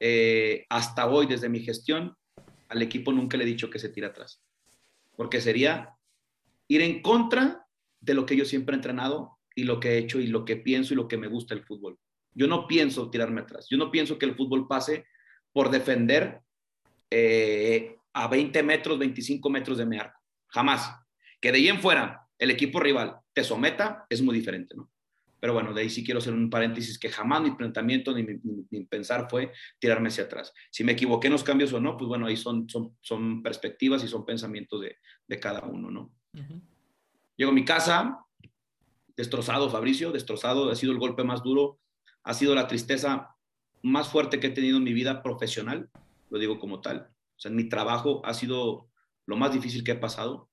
Eh, 0.01 0.67
hasta 0.69 1.09
hoy, 1.09 1.27
desde 1.27 1.49
mi 1.49 1.61
gestión, 1.61 2.17
al 2.69 2.83
equipo 2.83 3.13
nunca 3.13 3.37
le 3.37 3.45
he 3.45 3.47
dicho 3.47 3.71
que 3.71 3.79
se 3.79 3.89
tire 3.89 4.07
atrás, 4.07 4.43
porque 5.17 5.41
sería 5.41 5.97
ir 6.69 6.81
en 6.81 7.03
contra 7.03 7.67
de 8.01 8.15
lo 8.15 8.27
que 8.27 8.37
yo 8.37 8.45
siempre 8.45 8.75
he 8.75 8.79
entrenado 8.79 9.39
y 9.55 9.65
lo 9.65 9.79
que 9.79 9.91
he 9.91 9.99
hecho 9.99 10.19
y 10.19 10.27
lo 10.27 10.45
que 10.45 10.57
pienso 10.57 10.95
y 10.95 10.97
lo 10.97 11.07
que 11.07 11.19
me 11.19 11.29
gusta 11.29 11.55
el 11.55 11.65
fútbol. 11.65 11.99
Yo 12.35 12.47
no 12.47 12.67
pienso 12.67 13.11
tirarme 13.11 13.43
atrás, 13.43 13.67
yo 13.69 13.77
no 13.77 13.91
pienso 13.91 14.19
que 14.19 14.27
el 14.27 14.35
fútbol 14.35 14.67
pase 14.67 15.07
por 15.53 15.71
defender 15.71 16.41
eh, 17.11 17.97
a 18.15 18.29
20 18.29 18.63
metros, 18.63 18.99
25 18.99 19.51
metros 19.51 19.79
de 19.79 19.87
mi 19.87 19.99
arco, 19.99 20.19
jamás. 20.49 20.95
Que 21.41 21.53
de 21.53 21.59
ahí 21.59 21.69
en 21.69 21.81
fuera 21.81 22.27
el 22.39 22.51
equipo 22.51 22.81
rival 22.81 23.17
te 23.33 23.45
someta 23.45 24.07
es 24.09 24.23
muy 24.23 24.35
diferente, 24.35 24.75
¿no? 24.77 24.91
Pero 25.43 25.55
bueno, 25.55 25.75
de 25.75 25.83
ahí 25.83 25.91
sí 25.91 26.05
quiero 26.05 26.19
hacer 26.19 26.33
un 26.33 26.49
paréntesis 26.49 27.01
que 27.01 27.09
jamás 27.09 27.43
mi 27.43 27.51
planteamiento 27.51 28.15
ni, 28.15 28.23
mi, 28.23 28.85
pensar 28.85 29.27
fue 29.29 29.53
tirarme 29.81 30.07
hacia 30.09 30.25
atrás. 30.25 30.53
Si 30.71 30.85
me 30.85 30.93
equivoqué 30.93 31.27
en 31.27 31.33
los 31.33 31.43
cambios 31.43 31.73
o 31.73 31.81
no, 31.81 31.97
pues 31.97 32.07
bueno, 32.07 32.27
ahí 32.27 32.37
son, 32.37 32.69
son, 32.69 32.97
son 33.01 33.43
perspectivas 33.43 34.05
y 34.05 34.09
son 34.09 34.25
pensamientos 34.25 34.81
de, 34.81 34.99
de 35.27 35.41
cada 35.41 35.63
uno, 35.65 35.91
¿no? 35.91 36.13
Llego 37.37 37.51
a 37.51 37.55
mi 37.55 37.65
casa, 37.65 38.25
destrozado, 39.17 39.69
Fabricio, 39.69 40.13
destrozado, 40.13 40.71
ha 40.71 40.77
sido 40.77 40.93
el 40.93 40.99
golpe 40.99 41.25
más 41.25 41.43
duro, 41.43 41.81
ha 42.25 42.35
sido 42.35 42.55
la 42.55 42.67
tristeza 42.67 43.37
más 43.83 44.09
fuerte 44.09 44.39
que 44.39 44.49
he 44.49 44.51
tenido 44.51 44.79
en 44.79 44.85
mi 44.85 44.93
vida 44.93 45.23
profesional, 45.23 45.91
lo 46.31 46.39
digo 46.39 46.59
como 46.59 46.81
tal. 46.81 47.09
O 47.37 47.41
sea, 47.41 47.51
mi 47.51 47.69
trabajo 47.69 48.25
ha 48.25 48.35
sido 48.35 48.89
lo 49.27 49.37
más 49.37 49.53
difícil 49.53 49.83
que 49.83 49.93
he 49.93 49.97
pasado. 49.97 50.49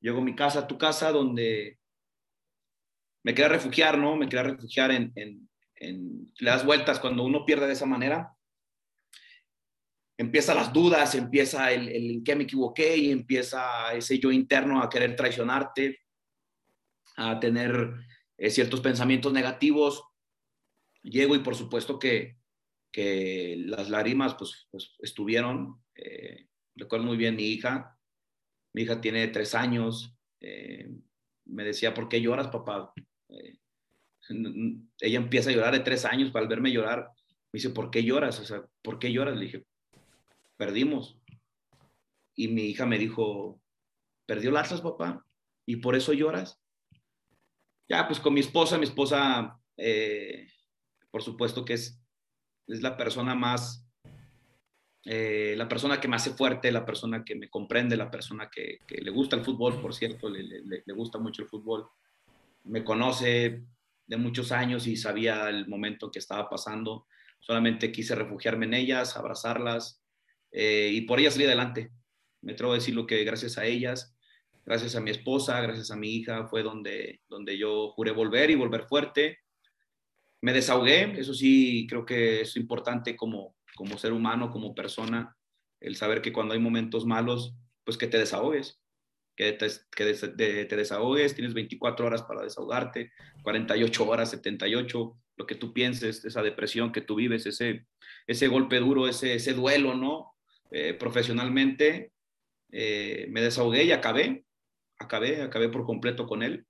Llego 0.00 0.18
a 0.18 0.24
mi 0.24 0.34
casa, 0.34 0.66
tu 0.66 0.78
casa, 0.78 1.12
donde 1.12 1.78
me 3.22 3.34
quería 3.34 3.48
refugiar, 3.48 3.98
¿no? 3.98 4.16
Me 4.16 4.28
quería 4.28 4.42
refugiar 4.44 4.90
en, 4.90 5.12
en, 5.14 5.48
en, 5.76 6.32
le 6.38 6.50
das 6.50 6.64
vueltas 6.64 6.98
cuando 6.98 7.22
uno 7.22 7.44
pierde 7.44 7.66
de 7.66 7.72
esa 7.72 7.86
manera. 7.86 8.32
Empieza 10.18 10.54
las 10.54 10.72
dudas, 10.72 11.14
empieza 11.14 11.72
el, 11.72 11.88
el 11.88 12.10
en 12.10 12.24
qué 12.24 12.34
me 12.34 12.44
equivoqué 12.44 12.96
y 12.96 13.10
empieza 13.10 13.92
ese 13.94 14.18
yo 14.18 14.32
interno 14.32 14.82
a 14.82 14.88
querer 14.88 15.14
traicionarte. 15.14 16.00
a 17.16 17.40
tener 17.40 17.94
eh, 18.36 18.50
ciertos 18.50 18.80
pensamientos 18.80 19.32
negativos. 19.32 20.04
Llego 21.06 21.36
y 21.36 21.38
por 21.38 21.54
supuesto 21.54 21.98
que, 21.98 22.36
que 22.90 23.56
las 23.66 23.88
lágrimas 23.90 24.34
pues, 24.34 24.66
pues 24.70 24.96
estuvieron. 24.98 25.82
Eh, 25.94 26.48
recuerdo 26.74 27.06
muy 27.06 27.16
bien 27.16 27.36
mi 27.36 27.44
hija. 27.44 27.96
Mi 28.72 28.82
hija 28.82 29.00
tiene 29.00 29.28
tres 29.28 29.54
años. 29.54 30.16
Eh, 30.40 30.90
me 31.44 31.62
decía, 31.64 31.94
¿por 31.94 32.08
qué 32.08 32.20
lloras, 32.20 32.48
papá? 32.48 32.92
ella 34.28 35.18
empieza 35.18 35.50
a 35.50 35.52
llorar 35.52 35.74
de 35.74 35.80
tres 35.80 36.04
años 36.04 36.32
para 36.32 36.46
verme 36.46 36.72
llorar. 36.72 37.08
Me 37.52 37.58
dice, 37.58 37.70
¿por 37.70 37.90
qué 37.90 38.02
lloras? 38.02 38.40
O 38.40 38.44
sea, 38.44 38.66
¿por 38.82 38.98
qué 38.98 39.12
lloras? 39.12 39.36
Le 39.36 39.44
dije, 39.44 39.64
perdimos. 40.56 41.20
Y 42.34 42.48
mi 42.48 42.62
hija 42.62 42.84
me 42.84 42.98
dijo, 42.98 43.60
¿perdió 44.26 44.50
el 44.50 44.56
Atlas, 44.56 44.80
papá? 44.80 45.24
¿Y 45.64 45.76
por 45.76 45.94
eso 45.94 46.12
lloras? 46.12 46.60
Ya, 47.88 48.08
pues 48.08 48.18
con 48.18 48.34
mi 48.34 48.40
esposa, 48.40 48.76
mi 48.76 48.84
esposa, 48.84 49.60
eh, 49.76 50.48
por 51.16 51.22
supuesto 51.22 51.64
que 51.64 51.72
es, 51.72 51.98
es 52.66 52.82
la 52.82 52.94
persona 52.94 53.34
más, 53.34 53.88
eh, 55.06 55.54
la 55.56 55.66
persona 55.66 55.98
que 55.98 56.08
me 56.08 56.16
hace 56.16 56.32
fuerte, 56.32 56.70
la 56.70 56.84
persona 56.84 57.24
que 57.24 57.34
me 57.34 57.48
comprende, 57.48 57.96
la 57.96 58.10
persona 58.10 58.50
que, 58.54 58.80
le 58.86 59.10
gusta 59.10 59.34
el 59.34 59.42
fútbol, 59.42 59.80
por 59.80 59.94
cierto, 59.94 60.28
le, 60.28 60.82
gusta 60.94 61.18
mucho 61.18 61.40
el 61.40 61.48
fútbol. 61.48 61.88
Me 62.64 62.84
conoce 62.84 63.64
de 64.06 64.16
muchos 64.18 64.52
años 64.52 64.86
y 64.86 64.94
sabía 64.94 65.48
el 65.48 65.66
momento 65.68 66.10
que 66.10 66.18
estaba 66.18 66.50
pasando. 66.50 67.06
Solamente 67.40 67.90
quise 67.90 68.14
refugiarme 68.14 68.66
en 68.66 68.74
ellas, 68.74 69.16
abrazarlas 69.16 70.02
eh, 70.52 70.90
y 70.92 71.00
por 71.06 71.18
ellas 71.18 71.32
salir 71.32 71.48
adelante. 71.48 71.92
Me 72.42 72.52
atrevo 72.52 72.72
a 72.72 72.74
decir 72.74 72.94
lo 72.94 73.06
que 73.06 73.24
gracias 73.24 73.56
a 73.56 73.64
ellas 73.64 74.14
gracias 74.66 74.96
a 74.96 75.00
mi 75.00 75.12
esposa, 75.12 75.60
gracias 75.62 75.90
a 75.92 75.96
mi 75.96 76.10
hija, 76.10 76.48
fue 76.48 76.62
donde, 76.62 77.20
donde 77.28 77.56
yo 77.56 77.92
juré 77.92 78.10
volver 78.10 78.50
y 78.50 78.56
volver 78.56 78.82
fuerte. 78.82 79.38
Me 80.46 80.52
desahogué, 80.52 81.18
eso 81.18 81.34
sí, 81.34 81.88
creo 81.88 82.06
que 82.06 82.42
es 82.42 82.56
importante 82.56 83.16
como, 83.16 83.56
como 83.74 83.98
ser 83.98 84.12
humano, 84.12 84.48
como 84.48 84.76
persona, 84.76 85.36
el 85.80 85.96
saber 85.96 86.22
que 86.22 86.32
cuando 86.32 86.54
hay 86.54 86.60
momentos 86.60 87.04
malos, 87.04 87.56
pues 87.82 87.98
que 87.98 88.06
te 88.06 88.16
desahogues, 88.16 88.80
que 89.34 89.54
te, 89.54 89.66
que 89.90 90.66
te 90.66 90.76
desahogues, 90.76 91.34
tienes 91.34 91.52
24 91.52 92.06
horas 92.06 92.22
para 92.22 92.42
desahogarte, 92.44 93.10
48 93.42 94.08
horas, 94.08 94.30
78, 94.30 95.18
lo 95.36 95.46
que 95.46 95.56
tú 95.56 95.72
pienses, 95.72 96.24
esa 96.24 96.42
depresión 96.42 96.92
que 96.92 97.00
tú 97.00 97.16
vives, 97.16 97.44
ese, 97.46 97.84
ese 98.28 98.46
golpe 98.46 98.78
duro, 98.78 99.08
ese, 99.08 99.34
ese 99.34 99.52
duelo, 99.52 99.96
¿no? 99.96 100.36
Eh, 100.70 100.94
profesionalmente, 100.94 102.12
eh, 102.70 103.26
me 103.30 103.40
desahogué 103.40 103.82
y 103.82 103.90
acabé 103.90 104.46
acabé, 104.98 105.42
acabé 105.42 105.68
por 105.70 105.84
completo 105.84 106.24
con 106.24 106.44
él. 106.44 106.66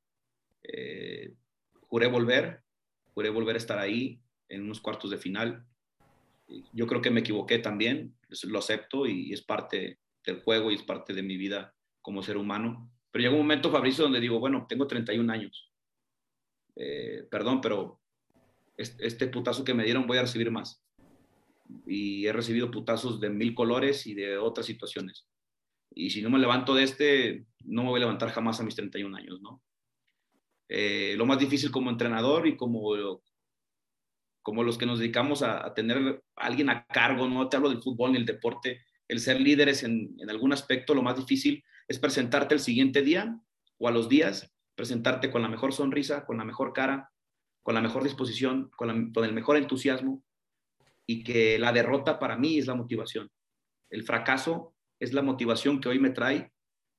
Eh, 0.62 1.34
juré 1.88 2.06
volver, 2.06 2.62
juré 3.16 3.30
volver 3.30 3.56
a 3.56 3.58
estar 3.58 3.78
ahí 3.78 4.20
en 4.50 4.62
unos 4.62 4.80
cuartos 4.80 5.10
de 5.10 5.16
final. 5.16 5.64
Yo 6.74 6.86
creo 6.86 7.00
que 7.00 7.10
me 7.10 7.20
equivoqué 7.20 7.58
también, 7.58 8.14
lo 8.44 8.58
acepto 8.58 9.06
y 9.06 9.32
es 9.32 9.42
parte 9.42 9.98
del 10.22 10.42
juego 10.42 10.70
y 10.70 10.74
es 10.74 10.82
parte 10.82 11.14
de 11.14 11.22
mi 11.22 11.38
vida 11.38 11.74
como 12.02 12.22
ser 12.22 12.36
humano. 12.36 12.92
Pero 13.10 13.22
llegó 13.22 13.36
un 13.36 13.42
momento, 13.42 13.70
Fabricio, 13.70 14.04
donde 14.04 14.20
digo, 14.20 14.38
bueno, 14.38 14.66
tengo 14.68 14.86
31 14.86 15.32
años. 15.32 15.72
Eh, 16.76 17.26
perdón, 17.30 17.62
pero 17.62 18.02
este 18.76 19.26
putazo 19.28 19.64
que 19.64 19.72
me 19.72 19.84
dieron 19.84 20.06
voy 20.06 20.18
a 20.18 20.22
recibir 20.22 20.50
más. 20.50 20.84
Y 21.86 22.26
he 22.26 22.32
recibido 22.34 22.70
putazos 22.70 23.18
de 23.18 23.30
mil 23.30 23.54
colores 23.54 24.06
y 24.06 24.12
de 24.12 24.36
otras 24.36 24.66
situaciones 24.66 25.26
y 25.96 26.10
si 26.10 26.20
no 26.20 26.28
me 26.28 26.38
levanto 26.38 26.74
de 26.74 26.82
este, 26.82 27.46
no 27.64 27.82
me 27.82 27.88
voy 27.88 27.98
a 27.98 28.04
levantar 28.04 28.28
jamás 28.28 28.60
a 28.60 28.62
mis 28.62 28.76
31 28.76 29.16
años, 29.16 29.40
¿no? 29.40 29.62
Eh, 30.68 31.14
lo 31.16 31.26
más 31.26 31.38
difícil 31.38 31.70
como 31.70 31.90
entrenador 31.90 32.46
y 32.46 32.56
como, 32.56 33.20
como 34.42 34.62
los 34.62 34.78
que 34.78 34.86
nos 34.86 34.98
dedicamos 34.98 35.42
a, 35.42 35.72
tener 35.74 36.22
a 36.36 36.46
alguien 36.46 36.70
a 36.70 36.86
cargo, 36.86 37.28
no 37.28 37.48
te 37.48 37.56
hablo 37.56 37.68
del 37.68 37.82
fútbol 37.82 38.12
ni 38.12 38.18
el 38.18 38.26
deporte, 38.26 38.84
el 39.08 39.20
ser 39.20 39.40
líderes 39.40 39.84
en, 39.84 40.16
en, 40.18 40.30
algún 40.30 40.52
aspecto, 40.52 40.94
lo 40.94 41.02
más 41.02 41.16
difícil 41.16 41.62
es 41.86 41.98
presentarte 41.98 42.54
el 42.54 42.60
siguiente 42.60 43.02
día 43.02 43.38
o 43.78 43.88
a 43.88 43.92
los 43.92 44.08
días, 44.08 44.52
presentarte 44.74 45.30
con 45.30 45.42
la 45.42 45.48
mejor 45.48 45.72
sonrisa, 45.72 46.26
con 46.26 46.38
la 46.38 46.44
mejor 46.44 46.72
cara, 46.72 47.12
con 47.62 47.74
la 47.74 47.80
mejor 47.80 48.02
disposición, 48.02 48.70
con, 48.76 49.12
con 49.12 49.24
el 49.24 49.32
mejor 49.32 49.56
entusiasmo 49.56 50.24
y 51.06 51.22
que 51.22 51.58
la 51.58 51.72
derrota 51.72 52.18
para 52.18 52.36
mí 52.36 52.58
es 52.58 52.66
la 52.66 52.74
motivación. 52.74 53.30
El 53.90 54.02
fracaso 54.02 54.74
es 54.98 55.12
la 55.12 55.22
motivación 55.22 55.80
que 55.80 55.88
hoy 55.88 55.98
me 56.00 56.10
trae 56.10 56.52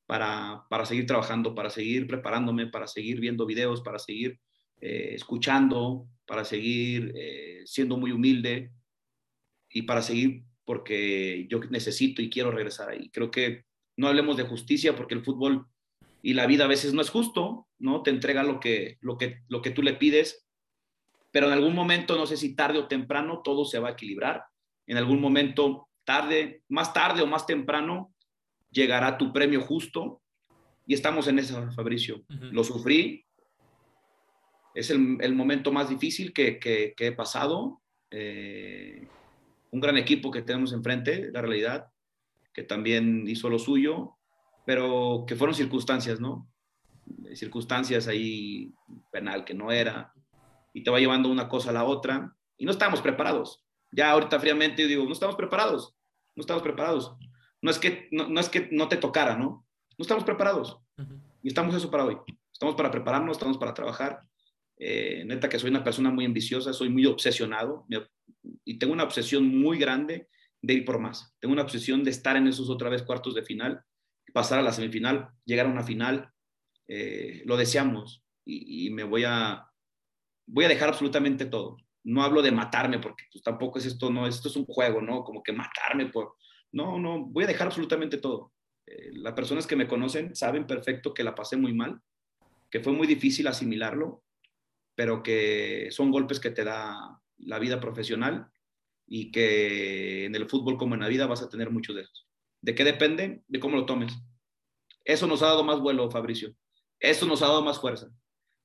para, 0.07 0.85
seguir 0.85 1.05
trabajando, 1.05 1.53
para 1.53 1.69
seguir 1.69 2.07
preparándome, 2.07 2.67
para 2.67 2.87
seguir 2.87 3.19
viendo 3.19 3.45
videos, 3.45 3.81
para 3.81 3.99
seguir 3.99 4.39
eh, 4.79 5.11
escuchando, 5.13 6.07
para 6.25 6.45
seguir 6.45 7.11
eh, 7.15 7.61
siendo 7.65 7.97
muy 7.97 8.11
humilde 8.11 8.71
y 9.69 9.83
para 9.83 10.01
seguir 10.01 10.43
porque 10.65 11.45
yo 11.49 11.59
necesito 11.69 12.21
y 12.21 12.29
quiero 12.29 12.51
regresar 12.51 12.89
ahí. 12.89 13.09
Creo 13.09 13.29
que 13.31 13.65
no 13.97 14.07
hablemos 14.07 14.37
de 14.37 14.43
justicia 14.43 14.95
porque 14.95 15.13
el 15.13 15.23
fútbol 15.23 15.67
y 16.21 16.33
la 16.33 16.47
vida 16.47 16.65
a 16.65 16.67
veces 16.67 16.93
no 16.93 17.01
es 17.01 17.09
justo, 17.09 17.67
¿no? 17.77 18.01
Te 18.01 18.09
entrega 18.09 18.43
lo 18.43 18.59
que, 18.59 18.97
lo 19.01 19.17
que, 19.17 19.41
lo 19.49 19.61
que 19.61 19.71
tú 19.71 19.81
le 19.81 19.93
pides, 19.93 20.45
pero 21.31 21.47
en 21.47 21.53
algún 21.53 21.75
momento, 21.75 22.17
no 22.17 22.25
sé 22.25 22.37
si 22.37 22.55
tarde 22.55 22.79
o 22.79 22.87
temprano, 22.87 23.41
todo 23.43 23.65
se 23.65 23.79
va 23.79 23.89
a 23.89 23.91
equilibrar. 23.91 24.43
En 24.87 24.97
algún 24.97 25.21
momento 25.21 25.89
tarde, 26.05 26.63
más 26.69 26.93
tarde 26.93 27.21
o 27.21 27.27
más 27.27 27.45
temprano, 27.45 28.13
llegará 28.77 29.17
tu 29.17 29.33
premio 29.33 29.61
justo. 29.61 30.21
Y 30.85 30.93
estamos 30.93 31.27
en 31.27 31.39
eso, 31.39 31.69
Fabricio. 31.71 32.23
Lo 32.29 32.63
sufrí. 32.63 33.25
Es 34.73 34.89
el, 34.91 35.35
momento 35.35 35.71
más 35.71 35.89
difícil 35.89 36.31
que, 36.31 36.93
he 36.97 37.11
pasado. 37.11 37.81
Eh, 38.11 39.07
un 39.71 39.81
gran 39.81 39.97
equipo 39.97 40.31
que 40.31 40.43
tenemos 40.43 40.71
enfrente, 40.71 41.29
la 41.31 41.41
realidad, 41.41 41.87
que 42.53 42.63
también 42.63 43.27
hizo 43.27 43.49
lo 43.49 43.59
suyo, 43.59 44.15
pero 44.65 45.25
que 45.27 45.35
fueron 45.35 45.55
circunstancias, 45.55 46.21
¿no? 46.21 46.49
Circunstancias 47.33 48.07
ahí, 48.07 48.73
penal 49.11 49.43
que 49.43 49.53
no 49.53 49.71
era, 49.71 50.13
y 50.73 50.83
te 50.83 50.91
va 50.91 50.99
llevando 50.99 51.29
una 51.29 51.49
cosa 51.49 51.71
a 51.71 51.73
la 51.73 51.83
otra, 51.83 52.33
y 52.57 52.65
no 52.65 52.71
estamos 52.71 53.01
preparados. 53.01 53.61
Ya 53.91 54.11
ahorita 54.11 54.39
fríamente 54.39 54.87
digo, 54.87 55.03
no 55.03 55.11
estamos 55.11 55.35
preparados 55.35 55.97
no 56.37 56.41
estamos 56.41 56.61
preparados. 56.61 57.15
No 57.61 57.71
es 57.71 57.79
que 57.79 58.07
no, 58.11 58.39
es 58.39 58.49
que 58.49 58.69
no 58.71 58.87
te 58.87 58.97
tocara, 58.97 59.37
¿no? 59.37 59.65
No 59.97 60.03
estamos 60.03 60.23
preparados. 60.23 60.79
Y 61.43 61.49
estamos 61.49 61.75
eso 61.75 61.89
para 61.89 62.05
hoy. 62.05 62.17
Estamos 62.51 62.75
para 62.75 62.91
prepararnos, 62.91 63.37
estamos 63.37 63.57
para 63.57 63.73
trabajar. 63.73 64.21
Eh, 64.77 65.23
neta 65.25 65.49
que 65.49 65.59
soy 65.59 65.69
una 65.69 65.83
persona 65.83 66.11
muy 66.11 66.25
ambiciosa, 66.25 66.71
soy 66.71 66.89
muy 66.89 67.05
obsesionado 67.07 67.87
y 68.63 68.77
tengo 68.77 68.93
una 68.93 69.03
obsesión 69.03 69.47
muy 69.47 69.79
grande 69.79 70.27
de 70.61 70.73
ir 70.73 70.85
por 70.85 70.99
más. 70.99 71.35
Tengo 71.39 71.53
una 71.53 71.63
obsesión 71.63 72.03
de 72.03 72.11
estar 72.11 72.35
en 72.35 72.47
esos 72.47 72.69
otra 72.69 72.89
vez 72.89 73.01
cuartos 73.01 73.33
de 73.33 73.43
final, 73.43 73.83
pasar 74.33 74.59
a 74.59 74.61
la 74.61 74.71
semifinal, 74.71 75.29
llegar 75.45 75.65
a 75.65 75.71
una 75.71 75.83
final. 75.83 76.29
Eh, 76.87 77.41
lo 77.45 77.57
deseamos 77.57 78.23
y, 78.45 78.87
y, 78.87 78.89
me 78.91 79.03
voy 79.03 79.23
a, 79.25 79.67
voy 80.45 80.65
a 80.65 80.69
dejar 80.69 80.89
absolutamente 80.89 81.45
todo 81.45 81.77
no 82.07 82.23
hablo 82.23 82.41
de 82.41 82.51
matarme, 82.51 82.99
porque 82.99 83.25
pues, 83.31 83.43
tampoco 83.43 83.79
es 83.79 83.85
esto, 83.85 84.09
no, 84.09 84.27
esto 84.27 84.47
es 84.47 84.55
un 84.55 84.65
juego, 84.65 85.01
¿no? 85.01 85.23
Como 85.23 85.43
que 85.43 85.51
matarme 85.51 86.07
por... 86.07 86.35
No, 86.77 86.99
no, 86.99 87.25
voy 87.25 87.43
a 87.43 87.47
dejar 87.47 87.67
absolutamente 87.67 88.17
todo. 88.17 88.53
Eh, 88.85 89.11
las 89.13 89.33
personas 89.33 89.65
que 89.65 89.75
me 89.75 89.87
conocen 89.87 90.35
saben 90.35 90.67
perfecto 90.67 91.13
que 91.13 91.23
la 91.23 91.35
pasé 91.35 91.57
muy 91.57 91.73
mal, 91.73 91.99
que 92.69 92.79
fue 92.79 92.93
muy 92.93 93.07
difícil 93.07 93.47
asimilarlo, 93.47 94.23
pero 94.95 95.23
que 95.23 95.89
son 95.91 96.11
golpes 96.11 96.39
que 96.39 96.51
te 96.51 96.63
da 96.63 97.19
la 97.39 97.59
vida 97.59 97.79
profesional 97.79 98.47
y 99.07 99.31
que 99.31 100.25
en 100.25 100.35
el 100.35 100.47
fútbol 100.47 100.77
como 100.77 100.95
en 100.95 101.01
la 101.01 101.07
vida 101.07 101.27
vas 101.27 101.41
a 101.41 101.49
tener 101.49 101.71
muchos 101.71 101.95
de 101.95 102.03
esos. 102.03 102.27
¿De 102.61 102.75
qué 102.75 102.83
depende? 102.83 103.43
De 103.47 103.59
cómo 103.59 103.75
lo 103.75 103.85
tomes. 103.85 104.13
Eso 105.03 105.27
nos 105.27 105.41
ha 105.41 105.47
dado 105.47 105.63
más 105.63 105.79
vuelo, 105.79 106.11
Fabricio. 106.11 106.53
Eso 106.99 107.25
nos 107.25 107.41
ha 107.41 107.47
dado 107.47 107.63
más 107.63 107.79
fuerza 107.79 108.09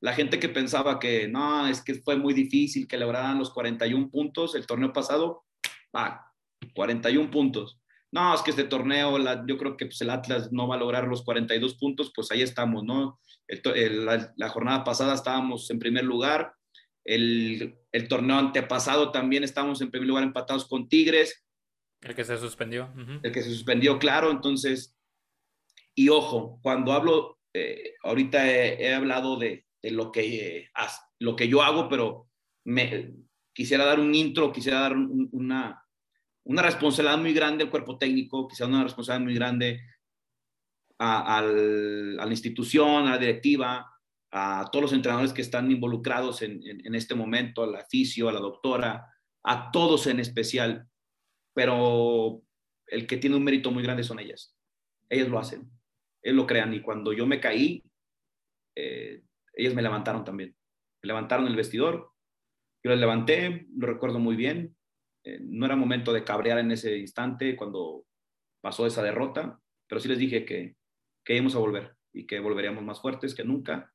la 0.02 0.12
gente 0.12 0.40
que 0.40 0.48
pensaba 0.48 0.98
que 0.98 1.28
no, 1.28 1.68
es 1.68 1.80
que 1.80 1.94
fue 1.94 2.16
muy 2.16 2.34
difícil 2.34 2.88
que 2.88 2.98
lograran 2.98 3.38
los 3.38 3.50
41 3.50 4.10
puntos 4.10 4.56
el 4.56 4.66
torneo 4.66 4.92
pasado, 4.92 5.44
va, 5.94 6.26
41 6.74 7.30
puntos. 7.30 7.80
No, 8.12 8.34
es 8.34 8.42
que 8.42 8.50
este 8.50 8.64
torneo, 8.64 9.18
yo 9.46 9.56
creo 9.58 9.76
que 9.76 9.86
pues, 9.86 10.00
el 10.02 10.10
Atlas 10.10 10.52
no 10.52 10.68
va 10.68 10.76
a 10.76 10.78
lograr 10.78 11.08
los 11.08 11.24
42 11.24 11.74
puntos, 11.74 12.12
pues 12.14 12.30
ahí 12.30 12.42
estamos, 12.42 12.84
¿no? 12.84 13.18
la, 13.48 14.48
jornada 14.48 14.84
pasada 14.84 15.14
estábamos 15.14 15.70
en 15.70 15.78
primer 15.78 16.04
lugar, 16.04 16.54
el, 17.04 17.78
torneo 18.08 18.36
antepasado 18.36 19.10
también 19.10 19.44
estábamos 19.44 19.80
en 19.80 19.90
primer 19.90 20.08
lugar 20.08 20.24
empatados 20.24 20.66
con 20.66 20.88
Tigres. 20.88 21.44
El 22.00 22.14
que 22.14 22.24
se 22.24 22.36
suspendió. 22.38 22.92
El 23.22 23.32
que 23.32 23.42
se 23.42 23.50
suspendió, 23.50 23.98
claro, 23.98 24.30
entonces, 24.30 24.96
y 25.94 26.08
ojo, 26.08 26.60
cuando 26.62 26.92
hablo, 26.92 27.38
eh, 27.54 27.94
ahorita 28.02 28.50
he 28.50 28.94
hablado 28.94 29.38
de, 29.38 29.64
de 29.82 29.90
lo 29.90 30.12
que, 30.12 30.70
lo 31.18 31.36
que 31.36 31.48
yo 31.48 31.62
hago, 31.62 31.88
pero 31.88 32.28
me, 32.64 33.14
quisiera 33.52 33.84
dar 33.84 34.00
un 34.00 34.14
intro, 34.14 34.52
quisiera 34.52 34.80
dar 34.80 34.96
una, 34.96 35.81
una 36.44 36.62
responsabilidad 36.62 37.18
muy 37.18 37.32
grande 37.32 37.64
al 37.64 37.70
cuerpo 37.70 37.98
técnico, 37.98 38.48
dar 38.58 38.68
una 38.68 38.82
responsabilidad 38.82 39.24
muy 39.24 39.34
grande 39.34 39.80
a, 40.98 41.42
la 41.42 42.30
institución, 42.30 43.06
a 43.06 43.12
la 43.12 43.18
directiva, 43.18 43.92
a 44.30 44.68
todos 44.70 44.82
los 44.82 44.92
entrenadores 44.92 45.32
que 45.32 45.42
están 45.42 45.70
involucrados 45.70 46.42
en, 46.42 46.94
este 46.94 47.14
momento, 47.14 47.62
a 47.62 47.66
la 47.66 47.84
fisio, 47.84 48.28
a 48.28 48.32
la 48.32 48.40
doctora, 48.40 49.12
a 49.44 49.70
todos 49.70 50.06
en 50.06 50.20
especial, 50.20 50.88
pero 51.54 52.42
el 52.86 53.06
que 53.06 53.16
tiene 53.16 53.36
un 53.36 53.44
mérito 53.44 53.70
muy 53.70 53.82
grande 53.82 54.04
son 54.04 54.20
ellas. 54.20 54.56
Ellas 55.08 55.28
lo 55.28 55.38
hacen, 55.38 55.70
ellos 56.22 56.36
lo 56.36 56.46
crean 56.46 56.72
y 56.72 56.80
cuando 56.80 57.12
yo 57.12 57.26
me 57.26 57.40
caí, 57.40 57.82
eh, 58.76 59.22
ellas 59.54 59.74
me 59.74 59.82
levantaron 59.82 60.24
también. 60.24 60.56
Me 61.02 61.08
levantaron 61.08 61.46
el 61.46 61.56
vestidor, 61.56 62.12
yo 62.84 62.90
les 62.90 63.00
levanté, 63.00 63.66
lo 63.76 63.86
recuerdo 63.86 64.18
muy 64.18 64.36
bien. 64.36 64.76
Eh, 65.24 65.38
no 65.40 65.66
era 65.66 65.76
momento 65.76 66.12
de 66.12 66.24
cabrear 66.24 66.58
en 66.58 66.72
ese 66.72 66.98
instante 66.98 67.56
cuando 67.56 68.04
pasó 68.60 68.86
esa 68.86 69.02
derrota, 69.02 69.60
pero 69.86 70.00
sí 70.00 70.08
les 70.08 70.18
dije 70.18 70.44
que, 70.44 70.76
que 71.24 71.34
íbamos 71.34 71.54
a 71.54 71.58
volver 71.58 71.96
y 72.12 72.26
que 72.26 72.40
volveríamos 72.40 72.84
más 72.84 73.00
fuertes 73.00 73.34
que 73.34 73.44
nunca 73.44 73.92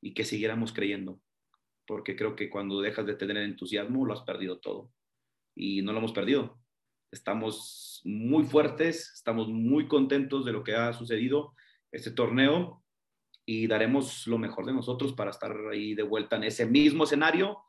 y 0.00 0.14
que 0.14 0.24
siguiéramos 0.24 0.72
creyendo, 0.72 1.20
porque 1.86 2.16
creo 2.16 2.36
que 2.36 2.50
cuando 2.50 2.80
dejas 2.80 3.06
de 3.06 3.14
tener 3.14 3.38
entusiasmo 3.38 4.04
lo 4.04 4.12
has 4.12 4.22
perdido 4.22 4.58
todo 4.58 4.92
y 5.54 5.82
no 5.82 5.92
lo 5.92 5.98
hemos 5.98 6.12
perdido. 6.12 6.58
Estamos 7.10 8.02
muy 8.04 8.44
fuertes, 8.44 9.12
estamos 9.14 9.48
muy 9.48 9.88
contentos 9.88 10.44
de 10.44 10.52
lo 10.52 10.62
que 10.62 10.74
ha 10.74 10.92
sucedido 10.92 11.54
este 11.92 12.10
torneo 12.10 12.84
y 13.46 13.66
daremos 13.66 14.26
lo 14.26 14.38
mejor 14.38 14.66
de 14.66 14.72
nosotros 14.72 15.12
para 15.12 15.30
estar 15.30 15.56
ahí 15.70 15.94
de 15.94 16.02
vuelta 16.02 16.36
en 16.36 16.44
ese 16.44 16.66
mismo 16.66 17.04
escenario 17.04 17.62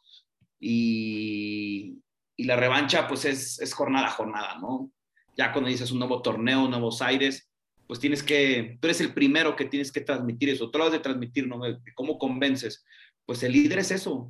y, 0.59 2.01
y 2.37 2.43
la 2.45 2.55
revancha 2.55 3.07
pues 3.07 3.25
es, 3.25 3.59
es 3.59 3.73
jornada 3.73 4.07
a 4.07 4.11
jornada, 4.11 4.57
¿no? 4.59 4.91
Ya 5.35 5.51
cuando 5.51 5.69
dices 5.69 5.91
un 5.91 5.99
nuevo 5.99 6.21
torneo, 6.21 6.67
nuevos 6.67 7.01
aires, 7.01 7.49
pues 7.87 7.99
tienes 7.99 8.21
que, 8.21 8.77
tú 8.79 8.87
eres 8.87 9.01
el 9.01 9.13
primero 9.13 9.55
que 9.55 9.65
tienes 9.65 9.91
que 9.91 10.01
transmitir 10.01 10.49
eso, 10.49 10.69
tú 10.69 10.77
lo 10.77 10.85
has 10.85 10.91
de 10.91 10.99
transmitir, 10.99 11.47
¿no? 11.47 11.59
¿Cómo 11.95 12.17
convences? 12.17 12.85
Pues 13.25 13.41
el 13.43 13.53
líder 13.53 13.79
es 13.79 13.91
eso, 13.91 14.27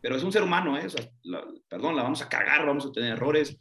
pero 0.00 0.16
es 0.16 0.22
un 0.22 0.32
ser 0.32 0.42
humano, 0.42 0.78
¿eh? 0.78 0.86
O 0.86 0.90
sea, 0.90 1.08
perdón, 1.68 1.96
la 1.96 2.02
vamos 2.02 2.22
a 2.22 2.28
cagar, 2.28 2.64
vamos 2.66 2.86
a 2.86 2.92
tener 2.92 3.12
errores, 3.12 3.58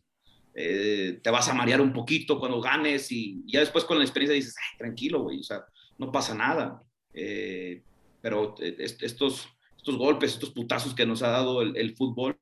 eh, 0.54 1.20
te 1.22 1.30
vas 1.30 1.50
a 1.50 1.54
marear 1.54 1.82
un 1.82 1.92
poquito 1.92 2.40
cuando 2.40 2.62
ganes 2.62 3.12
y 3.12 3.44
ya 3.46 3.60
después 3.60 3.84
con 3.84 3.98
la 3.98 4.06
experiencia 4.06 4.36
dices, 4.36 4.56
Ay, 4.58 4.78
tranquilo, 4.78 5.24
güey, 5.24 5.40
o 5.40 5.44
sea, 5.44 5.66
no 5.98 6.12
pasa 6.12 6.34
nada. 6.34 6.82
Eh, 7.14 7.84
pero 8.22 8.56
eh, 8.60 8.76
estos, 8.80 9.50
estos 9.78 9.98
golpes, 9.98 10.34
estos 10.34 10.52
putazos 10.52 10.96
que 10.96 11.06
nos 11.06 11.22
ha 11.24 11.30
dado 11.30 11.62
el, 11.62 11.76
el 11.76 11.96
fútbol, 11.96 12.38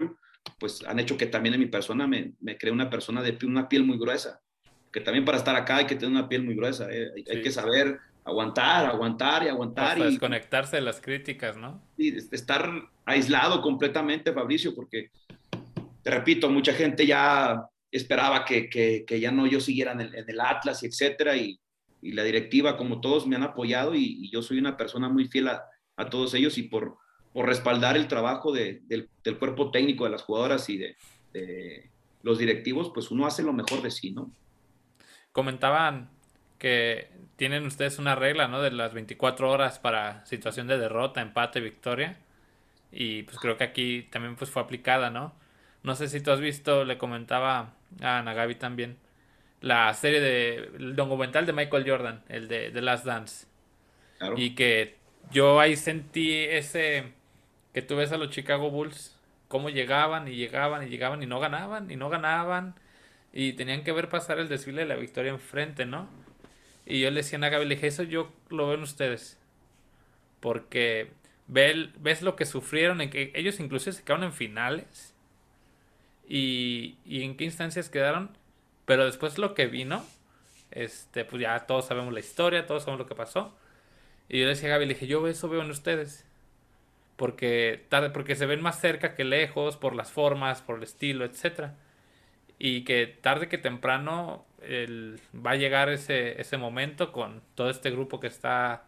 pues 0.59 0.83
han 0.85 0.99
hecho 0.99 1.17
que 1.17 1.25
también 1.25 1.55
en 1.55 1.61
mi 1.61 1.67
persona 1.67 2.07
me, 2.07 2.33
me 2.39 2.57
cree 2.57 2.71
una 2.71 2.89
persona 2.89 3.21
de 3.21 3.37
una 3.45 3.67
piel 3.69 3.83
muy 3.83 3.97
gruesa 3.97 4.41
que 4.93 5.01
también 5.01 5.25
para 5.25 5.39
estar 5.39 5.55
acá 5.55 5.77
hay 5.77 5.87
que 5.87 5.95
tener 5.95 6.11
una 6.11 6.29
piel 6.29 6.43
muy 6.43 6.55
gruesa, 6.55 6.87
¿eh? 6.89 7.11
hay, 7.15 7.41
que 7.41 7.51
saber 7.51 7.99
aguantar, 8.23 8.85
aguantar 8.85 9.43
y 9.43 9.47
aguantar. 9.47 9.97
y 9.97 10.03
desconectarse 10.03 10.75
de 10.75 10.83
las 10.83 11.01
críticas, 11.01 11.57
¿no? 11.57 11.83
Y 11.97 12.15
estar 12.15 12.69
aislado 13.03 13.59
completamente, 13.61 14.31
Fabricio, 14.31 14.75
porque, 14.75 15.09
te 16.03 16.11
repito, 16.11 16.47
mucha 16.47 16.73
gente 16.73 17.07
ya 17.07 17.65
esperaba 17.91 18.45
que, 18.45 18.69
que, 18.69 19.19
ya 19.19 19.31
no 19.31 19.47
yo 19.47 19.59
siguiera 19.59 19.93
en 19.93 20.01
el, 20.01 20.39
Atlas 20.39 20.83
y 20.83 20.85
etcétera, 20.85 21.35
y, 21.35 21.59
y, 21.99 22.11
la 22.11 22.23
directiva, 22.23 22.77
como 22.77 23.01
todos, 23.01 23.25
me 23.25 23.35
han 23.35 23.43
apoyado 23.43 23.95
y, 23.95 24.29
yo 24.29 24.43
soy 24.43 24.59
una 24.59 24.77
persona 24.77 25.09
muy 25.09 25.27
fiel 25.27 25.47
a, 25.47 25.63
a 25.97 26.07
todos 26.07 26.35
ellos 26.35 26.59
y 26.59 26.63
por, 26.63 26.97
por 27.33 27.47
respaldar 27.47 27.97
el 27.97 28.07
trabajo 28.07 28.51
de, 28.51 28.81
del, 28.87 29.09
del, 29.23 29.37
cuerpo 29.37 29.71
técnico 29.71 30.05
de 30.05 30.11
las 30.11 30.23
jugadoras 30.23 30.69
y 30.69 30.77
de, 30.77 30.95
de 31.33 31.89
los 32.21 32.37
directivos, 32.37 32.91
pues 32.93 33.11
uno 33.11 33.25
hace 33.25 33.43
lo 33.43 33.53
mejor 33.53 33.81
de 33.81 33.91
sí, 33.91 34.11
¿no? 34.11 34.31
comentaban 35.33 36.09
que 36.59 37.09
tienen 37.35 37.65
ustedes 37.65 37.99
una 37.99 38.15
regla, 38.15 38.47
¿no? 38.47 38.61
De 38.61 38.71
las 38.71 38.93
24 38.93 39.51
horas 39.51 39.79
para 39.79 40.25
situación 40.25 40.67
de 40.67 40.77
derrota, 40.77 41.21
empate, 41.21 41.59
victoria. 41.59 42.17
Y 42.91 43.23
pues 43.23 43.37
creo 43.39 43.57
que 43.57 43.65
aquí 43.65 44.07
también 44.11 44.37
pues 44.37 44.49
fue 44.49 44.61
aplicada, 44.61 45.09
¿no? 45.09 45.33
No 45.81 45.95
sé 45.95 46.07
si 46.07 46.21
tú 46.21 46.31
has 46.31 46.39
visto, 46.39 46.85
le 46.85 46.97
comentaba 46.97 47.73
a 48.01 48.21
Nagabi 48.21 48.55
también, 48.55 48.97
la 49.59 49.93
serie 49.93 50.21
de, 50.21 50.55
el 50.77 50.95
documental 50.95 51.45
de 51.45 51.51
Michael 51.51 51.89
Jordan, 51.89 52.23
el 52.29 52.47
de 52.47 52.71
The 52.71 52.81
Last 52.81 53.05
Dance. 53.05 53.47
Y 54.37 54.51
que 54.51 54.95
yo 55.31 55.59
ahí 55.59 55.75
sentí 55.75 56.33
ese, 56.33 57.11
que 57.73 57.81
tú 57.81 57.95
ves 57.95 58.11
a 58.11 58.17
los 58.17 58.29
Chicago 58.29 58.69
Bulls, 58.69 59.15
cómo 59.47 59.69
llegaban 59.69 60.27
y 60.27 60.35
llegaban 60.35 60.85
y 60.85 60.89
llegaban 60.89 61.21
y 61.23 61.25
no 61.25 61.39
ganaban 61.39 61.91
y 61.91 61.95
no 61.95 62.09
ganaban 62.09 62.75
y 63.33 63.53
tenían 63.53 63.83
que 63.83 63.91
ver 63.91 64.09
pasar 64.09 64.39
el 64.39 64.47
desfile 64.47 64.81
de 64.83 64.87
la 64.87 64.95
victoria 64.95 65.31
enfrente, 65.31 65.85
¿no? 65.85 66.07
Y 66.85 67.01
yo 67.01 67.09
le 67.09 67.17
decía 67.17 67.39
a 67.39 67.49
Gaby, 67.49 67.65
le 67.65 67.75
dije, 67.75 67.87
eso 67.87 68.03
yo 68.03 68.31
lo 68.49 68.67
veo 68.67 68.75
en 68.75 68.83
ustedes. 68.83 69.37
Porque 70.39 71.11
ves 71.47 72.21
lo 72.21 72.35
que 72.35 72.45
sufrieron, 72.45 73.01
en 73.01 73.09
que 73.09 73.31
ellos 73.35 73.59
incluso 73.59 73.91
se 73.91 74.03
quedaron 74.03 74.25
en 74.25 74.33
finales. 74.33 75.15
Y, 76.27 76.97
y 77.05 77.23
en 77.23 77.35
qué 77.37 77.45
instancias 77.45 77.89
quedaron. 77.89 78.29
Pero 78.85 79.05
después 79.05 79.37
lo 79.37 79.55
que 79.55 79.67
vino, 79.67 80.05
este, 80.71 81.25
pues 81.25 81.41
ya 81.41 81.65
todos 81.65 81.87
sabemos 81.87 82.13
la 82.13 82.19
historia, 82.19 82.67
todos 82.67 82.83
sabemos 82.83 82.99
lo 82.99 83.07
que 83.07 83.15
pasó. 83.15 83.55
Y 84.29 84.39
yo 84.39 84.45
le 84.45 84.51
decía 84.51 84.69
a 84.69 84.73
Gaby, 84.73 84.85
le 84.85 84.93
dije, 84.93 85.07
yo 85.07 85.25
eso 85.27 85.49
veo 85.49 85.61
en 85.61 85.71
ustedes. 85.71 86.25
Porque, 87.23 87.85
porque 88.13 88.35
se 88.35 88.45
ven 88.45 88.61
más 88.61 88.79
cerca 88.79 89.15
que 89.15 89.23
lejos, 89.23 89.77
por 89.77 89.95
las 89.95 90.11
formas, 90.11 90.61
por 90.61 90.77
el 90.77 90.83
estilo, 90.83 91.23
etcétera 91.23 91.75
y 92.59 92.85
que 92.85 93.07
tarde 93.07 93.49
que 93.49 93.57
temprano 93.57 94.45
va 95.35 95.51
a 95.51 95.55
llegar 95.55 95.89
ese, 95.89 96.39
ese 96.39 96.57
momento 96.57 97.11
con 97.11 97.41
todo 97.55 97.69
este 97.69 97.91
grupo 97.91 98.21
que 98.21 98.27
está 98.27 98.85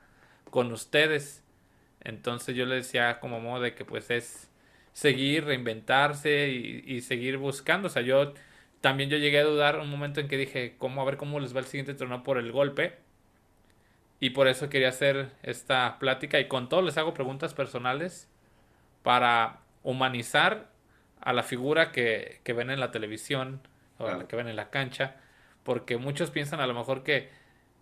con 0.50 0.72
ustedes. 0.72 1.44
Entonces 2.02 2.56
yo 2.56 2.66
le 2.66 2.76
decía 2.76 3.20
como 3.20 3.42
modo 3.42 3.62
de 3.62 3.76
que 3.76 3.84
pues 3.84 4.10
es 4.12 4.50
seguir, 4.94 5.46
reinventarse 5.46 6.50
y, 6.50 7.02
seguir 7.02 7.38
buscando. 7.38 7.88
O 7.88 7.90
sea, 7.90 8.02
yo 8.02 8.34
también 8.82 9.10
yo 9.10 9.18
llegué 9.18 9.40
a 9.40 9.44
dudar 9.44 9.80
un 9.80 9.90
momento 9.90 10.22
en 10.22 10.30
que 10.30 10.38
dije, 10.38 10.76
¿cómo 10.78 11.02
a 11.02 11.06
ver 11.06 11.18
cómo 11.18 11.40
les 11.42 11.54
va 11.56 11.60
el 11.60 11.66
siguiente 11.66 11.96
torneo 11.96 12.24
por 12.24 12.38
el 12.38 12.52
golpe? 12.54 12.98
Y 14.20 14.32
por 14.32 14.48
eso 14.48 14.70
quería 14.70 14.90
hacer 14.90 15.32
esta 15.44 16.00
plática 16.00 16.40
y 16.40 16.48
con 16.48 16.70
todo 16.70 16.82
les 16.82 16.98
hago 16.98 17.14
preguntas 17.14 17.54
personales 17.54 18.30
para 19.04 19.60
humanizar 19.84 20.70
a 21.22 21.34
la 21.34 21.44
figura 21.44 21.92
que, 21.92 22.42
ven 22.46 22.70
en 22.70 22.80
la 22.80 22.92
televisión 22.92 23.62
o 23.98 24.10
la 24.10 24.28
que 24.28 24.36
ven 24.36 24.48
en 24.48 24.56
la 24.56 24.70
cancha, 24.70 25.16
porque 25.64 25.98
muchos 25.98 26.32
piensan 26.32 26.60
a 26.60 26.68
lo 26.68 26.74
mejor 26.74 27.04
que, 27.04 27.30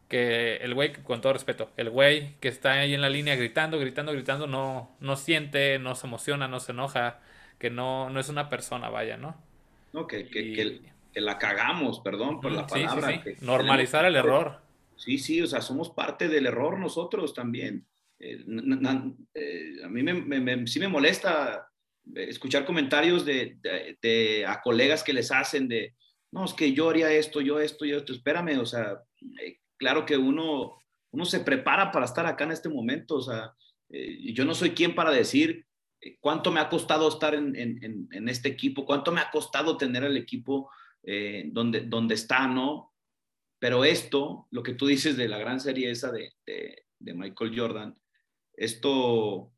que 0.08 0.58
el 0.58 0.74
güey, 0.74 0.94
con 0.94 1.22
todo 1.22 1.34
respeto, 1.34 1.70
el 1.78 1.90
güey 1.90 2.36
que 2.40 2.48
está 2.48 2.74
ahí 2.74 2.94
en 2.94 3.02
la 3.02 3.10
línea 3.10 3.36
gritando, 3.36 3.80
gritando, 3.80 4.12
gritando, 4.14 4.48
no, 4.48 4.92
no 5.00 5.16
siente, 5.16 5.78
no 5.80 5.96
se 5.96 6.08
emociona, 6.08 6.48
no 6.48 6.60
se 6.60 6.72
enoja, 6.72 7.20
que 7.60 7.70
no, 7.70 8.10
no 8.10 8.20
es 8.20 8.30
una 8.30 8.50
persona, 8.50 8.90
vaya, 8.90 9.18
¿no? 9.18 9.36
No, 9.92 10.08
que, 10.08 10.28
que, 10.28 10.82
la 11.22 11.38
cagamos, 11.38 12.00
perdón 12.00 12.42
por 12.42 12.52
la 12.52 12.66
palabra. 12.66 13.22
Normalizar 13.42 14.06
el 14.06 14.16
error. 14.16 14.63
Sí, 14.98 15.18
sí, 15.18 15.42
o 15.42 15.48
sea, 15.48 15.62
somos 15.62 15.90
parte 15.90 16.28
del 16.28 16.46
error 16.46 16.80
nosotros 16.80 17.34
también. 17.34 17.86
Eh, 18.20 18.44
eh, 19.34 19.76
a 19.84 19.90
mí 19.90 20.04
me, 20.04 20.68
sí 20.68 20.80
me 20.80 20.88
molesta 20.88 21.68
escuchar 22.16 22.66
comentarios 22.66 23.26
de, 23.26 24.46
a 24.48 24.62
colegas 24.62 25.04
que 25.04 25.14
les 25.14 25.32
hacen 25.32 25.68
de, 25.68 25.96
no, 26.32 26.46
es 26.46 26.54
que 26.54 26.74
yo 26.74 26.90
haría 26.90 27.12
esto, 27.12 27.42
yo 27.42 27.60
esto, 27.60 27.86
yo 27.86 27.98
esto, 27.98 28.14
espérame, 28.14 28.60
o 28.60 28.66
sea, 28.66 29.00
eh, 29.42 29.60
claro 29.78 30.06
que 30.06 30.18
uno, 30.18 30.78
uno 31.12 31.26
se 31.26 31.40
prepara 31.40 31.92
para 31.92 32.06
estar 32.06 32.26
acá 32.26 32.44
en 32.44 32.52
este 32.52 32.70
momento, 32.70 33.16
o 33.16 33.22
sea, 33.22 33.54
eh, 33.90 34.34
yo 34.34 34.44
no 34.46 34.56
soy 34.56 34.72
quien 34.72 34.96
para 34.96 35.12
decir 35.12 35.66
eh, 36.02 36.18
cuánto 36.20 36.52
me 36.52 36.60
ha 36.60 36.70
costado 36.70 37.08
estar 37.08 37.36
en, 37.36 37.56
en, 37.56 38.30
este 38.30 38.50
equipo, 38.50 38.86
cuánto 38.86 39.12
me 39.12 39.22
ha 39.22 39.30
costado 39.32 39.78
tener 39.78 40.04
el 40.04 40.18
equipo 40.18 40.70
donde, 41.52 41.82
donde 41.82 42.16
está, 42.16 42.48
¿no? 42.48 42.93
Pero 43.64 43.86
esto, 43.86 44.50
lo 44.52 44.62
que 44.62 44.74
tú 44.74 44.88
dices 44.88 45.16
de 45.16 45.30
la 45.30 45.38
gran 45.38 45.62
serie 45.62 45.90
esa 45.90 46.12
de, 46.12 46.34
Michael 47.00 47.58
Jordan, 47.58 47.98
esto 48.58 49.54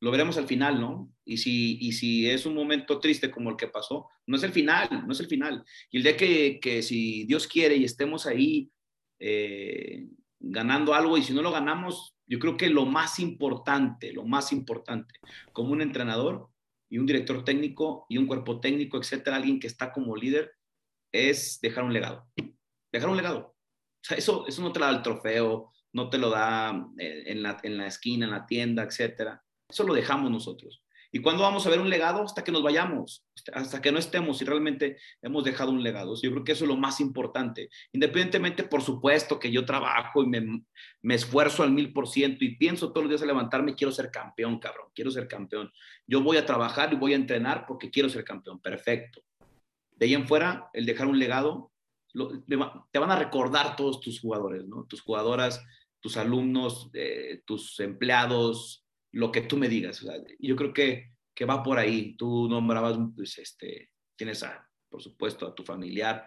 lo 0.00 0.10
veremos 0.10 0.38
al 0.38 0.46
final, 0.46 0.80
¿no? 0.80 1.12
Y 1.26 1.36
si, 1.36 2.26
es 2.26 2.46
un 2.46 2.54
momento 2.54 2.98
triste 3.00 3.30
como 3.30 3.50
el 3.50 3.56
que 3.56 3.68
pasó, 3.68 4.08
no 4.26 4.38
es 4.38 4.44
el 4.44 4.52
final, 4.52 5.04
no 5.06 5.12
es 5.12 5.20
el 5.20 5.26
final. 5.26 5.62
Y 5.90 5.98
el 5.98 6.04
día 6.04 6.16
que, 6.16 6.58
que 6.58 6.80
si 6.80 7.24
Dios 7.24 7.46
quiere 7.46 7.76
y 7.76 7.84
estemos 7.84 8.24
ahí 8.24 8.70
eh, 9.18 10.06
ganando 10.38 10.94
algo 10.94 11.18
y 11.18 11.22
si 11.22 11.34
no 11.34 11.42
lo 11.42 11.52
ganamos, 11.52 12.16
yo 12.26 12.38
creo 12.38 12.56
que 12.56 12.70
lo 12.70 12.86
más 12.86 13.18
importante, 13.18 14.14
lo 14.14 14.24
más 14.24 14.52
importante, 14.54 15.16
como 15.52 15.72
un 15.72 15.82
entrenador 15.82 16.48
y 16.88 16.96
un 16.96 17.04
director 17.04 17.44
técnico 17.44 18.06
y 18.08 18.16
un 18.16 18.26
cuerpo 18.26 18.58
técnico, 18.58 18.96
etcétera, 18.96 19.36
alguien 19.36 19.60
que 19.60 19.66
está 19.66 19.92
como 19.92 20.16
líder, 20.16 20.50
es 21.12 21.60
dejar 21.60 21.84
un 21.84 21.92
legado. 21.92 22.26
Dejar 22.92 23.08
un 23.08 23.16
legado. 23.16 23.56
Eso, 24.10 24.46
eso 24.46 24.62
no 24.62 24.72
te 24.72 24.80
lo 24.80 24.86
da 24.86 24.92
el 24.92 25.02
trofeo, 25.02 25.72
no 25.92 26.08
te 26.08 26.18
lo 26.18 26.30
da 26.30 26.88
eh, 26.98 27.24
en 27.26 27.42
la, 27.42 27.58
en 27.62 27.76
la 27.76 27.86
esquina, 27.86 28.24
en 28.24 28.32
la 28.32 28.46
tienda, 28.46 28.82
etcétera 28.82 29.42
eso 29.70 29.84
lo 29.84 29.94
dejamos 29.94 30.30
nosotros. 30.30 30.82
¿Y 31.12 31.20
cuándo 31.22 31.42
vamos 31.42 31.66
a 31.66 31.70
ver 31.70 31.80
un 31.80 31.90
legado? 31.90 32.22
Hasta 32.22 32.44
que 32.44 32.52
nos 32.52 32.62
vayamos, 32.62 33.26
hasta 33.52 33.82
que 33.82 33.90
no 33.90 33.98
estemos 33.98 34.40
y 34.40 34.44
realmente 34.44 34.96
hemos 35.22 35.42
dejado 35.42 35.72
un 35.72 35.82
legado. 35.82 36.14
Yo 36.22 36.30
creo 36.30 36.44
que 36.44 36.52
eso 36.52 36.64
es 36.64 36.68
lo 36.68 36.76
más 36.76 37.00
importante. 37.00 37.68
Independientemente, 37.92 38.62
por 38.62 38.80
supuesto, 38.80 39.40
que 39.40 39.50
yo 39.50 39.64
trabajo 39.64 40.22
y 40.22 40.28
me, 40.28 40.62
me 41.02 41.14
esfuerzo 41.16 41.64
al 41.64 41.72
mil 41.72 41.92
por 41.92 42.06
ciento 42.06 42.44
y 42.44 42.56
pienso 42.56 42.92
todos 42.92 43.04
los 43.04 43.10
días 43.10 43.22
a 43.22 43.26
levantarme, 43.26 43.74
quiero 43.74 43.90
ser 43.90 44.12
campeón, 44.12 44.60
cabrón, 44.60 44.86
quiero 44.94 45.10
ser 45.10 45.26
campeón. 45.26 45.72
Yo 46.06 46.22
voy 46.22 46.36
a 46.36 46.46
trabajar 46.46 46.92
y 46.92 46.96
voy 46.96 47.12
a 47.12 47.16
entrenar 47.16 47.64
porque 47.66 47.90
quiero 47.90 48.08
ser 48.08 48.22
campeón. 48.22 48.60
Perfecto. 48.60 49.22
De 49.96 50.06
ahí 50.06 50.14
en 50.14 50.28
fuera, 50.28 50.70
el 50.72 50.86
dejar 50.86 51.08
un 51.08 51.18
legado, 51.18 51.69
te 52.92 52.98
van 52.98 53.10
a 53.10 53.18
recordar 53.18 53.76
todos 53.76 54.00
tus 54.00 54.20
jugadores. 54.20 54.64
Tus 54.88 55.02
jugadoras, 55.02 55.64
tus 56.00 56.16
alumnos, 56.16 56.90
eh, 56.94 57.42
tus 57.44 57.78
empleados, 57.80 58.86
lo 59.12 59.30
que 59.30 59.42
tú 59.42 59.56
me 59.56 59.68
digas. 59.68 60.04
yo 60.38 60.56
creo 60.56 60.72
que, 60.72 61.12
que, 61.34 61.44
va 61.44 61.62
por 61.62 61.78
ahí. 61.78 62.16
Tú 62.16 62.48
nombrabas, 62.48 62.98
pues, 63.14 63.38
este, 63.38 63.90
tienes, 64.16 64.44
por 64.88 65.02
supuesto, 65.02 65.46
a 65.46 65.54
tu 65.54 65.62
familiar, 65.62 66.26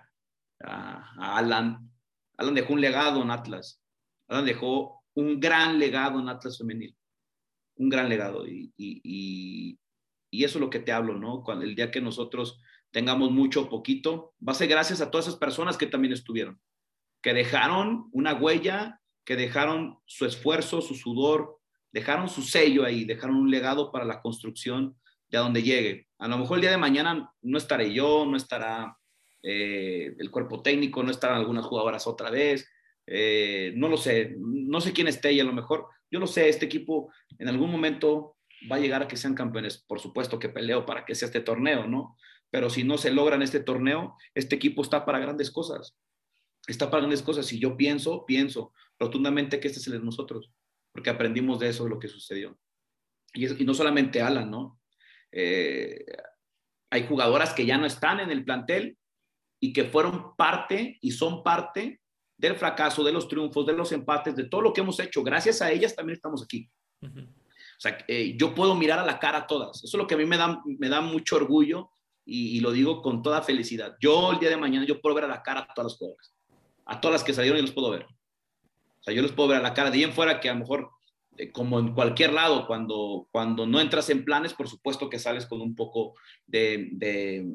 a, 0.63 1.37
Alan. 1.37 1.89
Alan 2.37 2.55
dejó 2.55 2.73
un 2.73 2.81
legado 2.81 3.21
en 3.21 3.31
Atlas. 3.31 3.81
Alan 4.27 4.45
dejó 4.45 5.03
un 5.15 5.39
gran 5.39 5.79
legado 5.79 6.19
en 6.19 6.29
Atlas 6.29 6.57
Femenil. 6.57 6.95
Un 7.75 7.89
gran 7.89 8.09
legado. 8.09 8.45
Y, 8.47 9.79
eso 10.31 10.57
es 10.57 10.61
lo 10.61 10.69
que 10.69 10.79
te 10.79 10.91
hablo, 10.91 11.17
¿no? 11.17 11.43
Cuando 11.43 11.63
el 11.63 11.75
día 11.75 11.91
que 11.91 12.01
nosotros 12.01 12.59
tengamos 12.93 13.31
mucho 13.31 13.63
o 13.63 13.69
poquito, 13.69 14.33
va 14.47 14.53
a 14.53 14.55
ser 14.55 14.69
gracias 14.69 15.01
a 15.01 15.09
todas 15.09 15.27
esas 15.27 15.39
personas 15.39 15.77
que 15.77 15.87
también 15.87 16.13
estuvieron, 16.13 16.61
que 17.21 17.33
dejaron 17.33 18.07
una 18.11 18.35
huella, 18.35 19.01
que 19.25 19.35
dejaron 19.35 19.97
su 20.05 20.25
esfuerzo, 20.25 20.79
su 20.81 20.93
sudor, 20.93 21.57
dejaron 21.91 22.29
su 22.29 22.43
sello 22.43 22.85
ahí, 22.85 23.03
dejaron 23.03 23.35
un 23.35 23.49
legado 23.49 23.91
para 23.91 24.05
la 24.05 24.21
construcción 24.21 24.95
de 25.29 25.37
a 25.39 25.41
donde 25.41 25.63
llegue. 25.63 26.07
A 26.19 26.27
lo 26.27 26.37
mejor 26.37 26.57
el 26.57 26.61
día 26.61 26.71
de 26.71 26.77
mañana 26.77 27.31
no 27.41 27.57
estaré 27.57 27.91
yo, 27.91 28.25
no 28.27 28.37
estará 28.37 28.95
eh, 29.41 30.13
el 30.19 30.29
cuerpo 30.29 30.61
técnico, 30.61 31.01
no 31.01 31.09
estarán 31.09 31.39
algunas 31.39 31.65
jugadoras 31.65 32.05
otra 32.05 32.29
vez, 32.29 32.69
eh, 33.07 33.73
no 33.75 33.89
lo 33.89 33.97
sé, 33.97 34.35
no 34.37 34.79
sé 34.81 34.93
quién 34.93 35.07
esté 35.07 35.33
y 35.33 35.39
a 35.39 35.43
lo 35.43 35.51
mejor, 35.51 35.87
yo 36.11 36.19
lo 36.19 36.27
sé, 36.27 36.47
este 36.47 36.65
equipo 36.65 37.11
en 37.39 37.49
algún 37.49 37.71
momento 37.71 38.37
va 38.71 38.75
a 38.75 38.79
llegar 38.79 39.01
a 39.01 39.07
que 39.07 39.17
sean 39.17 39.33
campeones, 39.33 39.83
por 39.87 39.99
supuesto 39.99 40.37
que 40.37 40.49
peleo 40.49 40.85
para 40.85 41.05
que 41.05 41.15
sea 41.15 41.25
este 41.25 41.41
torneo, 41.41 41.87
¿no? 41.87 42.15
Pero 42.53 42.69
si 42.69 42.83
no 42.83 42.99
se 42.99 43.09
logra 43.09 43.35
en 43.35 43.41
este 43.41 43.61
torneo, 43.61 44.15
este 44.35 44.57
equipo 44.57 44.83
está 44.83 45.05
para 45.05 45.17
grandes 45.17 45.49
cosas, 45.49 45.97
está 46.67 46.91
para 46.91 47.01
grandes 47.01 47.23
cosas 47.23 47.51
y 47.51 47.57
yo 47.57 47.75
pienso, 47.75 48.27
pienso 48.27 48.71
rotundamente 48.99 49.59
que 49.59 49.69
este 49.69 49.79
es 49.79 49.87
el 49.87 49.93
de 49.93 49.99
nosotros 50.01 50.51
porque 50.91 51.09
aprendimos 51.09 51.59
de 51.59 51.69
eso, 51.69 51.87
lo 51.87 51.99
que 51.99 52.07
sucedió. 52.07 52.57
Y, 53.33 53.47
no 53.65 53.73
solamente 53.73 54.21
Alan, 54.21 54.51
¿no? 54.51 54.79
Eh, 55.31 56.05
hay 56.91 57.07
jugadoras 57.07 57.53
que 57.53 57.65
ya 57.65 57.79
no 57.79 57.87
están 57.87 58.19
en 58.19 58.29
el 58.29 58.45
plantel 58.45 58.99
y 59.59 59.73
que 59.73 59.85
fueron 59.85 60.35
parte 60.35 60.99
y 61.01 61.09
son 61.09 61.41
parte 61.41 62.01
del 62.37 62.55
fracaso, 62.55 63.03
de 63.03 63.11
los 63.11 63.27
triunfos, 63.27 63.65
de 63.65 63.73
los 63.73 63.91
empates, 63.91 64.35
de 64.35 64.43
todo 64.43 64.61
lo 64.61 64.73
que 64.73 64.81
hemos 64.81 64.99
hecho. 64.99 65.23
Gracias 65.23 65.63
a 65.63 65.71
ellas 65.71 65.95
también 65.95 66.17
estamos 66.17 66.43
aquí. 66.43 66.69
O 67.01 67.79
sea, 67.79 67.97
eh, 68.07 68.37
yo 68.37 68.53
puedo 68.53 68.75
mirar 68.75 68.99
a 68.99 69.05
la 69.05 69.17
cara 69.17 69.39
a 69.39 69.47
todas. 69.47 69.77
Eso 69.77 69.97
es 69.97 69.99
lo 69.99 70.05
que 70.05 70.13
a 70.13 70.17
mí 70.17 70.25
me 70.25 70.37
da, 70.37 70.61
me 70.65 70.89
da 70.89 71.01
mucho 71.01 71.37
orgullo 71.37 71.92
y, 72.25 72.59
lo 72.61 72.71
digo 72.71 73.01
con 73.01 73.21
toda 73.21 73.41
felicidad. 73.41 73.97
Yo 73.99 74.31
el 74.31 74.39
día 74.39 74.49
de 74.49 74.57
mañana, 74.57 74.85
yo 74.85 75.01
puedo 75.01 75.15
ver 75.15 75.25
a 75.25 75.27
la 75.27 75.43
cara 75.43 75.61
a 75.61 75.73
todas 75.73 75.91
las 75.91 75.97
jugadoras. 75.97 76.33
A 76.85 77.01
todas 77.01 77.13
las 77.13 77.23
que 77.23 77.33
salieron 77.33 77.59
y 77.59 77.61
los 77.61 77.71
puedo 77.71 77.89
ver. 77.89 78.05
O 78.05 79.03
sea, 79.03 79.13
yo 79.13 79.21
les 79.21 79.31
puedo 79.31 79.49
ver 79.49 79.59
a 79.59 79.63
la 79.63 79.73
cara 79.73 79.91
de 79.91 79.97
bien 79.97 80.13
fuera 80.13 80.39
que 80.39 80.49
a 80.49 80.53
lo 80.53 80.59
mejor, 80.59 80.89
eh, 81.37 81.51
como 81.51 81.79
en 81.79 81.93
cualquier 81.93 82.33
lado, 82.33 82.65
cuando, 82.67 83.27
cuando 83.31 83.67
no 83.67 83.81
entras 83.81 84.09
en 84.09 84.23
planes, 84.23 84.53
por 84.53 84.69
supuesto 84.69 85.09
que 85.09 85.19
sales 85.19 85.45
con 85.45 85.61
un 85.61 85.75
poco 85.75 86.15
de, 86.47 86.89
de 86.91 87.45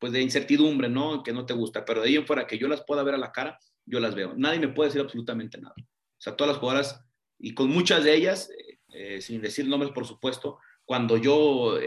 pues 0.00 0.12
de 0.12 0.22
incertidumbre, 0.22 0.88
¿no? 0.88 1.22
Que 1.22 1.32
no 1.32 1.46
te 1.46 1.52
gusta, 1.52 1.84
pero 1.84 2.00
de 2.00 2.08
ahí 2.08 2.16
en 2.16 2.26
fuera 2.26 2.46
que 2.46 2.58
yo 2.58 2.66
las 2.66 2.82
pueda 2.84 3.02
ver 3.02 3.14
a 3.14 3.18
la 3.18 3.32
cara, 3.32 3.58
yo 3.84 4.00
las 4.00 4.14
veo. 4.14 4.34
Nadie 4.36 4.58
me 4.58 4.68
puede 4.68 4.88
decir 4.88 5.02
absolutamente 5.02 5.60
nada. 5.60 5.74
O 5.78 6.22
sea, 6.22 6.34
todas 6.34 6.54
las 6.54 6.58
jugadoras, 6.58 7.04
y 7.38 7.54
con 7.54 7.68
muchas 7.68 8.02
de 8.02 8.14
ellas, 8.14 8.50
eh, 8.50 8.78
eh, 8.92 9.20
sin 9.20 9.42
decir 9.42 9.68
nombres, 9.68 9.92
por 9.92 10.06
supuesto, 10.06 10.58
cuando 10.90 11.16
yo 11.16 11.78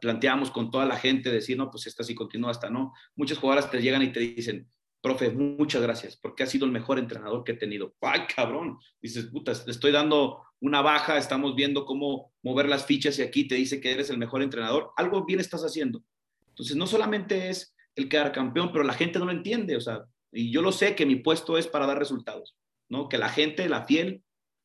planteamos 0.00 0.52
con 0.52 0.70
toda 0.70 0.86
la 0.86 0.96
gente 0.96 1.28
decir, 1.28 1.58
no, 1.58 1.72
pues 1.72 1.88
esta 1.88 2.04
sí 2.04 2.14
continúa, 2.14 2.52
hasta 2.52 2.70
no, 2.70 2.92
muchas 3.16 3.38
jugadoras 3.38 3.68
te 3.68 3.82
llegan 3.82 4.00
y 4.02 4.12
te 4.12 4.20
dicen, 4.20 4.70
profe, 5.02 5.32
muchas 5.32 5.82
gracias, 5.82 6.16
porque 6.16 6.44
ha 6.44 6.46
sido 6.46 6.64
el 6.64 6.70
mejor 6.70 7.00
entrenador 7.00 7.42
que 7.42 7.50
he 7.50 7.56
tenido. 7.56 7.96
Ay, 8.00 8.20
cabrón, 8.32 8.78
dices, 9.02 9.26
puta, 9.26 9.50
le 9.66 9.72
estoy 9.72 9.90
dando 9.90 10.40
una 10.60 10.82
baja, 10.82 11.18
estamos 11.18 11.56
viendo 11.56 11.84
cómo 11.84 12.32
mover 12.44 12.68
las 12.68 12.86
fichas 12.86 13.18
y 13.18 13.22
aquí 13.22 13.48
te 13.48 13.56
dice 13.56 13.80
que 13.80 13.90
eres 13.90 14.08
el 14.10 14.18
mejor 14.18 14.40
entrenador, 14.40 14.92
algo 14.96 15.24
bien 15.24 15.40
estás 15.40 15.64
haciendo. 15.64 16.04
Entonces, 16.50 16.76
no 16.76 16.86
solamente 16.86 17.48
es 17.48 17.74
el 17.96 18.08
quedar 18.08 18.30
campeón, 18.30 18.70
pero 18.70 18.84
la 18.84 18.94
gente 18.94 19.18
no 19.18 19.24
lo 19.24 19.32
entiende, 19.32 19.74
o 19.76 19.80
sea, 19.80 20.04
y 20.30 20.52
yo 20.52 20.62
lo 20.62 20.70
sé 20.70 20.94
que 20.94 21.06
mi 21.06 21.16
puesto 21.16 21.58
es 21.58 21.66
para 21.66 21.88
dar 21.88 21.98
resultados, 21.98 22.56
¿no? 22.88 23.08
Que 23.08 23.18
la 23.18 23.30
gente, 23.30 23.68
la 23.68 23.84
fiel, 23.84 24.22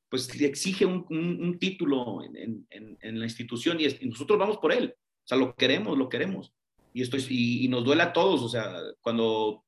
pues 0.09 0.29
exige 0.41 0.85
un, 0.85 1.57
título 1.59 2.21
en, 2.23 3.19
la 3.19 3.25
institución 3.25 3.79
y, 3.79 3.87
nosotros 4.07 4.39
vamos 4.39 4.57
por 4.57 4.73
él, 4.73 4.93
o 4.95 5.27
sea, 5.27 5.37
lo 5.37 5.55
queremos, 5.55 5.97
lo 5.97 6.09
queremos. 6.09 6.53
Y, 6.93 7.03
esto 7.03 7.17
y, 7.17 7.65
y 7.65 7.67
nos 7.67 7.83
duele 7.83 8.01
a 8.01 8.13
todos, 8.13 8.41
o 8.41 8.49
sea, 8.49 8.73
cuando 9.01 9.63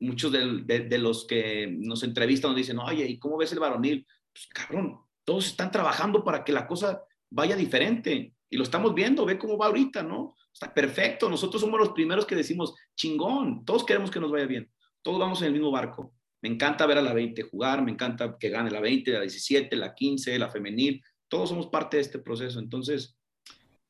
muchos 0.00 0.32
de, 0.32 0.98
los 0.98 1.26
que 1.26 1.66
nos 1.66 2.02
entrevistan 2.02 2.50
nos 2.50 2.58
dicen, 2.58 2.78
oye, 2.78 3.06
¿y 3.06 3.18
cómo 3.18 3.36
ves 3.36 3.52
el 3.52 3.60
varonil? 3.60 4.06
Pues 4.32 4.46
cabrón, 4.48 5.00
todos 5.24 5.46
están 5.46 5.70
trabajando 5.70 6.22
para 6.22 6.44
que 6.44 6.52
la 6.52 6.66
cosa 6.66 7.02
vaya 7.30 7.56
diferente 7.56 8.34
y 8.50 8.56
lo 8.56 8.62
estamos 8.62 8.94
viendo, 8.94 9.26
ve 9.26 9.38
cómo 9.38 9.58
va 9.58 9.66
ahorita, 9.66 10.02
¿no? 10.02 10.34
Está 10.52 10.72
perfecto, 10.72 11.28
nosotros 11.28 11.60
somos 11.60 11.78
los 11.78 11.90
primeros 11.90 12.26
que 12.26 12.34
decimos, 12.34 12.74
chingón, 12.94 13.64
todos 13.64 13.84
queremos 13.84 14.10
que 14.10 14.20
nos 14.20 14.30
vaya 14.30 14.46
bien, 14.46 14.70
todos 15.02 15.18
vamos 15.18 15.40
en 15.40 15.48
el 15.48 15.52
mismo 15.52 15.70
barco. 15.70 16.12
Me 16.40 16.48
encanta 16.48 16.86
ver 16.86 16.98
a 16.98 17.02
la 17.02 17.12
20 17.12 17.42
jugar, 17.42 17.82
me 17.82 17.90
encanta 17.90 18.36
que 18.38 18.48
gane 18.48 18.70
la 18.70 18.80
20, 18.80 19.10
la 19.12 19.20
17, 19.20 19.74
la 19.76 19.94
15, 19.94 20.38
la 20.38 20.50
femenil, 20.50 21.02
todos 21.28 21.48
somos 21.48 21.66
parte 21.66 21.96
de 21.96 22.02
este 22.02 22.18
proceso, 22.18 22.58
entonces, 22.58 23.16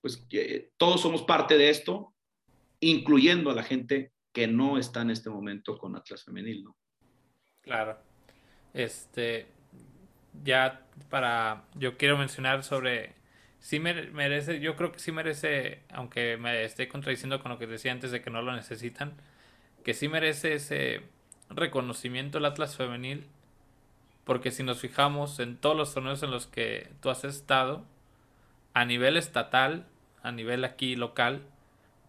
pues 0.01 0.27
todos 0.77 1.01
somos 1.01 1.23
parte 1.23 1.57
de 1.57 1.71
esto, 1.71 2.15
incluyendo 2.81 3.51
a 3.51 3.55
la 3.55 3.63
gente 3.63 4.13
que 4.33 4.47
no 4.47 4.79
está 4.79 5.03
en 5.03 5.11
este 5.11 5.31
momento 5.31 5.77
con 5.79 5.97
Atlas 5.97 6.25
Femenil, 6.25 6.65
¿no? 6.65 6.77
Claro. 7.61 7.99
Este, 8.73 9.47
ya 10.45 10.87
para, 11.11 11.65
yo 11.75 11.97
quiero 11.97 12.17
mencionar 12.17 12.65
sobre, 12.65 13.15
sí 13.59 13.81
merece, 13.81 14.61
yo 14.61 14.77
creo 14.77 14.93
que 14.93 14.99
sí 14.99 15.13
merece, 15.13 15.83
aunque 15.91 16.37
me 16.37 16.65
esté 16.65 16.89
contradiciendo 16.89 17.41
con 17.41 17.51
lo 17.51 17.59
que 17.59 17.67
decía 17.67 17.93
antes 17.93 18.11
de 18.11 18.23
que 18.23 18.31
no 18.31 18.43
lo 18.43 18.55
necesitan, 18.55 19.15
que 19.85 19.95
sí 19.95 20.09
merece 20.09 20.55
ese 20.55 21.03
reconocimiento 21.51 22.39
el 22.39 22.45
Atlas 22.45 22.77
Femenil, 22.77 23.27
porque 24.25 24.51
si 24.51 24.63
nos 24.63 24.81
fijamos 24.81 25.39
en 25.41 25.57
todos 25.57 25.77
los 25.77 25.95
torneos 25.95 26.23
en 26.23 26.31
los 26.31 26.47
que 26.47 26.91
tú 27.01 27.11
has 27.11 27.25
estado, 27.25 27.85
a 28.75 28.85
nivel 28.85 29.17
estatal, 29.17 29.87
a 30.23 30.33
nivel 30.33 30.65
aquí 30.65 30.97
local, 30.97 31.43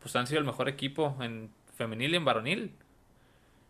pues 0.02 0.16
han 0.16 0.28
sido 0.28 0.40
el 0.40 0.46
mejor 0.46 0.70
equipo 0.70 1.18
en 1.22 1.50
femenil 1.78 2.14
y 2.14 2.18
en 2.18 2.26
varonil. 2.26 2.72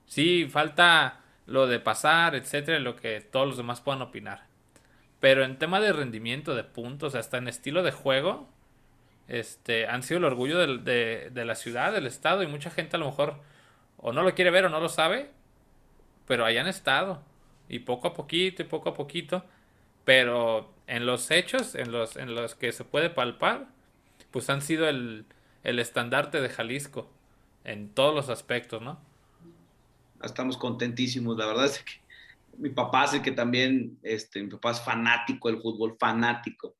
Sí, 0.06 0.48
falta 0.50 1.22
lo 1.46 1.68
de 1.68 1.80
pasar, 1.80 2.36
etcétera, 2.36 2.80
lo 2.80 2.96
que 2.96 3.22
todos 3.22 3.48
los 3.48 3.58
demás 3.58 3.82
puedan 3.82 4.02
opinar. 4.02 4.44
Pero 5.20 5.44
en 5.44 5.58
tema 5.58 5.80
de 5.80 5.94
rendimiento, 5.94 6.56
de 6.56 6.64
puntos, 6.64 7.16
hasta 7.16 7.38
en 7.38 7.48
estilo 7.48 7.84
de 7.84 7.92
juego, 7.92 8.48
este, 9.28 9.88
han 9.88 10.04
sido 10.04 10.20
el 10.20 10.24
orgullo 10.26 10.58
de, 10.58 11.30
de, 11.30 11.46
la 11.46 11.56
ciudad, 11.56 11.94
del 11.94 12.08
estado, 12.08 12.42
y 12.42 12.48
mucha 12.48 12.72
gente 12.72 12.96
a 12.96 13.00
lo 13.00 13.06
mejor 13.06 13.36
o 13.98 14.14
no 14.14 14.24
lo 14.24 14.34
quiere 14.34 14.52
ver 14.52 14.66
o 14.66 14.70
no 14.70 14.80
lo 14.80 14.90
sabe, 14.90 15.30
pero 16.30 16.46
ahí 16.46 16.60
han 16.60 16.68
estado. 16.68 17.24
Y 17.70 17.80
poco 17.80 18.10
a 18.10 18.14
poquito, 18.14 18.62
y 18.62 18.66
poco 18.66 18.90
a 18.90 18.94
poquito. 18.94 19.44
Pero 20.06 20.72
en 20.86 21.08
los 21.08 21.32
hechos, 21.32 21.74
en 21.74 21.92
los, 21.92 22.18
en 22.18 22.36
los 22.36 22.54
que 22.54 22.72
se 22.72 22.84
puede 22.84 23.10
palpar, 23.10 23.68
pues 24.30 24.48
han 24.52 24.62
sido 24.62 24.88
el, 24.88 25.26
el 25.64 25.80
estandarte 25.80 26.40
de 26.40 26.50
Jalisco 26.50 27.10
en 27.64 27.90
todos 27.90 28.14
los 28.14 28.30
aspectos, 28.30 28.80
¿no? 28.80 29.00
Estamos 30.22 30.56
contentísimos, 30.56 31.36
la 31.36 31.48
verdad 31.48 31.66
es 31.66 31.80
que 31.80 31.94
mi 32.60 32.70
papá 32.70 33.04
hace 33.04 33.24
que 33.24 33.32
también, 33.32 33.98
este, 34.04 34.44
mi 34.44 34.52
papá 34.52 34.72
es 34.72 34.82
fanático 34.82 35.48
del 35.50 35.60
fútbol, 35.60 35.98
fanático. 36.00 36.76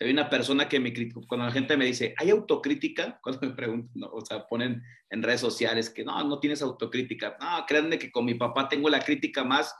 Si 0.00 0.06
hay 0.06 0.12
una 0.12 0.30
persona 0.30 0.66
que 0.66 0.80
me 0.80 0.94
critica, 0.94 1.20
cuando 1.28 1.44
la 1.44 1.52
gente 1.52 1.76
me 1.76 1.84
dice, 1.84 2.14
¿hay 2.16 2.30
autocrítica? 2.30 3.20
Cuando 3.22 3.46
me 3.46 3.52
preguntan, 3.52 4.08
o 4.10 4.24
sea, 4.24 4.46
ponen 4.46 4.82
en 5.10 5.22
redes 5.22 5.42
sociales 5.42 5.90
que 5.90 6.04
no, 6.04 6.24
no 6.24 6.40
tienes 6.40 6.62
autocrítica. 6.62 7.36
No, 7.38 7.66
créanme 7.68 7.98
que 7.98 8.10
con 8.10 8.24
mi 8.24 8.32
papá 8.32 8.66
tengo 8.66 8.88
la 8.88 9.00
crítica 9.00 9.44
más 9.44 9.74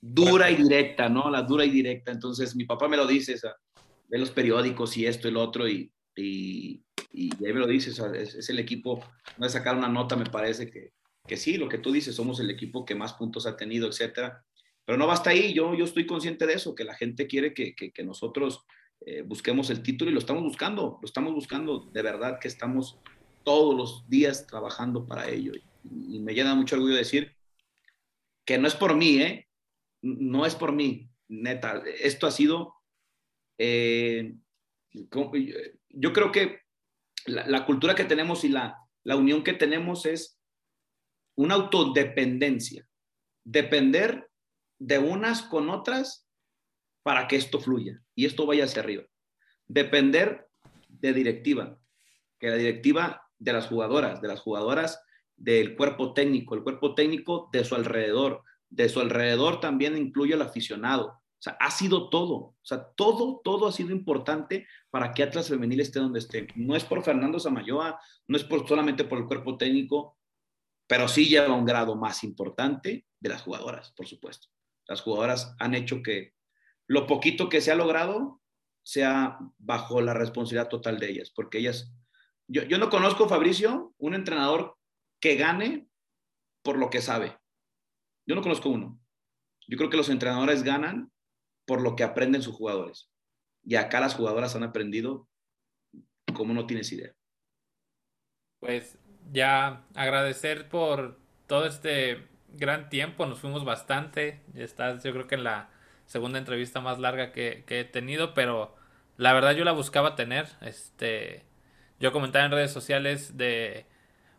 dura 0.00 0.50
y 0.50 0.56
directa, 0.56 1.10
¿no? 1.10 1.28
La 1.28 1.42
dura 1.42 1.66
y 1.66 1.70
directa. 1.70 2.12
Entonces, 2.12 2.56
mi 2.56 2.64
papá 2.64 2.88
me 2.88 2.96
lo 2.96 3.06
dice, 3.06 3.34
o 3.34 3.38
sea, 3.38 3.54
ve 4.08 4.18
los 4.18 4.30
periódicos 4.30 4.96
y 4.96 5.04
esto 5.04 5.28
y 5.28 5.32
lo 5.32 5.42
otro, 5.42 5.68
y, 5.68 5.92
y, 6.14 6.82
y 7.12 7.30
ahí 7.44 7.52
me 7.52 7.60
lo 7.60 7.66
dices, 7.66 7.98
es, 7.98 8.48
el 8.48 8.58
equipo, 8.58 9.04
no 9.36 9.44
a 9.44 9.50
sacar 9.50 9.76
una 9.76 9.88
nota, 9.88 10.16
me 10.16 10.24
parece 10.24 10.70
que, 10.70 10.92
que 11.26 11.36
sí, 11.36 11.58
lo 11.58 11.68
que 11.68 11.78
tú 11.78 11.92
dices, 11.92 12.14
somos 12.14 12.40
el 12.40 12.48
equipo 12.48 12.86
que 12.86 12.94
más 12.94 13.12
puntos 13.12 13.46
ha 13.46 13.54
tenido, 13.54 13.86
etcétera. 13.86 14.42
Pero 14.86 14.96
no 14.96 15.06
basta 15.06 15.30
ahí, 15.30 15.52
yo, 15.52 15.74
yo 15.74 15.84
estoy 15.84 16.06
consciente 16.06 16.46
de 16.46 16.54
eso, 16.54 16.74
que 16.74 16.84
la 16.84 16.94
gente 16.94 17.26
quiere 17.26 17.52
que, 17.52 17.74
que, 17.74 18.04
nosotros 18.04 18.64
eh, 19.00 19.22
busquemos 19.22 19.70
el 19.70 19.82
título 19.82 20.10
y 20.10 20.14
lo 20.14 20.20
estamos 20.20 20.42
buscando, 20.42 20.98
lo 21.00 21.06
estamos 21.06 21.34
buscando, 21.34 21.80
de 21.92 22.02
verdad 22.02 22.38
que 22.40 22.48
estamos 22.48 22.98
todos 23.44 23.76
los 23.76 24.08
días 24.08 24.46
trabajando 24.46 25.06
para 25.06 25.28
ello. 25.28 25.52
Y, 25.84 26.18
me 26.20 26.34
llena 26.34 26.54
mucho 26.54 26.76
orgullo 26.76 26.96
decir 26.96 27.36
que 28.44 28.58
no 28.58 28.66
es 28.66 28.74
por 28.74 28.96
mí, 28.96 29.18
¿eh? 29.18 29.48
No 30.02 30.46
es 30.46 30.54
por 30.54 30.72
mí, 30.72 31.08
neta. 31.28 31.82
Esto 32.00 32.26
ha 32.26 32.30
sido, 32.30 32.74
eh, 33.58 34.34
yo 34.90 36.12
creo 36.12 36.32
que 36.32 36.60
la, 37.26 37.64
cultura 37.66 37.94
que 37.94 38.04
tenemos 38.04 38.44
y 38.44 38.48
la, 38.48 38.78
la 39.04 39.16
unión 39.16 39.44
que 39.44 39.52
tenemos 39.52 40.06
es 40.06 40.40
una 41.36 41.54
autodependencia, 41.54 42.88
depender 43.44 44.30
de 44.78 44.98
unas 44.98 45.42
con 45.42 45.70
otras 45.70 46.25
para 47.06 47.28
que 47.28 47.36
esto 47.36 47.60
fluya 47.60 48.02
y 48.16 48.26
esto 48.26 48.46
vaya 48.46 48.64
hacia 48.64 48.82
arriba. 48.82 49.04
Depender 49.68 50.48
de 50.88 51.12
directiva, 51.12 51.78
que 52.40 52.48
la 52.48 52.56
directiva 52.56 53.22
de 53.38 53.52
las 53.52 53.68
jugadoras, 53.68 54.20
de 54.20 54.26
las 54.26 54.40
jugadoras 54.40 55.00
del 55.36 55.76
cuerpo 55.76 56.14
técnico, 56.14 56.56
el 56.56 56.64
cuerpo 56.64 56.96
técnico 56.96 57.48
de 57.52 57.64
su 57.64 57.76
alrededor, 57.76 58.42
de 58.70 58.88
su 58.88 58.98
alrededor 58.98 59.60
también 59.60 59.96
incluye 59.96 60.34
al 60.34 60.42
aficionado. 60.42 61.06
O 61.06 61.38
sea, 61.38 61.56
ha 61.60 61.70
sido 61.70 62.10
todo, 62.10 62.34
o 62.34 62.56
sea, 62.62 62.88
todo, 62.96 63.40
todo 63.44 63.68
ha 63.68 63.72
sido 63.72 63.92
importante 63.92 64.66
para 64.90 65.14
que 65.14 65.22
Atlas 65.22 65.48
Femenil 65.48 65.78
esté 65.78 66.00
donde 66.00 66.18
esté. 66.18 66.48
No 66.56 66.74
es 66.74 66.82
por 66.82 67.04
Fernando 67.04 67.38
Samayoa, 67.38 68.00
no 68.26 68.36
es 68.36 68.42
por, 68.42 68.66
solamente 68.66 69.04
por 69.04 69.18
el 69.18 69.26
cuerpo 69.26 69.56
técnico, 69.56 70.18
pero 70.88 71.06
sí 71.06 71.28
lleva 71.28 71.54
un 71.54 71.66
grado 71.66 71.94
más 71.94 72.24
importante 72.24 73.06
de 73.20 73.28
las 73.28 73.42
jugadoras, 73.42 73.92
por 73.92 74.08
supuesto. 74.08 74.48
Las 74.88 75.02
jugadoras 75.02 75.54
han 75.60 75.76
hecho 75.76 76.02
que 76.02 76.35
lo 76.88 77.06
poquito 77.06 77.48
que 77.48 77.60
se 77.60 77.72
ha 77.72 77.74
logrado 77.74 78.40
sea 78.84 79.38
bajo 79.58 80.00
la 80.00 80.14
responsabilidad 80.14 80.68
total 80.68 80.98
de 80.98 81.10
ellas, 81.10 81.32
porque 81.34 81.58
ellas 81.58 81.92
yo, 82.48 82.78
no 82.78 82.90
conozco, 82.90 83.28
Fabricio, 83.28 83.94
un 83.98 84.14
entrenador 84.14 84.76
que 85.20 85.34
gane 85.34 85.88
por 86.62 86.78
lo 86.78 86.90
que 86.90 87.02
sabe. 87.02 87.36
Yo 88.26 88.34
no 88.36 88.42
conozco 88.42 88.68
uno. 88.68 89.00
Yo 89.66 89.76
creo 89.76 89.90
que 89.90 89.96
los 89.96 90.08
entrenadores 90.08 90.62
ganan 90.62 91.10
por 91.64 91.80
lo 91.80 91.96
que 91.96 92.04
aprenden 92.04 92.42
sus 92.42 92.54
jugadores. 92.54 93.10
Y 93.64 93.74
acá 93.74 93.98
las 93.98 94.14
jugadoras 94.14 94.54
han 94.54 94.62
aprendido 94.62 95.28
como 96.34 96.54
no 96.54 96.66
tienes 96.66 96.92
idea. 96.92 97.12
Pues 98.60 98.98
ya 99.32 99.84
agradecer 99.94 100.68
por 100.68 101.18
todo 101.48 101.66
este 101.66 102.28
gran 102.48 102.88
tiempo, 102.88 103.26
nos 103.26 103.40
fuimos 103.40 103.64
bastante, 103.64 104.44
estás 104.54 105.02
yo 105.02 105.12
creo 105.12 105.26
que 105.26 105.34
en 105.34 105.44
la 105.44 105.70
segunda 106.06 106.38
entrevista 106.38 106.80
más 106.80 106.98
larga 106.98 107.32
que, 107.32 107.64
que 107.66 107.80
he 107.80 107.84
tenido, 107.84 108.34
pero 108.34 108.74
la 109.16 109.32
verdad 109.32 109.52
yo 109.52 109.64
la 109.64 109.72
buscaba 109.72 110.14
tener, 110.14 110.48
este, 110.60 111.44
yo 112.00 112.12
comentaba 112.12 112.44
en 112.44 112.52
redes 112.52 112.72
sociales 112.72 113.36
de 113.36 113.86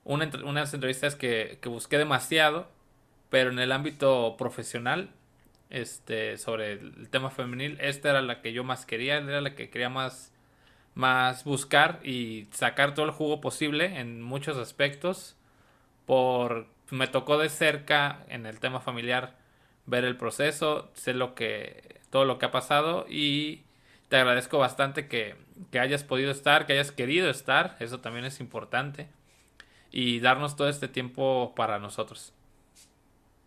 unas 0.03 0.73
entrevistas 0.73 1.15
que, 1.15 1.59
busqué 1.65 1.97
demasiado, 1.97 2.69
pero 3.29 3.51
en 3.51 3.59
el 3.59 3.71
ámbito 3.71 4.35
profesional, 4.37 5.09
este, 5.69 6.37
sobre 6.37 6.73
el, 6.73 7.09
tema 7.09 7.29
femenil, 7.29 7.77
esta 7.81 8.11
era 8.11 8.21
la 8.21 8.41
que 8.41 8.53
yo 8.53 8.63
más 8.63 8.85
quería, 8.85 9.17
era 9.17 9.41
la 9.41 9.55
que 9.55 9.69
quería 9.69 9.89
más, 9.89 10.31
más 10.95 11.43
buscar 11.43 11.99
y 12.03 12.47
sacar 12.51 12.93
todo 12.93 13.05
el 13.05 13.11
jugo 13.11 13.41
posible 13.41 13.99
en 13.99 14.21
muchos 14.21 14.57
aspectos. 14.57 15.35
Por, 16.05 16.67
me 16.89 17.07
tocó 17.07 17.37
de 17.37 17.49
cerca 17.49 18.23
en 18.29 18.45
el 18.45 18.59
tema 18.59 18.79
familiar 18.79 19.35
ver 19.87 20.03
el 20.05 20.17
proceso, 20.17 20.91
sé 20.93 21.13
lo 21.13 21.33
que, 21.33 21.99
todo 22.11 22.25
lo 22.25 22.37
que 22.37 22.45
ha 22.45 22.51
pasado 22.51 23.05
y 23.09 23.63
te 24.09 24.17
agradezco 24.17 24.57
bastante 24.59 25.07
que, 25.07 25.35
hayas 25.79 26.03
podido 26.03 26.31
estar, 26.31 26.65
que 26.65 26.73
hayas 26.73 26.91
querido 26.91 27.29
estar, 27.29 27.75
eso 27.79 27.99
también 27.99 28.25
es 28.25 28.39
importante, 28.39 29.07
y 29.91 30.19
darnos 30.19 30.55
todo 30.55 30.69
este 30.69 30.87
tiempo 30.87 31.53
para 31.55 31.79
nosotros. 31.79 32.33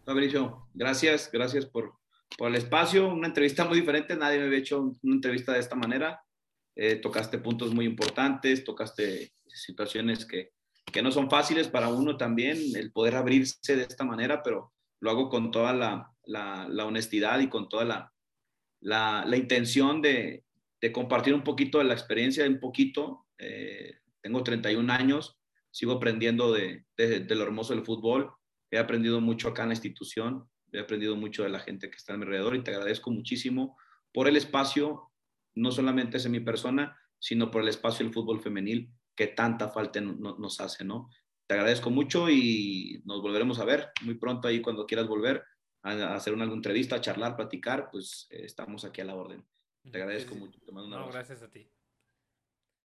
Fabricio, 0.04 0.66
gracias, 0.74 1.30
gracias 1.32 1.66
por, 1.66 1.94
el 2.38 2.54
espacio, 2.54 3.08
una 3.08 3.26
entrevista 3.26 3.64
muy 3.64 3.80
diferente, 3.80 4.16
nadie 4.16 4.38
me 4.38 4.46
había 4.46 4.58
hecho 4.58 4.80
una 5.02 5.14
entrevista 5.14 5.52
de 5.52 5.60
esta 5.60 5.76
manera, 5.76 6.22
eh, 6.74 6.96
tocaste 6.96 7.38
puntos 7.38 7.74
muy 7.74 7.84
importantes, 7.84 8.64
tocaste 8.64 9.32
situaciones 9.46 10.24
que, 10.24 10.52
no 11.02 11.12
son 11.12 11.30
fáciles 11.30 11.68
para 11.68 11.88
uno 11.88 12.16
también, 12.16 12.58
el 12.74 12.90
poder 12.90 13.14
abrirse 13.14 13.76
de 13.76 13.82
esta 13.82 14.04
manera, 14.04 14.42
pero 14.42 14.72
lo 15.00 15.10
hago 15.10 15.28
con 15.28 15.52
toda 15.52 15.72
la, 15.72 16.09
honestidad 16.26 17.40
y 17.40 17.48
con 17.48 17.68
toda 17.68 17.84
la, 18.80 19.24
la 19.26 19.36
intención 19.36 20.00
de, 20.02 20.44
de 20.80 20.92
compartir 20.92 21.34
un 21.34 21.44
poquito 21.44 21.78
de 21.78 21.84
la 21.84 21.94
experiencia, 21.94 22.46
un 22.46 22.60
poquito. 22.60 23.26
Eh, 23.38 23.98
tengo 24.20 24.42
31 24.42 24.92
años, 24.92 25.38
sigo 25.70 25.92
aprendiendo 25.92 26.52
de, 26.52 26.84
lo 26.96 27.42
hermoso 27.42 27.74
del 27.74 27.84
fútbol. 27.84 28.32
He 28.70 28.78
aprendido 28.78 29.20
mucho 29.20 29.48
acá 29.48 29.62
en 29.62 29.70
la 29.70 29.74
institución, 29.74 30.48
he 30.72 30.78
aprendido 30.78 31.16
mucho 31.16 31.42
de 31.42 31.50
la 31.50 31.60
gente 31.60 31.90
que 31.90 31.96
está 31.96 32.14
a 32.14 32.16
mi 32.16 32.24
alrededor 32.24 32.56
y 32.56 32.62
te 32.62 32.70
agradezco 32.70 33.10
muchísimo 33.10 33.76
por 34.12 34.28
el 34.28 34.36
espacio, 34.36 35.10
no 35.54 35.70
solamente 35.70 36.16
es 36.16 36.26
en 36.26 36.32
mi 36.32 36.40
persona, 36.40 36.96
sino 37.18 37.50
por 37.50 37.62
el 37.62 37.68
espacio 37.68 38.04
del 38.04 38.14
fútbol 38.14 38.40
femenil 38.40 38.90
que 39.14 39.26
tanta 39.26 39.68
falta 39.68 40.00
nos 40.00 40.60
hace, 40.60 40.84
¿no? 40.84 41.10
Te 41.46 41.54
agradezco 41.54 41.90
mucho 41.90 42.30
y 42.30 43.02
nos 43.04 43.20
volveremos 43.20 43.58
a 43.58 43.64
ver 43.64 43.88
muy 44.02 44.14
pronto 44.14 44.48
ahí 44.48 44.62
cuando 44.62 44.86
quieras 44.86 45.08
volver 45.08 45.42
a 45.82 46.14
hacer 46.14 46.32
una, 46.34 46.44
entrevista, 46.44 46.96
a 46.96 47.00
charlar, 47.00 47.36
platicar, 47.36 47.90
pues 47.90 48.26
eh, 48.30 48.44
estamos 48.44 48.84
aquí 48.84 49.00
a 49.00 49.04
la 49.04 49.14
orden. 49.14 49.44
Te 49.90 49.98
agradezco 49.98 50.34
mucho. 50.34 50.60
Te 50.60 50.72
mando 50.72 51.04
un 51.04 51.10
gracias 51.10 51.42
a 51.42 51.50
ti. 51.50 51.70